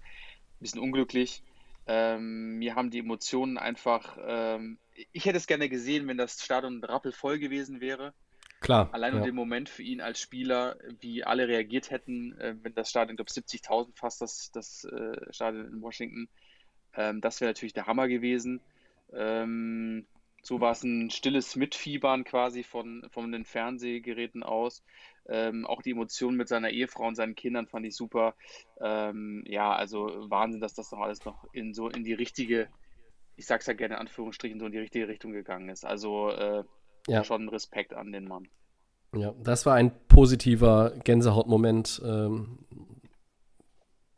bisschen 0.62 0.80
unglücklich. 0.80 1.44
Ähm, 1.88 2.60
mir 2.60 2.76
haben 2.76 2.92
die 2.92 3.00
Emotionen 3.00 3.58
einfach. 3.58 4.18
Ähm, 4.24 4.78
ich 5.12 5.26
hätte 5.26 5.38
es 5.38 5.48
gerne 5.48 5.70
gesehen, 5.70 6.08
wenn 6.08 6.18
das 6.18 6.44
Stadion 6.44 6.84
rappelvoll 6.84 7.40
gewesen 7.40 7.82
wäre. 7.82 8.14
Klar. 8.60 8.90
Allein 8.92 9.14
ja. 9.14 9.20
um 9.20 9.26
den 9.26 9.36
Moment 9.36 9.70
für 9.70 9.82
ihn 9.82 10.02
als 10.02 10.20
Spieler, 10.20 10.78
wie 11.00 11.24
alle 11.24 11.48
reagiert 11.48 11.90
hätten, 11.90 12.38
äh, 12.40 12.56
wenn 12.62 12.76
das 12.76 12.92
Stadion, 12.92 13.18
ich 13.20 13.26
glaube 13.26 13.32
70.000 13.32 13.98
fast, 13.98 14.22
das, 14.22 14.52
das 14.52 14.84
äh, 14.84 15.34
Stadion 15.34 15.66
in 15.66 15.82
Washington, 15.82 16.30
ähm, 16.96 17.22
das 17.22 17.42
wäre 17.42 17.50
natürlich 17.50 17.74
der 17.74 17.88
Hammer 17.88 18.08
gewesen. 18.08 18.62
Ähm, 19.14 20.06
so 20.44 20.62
war 20.62 20.72
es 20.72 20.84
ein 20.84 21.10
stilles 21.10 21.56
Mitfiebern 21.56 22.24
quasi 22.24 22.64
von, 22.64 23.08
von 23.12 23.32
den 23.32 23.46
Fernsehgeräten 23.46 24.44
aus. 24.44 24.84
Ähm, 25.28 25.66
auch 25.66 25.82
die 25.82 25.92
Emotionen 25.92 26.38
mit 26.38 26.48
seiner 26.48 26.70
Ehefrau 26.70 27.08
und 27.08 27.16
seinen 27.16 27.36
Kindern 27.36 27.68
fand 27.68 27.86
ich 27.86 27.96
super. 27.96 28.36
Ähm, 28.80 29.44
ja, 29.46 29.74
also 29.74 30.08
Wahnsinn, 30.30 30.62
dass 30.62 30.74
das 30.74 30.92
noch 30.92 31.00
alles 31.00 31.24
noch 31.26 31.46
in 31.54 31.74
so 31.74 31.90
in 31.90 32.04
die 32.04 32.14
richtige, 32.14 32.68
ich 33.36 33.46
sag's 33.46 33.68
ja 33.68 33.74
gerne 33.74 33.96
in 33.96 34.02
Anführungsstrichen, 34.02 34.60
so 34.60 34.66
in 34.66 34.72
die 34.72 34.80
richtige 34.80 35.08
Richtung 35.08 35.32
gegangen 35.32 35.70
ist. 35.70 35.86
Also 35.86 36.30
äh, 36.30 36.64
ja. 37.08 37.24
schon 37.24 37.50
Respekt 37.50 37.94
an 37.94 38.12
den 38.12 38.28
Mann. 38.28 38.48
Ja, 39.16 39.34
das 39.44 39.66
war 39.66 39.76
ein 39.76 39.92
positiver 40.08 40.94
Gänsehautmoment. 41.04 42.02
Ähm, 42.06 42.60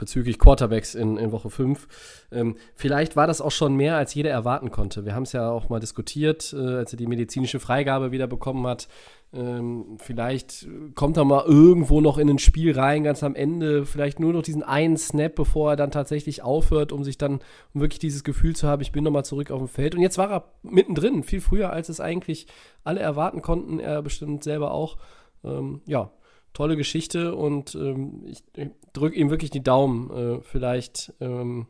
bezüglich 0.04 0.38
Quarterbacks 0.38 0.96
in, 0.96 1.16
in 1.18 1.32
Woche 1.32 1.50
5. 1.50 1.88
Ähm, 2.34 2.58
vielleicht 2.76 3.16
war 3.16 3.26
das 3.26 3.40
auch 3.40 3.52
schon 3.52 3.76
mehr, 3.76 3.96
als 3.96 4.14
jeder 4.14 4.32
erwarten 4.32 4.70
konnte. 4.70 5.06
Wir 5.06 5.16
haben 5.16 5.24
es 5.24 5.32
ja 5.32 5.50
auch 5.50 5.70
mal 5.70 5.80
diskutiert, 5.80 6.54
äh, 6.54 6.76
als 6.76 6.92
er 6.92 6.98
die 6.98 7.08
medizinische 7.08 7.62
Freigabe 7.62 8.12
wieder 8.12 8.28
bekommen 8.28 8.68
hat. 8.68 8.90
Ähm, 9.34 9.98
vielleicht 9.98 10.68
kommt 10.94 11.16
er 11.16 11.24
mal 11.24 11.46
irgendwo 11.46 12.02
noch 12.02 12.18
in 12.18 12.30
ein 12.30 12.38
Spiel 12.38 12.78
rein, 12.78 13.04
ganz 13.06 13.24
am 13.24 13.34
Ende. 13.34 13.86
Vielleicht 13.86 14.20
nur 14.20 14.34
noch 14.34 14.44
diesen 14.44 14.62
einen 14.62 14.98
Snap, 14.98 15.36
bevor 15.36 15.72
er 15.72 15.76
dann 15.78 15.90
tatsächlich 15.90 16.44
aufhört, 16.44 16.92
um 16.92 17.06
sich 17.06 17.18
dann 17.18 17.40
um 17.74 17.82
wirklich 17.82 18.00
dieses 18.00 18.26
Gefühl 18.26 18.56
zu 18.58 18.68
haben, 18.68 18.82
ich 18.82 18.92
bin 18.92 19.06
nochmal 19.06 19.26
zurück 19.26 19.52
auf 19.52 19.60
dem 19.60 19.70
Feld. 19.70 19.96
Und 19.96 20.02
jetzt 20.02 20.18
war 20.18 20.30
er 20.30 20.44
mittendrin, 20.64 21.24
viel 21.24 21.40
früher, 21.40 21.72
als 21.72 21.88
es 21.88 22.02
eigentlich 22.02 22.48
alle 22.84 23.00
erwarten 23.00 23.42
konnten. 23.42 23.80
Er 23.80 24.02
bestimmt 24.02 24.44
selber 24.44 24.72
auch. 24.72 24.98
Ähm, 25.46 25.82
ja, 25.86 26.12
tolle 26.54 26.78
Geschichte 26.78 27.36
und 27.36 27.76
ähm, 27.76 28.24
ich, 28.26 28.44
ich 28.56 28.70
drücke 28.94 29.16
ihm 29.16 29.30
wirklich 29.30 29.52
die 29.52 29.64
Daumen. 29.64 30.10
Äh, 30.12 30.42
vielleicht 30.42 31.14
ähm, 31.20 31.68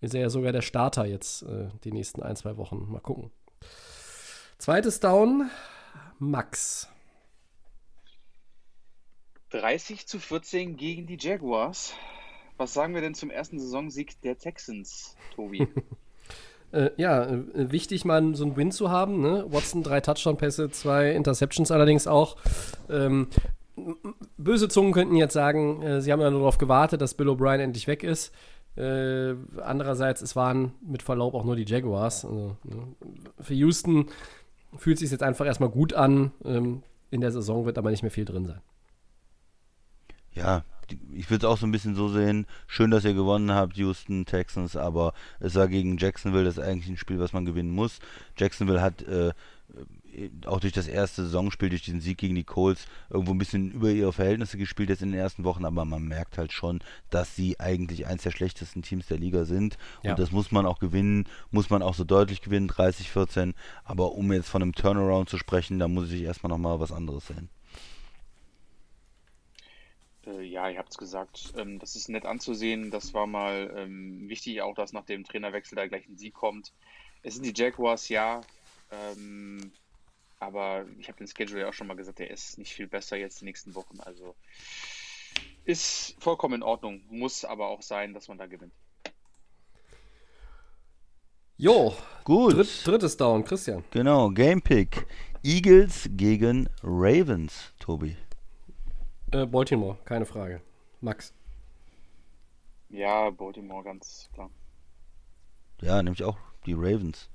ist 0.00 0.14
er 0.14 0.22
ja 0.22 0.30
sogar 0.30 0.52
der 0.52 0.62
Starter 0.62 1.04
jetzt 1.06 1.42
äh, 1.42 1.68
die 1.84 1.92
nächsten 1.92 2.22
ein, 2.22 2.36
zwei 2.36 2.56
Wochen. 2.56 2.86
Mal 2.90 3.00
gucken. 3.00 3.30
Zweites 4.58 5.00
Down, 5.00 5.50
Max. 6.18 6.88
30 9.50 10.06
zu 10.06 10.18
14 10.18 10.76
gegen 10.76 11.06
die 11.06 11.18
Jaguars. 11.18 11.92
Was 12.56 12.74
sagen 12.74 12.94
wir 12.94 13.00
denn 13.00 13.14
zum 13.14 13.30
ersten 13.30 13.58
Saisonsieg 13.58 14.20
der 14.22 14.38
Texans, 14.38 15.16
Tobi? 15.34 15.66
Äh, 16.72 16.90
ja, 16.96 17.24
äh, 17.24 17.72
wichtig 17.72 18.04
mal 18.04 18.36
so 18.36 18.44
einen 18.44 18.56
Win 18.56 18.70
zu 18.70 18.90
haben. 18.90 19.20
Ne? 19.20 19.44
Watson, 19.48 19.82
drei 19.82 20.00
Touchdown-Pässe, 20.00 20.70
zwei 20.70 21.10
Interceptions 21.10 21.72
allerdings 21.72 22.06
auch. 22.06 22.36
Ähm, 22.88 23.26
böse 24.36 24.68
Zungen 24.68 24.92
könnten 24.92 25.16
jetzt 25.16 25.34
sagen, 25.34 25.82
äh, 25.82 26.00
sie 26.00 26.12
haben 26.12 26.20
ja 26.20 26.30
nur 26.30 26.40
darauf 26.40 26.58
gewartet, 26.58 27.00
dass 27.00 27.14
Bill 27.14 27.28
O'Brien 27.28 27.58
endlich 27.58 27.86
weg 27.86 28.02
ist. 28.02 28.34
Äh, 28.76 29.34
andererseits, 29.62 30.22
es 30.22 30.36
waren 30.36 30.72
mit 30.80 31.02
Verlaub 31.02 31.34
auch 31.34 31.44
nur 31.44 31.56
die 31.56 31.64
Jaguars. 31.64 32.24
Also, 32.24 32.56
ne? 32.64 32.94
Für 33.40 33.54
Houston 33.54 34.06
fühlt 34.76 34.96
es 34.96 35.00
sich 35.00 35.10
jetzt 35.10 35.22
einfach 35.22 35.46
erstmal 35.46 35.70
gut 35.70 35.92
an. 35.92 36.32
Ähm, 36.44 36.82
in 37.10 37.20
der 37.20 37.32
Saison 37.32 37.66
wird 37.66 37.78
aber 37.78 37.90
nicht 37.90 38.02
mehr 38.02 38.12
viel 38.12 38.24
drin 38.24 38.46
sein. 38.46 38.60
Ja, 40.32 40.64
ich 41.12 41.30
würde 41.30 41.46
es 41.46 41.52
auch 41.52 41.58
so 41.58 41.66
ein 41.66 41.72
bisschen 41.72 41.94
so 41.94 42.08
sehen. 42.08 42.46
Schön, 42.66 42.90
dass 42.90 43.04
ihr 43.04 43.14
gewonnen 43.14 43.52
habt, 43.52 43.76
Houston 43.76 44.26
Texans, 44.26 44.76
aber 44.76 45.12
es 45.40 45.54
war 45.54 45.68
gegen 45.68 45.98
Jacksonville 45.98 46.44
das 46.44 46.58
ist 46.58 46.64
eigentlich 46.64 46.88
ein 46.88 46.96
Spiel, 46.96 47.18
was 47.18 47.32
man 47.32 47.44
gewinnen 47.44 47.70
muss. 47.70 47.98
Jacksonville 48.36 48.80
hat 48.80 49.02
äh, 49.02 49.32
auch 50.46 50.60
durch 50.60 50.72
das 50.72 50.86
erste 50.86 51.24
Saisonspiel, 51.24 51.70
durch 51.70 51.82
diesen 51.82 52.00
Sieg 52.00 52.18
gegen 52.18 52.34
die 52.34 52.44
Colts, 52.44 52.86
irgendwo 53.08 53.32
ein 53.32 53.38
bisschen 53.38 53.70
über 53.70 53.90
ihre 53.90 54.12
Verhältnisse 54.12 54.58
gespielt 54.58 54.88
jetzt 54.88 55.02
in 55.02 55.12
den 55.12 55.20
ersten 55.20 55.44
Wochen, 55.44 55.64
aber 55.64 55.84
man 55.84 56.02
merkt 56.02 56.38
halt 56.38 56.52
schon, 56.52 56.80
dass 57.10 57.36
sie 57.36 57.58
eigentlich 57.60 58.06
eins 58.06 58.22
der 58.22 58.30
schlechtesten 58.30 58.82
Teams 58.82 59.06
der 59.06 59.18
Liga 59.18 59.44
sind. 59.44 59.78
Ja. 60.02 60.10
Und 60.10 60.18
das 60.18 60.30
muss 60.30 60.52
man 60.52 60.66
auch 60.66 60.78
gewinnen, 60.78 61.26
muss 61.50 61.70
man 61.70 61.82
auch 61.82 61.94
so 61.94 62.04
deutlich 62.04 62.42
gewinnen, 62.42 62.70
30-14. 62.70 63.54
Aber 63.84 64.12
um 64.12 64.32
jetzt 64.32 64.48
von 64.48 64.62
einem 64.62 64.74
Turnaround 64.74 65.28
zu 65.28 65.38
sprechen, 65.38 65.78
da 65.78 65.88
muss 65.88 66.10
ich 66.10 66.22
erstmal 66.22 66.50
nochmal 66.50 66.80
was 66.80 66.92
anderes 66.92 67.26
sehen. 67.26 67.48
Äh, 70.26 70.42
ja, 70.42 70.68
ihr 70.68 70.78
habt 70.78 70.90
es 70.90 70.98
gesagt, 70.98 71.52
ähm, 71.56 71.78
das 71.78 71.96
ist 71.96 72.08
nett 72.08 72.26
anzusehen. 72.26 72.90
Das 72.90 73.14
war 73.14 73.26
mal 73.26 73.72
ähm, 73.76 74.28
wichtig, 74.28 74.62
auch 74.62 74.74
dass 74.74 74.92
nach 74.92 75.04
dem 75.04 75.24
Trainerwechsel 75.24 75.76
da 75.76 75.86
gleich 75.86 76.06
ein 76.08 76.16
Sieg 76.16 76.34
kommt. 76.34 76.72
Es 77.22 77.34
sind 77.34 77.44
die 77.44 77.54
Jaguars, 77.54 78.08
ja. 78.08 78.40
Ähm, 78.90 79.72
aber 80.40 80.86
ich 80.98 81.08
habe 81.08 81.18
den 81.18 81.28
Schedule 81.28 81.60
ja 81.60 81.68
auch 81.68 81.72
schon 81.74 81.86
mal 81.86 81.96
gesagt, 81.96 82.18
der 82.18 82.30
ist 82.30 82.58
nicht 82.58 82.72
viel 82.72 82.88
besser 82.88 83.16
jetzt 83.16 83.40
die 83.40 83.44
nächsten 83.44 83.74
Wochen. 83.74 84.00
Also 84.00 84.34
ist 85.64 86.16
vollkommen 86.18 86.54
in 86.54 86.62
Ordnung. 86.62 87.02
Muss 87.10 87.44
aber 87.44 87.68
auch 87.68 87.82
sein, 87.82 88.14
dass 88.14 88.26
man 88.28 88.38
da 88.38 88.46
gewinnt. 88.46 88.72
Jo, 91.56 91.94
Gut. 92.24 92.54
dritt, 92.54 92.86
drittes 92.86 93.16
Down, 93.18 93.44
Christian. 93.44 93.84
Genau, 93.90 94.30
Gamepick. 94.30 95.06
Eagles 95.42 96.08
gegen 96.12 96.68
Ravens, 96.82 97.74
Tobi. 97.78 98.16
Äh, 99.32 99.44
Baltimore, 99.44 99.98
keine 100.06 100.24
Frage. 100.24 100.62
Max. 101.02 101.34
Ja, 102.88 103.28
Baltimore, 103.30 103.84
ganz 103.84 104.30
klar. 104.32 104.50
Ja, 105.82 106.02
nämlich 106.02 106.24
auch 106.24 106.38
die 106.66 106.72
Ravens. 106.72 107.30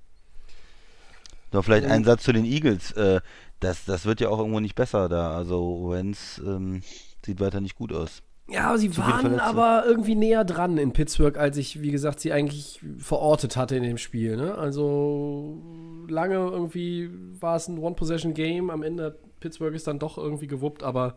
Noch 1.52 1.64
vielleicht 1.64 1.86
ein 1.88 2.04
Satz 2.04 2.24
zu 2.24 2.34
den 2.34 2.46
Eagles. 2.46 2.92
Äh, 2.94 3.22
das, 3.60 3.86
das 3.86 4.06
wird 4.06 4.20
ja 4.20 4.30
auch 4.30 4.40
irgendwo 4.40 4.60
nicht 4.60 4.76
besser 4.76 5.10
da. 5.10 5.36
Also 5.36 5.90
Wentz 5.90 6.42
ähm, 6.46 6.82
sieht 7.26 7.40
weiter 7.40 7.62
nicht 7.62 7.76
gut 7.76 7.94
aus. 7.94 8.22
Ja, 8.48 8.68
aber 8.68 8.78
sie 8.78 8.90
viele 8.90 9.08
waren 9.08 9.40
aber 9.40 9.86
irgendwie 9.88 10.14
näher 10.14 10.44
dran 10.44 10.78
in 10.78 10.94
Pittsburgh, 10.94 11.36
als 11.36 11.58
ich, 11.58 11.82
wie 11.82 11.90
gesagt, 11.90 12.20
sie 12.20 12.32
eigentlich 12.32 12.80
verortet 13.00 13.58
hatte 13.58 13.76
in 13.76 13.82
dem 13.82 13.98
Spiel. 13.98 14.38
Ne? 14.38 14.56
Also 14.56 16.06
lange 16.08 16.36
irgendwie 16.36 17.10
war 17.40 17.56
es 17.56 17.68
ein 17.68 17.80
One-Possession-Game. 17.80 18.70
Am 18.70 18.84
Ende 18.84 19.06
hat 19.06 19.40
Pittsburgh 19.40 19.74
ist 19.74 19.88
dann 19.88 19.98
doch 19.98 20.18
irgendwie 20.18 20.48
gewuppt, 20.48 20.84
aber 20.84 21.16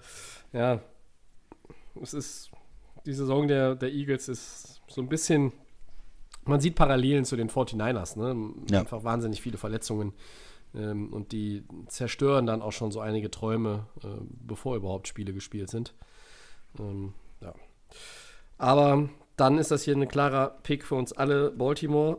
ja, 0.52 0.80
es 2.00 2.14
ist 2.14 2.50
die 3.04 3.12
Saison 3.12 3.46
der, 3.46 3.74
der 3.74 3.92
Eagles 3.92 4.28
ist 4.28 4.80
so 4.88 5.02
ein 5.02 5.08
bisschen. 5.08 5.52
Man 6.48 6.60
sieht 6.60 6.74
Parallelen 6.74 7.24
zu 7.24 7.36
den 7.36 7.50
49ers, 7.50 8.18
ne? 8.18 8.54
Ja. 8.70 8.80
Einfach 8.80 9.04
wahnsinnig 9.04 9.42
viele 9.42 9.58
Verletzungen. 9.58 10.14
Ähm, 10.74 11.12
und 11.12 11.32
die 11.32 11.64
zerstören 11.88 12.46
dann 12.46 12.62
auch 12.62 12.72
schon 12.72 12.90
so 12.90 13.00
einige 13.00 13.30
Träume, 13.30 13.86
äh, 14.02 14.06
bevor 14.46 14.76
überhaupt 14.76 15.08
Spiele 15.08 15.32
gespielt 15.32 15.70
sind. 15.70 15.94
Ähm, 16.78 17.14
ja. 17.40 17.54
Aber 18.58 19.08
dann 19.36 19.58
ist 19.58 19.70
das 19.70 19.82
hier 19.82 19.96
ein 19.96 20.08
klarer 20.08 20.58
Pick 20.62 20.84
für 20.84 20.96
uns 20.96 21.12
alle. 21.12 21.50
Baltimore. 21.50 22.18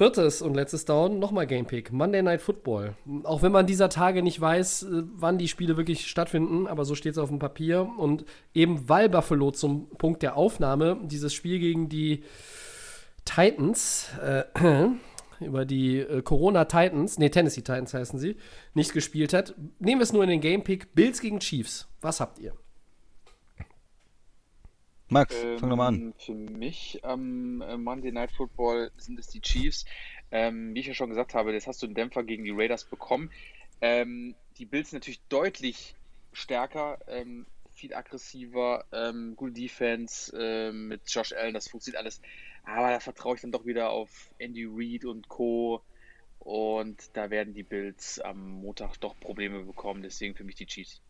Viertes 0.00 0.40
und 0.40 0.54
letztes 0.54 0.86
Down, 0.86 1.18
nochmal 1.18 1.46
Game 1.46 1.66
Pick. 1.66 1.92
Monday 1.92 2.22
Night 2.22 2.40
Football. 2.40 2.94
Auch 3.24 3.42
wenn 3.42 3.52
man 3.52 3.66
dieser 3.66 3.90
Tage 3.90 4.22
nicht 4.22 4.40
weiß, 4.40 4.84
äh, 4.84 5.02
wann 5.14 5.36
die 5.36 5.46
Spiele 5.46 5.76
wirklich 5.76 6.06
stattfinden, 6.06 6.66
aber 6.66 6.86
so 6.86 6.94
steht 6.94 7.12
es 7.12 7.18
auf 7.18 7.28
dem 7.28 7.38
Papier. 7.38 7.86
Und 7.98 8.24
eben 8.54 8.88
weil 8.88 9.10
Buffalo 9.10 9.50
zum 9.50 9.90
Punkt 9.90 10.22
der 10.22 10.38
Aufnahme 10.38 10.98
dieses 11.02 11.34
Spiel 11.34 11.58
gegen 11.58 11.90
die 11.90 12.24
Titans, 13.26 14.08
äh, 14.24 14.44
über 15.46 15.66
die 15.66 15.98
äh, 15.98 16.22
Corona 16.22 16.64
Titans, 16.64 17.18
nee, 17.18 17.28
Tennessee 17.28 17.60
Titans 17.60 17.92
heißen 17.92 18.18
sie, 18.18 18.36
nicht 18.72 18.94
gespielt 18.94 19.34
hat, 19.34 19.54
nehmen 19.80 20.00
wir 20.00 20.04
es 20.04 20.14
nur 20.14 20.22
in 20.24 20.30
den 20.30 20.40
Game 20.40 20.64
Pick. 20.64 20.94
Bills 20.94 21.20
gegen 21.20 21.40
Chiefs. 21.40 21.88
Was 22.00 22.20
habt 22.20 22.38
ihr? 22.38 22.54
Max, 25.10 25.36
fang 25.58 25.70
doch 25.70 25.76
mal 25.76 25.88
an. 25.88 25.94
Ähm, 25.94 26.14
Für 26.18 26.34
mich 26.34 27.00
am 27.04 27.62
äh, 27.62 27.76
Monday 27.76 28.12
Night 28.12 28.30
Football 28.30 28.92
sind 28.96 29.18
es 29.18 29.26
die 29.26 29.40
Chiefs. 29.40 29.84
Ähm, 30.30 30.74
wie 30.74 30.80
ich 30.80 30.86
ja 30.86 30.94
schon 30.94 31.10
gesagt 31.10 31.34
habe, 31.34 31.52
das 31.52 31.66
hast 31.66 31.82
du 31.82 31.86
in 31.86 31.94
Denver 31.94 32.22
gegen 32.22 32.44
die 32.44 32.52
Raiders 32.52 32.84
bekommen. 32.84 33.30
Ähm, 33.80 34.36
die 34.58 34.66
Bills 34.66 34.90
sind 34.90 34.98
natürlich 34.98 35.20
deutlich 35.28 35.96
stärker, 36.32 36.98
ähm, 37.08 37.46
viel 37.74 37.92
aggressiver, 37.94 38.84
ähm, 38.92 39.34
gute 39.34 39.54
Defense 39.54 40.32
ähm, 40.38 40.88
mit 40.88 41.02
Josh 41.10 41.32
Allen, 41.32 41.54
das 41.54 41.68
funktioniert 41.68 42.00
alles. 42.00 42.20
Aber 42.64 42.90
da 42.90 43.00
vertraue 43.00 43.34
ich 43.34 43.40
dann 43.40 43.52
doch 43.52 43.66
wieder 43.66 43.90
auf 43.90 44.30
Andy 44.38 44.66
Reid 44.70 45.06
und 45.06 45.28
Co. 45.28 45.82
Und 46.38 47.16
da 47.16 47.30
werden 47.30 47.52
die 47.52 47.62
Bills 47.62 48.20
am 48.20 48.48
Montag 48.48 48.96
doch 49.00 49.18
Probleme 49.18 49.64
bekommen. 49.64 50.02
Deswegen 50.02 50.34
für 50.34 50.44
mich 50.44 50.54
die 50.54 50.66
Chiefs. 50.66 51.02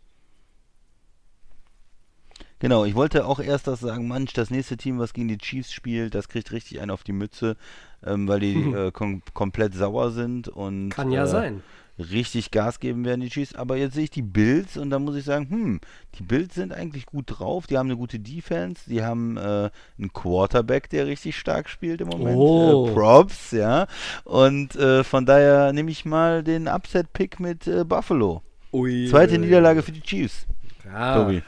Genau, 2.61 2.85
ich 2.85 2.95
wollte 2.95 3.25
auch 3.25 3.41
erst 3.41 3.67
das 3.67 3.81
sagen, 3.81 4.07
Mensch, 4.07 4.35
das 4.35 4.51
nächste 4.51 4.77
Team, 4.77 4.99
was 4.99 5.15
gegen 5.15 5.29
die 5.29 5.39
Chiefs 5.39 5.73
spielt, 5.73 6.15
das 6.15 6.29
kriegt 6.29 6.53
richtig 6.53 6.81
einen 6.81 6.91
auf 6.91 7.03
die 7.03 7.13
Mütze, 7.13 7.57
ähm, 8.05 8.29
weil 8.29 8.41
die 8.41 8.55
äh, 8.55 8.93
kom 8.93 9.23
komplett 9.33 9.75
sauer 9.75 10.11
sind 10.11 10.47
und 10.47 10.91
Kann 10.91 11.11
ja 11.11 11.25
äh, 11.25 11.27
sein. 11.27 11.63
richtig 11.99 12.51
Gas 12.51 12.79
geben 12.79 13.07
werden, 13.07 13.23
die 13.23 13.31
Chiefs. 13.31 13.55
Aber 13.55 13.79
jetzt 13.79 13.95
sehe 13.95 14.05
ich 14.05 14.11
die 14.11 14.21
Bills 14.21 14.77
und 14.77 14.91
da 14.91 14.99
muss 14.99 15.17
ich 15.17 15.25
sagen, 15.25 15.49
hm, 15.49 15.81
die 16.19 16.23
Bills 16.23 16.55
sind 16.55 16.75
eigentlich 16.75 17.07
gut 17.07 17.25
drauf, 17.29 17.67
die 17.67 17.79
haben 17.79 17.89
eine 17.89 17.97
gute 17.97 18.19
Defense, 18.19 18.83
die 18.87 19.03
haben 19.03 19.39
äh, 19.39 19.71
einen 19.99 20.13
Quarterback, 20.13 20.91
der 20.91 21.07
richtig 21.07 21.39
stark 21.39 21.71
spielt 21.71 22.03
im 22.03 22.09
Moment. 22.09 22.37
Oh. 22.37 22.89
Äh, 22.89 22.93
Props, 22.93 23.53
ja. 23.53 23.87
Und 24.25 24.77
äh, 24.77 25.03
von 25.03 25.25
daher 25.25 25.73
nehme 25.73 25.91
ich 25.91 26.05
mal 26.05 26.43
den 26.43 26.69
Upset-Pick 26.69 27.41
mit 27.41 27.67
äh, 27.67 27.85
Buffalo. 27.85 28.43
Ui, 28.71 29.09
Zweite 29.09 29.39
Niederlage 29.39 29.83
für 29.83 29.93
die 29.93 30.03
Chiefs. 30.03 30.47
Ja, 30.85 31.25
Tobi. 31.25 31.43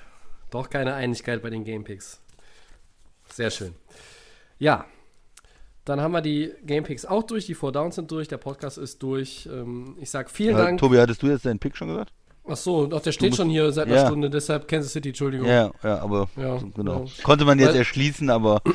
Doch 0.52 0.70
keine 0.70 0.94
Einigkeit 0.94 1.42
bei 1.42 1.50
den 1.50 1.64
Gamepicks. 1.64 2.20
Sehr 3.32 3.50
schön. 3.50 3.74
Ja, 4.58 4.84
dann 5.84 6.00
haben 6.00 6.12
wir 6.12 6.20
die 6.20 6.52
Gamepicks 6.64 7.04
auch 7.04 7.24
durch, 7.24 7.46
die 7.46 7.54
Four 7.54 7.72
Downs 7.72 7.96
sind 7.96 8.10
durch, 8.10 8.28
der 8.28 8.36
Podcast 8.36 8.78
ist 8.78 9.02
durch. 9.02 9.48
Ähm, 9.52 9.96
ich 10.00 10.10
sag 10.10 10.30
vielen 10.30 10.56
Dank. 10.56 10.78
Tobi, 10.78 10.98
hattest 10.98 11.22
du 11.22 11.26
jetzt 11.28 11.44
deinen 11.44 11.58
Pick 11.58 11.76
schon 11.76 11.88
gesagt? 11.88 12.12
Ach 12.48 12.56
so, 12.56 12.86
doch, 12.86 13.00
der 13.00 13.12
steht 13.12 13.30
musst- 13.30 13.38
schon 13.38 13.48
hier 13.50 13.70
seit 13.72 13.86
einer 13.86 13.96
Ja. 13.96 14.06
Stunde, 14.06 14.28
deshalb 14.30 14.68
Kansas 14.68 14.92
City, 14.92 15.08
Entschuldigung. 15.10 15.46
Ja, 15.48 15.70
ja, 15.82 15.98
aber 16.00 16.28
Ja, 16.36 16.58
genau. 16.74 17.04
ja. 17.04 17.22
Konnte 17.24 17.44
man 17.44 17.58
jetzt 17.58 17.70
Weil- 17.70 17.76
erschließen, 17.76 18.30
aber 18.30 18.62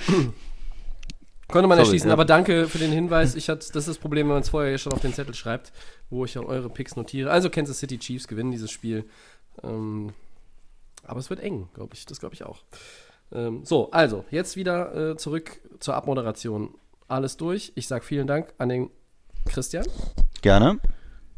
Konnte 1.47 1.67
man 1.69 1.77
Sorry, 1.77 1.87
erschließen, 1.87 2.11
aber 2.11 2.25
danke 2.25 2.67
für 2.67 2.77
den 2.77 2.91
Hinweis. 2.91 3.33
Ich 3.35 3.47
hatte, 3.47 3.59
das 3.59 3.75
ist 3.83 3.87
das 3.87 3.97
Problem, 3.99 4.27
wenn 4.27 4.33
man 4.33 4.41
es 4.41 4.49
vorher 4.49 4.69
hier 4.71 4.77
schon 4.79 4.91
auf 4.91 4.99
den 4.99 5.13
Zettel 5.13 5.33
schreibt, 5.33 5.71
wo 6.09 6.25
ich 6.25 6.37
auch 6.37 6.45
eure 6.45 6.69
Picks 6.69 6.97
notiere. 6.97 7.31
Also 7.31 7.49
Kansas 7.49 7.79
City 7.79 7.97
Chiefs 7.99 8.27
gewinnen 8.27 8.51
dieses 8.51 8.69
Spiel. 8.69 9.05
Ähm, 9.63 10.11
aber 11.07 11.19
es 11.19 11.29
wird 11.29 11.39
eng, 11.39 11.69
glaube 11.73 11.93
ich. 11.93 12.05
Das 12.05 12.19
glaube 12.19 12.35
ich 12.35 12.43
auch. 12.43 12.63
Ähm, 13.31 13.65
so, 13.65 13.91
also, 13.91 14.25
jetzt 14.31 14.55
wieder 14.55 15.11
äh, 15.11 15.17
zurück 15.17 15.59
zur 15.79 15.95
Abmoderation. 15.95 16.75
Alles 17.07 17.37
durch. 17.37 17.71
Ich 17.75 17.87
sage 17.87 18.03
vielen 18.03 18.27
Dank 18.27 18.53
an 18.57 18.69
den 18.69 18.89
Christian 19.45 19.85
Gerne. 20.41 20.79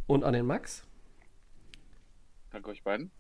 und 0.07 0.23
an 0.23 0.33
den 0.33 0.45
Max. 0.45 0.83
Danke 2.51 2.69
euch 2.71 2.83
beiden. 2.83 3.11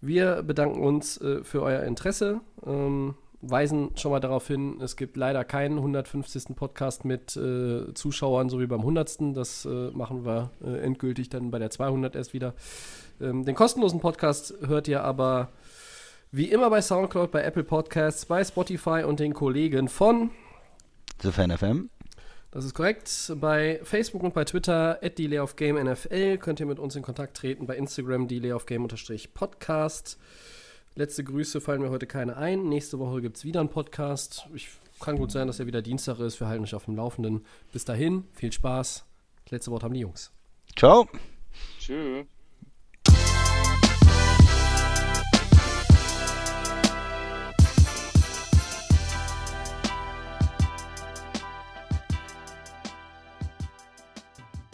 Wir 0.00 0.42
bedanken 0.42 0.82
uns 0.82 1.18
äh, 1.20 1.44
für 1.44 1.62
euer 1.62 1.84
Interesse, 1.84 2.40
ähm, 2.66 3.14
weisen 3.40 3.96
schon 3.96 4.10
mal 4.10 4.20
darauf 4.20 4.46
hin, 4.46 4.80
es 4.80 4.96
gibt 4.96 5.16
leider 5.16 5.44
keinen 5.44 5.78
150. 5.78 6.56
Podcast 6.56 7.04
mit 7.04 7.36
äh, 7.36 7.94
Zuschauern, 7.94 8.48
so 8.48 8.60
wie 8.60 8.66
beim 8.66 8.80
100. 8.80 9.36
Das 9.36 9.64
äh, 9.64 9.90
machen 9.92 10.24
wir 10.24 10.50
äh, 10.64 10.80
endgültig 10.80 11.28
dann 11.28 11.50
bei 11.50 11.58
der 11.58 11.70
200 11.70 12.16
erst 12.16 12.34
wieder. 12.34 12.54
Ähm, 13.22 13.44
den 13.44 13.54
kostenlosen 13.54 14.00
Podcast 14.00 14.54
hört 14.66 14.88
ihr 14.88 15.02
aber 15.02 15.48
wie 16.30 16.50
immer 16.50 16.70
bei 16.70 16.82
Soundcloud, 16.82 17.30
bei 17.30 17.42
Apple 17.42 17.64
Podcasts, 17.64 18.26
bei 18.26 18.42
Spotify 18.42 19.04
und 19.06 19.20
den 19.20 19.34
Kollegen 19.34 19.88
von 19.88 20.30
The 21.22 21.30
Fan 21.30 21.56
FM. 21.56 21.90
Das 22.50 22.64
ist 22.64 22.74
korrekt. 22.74 23.32
Bei 23.36 23.80
Facebook 23.82 24.22
und 24.22 24.34
bei 24.34 24.44
Twitter 24.44 24.98
at 25.02 25.18
Delay 25.18 25.38
of 25.38 25.56
Game 25.56 25.82
NFL 25.82 26.38
könnt 26.38 26.60
ihr 26.60 26.66
mit 26.66 26.78
uns 26.78 26.96
in 26.96 27.02
Kontakt 27.02 27.36
treten. 27.36 27.66
Bei 27.66 27.76
Instagram 27.76 28.28
Delay 28.28 28.52
of 28.52 28.66
Game 28.66 28.86
Podcast. 29.32 30.18
Letzte 30.94 31.24
Grüße 31.24 31.62
fallen 31.62 31.80
mir 31.80 31.88
heute 31.88 32.06
keine 32.06 32.36
ein. 32.36 32.68
Nächste 32.68 32.98
Woche 32.98 33.22
gibt 33.22 33.38
es 33.38 33.44
wieder 33.44 33.60
einen 33.60 33.70
Podcast. 33.70 34.46
Ich, 34.54 34.68
kann 35.00 35.16
gut 35.16 35.32
sein, 35.32 35.48
dass 35.48 35.58
er 35.58 35.66
wieder 35.66 35.82
Dienstag 35.82 36.20
ist. 36.20 36.40
Wir 36.40 36.46
halten 36.46 36.62
euch 36.62 36.74
auf 36.74 36.84
dem 36.84 36.96
Laufenden. 36.96 37.44
Bis 37.72 37.84
dahin, 37.84 38.24
viel 38.32 38.52
Spaß. 38.52 39.04
Letzte 39.50 39.70
Wort 39.70 39.82
haben 39.82 39.94
die 39.94 40.00
Jungs. 40.00 40.30
Ciao. 40.76 41.08
Tschüss. 41.78 42.26